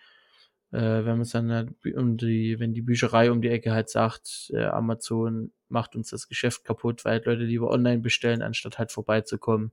äh, 0.72 1.04
wenn 1.04 1.18
man 1.18 1.28
dann 1.32 1.74
um 1.96 2.16
die, 2.16 2.58
wenn 2.58 2.74
die 2.74 2.82
Bücherei 2.82 3.30
um 3.30 3.40
die 3.42 3.48
Ecke 3.48 3.72
halt 3.72 3.88
sagt, 3.90 4.50
äh, 4.52 4.64
Amazon 4.66 5.52
macht 5.68 5.96
uns 5.96 6.10
das 6.10 6.28
Geschäft 6.28 6.64
kaputt, 6.64 7.04
weil 7.04 7.22
Leute 7.24 7.44
lieber 7.44 7.70
online 7.70 8.00
bestellen, 8.00 8.42
anstatt 8.42 8.78
halt 8.78 8.92
vorbeizukommen, 8.92 9.72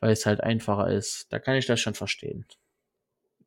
weil 0.00 0.12
es 0.12 0.26
halt 0.26 0.42
einfacher 0.42 0.90
ist. 0.90 1.32
Da 1.32 1.38
kann 1.38 1.56
ich 1.56 1.66
das 1.66 1.80
schon 1.80 1.94
verstehen. 1.94 2.46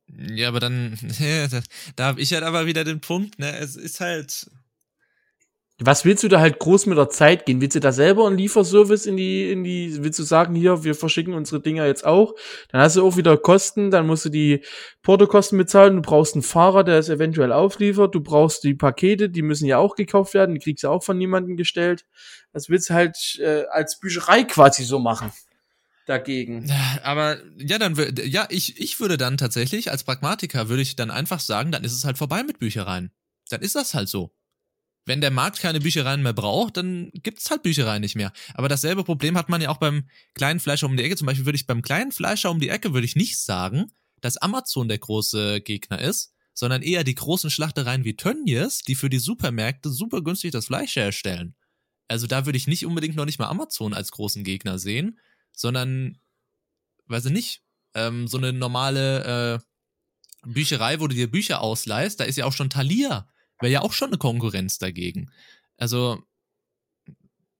Ja, 0.08 0.48
aber 0.48 0.60
dann, 0.60 0.96
da 1.96 2.04
habe 2.06 2.20
ich 2.20 2.32
halt 2.32 2.44
aber 2.44 2.66
wieder 2.66 2.84
den 2.84 3.00
Punkt, 3.00 3.38
ne, 3.38 3.56
es 3.58 3.76
ist 3.76 4.00
halt, 4.00 4.48
was 5.78 6.06
willst 6.06 6.24
du 6.24 6.28
da 6.28 6.40
halt 6.40 6.58
groß 6.58 6.86
mit 6.86 6.96
der 6.96 7.10
Zeit 7.10 7.44
gehen? 7.44 7.60
Willst 7.60 7.76
du 7.76 7.80
da 7.80 7.92
selber 7.92 8.26
einen 8.26 8.38
Lieferservice 8.38 9.04
in 9.04 9.18
die, 9.18 9.50
in 9.50 9.62
die, 9.62 10.02
willst 10.02 10.18
du 10.18 10.22
sagen, 10.22 10.54
hier, 10.54 10.84
wir 10.84 10.94
verschicken 10.94 11.34
unsere 11.34 11.60
Dinger 11.60 11.86
jetzt 11.86 12.06
auch? 12.06 12.34
Dann 12.70 12.80
hast 12.80 12.96
du 12.96 13.06
auch 13.06 13.18
wieder 13.18 13.36
Kosten, 13.36 13.90
dann 13.90 14.06
musst 14.06 14.24
du 14.24 14.30
die 14.30 14.64
Portokosten 15.02 15.58
bezahlen, 15.58 15.96
du 15.96 16.02
brauchst 16.02 16.34
einen 16.34 16.42
Fahrer, 16.42 16.82
der 16.82 16.98
es 16.98 17.10
eventuell 17.10 17.52
aufliefert, 17.52 18.14
du 18.14 18.20
brauchst 18.20 18.64
die 18.64 18.74
Pakete, 18.74 19.28
die 19.28 19.42
müssen 19.42 19.66
ja 19.66 19.76
auch 19.76 19.96
gekauft 19.96 20.32
werden, 20.32 20.54
die 20.54 20.60
kriegst 20.62 20.82
du 20.82 20.88
auch 20.88 21.02
von 21.02 21.18
niemandem 21.18 21.58
gestellt. 21.58 22.06
Das 22.54 22.70
willst 22.70 22.88
du 22.88 22.94
halt 22.94 23.38
äh, 23.42 23.64
als 23.70 24.00
Bücherei 24.00 24.44
quasi 24.44 24.82
so 24.82 24.98
machen. 24.98 25.30
Dagegen. 26.06 26.70
Aber 27.02 27.36
ja, 27.58 27.78
dann 27.78 27.96
ja, 28.24 28.46
ich, 28.48 28.80
ich 28.80 29.00
würde 29.00 29.16
dann 29.16 29.36
tatsächlich, 29.36 29.90
als 29.90 30.04
Pragmatiker, 30.04 30.68
würde 30.68 30.82
ich 30.82 30.94
dann 30.94 31.10
einfach 31.10 31.40
sagen, 31.40 31.72
dann 31.72 31.82
ist 31.82 31.92
es 31.92 32.04
halt 32.04 32.16
vorbei 32.16 32.44
mit 32.44 32.60
Büchereien. 32.60 33.10
Dann 33.50 33.60
ist 33.60 33.74
das 33.74 33.92
halt 33.92 34.08
so 34.08 34.30
wenn 35.06 35.20
der 35.20 35.30
Markt 35.30 35.60
keine 35.60 35.80
Büchereien 35.80 36.22
mehr 36.22 36.32
braucht, 36.32 36.76
dann 36.76 37.10
gibt's 37.14 37.48
halt 37.48 37.62
Büchereien 37.62 38.00
nicht 38.00 38.16
mehr. 38.16 38.32
Aber 38.54 38.68
dasselbe 38.68 39.04
Problem 39.04 39.38
hat 39.38 39.48
man 39.48 39.60
ja 39.60 39.70
auch 39.70 39.78
beim 39.78 40.08
kleinen 40.34 40.58
Fleischer 40.58 40.86
um 40.86 40.96
die 40.96 41.04
Ecke. 41.04 41.16
Zum 41.16 41.26
Beispiel 41.26 41.46
würde 41.46 41.56
ich 41.56 41.66
beim 41.66 41.80
kleinen 41.80 42.10
Fleischer 42.10 42.50
um 42.50 42.58
die 42.58 42.68
Ecke 42.68 42.92
würde 42.92 43.06
ich 43.06 43.14
nicht 43.14 43.38
sagen, 43.38 43.92
dass 44.20 44.36
Amazon 44.36 44.88
der 44.88 44.98
große 44.98 45.60
Gegner 45.60 46.00
ist, 46.00 46.34
sondern 46.54 46.82
eher 46.82 47.04
die 47.04 47.14
großen 47.14 47.50
Schlachtereien 47.50 48.04
wie 48.04 48.16
Tönnies, 48.16 48.80
die 48.80 48.96
für 48.96 49.08
die 49.08 49.20
Supermärkte 49.20 49.90
super 49.90 50.22
günstig 50.22 50.50
das 50.50 50.66
Fleisch 50.66 50.96
herstellen. 50.96 51.54
Also 52.08 52.26
da 52.26 52.44
würde 52.44 52.56
ich 52.56 52.66
nicht 52.66 52.84
unbedingt 52.84 53.14
noch 53.14 53.26
nicht 53.26 53.38
mal 53.38 53.48
Amazon 53.48 53.94
als 53.94 54.10
großen 54.10 54.42
Gegner 54.42 54.78
sehen, 54.78 55.20
sondern, 55.52 56.18
weiß 57.06 57.26
ich 57.26 57.32
nicht, 57.32 57.62
ähm, 57.94 58.26
so 58.26 58.38
eine 58.38 58.52
normale 58.52 59.60
äh, 60.44 60.48
Bücherei, 60.48 60.98
wo 60.98 61.06
du 61.06 61.14
dir 61.14 61.30
Bücher 61.30 61.60
ausleihst, 61.60 62.18
da 62.18 62.24
ist 62.24 62.36
ja 62.36 62.44
auch 62.44 62.52
schon 62.52 62.70
Thalia 62.70 63.28
wäre 63.60 63.72
ja 63.72 63.80
auch 63.82 63.92
schon 63.92 64.08
eine 64.08 64.18
Konkurrenz 64.18 64.78
dagegen. 64.78 65.30
Also. 65.76 66.22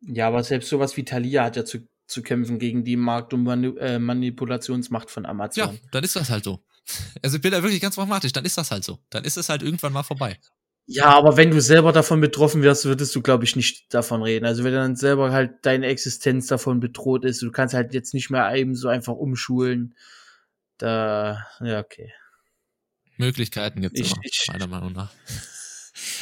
Ja, 0.00 0.28
aber 0.28 0.42
selbst 0.42 0.68
sowas 0.68 0.96
wie 0.96 1.04
Thalia 1.04 1.44
hat 1.44 1.56
ja 1.56 1.64
zu, 1.64 1.88
zu 2.06 2.22
kämpfen 2.22 2.58
gegen 2.58 2.84
die 2.84 2.96
Markt- 2.96 3.34
und 3.34 3.42
Mani 3.42 3.68
äh, 3.78 3.98
Manipulationsmacht 3.98 5.10
von 5.10 5.26
Amazon. 5.26 5.74
Ja, 5.74 5.80
dann 5.90 6.04
ist 6.04 6.16
das 6.16 6.30
halt 6.30 6.44
so. 6.44 6.62
Also 7.22 7.36
ich 7.36 7.42
bin 7.42 7.50
da 7.50 7.64
wirklich 7.64 7.80
ganz 7.80 7.96
pragmatisch, 7.96 8.32
dann 8.32 8.44
ist 8.44 8.56
das 8.56 8.70
halt 8.70 8.84
so. 8.84 9.00
Dann 9.10 9.24
ist 9.24 9.36
es 9.36 9.48
halt 9.48 9.62
irgendwann 9.62 9.92
mal 9.92 10.04
vorbei. 10.04 10.38
Ja, 10.88 11.06
aber 11.06 11.36
wenn 11.36 11.50
du 11.50 11.60
selber 11.60 11.90
davon 11.92 12.20
betroffen 12.20 12.62
wirst, 12.62 12.84
würdest 12.84 13.12
du, 13.16 13.20
glaube 13.20 13.42
ich, 13.42 13.56
nicht 13.56 13.92
davon 13.92 14.22
reden. 14.22 14.46
Also 14.46 14.62
wenn 14.62 14.72
dann 14.72 14.94
selber 14.94 15.32
halt 15.32 15.66
deine 15.66 15.86
Existenz 15.86 16.46
davon 16.46 16.78
bedroht 16.78 17.24
ist, 17.24 17.42
du 17.42 17.50
kannst 17.50 17.74
halt 17.74 17.92
jetzt 17.92 18.14
nicht 18.14 18.30
mehr 18.30 18.54
eben 18.54 18.76
so 18.76 18.86
einfach 18.86 19.14
umschulen. 19.14 19.96
Da, 20.78 21.44
ja, 21.60 21.80
okay. 21.80 22.12
Möglichkeiten 23.16 23.80
gibt 23.80 23.98
es 23.98 24.14
meiner 24.46 24.68
Meinung 24.68 24.92
nach. 24.92 25.10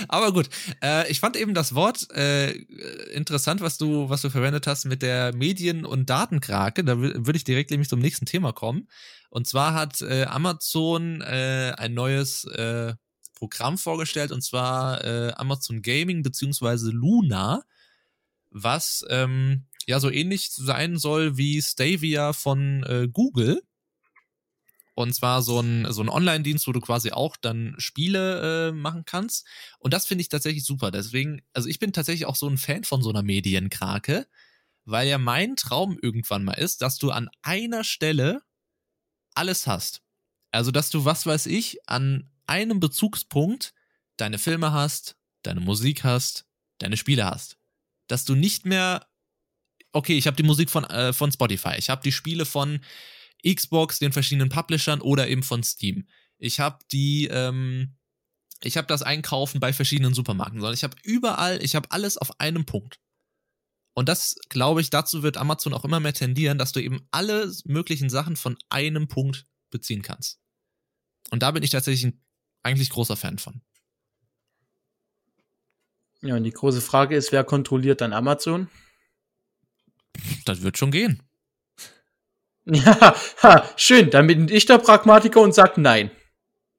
Aber 0.09 0.33
gut, 0.33 0.49
äh, 0.83 1.11
ich 1.11 1.21
fand 1.21 1.37
eben 1.37 1.55
das 1.55 1.75
Wort 1.75 2.11
äh, 2.13 2.53
interessant, 3.13 3.61
was 3.61 3.79
du, 3.79 4.09
was 4.09 4.23
du 4.23 4.31
verwendet 4.31 4.67
hast 4.67 4.85
mit 4.85 5.03
der 5.03 5.35
Medien- 5.35 5.85
und 5.85 6.11
Datenkrake. 6.11 6.85
Da 6.85 6.99
würde 6.99 7.37
ich 7.37 7.45
direkt 7.45 7.71
nämlich 7.71 7.89
zum 7.89 8.01
nächsten 8.01 8.27
Thema 8.27 8.53
kommen. 8.53 8.89
Und 9.31 9.49
zwar 9.49 9.75
hat 9.75 10.01
äh, 10.01 10.25
Amazon 10.25 11.21
äh, 11.21 11.75
ein 11.77 11.95
neues 11.95 12.45
äh, 12.45 12.95
Programm 13.35 13.79
vorgestellt, 13.79 14.31
und 14.33 14.43
zwar 14.43 15.05
äh, 15.05 15.33
Amazon 15.37 15.83
Gaming 15.83 16.23
beziehungsweise 16.23 16.91
Luna, 16.91 17.65
was 18.51 19.05
ähm, 19.11 19.67
ja 19.87 20.01
so 20.01 20.11
ähnlich 20.11 20.51
sein 20.53 20.97
soll 20.99 21.37
wie 21.37 21.61
Stavia 21.61 22.33
von 22.33 22.85
äh, 22.85 23.09
Google. 23.13 23.63
Und 24.95 25.13
zwar 25.13 25.43
so 25.43 25.61
ein, 25.61 25.91
so 25.93 26.03
ein 26.03 26.09
Online-Dienst, 26.09 26.67
wo 26.69 26.73
du 26.73 26.81
quasi 26.81 27.11
auch 27.11 27.37
dann 27.37 27.75
Spiele 27.79 28.69
äh, 28.69 28.73
machen 28.73 29.05
kannst. 29.05 29.47
Und 29.79 29.93
das 29.93 30.07
finde 30.07 30.23
ich 30.23 30.29
tatsächlich 30.29 30.65
super. 30.65 30.91
Deswegen, 30.91 31.43
also 31.53 31.69
ich 31.69 31.81
bin 31.81 31.93
tatsächlich 31.93 32.27
auch 32.27 32.37
so 32.37 32.49
ein 32.49 32.59
Fan 32.59 32.85
von 32.85 33.03
so 33.03 33.11
einer 33.11 33.23
Medienkrake, 33.23 34.27
weil 34.85 35.09
ja 35.09 35.19
mein 35.19 35.57
Traum 35.57 35.99
irgendwann 36.01 36.45
mal 36.45 36.53
ist, 36.53 36.83
dass 36.83 36.99
du 36.99 37.11
an 37.11 37.29
einer 37.43 37.83
Stelle 37.83 38.43
alles 39.35 39.67
hast. 39.67 40.03
Also, 40.53 40.71
dass 40.71 40.91
du, 40.91 41.05
was 41.05 41.27
weiß 41.27 41.47
ich, 41.47 41.79
an 41.89 42.31
einem 42.47 42.79
Bezugspunkt 42.79 43.75
deine 44.17 44.39
Filme 44.39 44.73
hast, 44.73 45.17
deine 45.43 45.61
Musik 45.61 46.05
hast, 46.05 46.47
deine 46.79 46.97
Spiele 46.97 47.25
hast. 47.25 47.59
Dass 48.07 48.25
du 48.25 48.37
nicht 48.37 48.65
mehr, 48.65 49.07
okay, 49.93 50.17
ich 50.17 50.29
habe 50.29 50.37
die 50.37 50.45
Musik 50.45 50.71
von, 50.71 50.85
äh, 50.85 51.13
von 51.13 51.33
Spotify, 51.33 51.75
ich 51.77 51.91
habe 51.91 52.03
die 52.03 52.13
Spiele 52.13 52.47
von 52.47 52.81
Xbox, 53.45 53.99
den 53.99 54.13
verschiedenen 54.13 54.49
Publishern 54.49 55.01
oder 55.01 55.29
eben 55.29 55.43
von 55.43 55.63
Steam. 55.63 56.07
Ich 56.39 56.61
habe 56.61 56.79
die, 56.91 57.29
ähm, 57.31 57.97
ich 58.63 58.77
habe 58.77 58.87
das 58.87 59.03
Einkaufen 59.03 59.61
bei 59.61 59.73
verschiedenen 59.73 60.15
Supermarken, 60.15 60.61
sondern 60.61 60.75
ich 60.75 60.85
habe 60.85 60.97
überall, 61.03 61.63
ich 61.63 61.75
habe 61.75 61.91
alles 61.91 62.17
auf 62.17 62.41
einem 62.41 62.65
Punkt. 62.65 63.01
Und 63.95 64.09
das, 64.09 64.37
glaube 64.49 64.81
ich, 64.81 64.91
dazu 64.91 65.23
wird 65.23 65.37
Amazon 65.37 65.73
auch 65.73 65.85
immer 65.85 66.01
mehr 66.01 66.15
tendieren, 66.15 66.59
dass 66.59 66.73
du 66.73 66.81
eben 66.81 67.07
alle 67.13 67.53
möglichen 67.65 68.11
Sachen 68.11 68.37
von 68.37 68.57
einem 68.69 69.07
Punkt 69.07 69.47
beziehen 69.71 70.03
kannst. 70.03 70.41
Und 71.31 71.43
da 71.43 71.53
bin 71.53 71.63
ich 71.63 71.71
tatsächlich 71.71 72.13
ein 72.13 72.25
eigentlich 72.63 72.91
großer 72.91 73.17
Fan 73.17 73.39
von. 73.39 73.63
Ja, 76.23 76.37
und 76.37 76.45
die 76.45 76.51
große 76.51 76.81
Frage 76.81 77.15
ist, 77.15 77.33
wer 77.33 77.45
kontrolliert 77.45 78.01
dann 78.01 78.13
Amazon? 78.13 78.69
Das 80.45 80.63
wird 80.63 80.79
schon 80.79 80.91
gehen. 80.91 81.23
Ja, 82.73 83.15
ha, 83.43 83.69
schön. 83.77 84.11
Dann 84.11 84.27
bin 84.27 84.49
ich 84.49 84.67
der 84.67 84.79
Pragmatiker 84.79 85.41
und 85.41 85.55
sag 85.55 85.77
nein. 85.77 86.11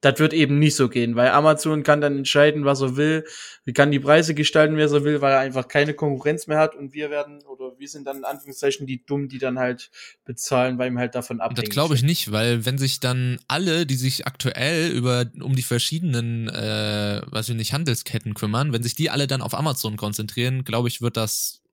Das 0.02 0.20
wird 0.20 0.34
eben 0.34 0.60
nicht 0.60 0.76
so 0.76 0.88
gehen, 0.88 1.16
weil 1.16 1.30
Amazon 1.30 1.82
kann 1.82 2.00
dann 2.00 2.18
entscheiden, 2.18 2.64
was 2.64 2.82
er 2.82 2.96
will, 2.96 3.26
wie 3.64 3.74
kann 3.74 3.90
die 3.90 4.00
Preise 4.00 4.36
gestalten, 4.36 4.78
wer 4.78 4.92
er 4.92 5.04
will, 5.04 5.20
weil 5.22 5.34
er 5.34 5.40
einfach 5.40 5.68
keine 5.68 5.96
Konkurrenz 5.96 6.46
mehr 6.46 6.60
hat 6.60 6.76
und 6.76 6.94
wir 6.94 7.10
werden 7.10 7.42
oder 7.46 7.72
wir 7.80 7.88
sind 7.88 8.06
dann 8.06 8.18
in 8.18 8.24
Anführungszeichen 8.24 8.86
die 8.86 9.04
Dummen, 9.04 9.30
die 9.30 9.40
dann 9.40 9.58
halt 9.58 9.90
bezahlen, 10.24 10.78
weil 10.78 10.92
ihm 10.92 11.00
halt 11.00 11.16
davon 11.16 11.42
abhängt. 11.42 11.58
Das 11.58 11.70
glaube 11.70 11.96
ich 11.96 12.04
nicht, 12.04 12.32
weil 12.32 12.66
wenn 12.68 12.78
sich 12.78 13.00
dann 13.00 13.40
alle, 13.48 13.88
die 13.88 13.96
sich 13.96 14.28
aktuell 14.28 14.92
über 14.92 15.26
um 15.42 15.56
die 15.56 15.64
verschiedenen, 15.64 16.50
äh, 16.50 17.22
was 17.26 17.48
wir 17.48 17.56
nicht 17.56 17.74
Handelsketten 17.74 18.36
kümmern, 18.36 18.74
wenn 18.74 18.84
sich 18.84 18.94
die 18.94 19.10
alle 19.10 19.26
dann 19.26 19.42
auf 19.42 19.56
Amazon 19.56 19.98
konzentrieren, 19.98 20.66
glaube 20.66 20.88
ich, 20.88 21.02
wird 21.02 21.18
das 21.18 21.64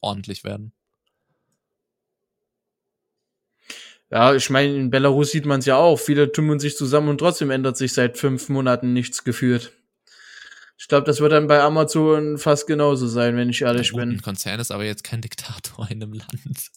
ordentlich 0.00 0.44
werden. 0.44 0.72
Ja, 4.10 4.34
ich 4.34 4.50
meine, 4.50 4.74
in 4.74 4.90
Belarus 4.90 5.30
sieht 5.30 5.46
man 5.46 5.60
es 5.60 5.66
ja 5.66 5.76
auch. 5.76 5.98
Viele 5.98 6.32
tun 6.32 6.58
sich 6.58 6.76
zusammen 6.76 7.08
und 7.08 7.18
trotzdem 7.18 7.50
ändert 7.50 7.76
sich 7.76 7.92
seit 7.92 8.18
fünf 8.18 8.48
Monaten 8.48 8.92
nichts 8.92 9.22
geführt. 9.22 9.72
Ich 10.78 10.88
glaube, 10.88 11.04
das 11.04 11.20
wird 11.20 11.32
dann 11.32 11.46
bei 11.46 11.60
Amazon 11.60 12.38
fast 12.38 12.66
genauso 12.66 13.06
sein, 13.06 13.36
wenn 13.36 13.50
ich 13.50 13.62
ehrlich 13.62 13.92
bin. 13.92 14.10
Ein 14.10 14.22
Konzern 14.22 14.58
ist 14.58 14.72
aber 14.72 14.84
jetzt 14.84 15.04
kein 15.04 15.20
Diktator 15.20 15.88
in 15.90 16.02
einem 16.02 16.14
Land. 16.14 16.70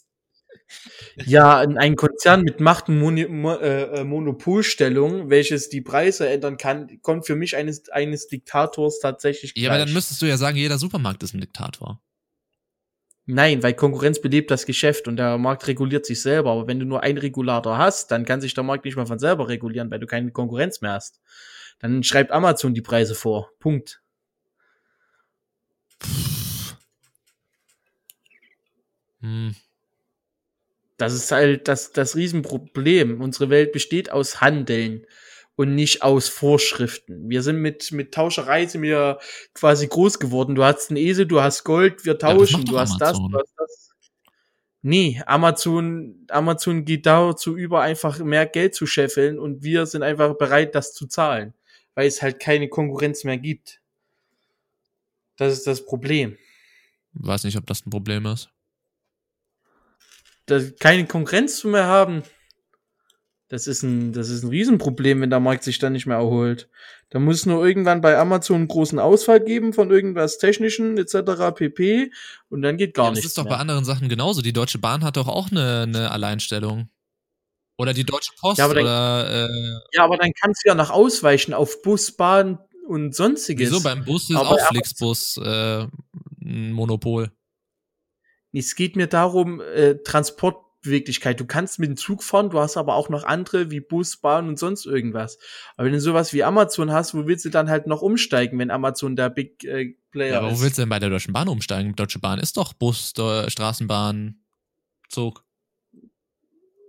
Ja, 1.25 1.59
ein 1.59 1.95
Konzern 1.95 2.41
mit 2.41 2.59
Macht 2.59 2.89
und 2.89 2.99
Mon 2.99 3.15
Mo 3.41 3.53
äh, 3.55 4.01
äh, 4.01 4.03
Monopolstellung, 4.03 5.29
welches 5.29 5.69
die 5.69 5.81
Preise 5.81 6.27
ändern 6.27 6.57
kann, 6.57 6.99
kommt 7.01 7.25
für 7.25 7.35
mich 7.35 7.55
eines, 7.55 7.89
eines 7.89 8.27
Diktators 8.27 8.99
tatsächlich 8.99 9.53
gleich. 9.53 9.63
Ja, 9.63 9.69
aber 9.71 9.79
dann 9.79 9.93
müsstest 9.93 10.21
du 10.21 10.25
ja 10.25 10.37
sagen, 10.37 10.57
jeder 10.57 10.77
Supermarkt 10.77 11.23
ist 11.23 11.33
ein 11.33 11.41
Diktator. 11.41 12.01
Nein, 13.25 13.63
weil 13.63 13.73
Konkurrenz 13.73 14.19
belebt 14.19 14.51
das 14.51 14.65
Geschäft 14.65 15.07
und 15.07 15.15
der 15.15 15.37
Markt 15.37 15.67
reguliert 15.67 16.05
sich 16.05 16.21
selber. 16.21 16.51
Aber 16.51 16.67
wenn 16.67 16.79
du 16.79 16.85
nur 16.85 17.03
einen 17.03 17.17
Regulator 17.17 17.77
hast, 17.77 18.11
dann 18.11 18.25
kann 18.25 18.41
sich 18.41 18.53
der 18.53 18.63
Markt 18.65 18.83
nicht 18.83 18.97
mal 18.97 19.05
von 19.05 19.19
selber 19.19 19.47
regulieren, 19.47 19.89
weil 19.91 19.99
du 19.99 20.07
keine 20.07 20.31
Konkurrenz 20.31 20.81
mehr 20.81 20.93
hast. 20.93 21.21
Dann 21.79 22.03
schreibt 22.03 22.31
Amazon 22.31 22.73
die 22.73 22.81
Preise 22.81 23.15
vor. 23.15 23.49
Punkt. 23.59 24.01
Hm. 29.21 29.55
Das 30.97 31.13
ist 31.13 31.31
halt 31.31 31.67
das, 31.67 31.91
das 31.93 32.15
Riesenproblem. 32.15 33.21
Unsere 33.21 33.49
Welt 33.49 33.71
besteht 33.71 34.11
aus 34.11 34.41
Handeln 34.41 35.05
und 35.55 35.75
nicht 35.75 36.01
aus 36.01 36.29
Vorschriften. 36.29 37.29
Wir 37.29 37.43
sind 37.43 37.57
mit, 37.57 37.91
mit 37.91 38.13
Tauscherei 38.13 38.65
sind 38.65 38.81
wir 38.81 39.19
quasi 39.53 39.87
groß 39.87 40.19
geworden. 40.19 40.55
Du 40.55 40.63
hast 40.63 40.89
einen 40.89 40.97
Esel, 40.97 41.25
du 41.25 41.41
hast 41.41 41.63
Gold, 41.63 42.05
wir 42.05 42.17
tauschen, 42.17 42.61
ja, 42.61 42.71
du 42.71 42.79
hast 42.79 43.01
Amazon. 43.01 43.31
das, 43.31 43.31
du 43.31 43.37
hast 43.37 43.53
das. 43.57 43.89
Nee, 44.81 45.21
Amazon, 45.25 46.25
Amazon 46.27 46.83
geht 46.83 47.05
dazu 47.05 47.55
über, 47.55 47.81
einfach 47.81 48.19
mehr 48.19 48.45
Geld 48.45 48.75
zu 48.75 48.85
scheffeln 48.85 49.39
und 49.39 49.63
wir 49.63 49.85
sind 49.85 50.03
einfach 50.03 50.37
bereit, 50.37 50.75
das 50.75 50.93
zu 50.93 51.07
zahlen, 51.07 51.53
weil 51.95 52.07
es 52.07 52.21
halt 52.21 52.39
keine 52.39 52.67
Konkurrenz 52.67 53.23
mehr 53.23 53.37
gibt. 53.37 53.79
Das 55.37 55.53
ist 55.53 55.67
das 55.67 55.85
Problem. 55.85 56.37
Weiß 57.13 57.43
nicht, 57.45 57.57
ob 57.57 57.65
das 57.65 57.85
ein 57.85 57.91
Problem 57.91 58.25
ist. 58.25 58.49
Dass 60.47 60.75
keine 60.75 61.05
Konkurrenz 61.05 61.63
mehr 61.63 61.85
haben. 61.85 62.23
Das 63.53 63.67
ist 63.67 63.83
ein, 63.83 64.13
das 64.13 64.29
ist 64.29 64.41
ein 64.41 64.49
Riesenproblem, 64.49 65.21
wenn 65.21 65.29
der 65.29 65.39
Markt 65.39 65.63
sich 65.63 65.77
dann 65.77 65.93
nicht 65.93 66.07
mehr 66.07 66.17
erholt. 66.17 66.69
Da 67.11 67.19
muss 67.19 67.35
es 67.35 67.45
nur 67.45 67.63
irgendwann 67.63 68.01
bei 68.01 68.17
Amazon 68.17 68.55
einen 68.55 68.67
großen 68.67 68.97
Ausfall 68.97 69.41
geben 69.41 69.73
von 69.73 69.91
irgendwas 69.91 70.39
Technischen 70.39 70.97
etc. 70.97 71.53
pp. 71.53 72.11
Und 72.49 72.63
dann 72.63 72.77
geht 72.77 72.95
gar 72.95 73.05
ja, 73.05 73.11
das 73.11 73.17
nichts. 73.17 73.25
Das 73.25 73.31
ist 73.33 73.37
doch 73.37 73.43
mehr. 73.43 73.53
bei 73.53 73.57
anderen 73.59 73.85
Sachen 73.85 74.09
genauso. 74.09 74.41
Die 74.41 74.53
Deutsche 74.53 74.79
Bahn 74.79 75.03
hat 75.03 75.17
doch 75.17 75.27
auch 75.27 75.51
eine, 75.51 75.83
eine 75.83 76.09
Alleinstellung. 76.09 76.89
Oder 77.77 77.93
die 77.93 78.05
Deutsche 78.05 78.31
Post 78.39 78.57
Ja, 78.57 78.65
aber 78.65 78.73
dann- 78.73 78.85
oder 78.85 79.29
äh, 79.47 79.79
Ja, 79.93 80.03
aber 80.05 80.17
dann 80.17 80.31
kannst 80.33 80.65
du 80.65 80.69
ja 80.69 80.73
noch 80.73 80.89
ausweichen 80.89 81.53
auf 81.53 81.83
Bus, 81.83 82.11
Bahn 82.11 82.57
und 82.87 83.13
sonstiges. 83.13 83.69
wieso 83.69 83.83
beim 83.83 84.03
Bus 84.03 84.31
ist 84.31 84.35
Aber 84.35 84.49
auch 84.49 84.67
Flixbus 84.69 85.37
äh, 85.37 85.85
ein 86.41 86.71
Monopol. 86.71 87.31
Es 88.51 88.73
geht 88.73 88.95
mir 88.95 89.05
darum, 89.05 89.61
äh, 89.61 89.93
Transportbeweglichkeit. 90.83 91.39
Du 91.39 91.45
kannst 91.45 91.79
mit 91.79 91.89
dem 91.89 91.97
Zug 91.97 92.23
fahren, 92.23 92.49
du 92.49 92.59
hast 92.59 92.77
aber 92.77 92.95
auch 92.95 93.09
noch 93.09 93.23
andere 93.23 93.71
wie 93.71 93.79
Bus, 93.79 94.17
Bahn 94.17 94.47
und 94.47 94.59
sonst 94.59 94.85
irgendwas. 94.85 95.39
Aber 95.75 95.85
wenn 95.85 95.93
du 95.93 96.01
sowas 96.01 96.33
wie 96.33 96.43
Amazon 96.43 96.91
hast, 96.91 97.13
wo 97.13 97.25
willst 97.25 97.45
du 97.45 97.49
dann 97.49 97.69
halt 97.69 97.87
noch 97.87 98.01
umsteigen, 98.01 98.59
wenn 98.59 98.71
Amazon 98.71 99.15
der 99.15 99.29
Big 99.29 99.63
äh, 99.63 99.95
Player 100.11 100.33
Ja, 100.33 100.39
aber 100.39 100.51
ist? 100.51 100.59
wo 100.59 100.63
willst 100.63 100.77
du 100.77 100.81
denn 100.83 100.89
bei 100.89 100.99
der 100.99 101.09
Deutschen 101.09 101.33
Bahn 101.33 101.47
umsteigen? 101.47 101.95
Deutsche 101.95 102.19
Bahn 102.19 102.39
ist 102.39 102.57
doch 102.57 102.73
Bus, 102.73 103.13
Deu- 103.15 103.49
Straßenbahn, 103.49 104.43
Zug. 105.09 105.43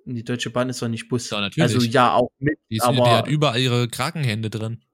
Die 0.07 0.25
Deutsche 0.25 0.51
Bahn 0.51 0.69
ist 0.69 0.83
doch 0.83 0.89
nicht 0.89 1.09
Bus. 1.09 1.31
Ja, 1.31 1.41
natürlich. 1.41 1.63
Also 1.75 1.87
ja, 1.87 2.15
auch 2.15 2.29
mit, 2.39 2.59
Die, 2.71 2.77
ist, 2.77 2.83
aber 2.83 2.97
die 3.05 3.11
hat 3.11 3.29
überall 3.29 3.59
ihre 3.59 3.89
Krakenhände 3.89 4.51
drin. 4.51 4.85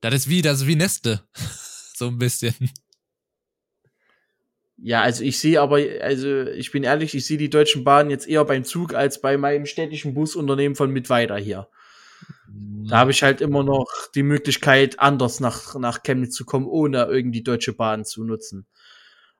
Das 0.00 0.14
ist 0.14 0.28
wie, 0.28 0.40
das 0.42 0.62
ist 0.62 0.66
wie 0.66 0.76
Neste. 0.76 1.26
so 1.94 2.08
ein 2.08 2.18
bisschen. 2.18 2.54
Ja, 4.86 5.00
also 5.00 5.24
ich 5.24 5.38
sehe 5.38 5.62
aber, 5.62 5.78
also 6.02 6.42
ich 6.42 6.70
bin 6.70 6.82
ehrlich, 6.82 7.14
ich 7.14 7.24
sehe 7.24 7.38
die 7.38 7.48
Deutschen 7.48 7.84
Bahn 7.84 8.10
jetzt 8.10 8.28
eher 8.28 8.44
beim 8.44 8.64
Zug 8.64 8.92
als 8.92 9.18
bei 9.18 9.38
meinem 9.38 9.64
städtischen 9.64 10.12
Busunternehmen 10.12 10.76
von 10.76 10.90
Mitweiter 10.90 11.38
hier. 11.38 11.68
Da 12.86 12.98
habe 12.98 13.10
ich 13.10 13.22
halt 13.22 13.40
immer 13.40 13.64
noch 13.64 13.86
die 14.14 14.22
Möglichkeit, 14.22 15.00
anders 15.00 15.40
nach, 15.40 15.74
nach 15.76 16.02
Chemnitz 16.02 16.34
zu 16.34 16.44
kommen, 16.44 16.66
ohne 16.66 17.06
irgendwie 17.06 17.42
Deutsche 17.42 17.72
Bahn 17.72 18.04
zu 18.04 18.24
nutzen. 18.24 18.66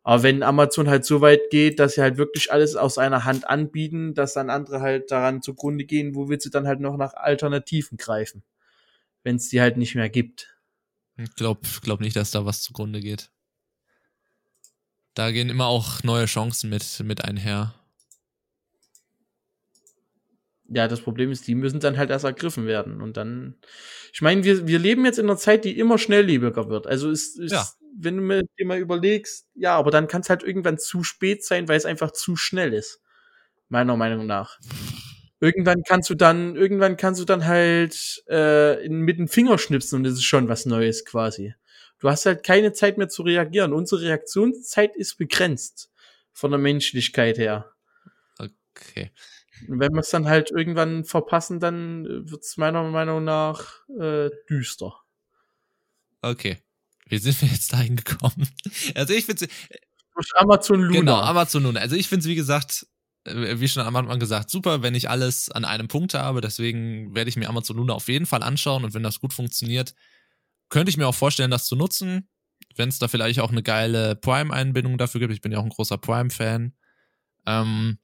Aber 0.03 0.23
wenn 0.23 0.43
Amazon 0.43 0.89
halt 0.89 1.05
so 1.05 1.21
weit 1.21 1.51
geht, 1.51 1.79
dass 1.79 1.97
sie 1.97 2.01
halt 2.01 2.17
wirklich 2.17 2.51
alles 2.51 2.75
aus 2.75 2.97
einer 2.97 3.27
Hand 3.27 3.47
anbieten, 3.47 4.15
dass 4.15 4.33
dann 4.33 4.49
andere 4.49 4.81
halt 4.81 5.11
daran 5.11 5.43
zugrunde 5.43 5.85
gehen, 5.85 6.15
wo 6.15 6.31
willst 6.31 6.47
du 6.47 6.51
dann 6.51 6.67
halt 6.67 6.81
noch 6.81 6.97
nach 6.97 7.13
Alternativen 7.13 7.99
greifen? 7.99 8.45
Wenn 9.23 9.37
es 9.37 9.51
die 9.51 9.61
halt 9.61 9.77
nicht 9.77 9.95
mehr 9.95 10.09
gibt. 10.09 10.57
Ich 11.19 11.35
glaub, 11.35 11.67
glaub 11.83 12.01
nicht, 12.01 12.17
dass 12.17 12.31
da 12.31 12.47
was 12.47 12.63
zugrunde 12.63 13.01
geht. 13.01 13.31
Da 15.15 15.31
gehen 15.31 15.49
immer 15.49 15.67
auch 15.67 16.03
neue 16.03 16.27
Chancen 16.27 16.71
mit, 16.71 17.01
mit 17.05 17.25
einher. 17.25 17.75
Ja, 20.69 20.89
das 20.89 21.01
Problem 21.03 21.31
ist, 21.31 21.47
die 21.47 21.55
müssen 21.55 21.79
dann 21.79 21.99
halt 21.99 22.11
erst 22.11 22.25
ergriffen 22.25 22.67
werden. 22.67 23.01
Und 23.03 23.17
dann, 23.17 23.55
ich 24.13 24.23
meine, 24.23 24.45
wir, 24.45 24.67
wir 24.67 24.79
leben 24.79 25.05
jetzt 25.05 25.19
in 25.19 25.27
einer 25.27 25.37
Zeit, 25.37 25.65
die 25.65 25.79
immer 25.79 25.99
schnelllebiger 25.99 26.69
wird. 26.69 26.87
Also 26.87 27.11
ist, 27.11 27.39
ist 27.39 27.53
Ja. 27.53 27.67
wenn 27.97 28.17
du 28.17 28.23
mir, 28.23 28.43
dir 28.59 28.67
mal 28.67 28.79
überlegst, 28.79 29.47
ja, 29.55 29.77
aber 29.77 29.91
dann 29.91 30.09
kann 30.09 30.23
es 30.23 30.31
halt 30.31 30.43
irgendwann 30.43 30.79
zu 30.79 31.05
spät 31.05 31.45
sein, 31.45 31.69
weil 31.69 31.77
es 31.77 31.85
einfach 31.85 32.11
zu 32.13 32.35
schnell 32.37 32.73
ist. 32.73 33.01
Meiner 33.69 33.97
Meinung 33.97 34.27
nach. 34.27 34.59
Irgendwann 35.41 35.83
kannst 35.87 36.09
du 36.11 36.15
dann, 36.15 36.57
irgendwann 36.57 36.97
kannst 36.97 37.21
du 37.21 37.25
dann 37.27 37.45
halt 37.45 38.25
äh, 38.29 38.89
mit 38.89 39.19
dem 39.19 39.29
Finger 39.29 39.59
schnipsen 39.59 39.99
und 39.99 40.05
das 40.05 40.15
ist 40.15 40.25
schon 40.25 40.49
was 40.49 40.65
Neues 40.67 41.05
quasi. 41.05 41.55
Du 42.05 42.11
hast 42.11 42.27
halt 42.27 42.43
keine 42.43 42.75
Zeit 42.75 42.99
mehr 42.99 43.09
zu 43.09 43.23
reagieren. 43.23 43.73
Unsere 43.73 44.03
Reaktionszeit 44.03 44.95
ist 44.95 45.17
begrenzt 45.17 45.91
von 46.35 46.51
der 46.51 46.61
Menschlichkeit 46.61 47.39
her. 47.39 47.73
Okay. 48.39 49.11
Und 49.69 49.81
wenn 49.81 49.95
wir 49.95 50.01
es 50.01 50.11
dann 50.11 50.29
halt 50.29 50.51
irgendwann 50.51 51.07
verpassen, 51.07 51.61
dann 51.61 52.05
wird 52.31 52.43
es 52.43 52.59
meiner 52.59 52.83
Meinung 52.91 53.25
nach 53.25 53.89
äh, 53.99 54.29
düster. 54.51 54.93
Okay. 56.21 56.59
Wie 57.07 57.17
sind 57.17 57.41
wir 57.41 57.49
jetzt 57.49 57.73
dahin 57.73 57.97
gekommen? 57.97 58.51
Also 58.95 59.15
ich 59.15 59.25
finde 59.25 59.47
Durch 60.15 60.29
Amazon 60.37 60.81
Luna. 60.83 61.01
Genau, 61.01 61.21
Amazon 61.21 61.63
Luna. 61.63 61.81
Also 61.81 61.97
ich 61.97 62.09
finde 62.09 62.25
es, 62.25 62.29
wie 62.29 62.35
gesagt, 62.35 62.87
äh, 63.25 63.59
wie 63.61 63.69
schon 63.69 63.83
am 63.83 63.97
Anfang 63.97 64.21
gesagt, 64.21 64.51
super, 64.51 64.83
wenn 64.83 64.95
ich 64.95 65.09
alles 65.09 65.51
an 65.51 65.65
einem 65.65 65.89
Punkt 65.89 66.13
habe. 66.13 66.43
Deswegen 66.43 67.15
werde 67.15 67.31
ich 67.31 67.37
mir 67.37 67.49
Amazon 67.49 67.79
Luna 67.79 67.95
auf 67.95 68.09
jeden 68.09 68.27
Fall 68.27 68.43
anschauen 68.43 68.85
und 68.85 68.93
wenn 68.93 69.03
das 69.03 69.21
gut 69.21 69.33
funktioniert, 69.33 69.95
könnte 70.75 70.91
ich 70.91 70.97
mir 70.97 71.07
auch 71.07 71.15
vorstellen, 71.15 71.53
das 71.53 71.67
zu 71.67 71.77
nutzen. 71.77 72.29
Wenn 72.75 72.89
es 72.89 72.99
da 72.99 73.07
vielleicht 73.07 73.39
auch 73.39 73.53
eine 73.53 73.63
geile 73.63 74.17
Prime-Einbindung 74.17 74.99
dafür 74.99 75.21
gibt. 75.21 75.33
Ich 75.33 75.41
bin 75.41 75.53
ja 75.53 75.59
auch 75.59 75.63
ein 75.63 75.69
großer 75.69 75.99
Prime-Fan. 75.99 76.75
Ähm, 77.47 77.99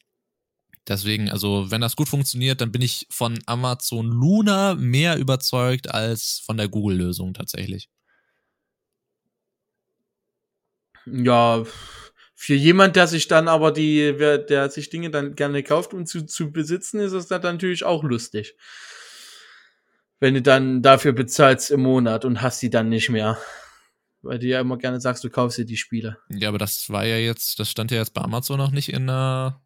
deswegen, 0.87 1.29
also 1.31 1.69
wenn 1.73 1.81
das 1.81 1.97
gut 1.97 2.09
funktioniert, 2.09 2.61
dann 2.61 2.71
bin 2.71 2.81
ich 2.81 3.09
von 3.11 3.41
Amazon 3.47 4.07
Luna 4.07 4.77
mehr 4.77 5.19
überzeugt 5.19 5.93
als 5.93 6.45
von 6.47 6.59
der 6.59 6.69
Google-Lösung 6.69 7.35
tatsächlich. 7.35 7.91
Ja, 11.07 11.65
für 12.37 12.55
jemand, 12.55 12.95
der 12.95 13.09
sich 13.09 13.27
dann 13.27 13.49
aber 13.49 13.73
die, 13.73 14.17
der 14.17 14.71
sich 14.71 14.91
Dinge 14.91 15.11
dann 15.11 15.35
gerne 15.35 15.65
kauft, 15.65 15.93
um 15.93 16.07
zu, 16.07 16.25
zu 16.25 16.53
besitzen, 16.53 17.01
ist 17.01 17.15
es 17.15 17.27
dann 17.27 17.43
natürlich 17.43 17.83
auch 17.83 18.05
lustig. 18.05 18.55
Wenn 20.21 20.35
du 20.35 20.43
dann 20.43 20.83
dafür 20.83 21.13
bezahlst 21.13 21.71
im 21.71 21.83
Monat 21.83 22.25
und 22.25 22.43
hast 22.43 22.61
die 22.63 22.71
dann 22.71 22.91
nicht 22.91 23.09
mehr. 23.09 23.39
Weil 24.23 24.39
du 24.39 24.47
ja 24.47 24.61
immer 24.61 24.77
gerne 24.77 25.01
sagst, 25.01 25.25
du 25.25 25.31
kaufst 25.31 25.57
dir 25.57 25.65
die 25.65 25.79
Spiele. 25.79 26.19
Ja, 26.29 26.51
aber 26.51 26.59
das 26.59 26.91
war 26.91 27.07
ja 27.07 27.17
jetzt, 27.17 27.59
das 27.59 27.71
stand 27.71 27.91
ja 27.91 27.97
jetzt 27.97 28.13
bei 28.13 28.21
Amazon 28.21 28.59
noch 28.59 28.71
nicht 28.71 28.93
in 28.93 29.07
der, 29.07 29.63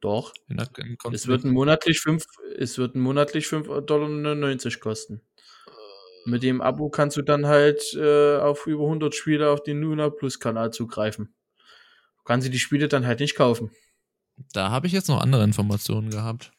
Doch. 0.00 0.34
in 0.48 0.56
der 0.56 0.68
im 0.78 0.96
Es 1.12 1.28
wird 1.28 1.44
monatlich 1.44 2.00
fünf, 2.00 2.24
es 2.58 2.78
wird 2.78 2.96
monatlich 2.96 3.46
5,99 3.46 3.82
Dollar 3.86 4.80
kosten. 4.80 5.20
Mit 6.24 6.42
dem 6.42 6.60
Abo 6.60 6.90
kannst 6.90 7.16
du 7.16 7.22
dann 7.22 7.46
halt 7.46 7.94
äh, 7.94 8.38
auf 8.38 8.66
über 8.66 8.82
100 8.82 9.14
Spiele 9.14 9.50
auf 9.50 9.62
den 9.62 9.80
Luna 9.80 10.10
Plus 10.10 10.40
Kanal 10.40 10.72
zugreifen. 10.72 11.32
Du 12.18 12.24
kannst 12.24 12.44
dir 12.44 12.50
die 12.50 12.58
Spiele 12.58 12.88
dann 12.88 13.06
halt 13.06 13.20
nicht 13.20 13.36
kaufen. 13.36 13.70
Da 14.52 14.70
habe 14.70 14.88
ich 14.88 14.92
jetzt 14.92 15.08
noch 15.08 15.20
andere 15.20 15.44
Informationen 15.44 16.10
gehabt. 16.10 16.50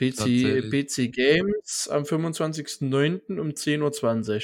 PC. 0.00 0.70
PC 0.70 1.12
Games 1.12 1.86
am 1.90 2.04
25.09. 2.04 3.38
um 3.38 3.50
10.20 3.50 4.34
Uhr. 4.34 4.40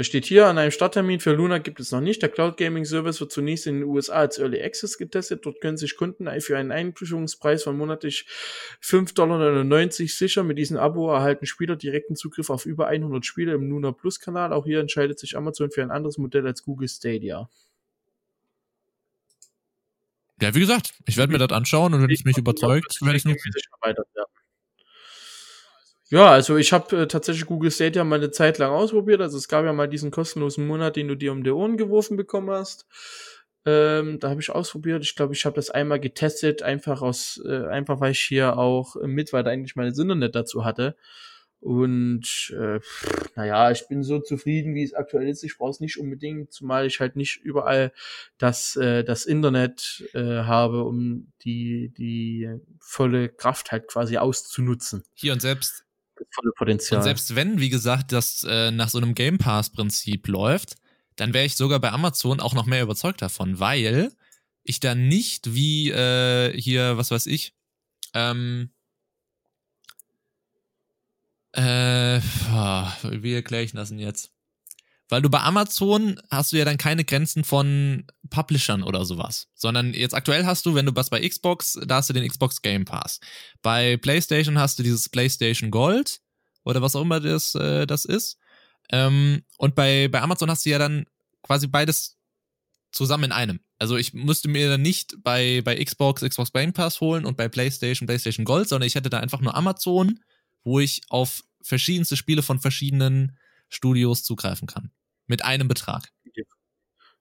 Es 0.00 0.06
steht 0.06 0.26
hier, 0.26 0.46
an 0.46 0.58
einem 0.58 0.70
Starttermin 0.70 1.20
für 1.20 1.32
Luna 1.32 1.58
gibt 1.58 1.78
es 1.78 1.92
noch 1.92 2.00
nicht. 2.00 2.20
Der 2.22 2.28
Cloud 2.28 2.56
Gaming 2.56 2.84
Service 2.84 3.20
wird 3.20 3.30
zunächst 3.30 3.66
in 3.66 3.80
den 3.80 3.84
USA 3.84 4.14
als 4.14 4.38
Early 4.38 4.60
Access 4.62 4.98
getestet. 4.98 5.44
Dort 5.44 5.60
können 5.60 5.76
sich 5.76 5.96
Kunden 5.96 6.28
für 6.40 6.56
einen 6.56 6.72
Einführungspreis 6.72 7.64
von 7.64 7.76
monatlich 7.76 8.26
5,99 8.82 9.14
Dollar 9.14 9.66
sicher. 10.08 10.42
Mit 10.44 10.58
diesem 10.58 10.76
Abo 10.76 11.10
erhalten 11.10 11.46
Spieler 11.46 11.76
direkten 11.76 12.16
Zugriff 12.16 12.50
auf 12.50 12.66
über 12.66 12.88
100 12.88 13.24
Spiele 13.24 13.54
im 13.54 13.68
Luna 13.68 13.92
Plus 13.92 14.20
Kanal. 14.20 14.52
Auch 14.52 14.66
hier 14.66 14.80
entscheidet 14.80 15.18
sich 15.18 15.36
Amazon 15.36 15.70
für 15.70 15.82
ein 15.82 15.90
anderes 15.90 16.18
Modell 16.18 16.46
als 16.46 16.62
Google 16.62 16.88
Stadia. 16.88 17.48
Ja, 20.40 20.54
wie 20.54 20.60
gesagt, 20.60 20.92
ich 21.06 21.16
werde 21.16 21.32
mir 21.32 21.38
das 21.38 21.50
anschauen 21.56 21.94
und 21.94 22.02
wenn 22.02 22.10
es 22.10 22.24
mich 22.24 22.38
überzeugt, 22.38 23.00
werde 23.02 23.16
ich 23.16 23.24
nutzen. 23.24 23.50
Ja, 26.10 26.30
also 26.30 26.56
ich 26.56 26.72
habe 26.72 27.02
äh, 27.02 27.06
tatsächlich 27.06 27.44
Google 27.46 27.70
Stadia 27.70 28.02
mal 28.02 28.16
eine 28.16 28.30
Zeit 28.30 28.56
lang 28.58 28.70
ausprobiert. 28.70 29.20
Also 29.20 29.36
es 29.36 29.46
gab 29.48 29.64
ja 29.64 29.72
mal 29.74 29.88
diesen 29.88 30.10
kostenlosen 30.10 30.66
Monat, 30.66 30.96
den 30.96 31.08
du 31.08 31.16
dir 31.16 31.32
um 31.32 31.44
die 31.44 31.50
Ohren 31.50 31.76
geworfen 31.76 32.16
bekommen 32.16 32.50
hast. 32.50 32.86
Ähm, 33.66 34.18
da 34.18 34.30
habe 34.30 34.40
ich 34.40 34.50
ausprobiert. 34.50 35.02
Ich 35.04 35.16
glaube, 35.16 35.34
ich 35.34 35.44
habe 35.44 35.56
das 35.56 35.68
einmal 35.70 36.00
getestet, 36.00 36.62
einfach 36.62 37.02
aus, 37.02 37.38
äh, 37.44 37.66
einfach 37.66 38.00
weil 38.00 38.12
ich 38.12 38.20
hier 38.20 38.56
auch 38.56 38.96
äh, 38.96 39.06
mit, 39.06 39.34
weil 39.34 39.42
da 39.44 39.50
eigentlich 39.50 39.76
meine 39.76 39.94
Sinne 39.94 40.16
nicht 40.16 40.34
dazu 40.34 40.64
hatte. 40.64 40.96
Und 41.60 42.54
äh, 42.56 42.78
naja, 43.34 43.70
ich 43.70 43.88
bin 43.88 44.02
so 44.04 44.20
zufrieden, 44.20 44.74
wie 44.74 44.84
es 44.84 44.94
aktuell 44.94 45.28
ist. 45.28 45.42
Ich 45.42 45.58
brauche 45.58 45.70
es 45.70 45.80
nicht 45.80 45.98
unbedingt, 45.98 46.52
zumal 46.52 46.86
ich 46.86 47.00
halt 47.00 47.16
nicht 47.16 47.36
überall 47.42 47.92
das, 48.38 48.76
äh, 48.76 49.02
das 49.02 49.26
Internet 49.26 50.04
äh, 50.14 50.42
habe, 50.44 50.84
um 50.84 51.32
die, 51.42 51.92
die 51.96 52.48
volle 52.80 53.28
Kraft 53.28 53.72
halt 53.72 53.88
quasi 53.88 54.18
auszunutzen. 54.18 55.02
Hier 55.14 55.32
und 55.32 55.40
selbst, 55.42 55.84
Das 56.14 56.28
volle 56.32 56.52
Potenzial. 56.56 56.98
und 56.98 57.04
selbst 57.04 57.34
wenn, 57.34 57.58
wie 57.58 57.70
gesagt, 57.70 58.12
das 58.12 58.46
äh, 58.48 58.70
nach 58.70 58.88
so 58.88 58.98
einem 58.98 59.14
Game 59.14 59.38
Pass-Prinzip 59.38 60.28
läuft, 60.28 60.76
dann 61.16 61.34
wäre 61.34 61.44
ich 61.44 61.56
sogar 61.56 61.80
bei 61.80 61.90
Amazon 61.90 62.38
auch 62.38 62.54
noch 62.54 62.66
mehr 62.66 62.82
überzeugt 62.82 63.20
davon, 63.20 63.58
weil 63.58 64.12
ich 64.62 64.78
da 64.78 64.94
nicht 64.94 65.54
wie 65.54 65.90
äh, 65.90 66.52
hier, 66.56 66.96
was 66.96 67.10
weiß 67.10 67.26
ich, 67.26 67.54
ähm, 68.14 68.70
äh, 71.58 72.20
wie 73.22 73.34
erkläre 73.34 73.64
ich 73.64 73.72
das 73.72 73.88
denn 73.88 73.98
jetzt? 73.98 74.30
Weil 75.08 75.22
du 75.22 75.30
bei 75.30 75.40
Amazon 75.40 76.20
hast 76.30 76.52
du 76.52 76.56
ja 76.56 76.64
dann 76.64 76.76
keine 76.76 77.04
Grenzen 77.04 77.42
von 77.42 78.04
Publishern 78.28 78.82
oder 78.82 79.06
sowas, 79.06 79.48
sondern 79.54 79.94
jetzt 79.94 80.14
aktuell 80.14 80.44
hast 80.44 80.66
du, 80.66 80.74
wenn 80.74 80.84
du 80.84 80.94
was 80.94 81.08
bei 81.08 81.26
Xbox, 81.26 81.78
da 81.86 81.96
hast 81.96 82.10
du 82.10 82.12
den 82.12 82.28
Xbox 82.28 82.60
Game 82.60 82.84
Pass. 82.84 83.18
Bei 83.62 83.96
PlayStation 83.96 84.58
hast 84.58 84.78
du 84.78 84.82
dieses 84.82 85.08
PlayStation 85.08 85.70
Gold 85.70 86.20
oder 86.64 86.82
was 86.82 86.94
auch 86.94 87.02
immer 87.02 87.20
das, 87.20 87.54
äh, 87.54 87.86
das 87.86 88.04
ist. 88.04 88.38
Ähm, 88.90 89.42
und 89.56 89.74
bei, 89.74 90.08
bei 90.08 90.20
Amazon 90.20 90.50
hast 90.50 90.66
du 90.66 90.70
ja 90.70 90.78
dann 90.78 91.06
quasi 91.42 91.66
beides 91.66 92.18
zusammen 92.92 93.24
in 93.24 93.32
einem. 93.32 93.60
Also 93.78 93.96
ich 93.96 94.12
müsste 94.12 94.48
mir 94.48 94.68
dann 94.68 94.82
nicht 94.82 95.16
bei, 95.22 95.62
bei 95.64 95.82
Xbox, 95.82 96.22
Xbox 96.22 96.52
Game 96.52 96.74
Pass 96.74 97.00
holen 97.00 97.24
und 97.24 97.36
bei 97.36 97.48
PlayStation, 97.48 98.06
PlayStation 98.06 98.44
Gold, 98.44 98.68
sondern 98.68 98.86
ich 98.86 98.94
hätte 98.94 99.10
da 99.10 99.20
einfach 99.20 99.40
nur 99.40 99.54
Amazon, 99.54 100.20
wo 100.64 100.80
ich 100.80 101.00
auf 101.08 101.42
verschiedenste 101.62 102.16
Spiele 102.16 102.42
von 102.42 102.58
verschiedenen 102.58 103.36
Studios 103.68 104.22
zugreifen 104.22 104.66
kann. 104.66 104.90
Mit 105.26 105.44
einem 105.44 105.68
Betrag. 105.68 106.10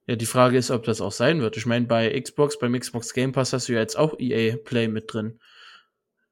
Ja, 0.07 0.15
die 0.15 0.25
Frage 0.25 0.57
ist, 0.57 0.71
ob 0.71 0.85
das 0.85 1.01
auch 1.01 1.11
sein 1.11 1.41
wird. 1.41 1.57
Ich 1.57 1.65
meine, 1.65 1.85
bei 1.85 2.17
Xbox, 2.19 2.57
beim 2.57 2.79
Xbox 2.79 3.13
Game 3.13 3.33
Pass 3.33 3.51
hast 3.51 3.67
du 3.67 3.73
ja 3.73 3.79
jetzt 3.79 3.97
auch 3.97 4.17
EA 4.17 4.55
Play 4.55 4.87
mit 4.87 5.11
drin. 5.11 5.39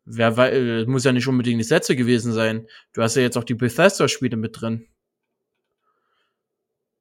Wer 0.06 0.38
weiß, 0.38 0.54
äh, 0.54 0.86
muss 0.86 1.04
ja 1.04 1.12
nicht 1.12 1.28
unbedingt 1.28 1.60
die 1.60 1.66
Sätze 1.66 1.96
gewesen 1.98 2.32
sein. 2.32 2.68
Du 2.94 3.02
hast 3.02 3.16
ja 3.16 3.22
jetzt 3.22 3.38
auch 3.38 3.44
die 3.44 3.54
Bethesda-Spiele 3.56 4.38
mit 4.38 4.62
drin. 4.62 4.88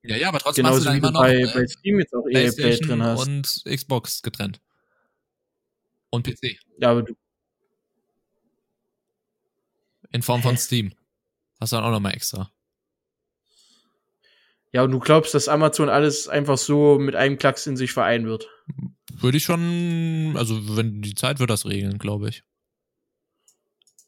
Ja, 0.02 0.16
ja, 0.16 0.28
aber 0.28 0.40
trotzdem 0.40 0.64
Genauso 0.64 0.78
hast 0.78 0.84
du 0.84 0.88
dann 0.88 0.98
immer 0.98 1.10
noch 1.12 1.20
bei, 1.20 1.36
äh, 1.36 1.50
bei 1.54 1.66
Steam 1.66 2.00
jetzt 2.00 2.12
auch 2.12 2.26
EA 2.28 2.50
Play 2.50 2.76
drin 2.76 3.02
hast. 3.02 3.26
und 3.26 3.62
Xbox 3.64 4.22
getrennt. 4.22 4.60
Und 6.10 6.26
PC. 6.26 6.58
Ja, 6.78 6.90
aber 6.90 7.02
du, 7.04 7.14
In 10.14 10.22
Form 10.22 10.42
von 10.42 10.54
Hä? 10.54 10.60
Steam. 10.60 10.94
Hast 11.60 11.72
du 11.72 11.76
dann 11.76 11.84
auch 11.84 11.90
nochmal 11.90 12.14
extra. 12.14 12.50
ja, 14.72 14.82
und 14.84 14.92
du 14.92 15.00
glaubst, 15.00 15.34
dass 15.34 15.48
Amazon 15.48 15.88
alles 15.88 16.28
einfach 16.28 16.56
so 16.56 16.98
mit 17.00 17.16
einem 17.16 17.36
Klacks 17.36 17.66
in 17.66 17.76
sich 17.76 17.92
vereinen 17.92 18.26
wird. 18.26 18.48
Würde 19.12 19.38
ich 19.38 19.44
schon, 19.44 20.34
also 20.36 20.76
wenn 20.76 21.02
die 21.02 21.16
Zeit 21.16 21.40
wird 21.40 21.50
das 21.50 21.66
regeln, 21.66 21.98
glaube 21.98 22.28
ich. 22.28 22.44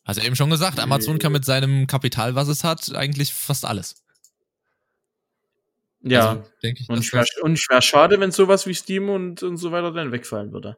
Hast 0.04 0.18
ja 0.18 0.24
eben 0.24 0.36
schon 0.36 0.50
gesagt, 0.50 0.78
Amazon 0.78 1.18
kann 1.18 1.32
mit 1.32 1.44
seinem 1.44 1.88
Kapital, 1.88 2.36
was 2.36 2.46
es 2.46 2.62
hat, 2.62 2.94
eigentlich 2.94 3.34
fast 3.34 3.64
alles. 3.64 4.04
Ja. 6.02 6.30
Also, 6.30 6.44
denke 6.62 6.82
ich, 6.82 6.88
und 6.88 7.00
ich 7.00 7.12
wär, 7.12 7.22
das, 7.22 7.36
und 7.42 7.54
ich 7.54 7.66
wär 7.68 7.82
schade, 7.82 8.20
wenn 8.20 8.30
sowas 8.30 8.66
wie 8.68 8.74
Steam 8.74 9.08
und, 9.08 9.42
und 9.42 9.56
so 9.56 9.72
weiter 9.72 9.90
dann 9.90 10.12
wegfallen 10.12 10.52
würde. 10.52 10.76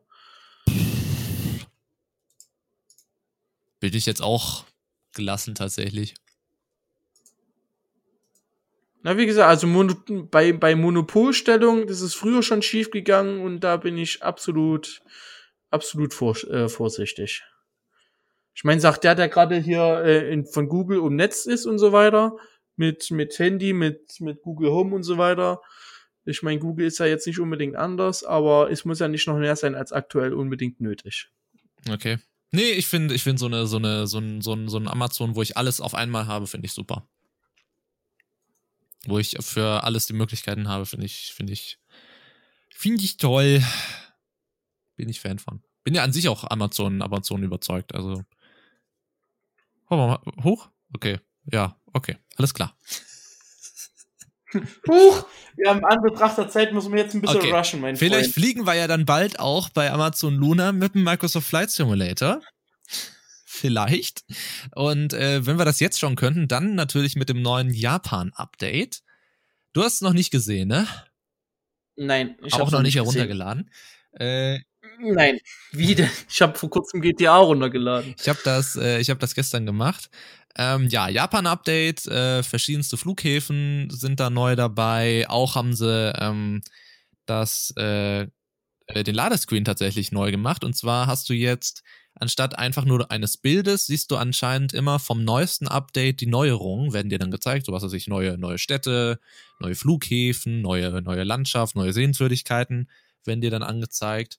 bin 3.81 3.95
ich 3.95 4.07
jetzt 4.07 4.23
auch 4.23 4.65
gelassen 5.15 5.55
tatsächlich. 5.55 6.15
Na, 9.03 9.17
wie 9.17 9.27
gesagt, 9.27 9.49
also 9.49 9.67
Mono 9.67 9.95
bei, 10.31 10.53
bei 10.53 10.75
Monopolstellung, 10.75 11.87
das 11.87 12.01
ist 12.01 12.15
früher 12.15 12.43
schon 12.43 12.63
schief 12.63 12.91
gegangen 12.91 13.41
und 13.43 13.61
da 13.61 13.77
bin 13.77 13.97
ich 13.97 14.23
absolut, 14.23 15.01
absolut 15.71 16.13
vor, 16.15 16.37
äh, 16.45 16.69
vorsichtig. 16.69 17.45
Ich 18.55 18.65
meine, 18.65 18.81
sagt 18.81 19.05
der, 19.05 19.15
der 19.15 19.29
gerade 19.29 19.57
hier 19.57 20.03
äh, 20.05 20.33
in, 20.33 20.45
von 20.45 20.69
Google 20.69 20.99
um 20.99 21.15
Netz 21.15 21.47
ist 21.47 21.65
und 21.65 21.79
so 21.79 21.93
weiter, 21.93 22.37
mit, 22.75 23.11
mit 23.13 23.39
Handy, 23.39 23.73
mit, 23.73 24.21
mit 24.21 24.43
Google 24.43 24.71
Home 24.71 24.97
und 24.97 25.05
so 25.05 25.17
weiter. 25.17 25.63
Ich 26.25 26.43
meine, 26.43 26.59
Google 26.59 26.87
ist 26.87 26.99
ja 26.99 27.07
jetzt 27.07 27.27
nicht 27.27 27.39
unbedingt 27.39 27.77
anders, 27.77 28.25
aber 28.25 28.71
es 28.71 28.85
muss 28.85 28.99
ja 28.99 29.07
nicht 29.07 29.29
noch 29.29 29.39
mehr 29.39 29.57
sein 29.57 29.77
als 29.77 29.93
aktuell 29.93 30.35
unbedingt 30.35 30.81
nötig. 30.81 31.31
Okay. 31.89 32.19
Nee, 32.51 32.71
ich 32.71 32.87
finde, 32.87 33.15
ich 33.15 33.23
finde 33.23 33.39
so 33.39 33.47
eine, 33.47 33.67
so 33.67 33.77
eine, 33.77 34.07
so 34.07 34.19
ein, 34.19 34.41
so 34.41 34.55
ein, 34.55 34.69
so 34.69 34.79
ein 34.79 34.89
Amazon, 34.89 35.35
wo 35.35 35.43
ich 35.43 35.57
alles 35.57 35.81
auf 35.81 35.95
einmal 35.95 36.27
habe, 36.27 36.47
finde 36.47 36.67
ich 36.67 36.73
super. 36.73 37.07
Wo 39.05 39.19
ich 39.19 39.37
für 39.41 39.85
alles 39.85 40.07
die 40.07 40.15
Möglichkeiten 40.15 40.69
habe, 40.69 40.87
finde 40.87 41.07
ich, 41.07 41.33
finde 41.35 41.53
ich, 41.53 41.79
finde 42.71 43.05
ich 43.05 43.17
toll. 43.19 43.63
Bin 44.97 45.09
ich 45.09 45.21
Fan 45.21 45.39
von. 45.39 45.63
Bin 45.85 45.95
ja 45.95 46.03
an 46.03 46.13
sich 46.13 46.29
auch 46.29 46.45
Amazon, 46.45 47.03
Amazon 47.03 47.43
überzeugt, 47.43 47.95
also. 47.95 48.25
Hoch? 49.91 50.69
Okay. 50.95 51.21
Ja, 51.51 51.79
okay. 51.93 52.17
Alles 52.37 52.53
klar. 52.55 52.77
Huch! 54.89 55.27
Wir 55.57 55.71
haben 55.71 55.85
Anbetracht 55.85 56.39
der 56.39 56.49
Zeit, 56.49 56.73
müssen 56.73 56.93
wir 56.93 57.03
jetzt 57.03 57.15
ein 57.15 57.21
bisschen 57.21 57.39
Okay. 57.39 57.53
rushen, 57.53 57.81
mein 57.81 57.97
Vielleicht 57.97 58.33
Freund. 58.33 58.35
fliegen 58.35 58.67
wir 58.67 58.75
ja 58.75 58.87
dann 58.87 59.05
bald 59.05 59.39
auch 59.41 59.69
bei 59.69 59.91
Amazon 59.93 60.35
Luna 60.35 60.73
mit 60.73 60.95
dem 60.95 61.05
Microsoft 61.05 61.47
Flight 61.49 61.71
Simulator. 61.71 62.41
Vielleicht. 63.45 64.25
Und 64.75 65.13
äh, 65.15 65.45
wenn 65.47 65.59
wir 65.59 65.65
das 65.65 65.81
jetzt 65.81 65.99
schon 65.99 66.17
könnten, 66.17 66.49
dann 66.49 66.75
natürlich 66.75 67.17
mit 67.17 67.29
dem 67.29 67.43
neuen 67.43 67.71
Japan-Update. 67.71 69.01
Du 69.73 69.83
hast 69.83 69.95
es 69.95 70.01
noch 70.01 70.13
nicht 70.13 70.31
gesehen, 70.31 70.69
ne? 70.69 70.87
Nein, 71.97 72.37
ich 72.45 72.55
auch 72.55 72.61
hab's 72.61 72.73
noch 72.73 72.83
nicht 72.83 72.95
heruntergeladen. 72.95 73.71
Äh, 74.13 74.61
Nein, 75.01 75.39
wie 75.73 75.95
denn? 75.95 76.11
Ich 76.29 76.41
habe 76.41 76.57
vor 76.59 76.71
kurzem 76.71 77.01
GTA 77.01 77.37
runtergeladen. 77.37 78.15
ich 78.19 78.29
habe 78.29 78.39
das, 78.45 78.77
äh, 78.77 78.99
ich 79.01 79.11
habe 79.11 79.21
das 79.21 79.35
gestern 79.35 79.67
gemacht. 79.67 80.09
Ähm, 80.57 80.89
ja, 80.89 81.09
Japan-Update, 81.09 82.07
äh, 82.07 82.43
verschiedenste 82.43 82.97
Flughäfen 82.97 83.89
sind 83.91 84.19
da 84.21 84.31
neu 84.31 84.57
dabei. 84.57 85.29
Auch 85.29 85.55
haben 85.55 85.75
sie 85.75 86.13
ähm, 86.19 86.63
das, 87.27 87.73
äh, 87.77 88.23
äh, 88.87 89.05
den 89.05 89.15
Ladescreen 89.15 89.65
tatsächlich 89.65 90.13
neu 90.13 90.31
gemacht. 90.31 90.65
Und 90.65 90.75
zwar 90.77 91.07
hast 91.07 91.29
du 91.29 91.35
jetzt 91.35 91.83
anstatt 92.15 92.59
einfach 92.59 92.85
nur 92.85 93.11
eines 93.11 93.37
Bildes, 93.37 93.87
siehst 93.87 94.11
du 94.11 94.17
anscheinend 94.17 94.73
immer 94.75 94.99
vom 94.99 95.25
neuesten 95.25 95.69
Update 95.69 96.21
die 96.21 96.27
Neuerungen, 96.27 96.93
werden 96.93 97.11
dir 97.11 97.19
dann 97.19 97.31
gezeigt. 97.31 97.67
So 97.67 97.73
was 97.73 97.83
weiß 97.83 97.93
ich, 97.93 98.09
neue, 98.09 98.37
neue 98.39 98.59
Städte, 98.59 99.21
neue 99.61 99.75
Flughäfen, 99.77 100.61
neue, 100.61 101.03
neue 101.03 101.25
Landschaft, 101.25 101.77
neue 101.77 101.93
Sehenswürdigkeiten 101.93 102.91
werden 103.25 103.41
dir 103.41 103.51
dann 103.51 103.63
angezeigt. 103.63 104.39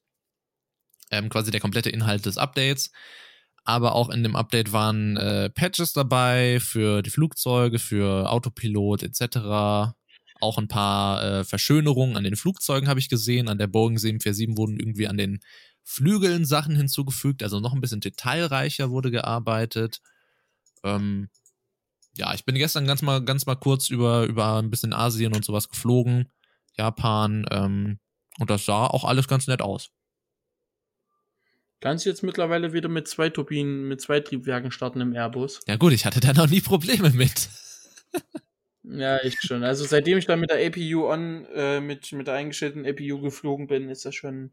Ähm, 1.12 1.30
quasi 1.30 1.52
der 1.52 1.62
komplette 1.62 1.90
Inhalt 1.90 2.26
des 2.26 2.38
Updates. 2.38 2.92
Aber 3.70 3.94
auch 3.94 4.10
in 4.10 4.24
dem 4.24 4.36
Update 4.36 4.74
waren 4.74 5.16
äh, 5.18 5.52
Patches 5.52 5.94
dabei 5.94 6.60
für 6.60 7.04
die 7.04 7.12
Flugzeuge, 7.12 7.78
für 7.78 8.28
Autopilot 8.28 9.04
etc. 9.04 9.94
Auch 10.42 10.58
ein 10.58 10.68
paar 10.68 11.24
äh, 11.24 11.44
Verschönerungen 11.44 12.18
an 12.18 12.24
den 12.24 12.36
Flugzeugen 12.36 12.90
habe 12.90 13.00
ich 13.00 13.10
gesehen. 13.10 13.48
An 13.48 13.60
der 13.60 13.68
Boeing 13.68 14.00
747 14.00 14.58
wurden 14.58 14.80
irgendwie 14.80 15.08
an 15.08 15.18
den 15.18 15.40
Flügeln 15.84 16.46
Sachen 16.46 16.76
hinzugefügt. 16.76 17.44
Also 17.44 17.60
noch 17.60 17.76
ein 17.76 17.80
bisschen 17.80 18.00
detailreicher 18.00 18.90
wurde 18.90 19.12
gearbeitet. 19.12 20.02
Ähm, 20.84 21.30
ja, 22.18 22.34
ich 22.34 22.46
bin 22.46 22.56
gestern 22.56 22.88
ganz 22.88 23.04
mal, 23.04 23.24
ganz 23.24 23.46
mal 23.46 23.54
kurz 23.54 23.92
über, 23.92 24.24
über 24.24 24.58
ein 24.58 24.72
bisschen 24.72 24.94
Asien 24.94 25.36
und 25.36 25.46
sowas 25.46 25.70
geflogen. 25.70 26.28
Japan. 26.76 27.46
Ähm, 27.52 28.00
und 28.40 28.50
das 28.50 28.66
sah 28.66 28.88
auch 28.88 29.04
alles 29.04 29.28
ganz 29.28 29.46
nett 29.46 29.62
aus. 29.62 29.92
Kannst 31.82 32.06
du 32.06 32.10
jetzt 32.10 32.24
mittlerweile 32.24 32.74
wieder 32.74 32.90
mit 32.90 33.08
zwei 33.08 33.30
Turbinen, 33.30 33.88
mit 33.88 34.02
zwei 34.02 34.20
Triebwerken 34.20 34.72
starten 34.72 35.00
im 35.00 35.14
Airbus? 35.14 35.62
Ja 35.68 35.78
gut, 35.78 35.94
ich 35.94 36.06
hatte 36.06 36.20
da 36.20 36.34
noch 36.34 36.50
nie 36.50 36.62
Probleme 36.62 37.10
mit. 37.12 37.50
Ja, 38.92 39.24
ich 39.24 39.40
schon. 39.40 39.64
Also 39.64 39.86
seitdem 39.86 40.18
ich 40.18 40.26
da 40.26 40.36
mit 40.36 40.50
der 40.50 40.66
APU 40.66 41.08
on, 41.08 41.46
äh, 41.54 41.80
mit, 41.80 42.12
mit 42.12 42.26
der 42.26 42.34
eingestellten 42.34 42.88
APU 42.88 43.22
geflogen 43.22 43.68
bin, 43.68 43.88
ist 43.88 44.04
das 44.04 44.16
schon, 44.16 44.52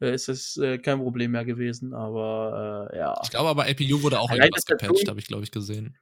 äh, 0.00 0.14
ist 0.14 0.28
das 0.28 0.56
äh, 0.56 0.78
kein 0.78 0.98
Problem 1.00 1.32
mehr 1.32 1.44
gewesen. 1.44 1.92
Aber 1.92 2.88
äh, 2.92 2.96
ja. 2.96 3.20
Ich 3.22 3.30
glaube 3.30 3.50
aber 3.50 3.64
APU 3.64 4.02
wurde 4.02 4.20
auch 4.20 4.30
Allein, 4.30 4.44
irgendwas 4.44 4.64
gepatcht, 4.64 5.06
habe 5.06 5.20
ich 5.20 5.26
glaube 5.26 5.44
ich 5.44 5.50
gesehen. 5.50 5.98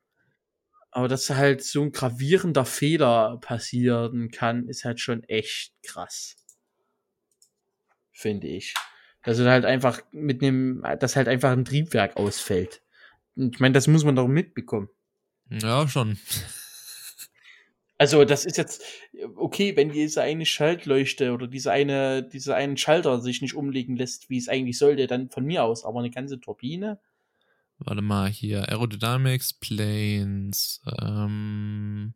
Aber 0.93 1.09
dass 1.09 1.29
halt 1.31 1.65
so 1.65 1.83
ein 1.83 1.91
gravierender 1.91 2.65
Fehler 2.65 3.39
passieren 3.41 4.31
kann, 4.31 4.69
ist 4.69 4.85
halt 4.85 5.01
schon 5.01 5.25
echt 5.25 5.73
krass. 5.83 6.37
Finde 8.13 8.47
ich. 8.47 8.75
Dass 9.23 9.39
er 9.39 9.51
halt 9.51 9.65
einfach 9.65 10.03
mit 10.13 10.43
einem, 10.43 10.83
dass 10.99 11.17
halt 11.17 11.29
einfach 11.29 11.51
ein 11.51 11.65
Triebwerk 11.65 12.17
ausfällt. 12.17 12.83
Und 13.37 13.55
Ich 13.55 13.61
meine, 13.61 13.75
das 13.75 13.87
muss 13.87 14.05
man 14.05 14.17
doch 14.17 14.29
mitbekommen. 14.29 14.89
Ja, 15.51 15.87
schon. 15.89 16.19
Also, 17.99 18.25
das 18.25 18.47
ist 18.47 18.57
jetzt, 18.57 18.83
okay, 19.37 19.77
wenn 19.77 19.91
diese 19.91 20.23
eine 20.23 20.47
Schaltleuchte 20.47 21.33
oder 21.35 21.47
diese 21.47 21.71
eine, 21.71 22.23
diese 22.23 22.55
einen 22.55 22.79
Schalter 22.79 23.21
sich 23.21 23.43
nicht 23.43 23.55
umlegen 23.55 23.95
lässt, 23.95 24.31
wie 24.31 24.39
es 24.39 24.49
eigentlich 24.49 24.79
sollte, 24.79 25.07
dann 25.07 25.29
von 25.29 25.45
mir 25.45 25.65
aus. 25.65 25.85
Aber 25.85 25.99
eine 25.99 26.11
ganze 26.11 26.41
Turbine? 26.41 26.99
Warte 27.77 28.01
mal, 28.01 28.31
hier, 28.31 28.69
Aerodynamics, 28.71 29.53
Planes, 29.53 30.83
ähm, 31.01 32.15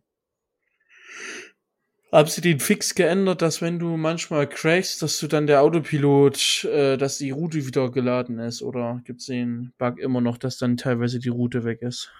Haben 2.14 2.28
sie 2.28 2.40
den 2.42 2.60
Fix 2.60 2.94
geändert, 2.94 3.42
dass 3.42 3.60
wenn 3.60 3.80
du 3.80 3.96
manchmal 3.96 4.48
crashst, 4.48 5.02
dass 5.02 5.18
du 5.18 5.26
dann 5.26 5.48
der 5.48 5.62
Autopilot, 5.62 6.62
äh, 6.64 6.96
dass 6.96 7.18
die 7.18 7.32
Route 7.32 7.66
wieder 7.66 7.90
geladen 7.90 8.38
ist? 8.38 8.62
Oder 8.62 9.00
gibt's 9.04 9.26
den 9.26 9.72
Bug 9.78 9.98
immer 9.98 10.20
noch, 10.20 10.38
dass 10.38 10.56
dann 10.56 10.76
teilweise 10.76 11.18
die 11.18 11.28
Route 11.28 11.64
weg 11.64 11.82
ist? 11.82 12.12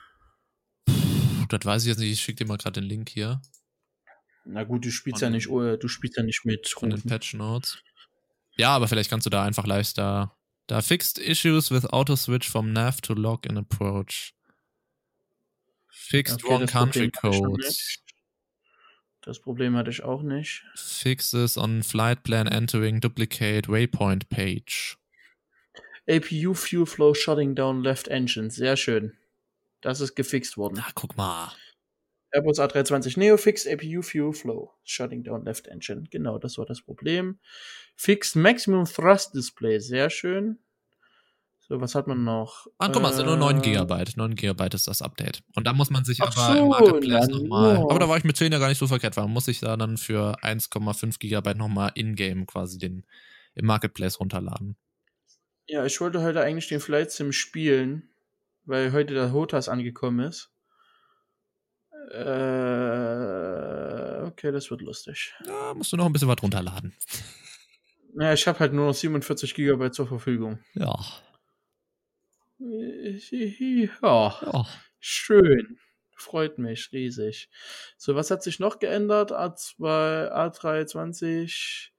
puh, 1.44 1.46
das 1.48 1.64
weiß 1.64 1.82
ich 1.82 1.88
jetzt 1.88 1.98
nicht, 1.98 2.12
ich 2.12 2.20
schicke 2.20 2.44
dir 2.44 2.48
mal 2.48 2.56
gerade 2.58 2.80
den 2.80 2.88
Link 2.88 3.08
hier 3.08 3.40
Na 4.44 4.64
gut, 4.64 4.84
du 4.84 4.90
spielst 4.90 5.20
Von 5.20 5.26
ja 5.26 5.30
nicht, 5.30 5.48
äh, 5.48 5.78
du 5.78 5.88
spielst 5.88 6.16
ja 6.16 6.22
nicht 6.22 6.44
mit 6.44 6.68
von 6.68 6.90
den. 6.90 7.02
Patch 7.02 7.34
Notes. 7.34 7.78
Ja, 8.56 8.70
aber 8.70 8.88
vielleicht 8.88 9.10
kannst 9.10 9.26
du 9.26 9.30
da 9.30 9.44
einfach 9.44 9.66
live 9.66 9.92
da, 9.92 10.36
da 10.66 10.80
fixed 10.82 11.18
issues 11.18 11.70
with 11.70 11.86
auto 11.86 12.16
switch 12.16 12.48
from 12.48 12.72
nav 12.72 13.00
to 13.00 13.14
log 13.14 13.46
in 13.46 13.58
approach. 13.58 14.34
Fixed 15.88 16.44
Okay, 16.44 16.52
wrong 16.52 16.66
country 16.66 17.10
Problem 17.10 17.12
hatte 17.22 17.36
ich 17.36 17.42
noch 17.42 17.48
codes. 17.50 17.66
nicht. 17.68 18.04
Das 19.24 19.38
Problem 19.38 19.74
hatte 19.74 19.90
ich 19.90 20.02
auch 20.02 20.22
nicht. 20.22 20.64
Fixes 20.74 21.56
on 21.56 21.82
flight 21.82 22.22
plan 22.24 22.46
entering 22.46 23.00
duplicate 23.00 23.68
waypoint 23.68 24.28
page. 24.28 24.98
APU 26.06 26.52
Fuel 26.52 26.84
Flow 26.84 27.14
Shutting 27.14 27.54
Down 27.54 27.82
Left 27.82 28.08
Engine. 28.08 28.50
Sehr 28.50 28.76
schön. 28.76 29.16
Das 29.80 30.02
ist 30.02 30.14
gefixt 30.14 30.58
worden. 30.58 30.74
Na, 30.76 30.86
guck 30.94 31.16
mal. 31.16 31.52
Airbus 32.32 32.58
A320 32.58 33.18
Neo 33.18 33.38
Fixed 33.38 33.66
APU 33.66 34.02
Fuel 34.02 34.34
Flow. 34.34 34.72
Shutting 34.84 35.22
down 35.22 35.44
Left 35.44 35.68
Engine. 35.68 36.04
Genau, 36.10 36.36
das 36.38 36.58
war 36.58 36.66
das 36.66 36.82
Problem. 36.82 37.38
Fixed 37.96 38.36
Maximum 38.36 38.84
Thrust 38.84 39.34
Display. 39.34 39.78
Sehr 39.78 40.10
schön. 40.10 40.58
So, 41.66 41.80
was 41.80 41.94
hat 41.94 42.06
man 42.06 42.24
noch? 42.24 42.66
Ah, 42.78 42.88
guck 42.88 43.00
mal, 43.00 43.08
es 43.08 43.16
sind 43.16 43.24
nur 43.24 43.38
9 43.38 43.58
Äh, 43.58 43.60
GB. 43.62 44.04
9 44.16 44.34
GB 44.34 44.68
ist 44.74 44.86
das 44.86 45.00
Update. 45.00 45.42
Und 45.56 45.66
da 45.66 45.72
muss 45.72 45.88
man 45.88 46.04
sich 46.04 46.20
Ach 46.20 46.36
aber 46.36 46.52
im 46.58 46.64
so, 46.64 46.68
Marketplace 46.68 47.26
na 47.30 47.38
nochmal. 47.38 47.76
Aber 47.78 47.98
da 47.98 48.08
war 48.08 48.18
ich 48.18 48.24
mit 48.24 48.36
10 48.36 48.52
ja 48.52 48.58
gar 48.58 48.68
nicht 48.68 48.76
so 48.78 48.86
verkehrt, 48.86 49.16
weil 49.16 49.24
man 49.24 49.32
muss 49.32 49.46
sich 49.46 49.60
da 49.60 49.74
dann 49.78 49.96
für 49.96 50.36
1,5 50.42 51.18
GB 51.18 51.54
nochmal 51.54 51.92
in-game 51.94 52.44
quasi 52.46 52.76
den 52.78 53.06
im 53.54 53.64
Marketplace 53.66 54.20
runterladen. 54.20 54.76
Ja, 55.66 55.86
ich 55.86 55.98
wollte 56.02 56.20
heute 56.22 56.42
eigentlich 56.42 56.68
den 56.68 56.80
Flight 56.80 57.10
Sim 57.12 57.32
spielen, 57.32 58.10
weil 58.66 58.92
heute 58.92 59.14
der 59.14 59.32
Hotas 59.32 59.70
angekommen 59.70 60.20
ist. 60.26 60.50
Äh, 62.94 64.26
okay, 64.26 64.52
das 64.52 64.70
wird 64.70 64.82
lustig. 64.82 65.32
Da 65.46 65.72
musst 65.74 65.92
du 65.92 65.96
noch 65.96 66.04
ein 66.06 66.12
bisschen 66.12 66.28
was 66.28 66.42
runterladen. 66.42 66.94
Naja, 68.16 68.32
ich 68.34 68.46
habe 68.46 68.60
halt 68.60 68.72
nur 68.72 68.86
noch 68.86 68.94
47 68.94 69.56
GB 69.56 69.90
zur 69.90 70.06
Verfügung. 70.06 70.60
Ja. 70.74 70.94
Ja, 72.64 74.40
Ja. 74.42 74.66
schön. 75.00 75.78
Freut 76.16 76.58
mich 76.58 76.90
riesig. 76.92 77.50
So, 77.98 78.14
was 78.14 78.30
hat 78.30 78.42
sich 78.42 78.58
noch 78.60 78.78
geändert? 78.78 79.32
A2, 79.32 80.30
A320. 80.32 81.90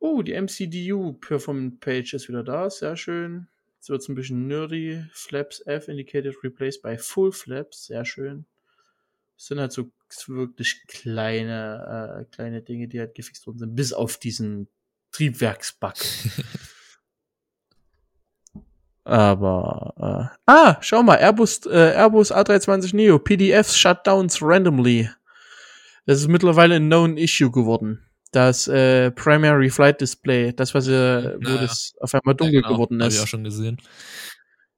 Oh, 0.00 0.22
die 0.22 0.32
MCDU 0.32 1.12
Performance 1.12 1.76
Page 1.78 2.14
ist 2.14 2.28
wieder 2.28 2.42
da. 2.42 2.68
Sehr 2.70 2.96
schön. 2.96 3.48
Jetzt 3.76 3.88
wird 3.90 4.02
es 4.02 4.08
ein 4.08 4.14
bisschen 4.16 4.48
nerdy. 4.48 5.04
Flaps 5.12 5.60
F 5.66 5.88
indicated 5.88 6.42
replaced 6.42 6.82
by 6.82 6.96
Full 6.98 7.30
Flaps. 7.32 7.86
Sehr 7.86 8.04
schön. 8.04 8.46
Das 9.36 9.46
sind 9.46 9.60
halt 9.60 9.72
so 9.72 9.92
wirklich 10.26 10.84
kleine, 10.88 12.24
äh, 12.28 12.34
kleine 12.34 12.62
Dinge, 12.62 12.88
die 12.88 12.98
halt 12.98 13.14
gefixt 13.14 13.46
worden 13.46 13.58
sind. 13.58 13.76
Bis 13.76 13.92
auf 13.92 14.18
diesen 14.18 14.68
Triebwerksbug. 15.12 15.94
Aber, 19.04 20.30
äh, 20.46 20.52
ah, 20.52 20.76
schau 20.80 21.02
mal, 21.02 21.16
Airbus, 21.16 21.66
äh, 21.66 21.92
Airbus 21.96 22.32
A320 22.32 22.94
Neo, 22.94 23.18
PDFs 23.18 23.76
Shutdowns 23.76 24.40
randomly. 24.40 25.10
Das 26.06 26.18
ist 26.20 26.28
mittlerweile 26.28 26.76
ein 26.76 26.86
known 26.86 27.16
issue 27.16 27.50
geworden. 27.50 28.04
Das 28.30 28.66
äh, 28.68 29.10
Primary 29.10 29.70
Flight 29.70 30.00
Display, 30.00 30.52
das, 30.52 30.72
was 30.74 30.88
äh, 30.88 31.34
wo 31.36 31.38
Naja. 31.40 31.62
das 31.62 31.94
auf 32.00 32.14
einmal 32.14 32.34
dunkel 32.34 32.54
Ja, 32.56 32.60
genau. 32.62 32.72
geworden 32.74 33.02
Hab 33.02 33.08
ist, 33.08 33.16
ich 33.16 33.20
auch 33.22 33.26
schon 33.26 33.44
gesehen. 33.44 33.78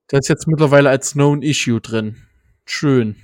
das 0.09 0.21
ist 0.21 0.29
jetzt 0.29 0.47
mittlerweile 0.49 0.91
als 0.91 1.13
known 1.13 1.43
issue 1.43 1.81
drin. 1.81 2.17
Schön. 2.67 3.17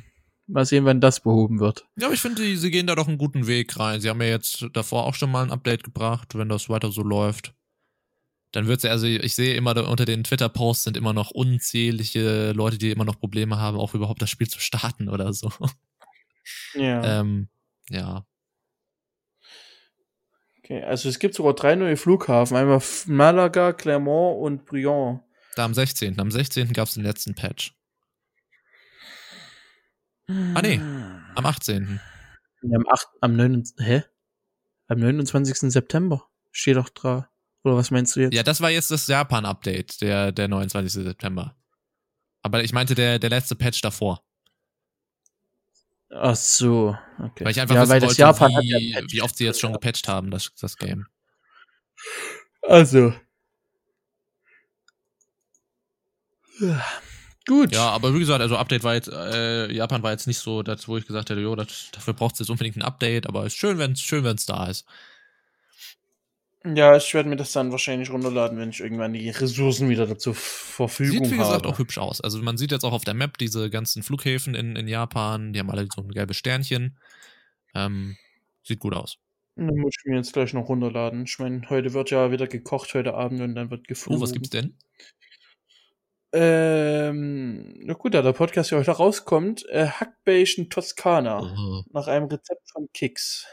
Mal 0.46 0.64
sehen, 0.66 0.84
wann 0.84 1.00
das 1.00 1.20
behoben 1.20 1.60
wird. 1.60 1.86
Ja, 1.96 2.06
aber 2.06 2.14
ich 2.14 2.20
finde, 2.20 2.42
sie 2.56 2.70
gehen 2.70 2.86
da 2.86 2.94
doch 2.94 3.08
einen 3.08 3.18
guten 3.18 3.46
Weg 3.46 3.78
rein. 3.78 4.00
Sie 4.00 4.08
haben 4.10 4.20
ja 4.20 4.28
jetzt 4.28 4.66
davor 4.72 5.04
auch 5.06 5.14
schon 5.14 5.30
mal 5.30 5.44
ein 5.44 5.52
Update 5.52 5.84
gebracht, 5.84 6.34
wenn 6.36 6.48
das 6.48 6.68
weiter 6.68 6.90
so 6.90 7.02
läuft. 7.02 7.54
Dann 8.52 8.66
wird's 8.66 8.82
ja, 8.82 8.90
also 8.90 9.06
ich 9.06 9.34
sehe 9.34 9.54
immer 9.54 9.74
da 9.74 9.82
unter 9.82 10.04
den 10.04 10.24
Twitter-Posts 10.24 10.84
sind 10.84 10.96
immer 10.96 11.12
noch 11.12 11.30
unzählige 11.30 12.52
Leute, 12.52 12.78
die 12.78 12.90
immer 12.90 13.04
noch 13.04 13.18
Probleme 13.18 13.58
haben, 13.58 13.78
auch 13.78 13.94
überhaupt 13.94 14.22
das 14.22 14.30
Spiel 14.30 14.48
zu 14.48 14.60
starten 14.60 15.08
oder 15.08 15.32
so. 15.32 15.50
Ja. 16.74 17.00
Ähm, 17.20 17.48
ja. 17.90 18.26
Okay, 20.58 20.82
also 20.82 21.08
es 21.08 21.18
gibt 21.18 21.34
sogar 21.34 21.54
drei 21.54 21.74
neue 21.74 21.96
Flughafen. 21.96 22.56
Einmal 22.56 22.80
Malaga, 23.06 23.72
Clermont 23.72 24.40
und 24.40 24.66
Briand. 24.66 25.20
Da 25.56 25.64
am 25.64 25.74
16. 25.74 26.18
Am 26.20 26.30
16. 26.30 26.72
gab's 26.72 26.94
den 26.94 27.02
letzten 27.02 27.34
Patch. 27.34 27.74
Ah, 30.28 30.62
nee. 30.62 30.78
Am 30.78 31.44
18. 31.44 32.00
Ja, 32.62 32.76
am 32.76 32.86
8, 32.88 33.08
am 33.20 33.36
9, 33.36 33.64
hä? 33.78 34.04
Am 34.86 34.98
29. 35.00 35.72
September. 35.72 36.28
Steht 36.52 36.76
doch 36.76 36.88
da. 36.88 37.28
Oder 37.64 37.76
was 37.76 37.90
meinst 37.90 38.16
du 38.16 38.20
jetzt? 38.20 38.34
Ja, 38.34 38.42
das 38.42 38.60
war 38.60 38.70
jetzt 38.70 38.90
das 38.90 39.06
Japan-Update, 39.06 40.00
der, 40.00 40.32
der 40.32 40.48
29. 40.48 41.04
September. 41.04 41.56
Aber 42.42 42.64
ich 42.64 42.72
meinte 42.72 42.94
der, 42.94 43.18
der 43.18 43.30
letzte 43.30 43.54
Patch 43.54 43.80
davor. 43.82 44.22
Ach 46.12 46.34
so, 46.34 46.96
okay. 47.18 47.44
Weil 47.44 47.52
ich 47.52 47.60
einfach 47.60 47.74
ja, 47.74 47.82
wissen 47.82 47.90
weil 47.90 48.00
das 48.00 48.08
wollte, 48.08 48.20
Japan 48.20 48.56
hat 48.56 48.64
ja 48.64 48.78
wie, 48.78 49.12
wie 49.12 49.22
oft 49.22 49.36
sie 49.36 49.44
jetzt 49.44 49.60
schon 49.60 49.72
gepatcht 49.72 50.08
haben, 50.08 50.30
das, 50.30 50.50
das 50.60 50.76
Game. 50.76 51.06
Also. 52.62 53.14
Ja. 56.60 56.84
Gut. 57.46 57.72
Ja, 57.72 57.90
aber 57.90 58.14
wie 58.14 58.18
gesagt, 58.18 58.40
also 58.40 58.56
Update 58.56 58.84
war 58.84 58.94
jetzt, 58.94 59.08
äh, 59.08 59.72
Japan 59.72 60.02
war 60.02 60.10
jetzt 60.10 60.26
nicht 60.26 60.38
so 60.38 60.62
das, 60.62 60.88
wo 60.88 60.96
ich 60.96 61.06
gesagt 61.06 61.30
hätte, 61.30 61.40
jo, 61.40 61.54
das, 61.56 61.90
dafür 61.92 62.14
braucht 62.14 62.34
es 62.34 62.40
jetzt 62.40 62.50
unbedingt 62.50 62.76
ein 62.76 62.82
Update, 62.82 63.26
aber 63.26 63.46
ist 63.46 63.56
schön, 63.56 63.78
wenn 63.78 63.92
es 63.92 64.00
schön, 64.00 64.24
wenn's 64.24 64.46
da 64.46 64.66
ist. 64.66 64.86
Ja, 66.62 66.94
ich 66.94 67.14
werde 67.14 67.28
mir 67.28 67.36
das 67.36 67.52
dann 67.52 67.72
wahrscheinlich 67.72 68.10
runterladen, 68.10 68.58
wenn 68.58 68.68
ich 68.68 68.80
irgendwann 68.80 69.14
die 69.14 69.30
Ressourcen 69.30 69.88
wieder 69.88 70.06
dazu 70.06 70.34
Verfügung 70.34 71.24
Sieht, 71.24 71.32
wie 71.32 71.38
gesagt, 71.38 71.64
habe. 71.64 71.68
auch 71.68 71.78
hübsch 71.78 71.96
aus. 71.96 72.20
Also 72.20 72.42
man 72.42 72.58
sieht 72.58 72.70
jetzt 72.70 72.84
auch 72.84 72.92
auf 72.92 73.04
der 73.04 73.14
Map 73.14 73.38
diese 73.38 73.70
ganzen 73.70 74.02
Flughäfen 74.02 74.54
in, 74.54 74.76
in 74.76 74.86
Japan, 74.86 75.54
die 75.54 75.58
haben 75.58 75.70
alle 75.70 75.88
so 75.94 76.02
ein 76.02 76.10
gelbes 76.10 76.36
Sternchen. 76.36 76.98
Ähm, 77.74 78.16
sieht 78.62 78.78
gut 78.80 78.94
aus. 78.94 79.16
Dann 79.56 79.74
muss 79.76 79.94
ich 79.98 80.04
mir 80.04 80.16
jetzt 80.16 80.34
gleich 80.34 80.52
noch 80.52 80.68
runterladen. 80.68 81.24
Ich 81.24 81.38
meine, 81.38 81.68
heute 81.70 81.94
wird 81.94 82.10
ja 82.10 82.30
wieder 82.30 82.46
gekocht 82.46 82.92
heute 82.92 83.14
Abend 83.14 83.40
und 83.40 83.54
dann 83.54 83.70
wird 83.70 83.88
geflogen. 83.88 84.18
Oh, 84.18 84.22
was 84.22 84.32
gibt's 84.32 84.50
denn? 84.50 84.76
Ähm, 86.32 87.74
na 87.84 87.94
gut, 87.94 88.14
da 88.14 88.22
der 88.22 88.32
Podcast 88.32 88.70
ja 88.70 88.78
heute 88.78 88.92
rauskommt, 88.92 89.66
äh, 89.68 89.86
Hackbällchen 89.86 90.70
Toskana. 90.70 91.40
Oh, 91.40 91.82
Nach 91.92 92.06
einem 92.06 92.26
Rezept 92.26 92.70
von 92.70 92.88
Kix. 92.92 93.46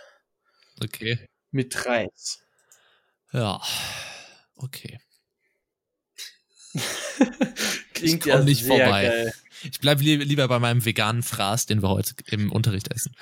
okay. 0.84 1.18
Mit 1.52 1.86
Reis. 1.86 2.47
Ja. 3.34 3.62
Okay. 4.56 5.00
Klingt 7.94 8.24
komm 8.24 8.46
nicht 8.46 8.64
sehr 8.64 8.78
vorbei. 8.78 9.04
geil. 9.04 9.34
Ich 9.64 9.80
bleib 9.80 10.02
li 10.02 10.16
lieber 10.18 10.48
bei 10.48 10.60
meinem 10.60 10.86
veganen 10.86 11.24
Fraß, 11.24 11.66
den 11.66 11.82
wir 11.82 11.90
heute 11.90 12.14
im 12.28 12.52
Unterricht 12.52 12.92
essen. 12.92 13.16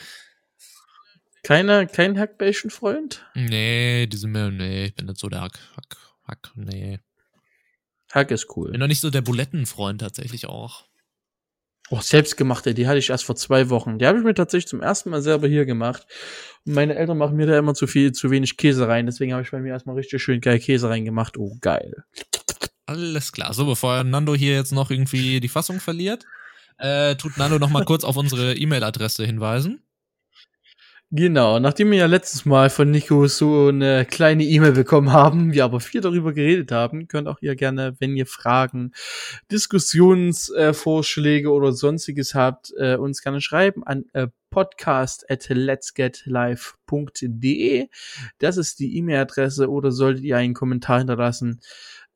Keiner, 1.44 1.86
kein 1.86 2.18
Hackbällchen-Freund? 2.18 3.26
Nee, 3.36 4.07
diese 4.07 4.27
mir, 4.27 4.49
nee, 4.52 4.86
ich 4.86 4.95
bin 4.95 5.06
nicht 5.06 5.19
so 5.19 5.30
der 5.30 5.41
Hack, 5.41 5.60
Hack, 5.76 5.98
Hack, 6.27 6.52
nee. 6.56 6.99
Hack 8.11 8.32
ist 8.32 8.48
cool. 8.56 8.72
Bin 8.72 8.80
noch 8.80 8.88
nicht 8.88 9.02
so 9.02 9.11
der 9.11 9.22
Bulettenfreund 9.22 10.02
tatsächlich 10.02 10.48
auch. 10.48 10.88
Oh, 11.91 11.99
selbstgemachte, 12.01 12.73
die 12.73 12.87
hatte 12.87 12.97
ich 12.97 13.11
erst 13.11 13.25
vor 13.25 13.35
zwei 13.35 13.69
Wochen. 13.69 13.99
Die 13.99 14.07
habe 14.07 14.17
ich 14.17 14.23
mir 14.23 14.33
tatsächlich 14.33 14.67
zum 14.67 14.81
ersten 14.81 15.11
Mal 15.11 15.21
selber 15.21 15.47
hier 15.47 15.65
gemacht. 15.65 16.07
Und 16.65 16.73
meine 16.73 16.95
Eltern 16.95 17.17
machen 17.19 17.35
mir 17.35 17.45
da 17.45 17.57
immer 17.59 17.75
zu 17.75 17.85
viel, 17.85 18.11
zu 18.11 18.31
wenig 18.31 18.57
Käse 18.57 18.87
rein. 18.87 19.05
Deswegen 19.05 19.33
habe 19.33 19.43
ich 19.43 19.51
bei 19.51 19.59
mir 19.59 19.69
erstmal 19.69 19.95
richtig 19.95 20.21
schön 20.23 20.41
geil 20.41 20.59
Käse 20.59 20.89
reingemacht. 20.89 21.37
Oh, 21.37 21.55
geil. 21.61 22.03
Alles 22.87 23.31
klar. 23.31 23.53
So, 23.53 23.65
bevor 23.65 24.03
Nando 24.03 24.33
hier 24.33 24.53
jetzt 24.53 24.71
noch 24.71 24.89
irgendwie 24.89 25.39
die 25.39 25.47
Fassung 25.47 25.79
verliert, 25.79 26.25
äh, 26.77 27.15
tut 27.15 27.37
Nando 27.37 27.59
noch 27.59 27.69
mal 27.69 27.85
kurz 27.85 28.03
auf 28.03 28.17
unsere 28.17 28.55
E-Mail-Adresse 28.55 29.23
hinweisen. 29.23 29.84
Genau, 31.11 31.60
nachdem 31.60 31.91
wir 31.91 31.99
ja 31.99 32.07
letztes 32.07 32.45
Mal 32.45 32.72
von 32.72 32.90
Nico 32.90 33.27
so 33.27 33.68
eine 33.68 34.06
kleine 34.06 34.44
E-Mail 34.44 34.72
bekommen 34.72 35.14
haben, 35.14 35.53
wir 35.53 35.64
aber 35.64 35.80
viel 35.80 36.02
darüber 36.02 36.34
geredet 36.34 36.72
haben, 36.72 37.07
könnt 37.07 37.27
auch 37.27 37.38
ihr 37.41 37.56
gerne, 37.56 37.95
wenn 37.99 38.18
ihr 38.18 38.26
Fragen, 38.26 38.91
Diskussionsvorschläge 39.52 41.48
äh, 41.48 41.52
oder 41.52 41.73
sonstiges 41.73 42.34
habt, 42.34 42.73
äh, 42.77 42.95
uns 42.95 43.22
gerne 43.22 43.40
schreiben 43.40 43.84
an 43.86 44.06
äh, 44.14 44.30
podcast 44.49 45.30
at 45.30 45.48
letsgetlive.de. 45.48 47.88
Das 48.40 48.57
ist 48.57 48.80
die 48.80 48.98
E-Mail-Adresse 48.98 49.69
oder 49.69 49.91
solltet 49.91 50.23
ihr 50.23 50.38
einen 50.38 50.56
Kommentar 50.56 50.98
hinterlassen 50.98 51.61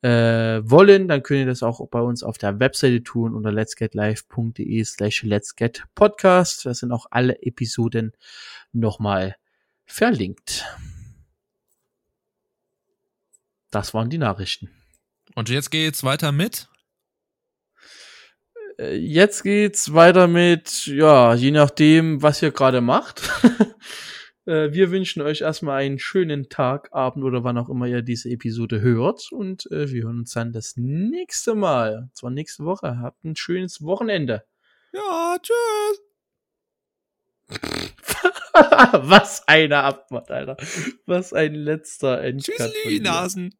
äh, 0.02 0.62
wollen, 0.64 1.08
dann 1.08 1.22
könnt 1.22 1.40
ihr 1.40 1.46
das 1.46 1.62
auch 1.62 1.86
bei 1.88 2.00
uns 2.00 2.22
auf 2.22 2.38
der 2.38 2.58
Webseite 2.58 3.02
tun 3.02 3.34
unter 3.34 3.52
letsgetlive.de 3.52 4.84
slash 4.84 5.22
letsgetpodcast. 5.22 6.66
Da 6.66 6.74
sind 6.74 6.92
auch 6.92 7.06
alle 7.10 7.42
Episoden 7.42 8.12
nochmal 8.72 9.36
verlinkt. 9.84 10.64
Das 13.70 13.94
waren 13.94 14.10
die 14.10 14.18
Nachrichten. 14.18 14.70
Und 15.34 15.48
jetzt 15.48 15.70
geht's 15.70 16.02
weiter 16.02 16.32
mit. 16.32 16.68
Äh, 18.78 18.96
Jetzt 18.96 19.42
geht's 19.42 19.92
weiter 19.92 20.26
mit, 20.26 20.86
ja, 20.86 21.34
je 21.34 21.50
nachdem, 21.50 22.22
was 22.22 22.42
ihr 22.42 22.50
gerade 22.50 22.80
macht. 22.80 23.22
Äh, 24.46 24.72
Wir 24.72 24.90
wünschen 24.90 25.22
euch 25.22 25.42
erstmal 25.42 25.82
einen 25.82 25.98
schönen 25.98 26.48
Tag, 26.48 26.88
Abend 26.92 27.24
oder 27.24 27.44
wann 27.44 27.58
auch 27.58 27.68
immer 27.68 27.86
ihr 27.86 28.02
diese 28.02 28.30
Episode 28.30 28.80
hört. 28.80 29.30
Und 29.32 29.70
äh, 29.70 29.90
wir 29.90 30.04
hören 30.04 30.20
uns 30.20 30.32
dann 30.32 30.52
das 30.52 30.76
nächste 30.76 31.54
Mal. 31.54 31.98
Und 32.04 32.16
zwar 32.16 32.30
nächste 32.30 32.64
Woche. 32.64 32.98
Habt 32.98 33.24
ein 33.24 33.36
schönes 33.36 33.82
Wochenende. 33.82 34.44
Ja, 34.92 35.36
tschüss. 35.40 36.00
Was 38.52 39.46
eine 39.48 39.78
Abfahrt, 39.78 40.30
Alter. 40.30 40.56
Was 41.06 41.32
ein 41.32 41.54
letzter 41.54 42.20
Endcut. 42.22 42.72
dir. 42.84 43.02
Nasen. 43.02 43.54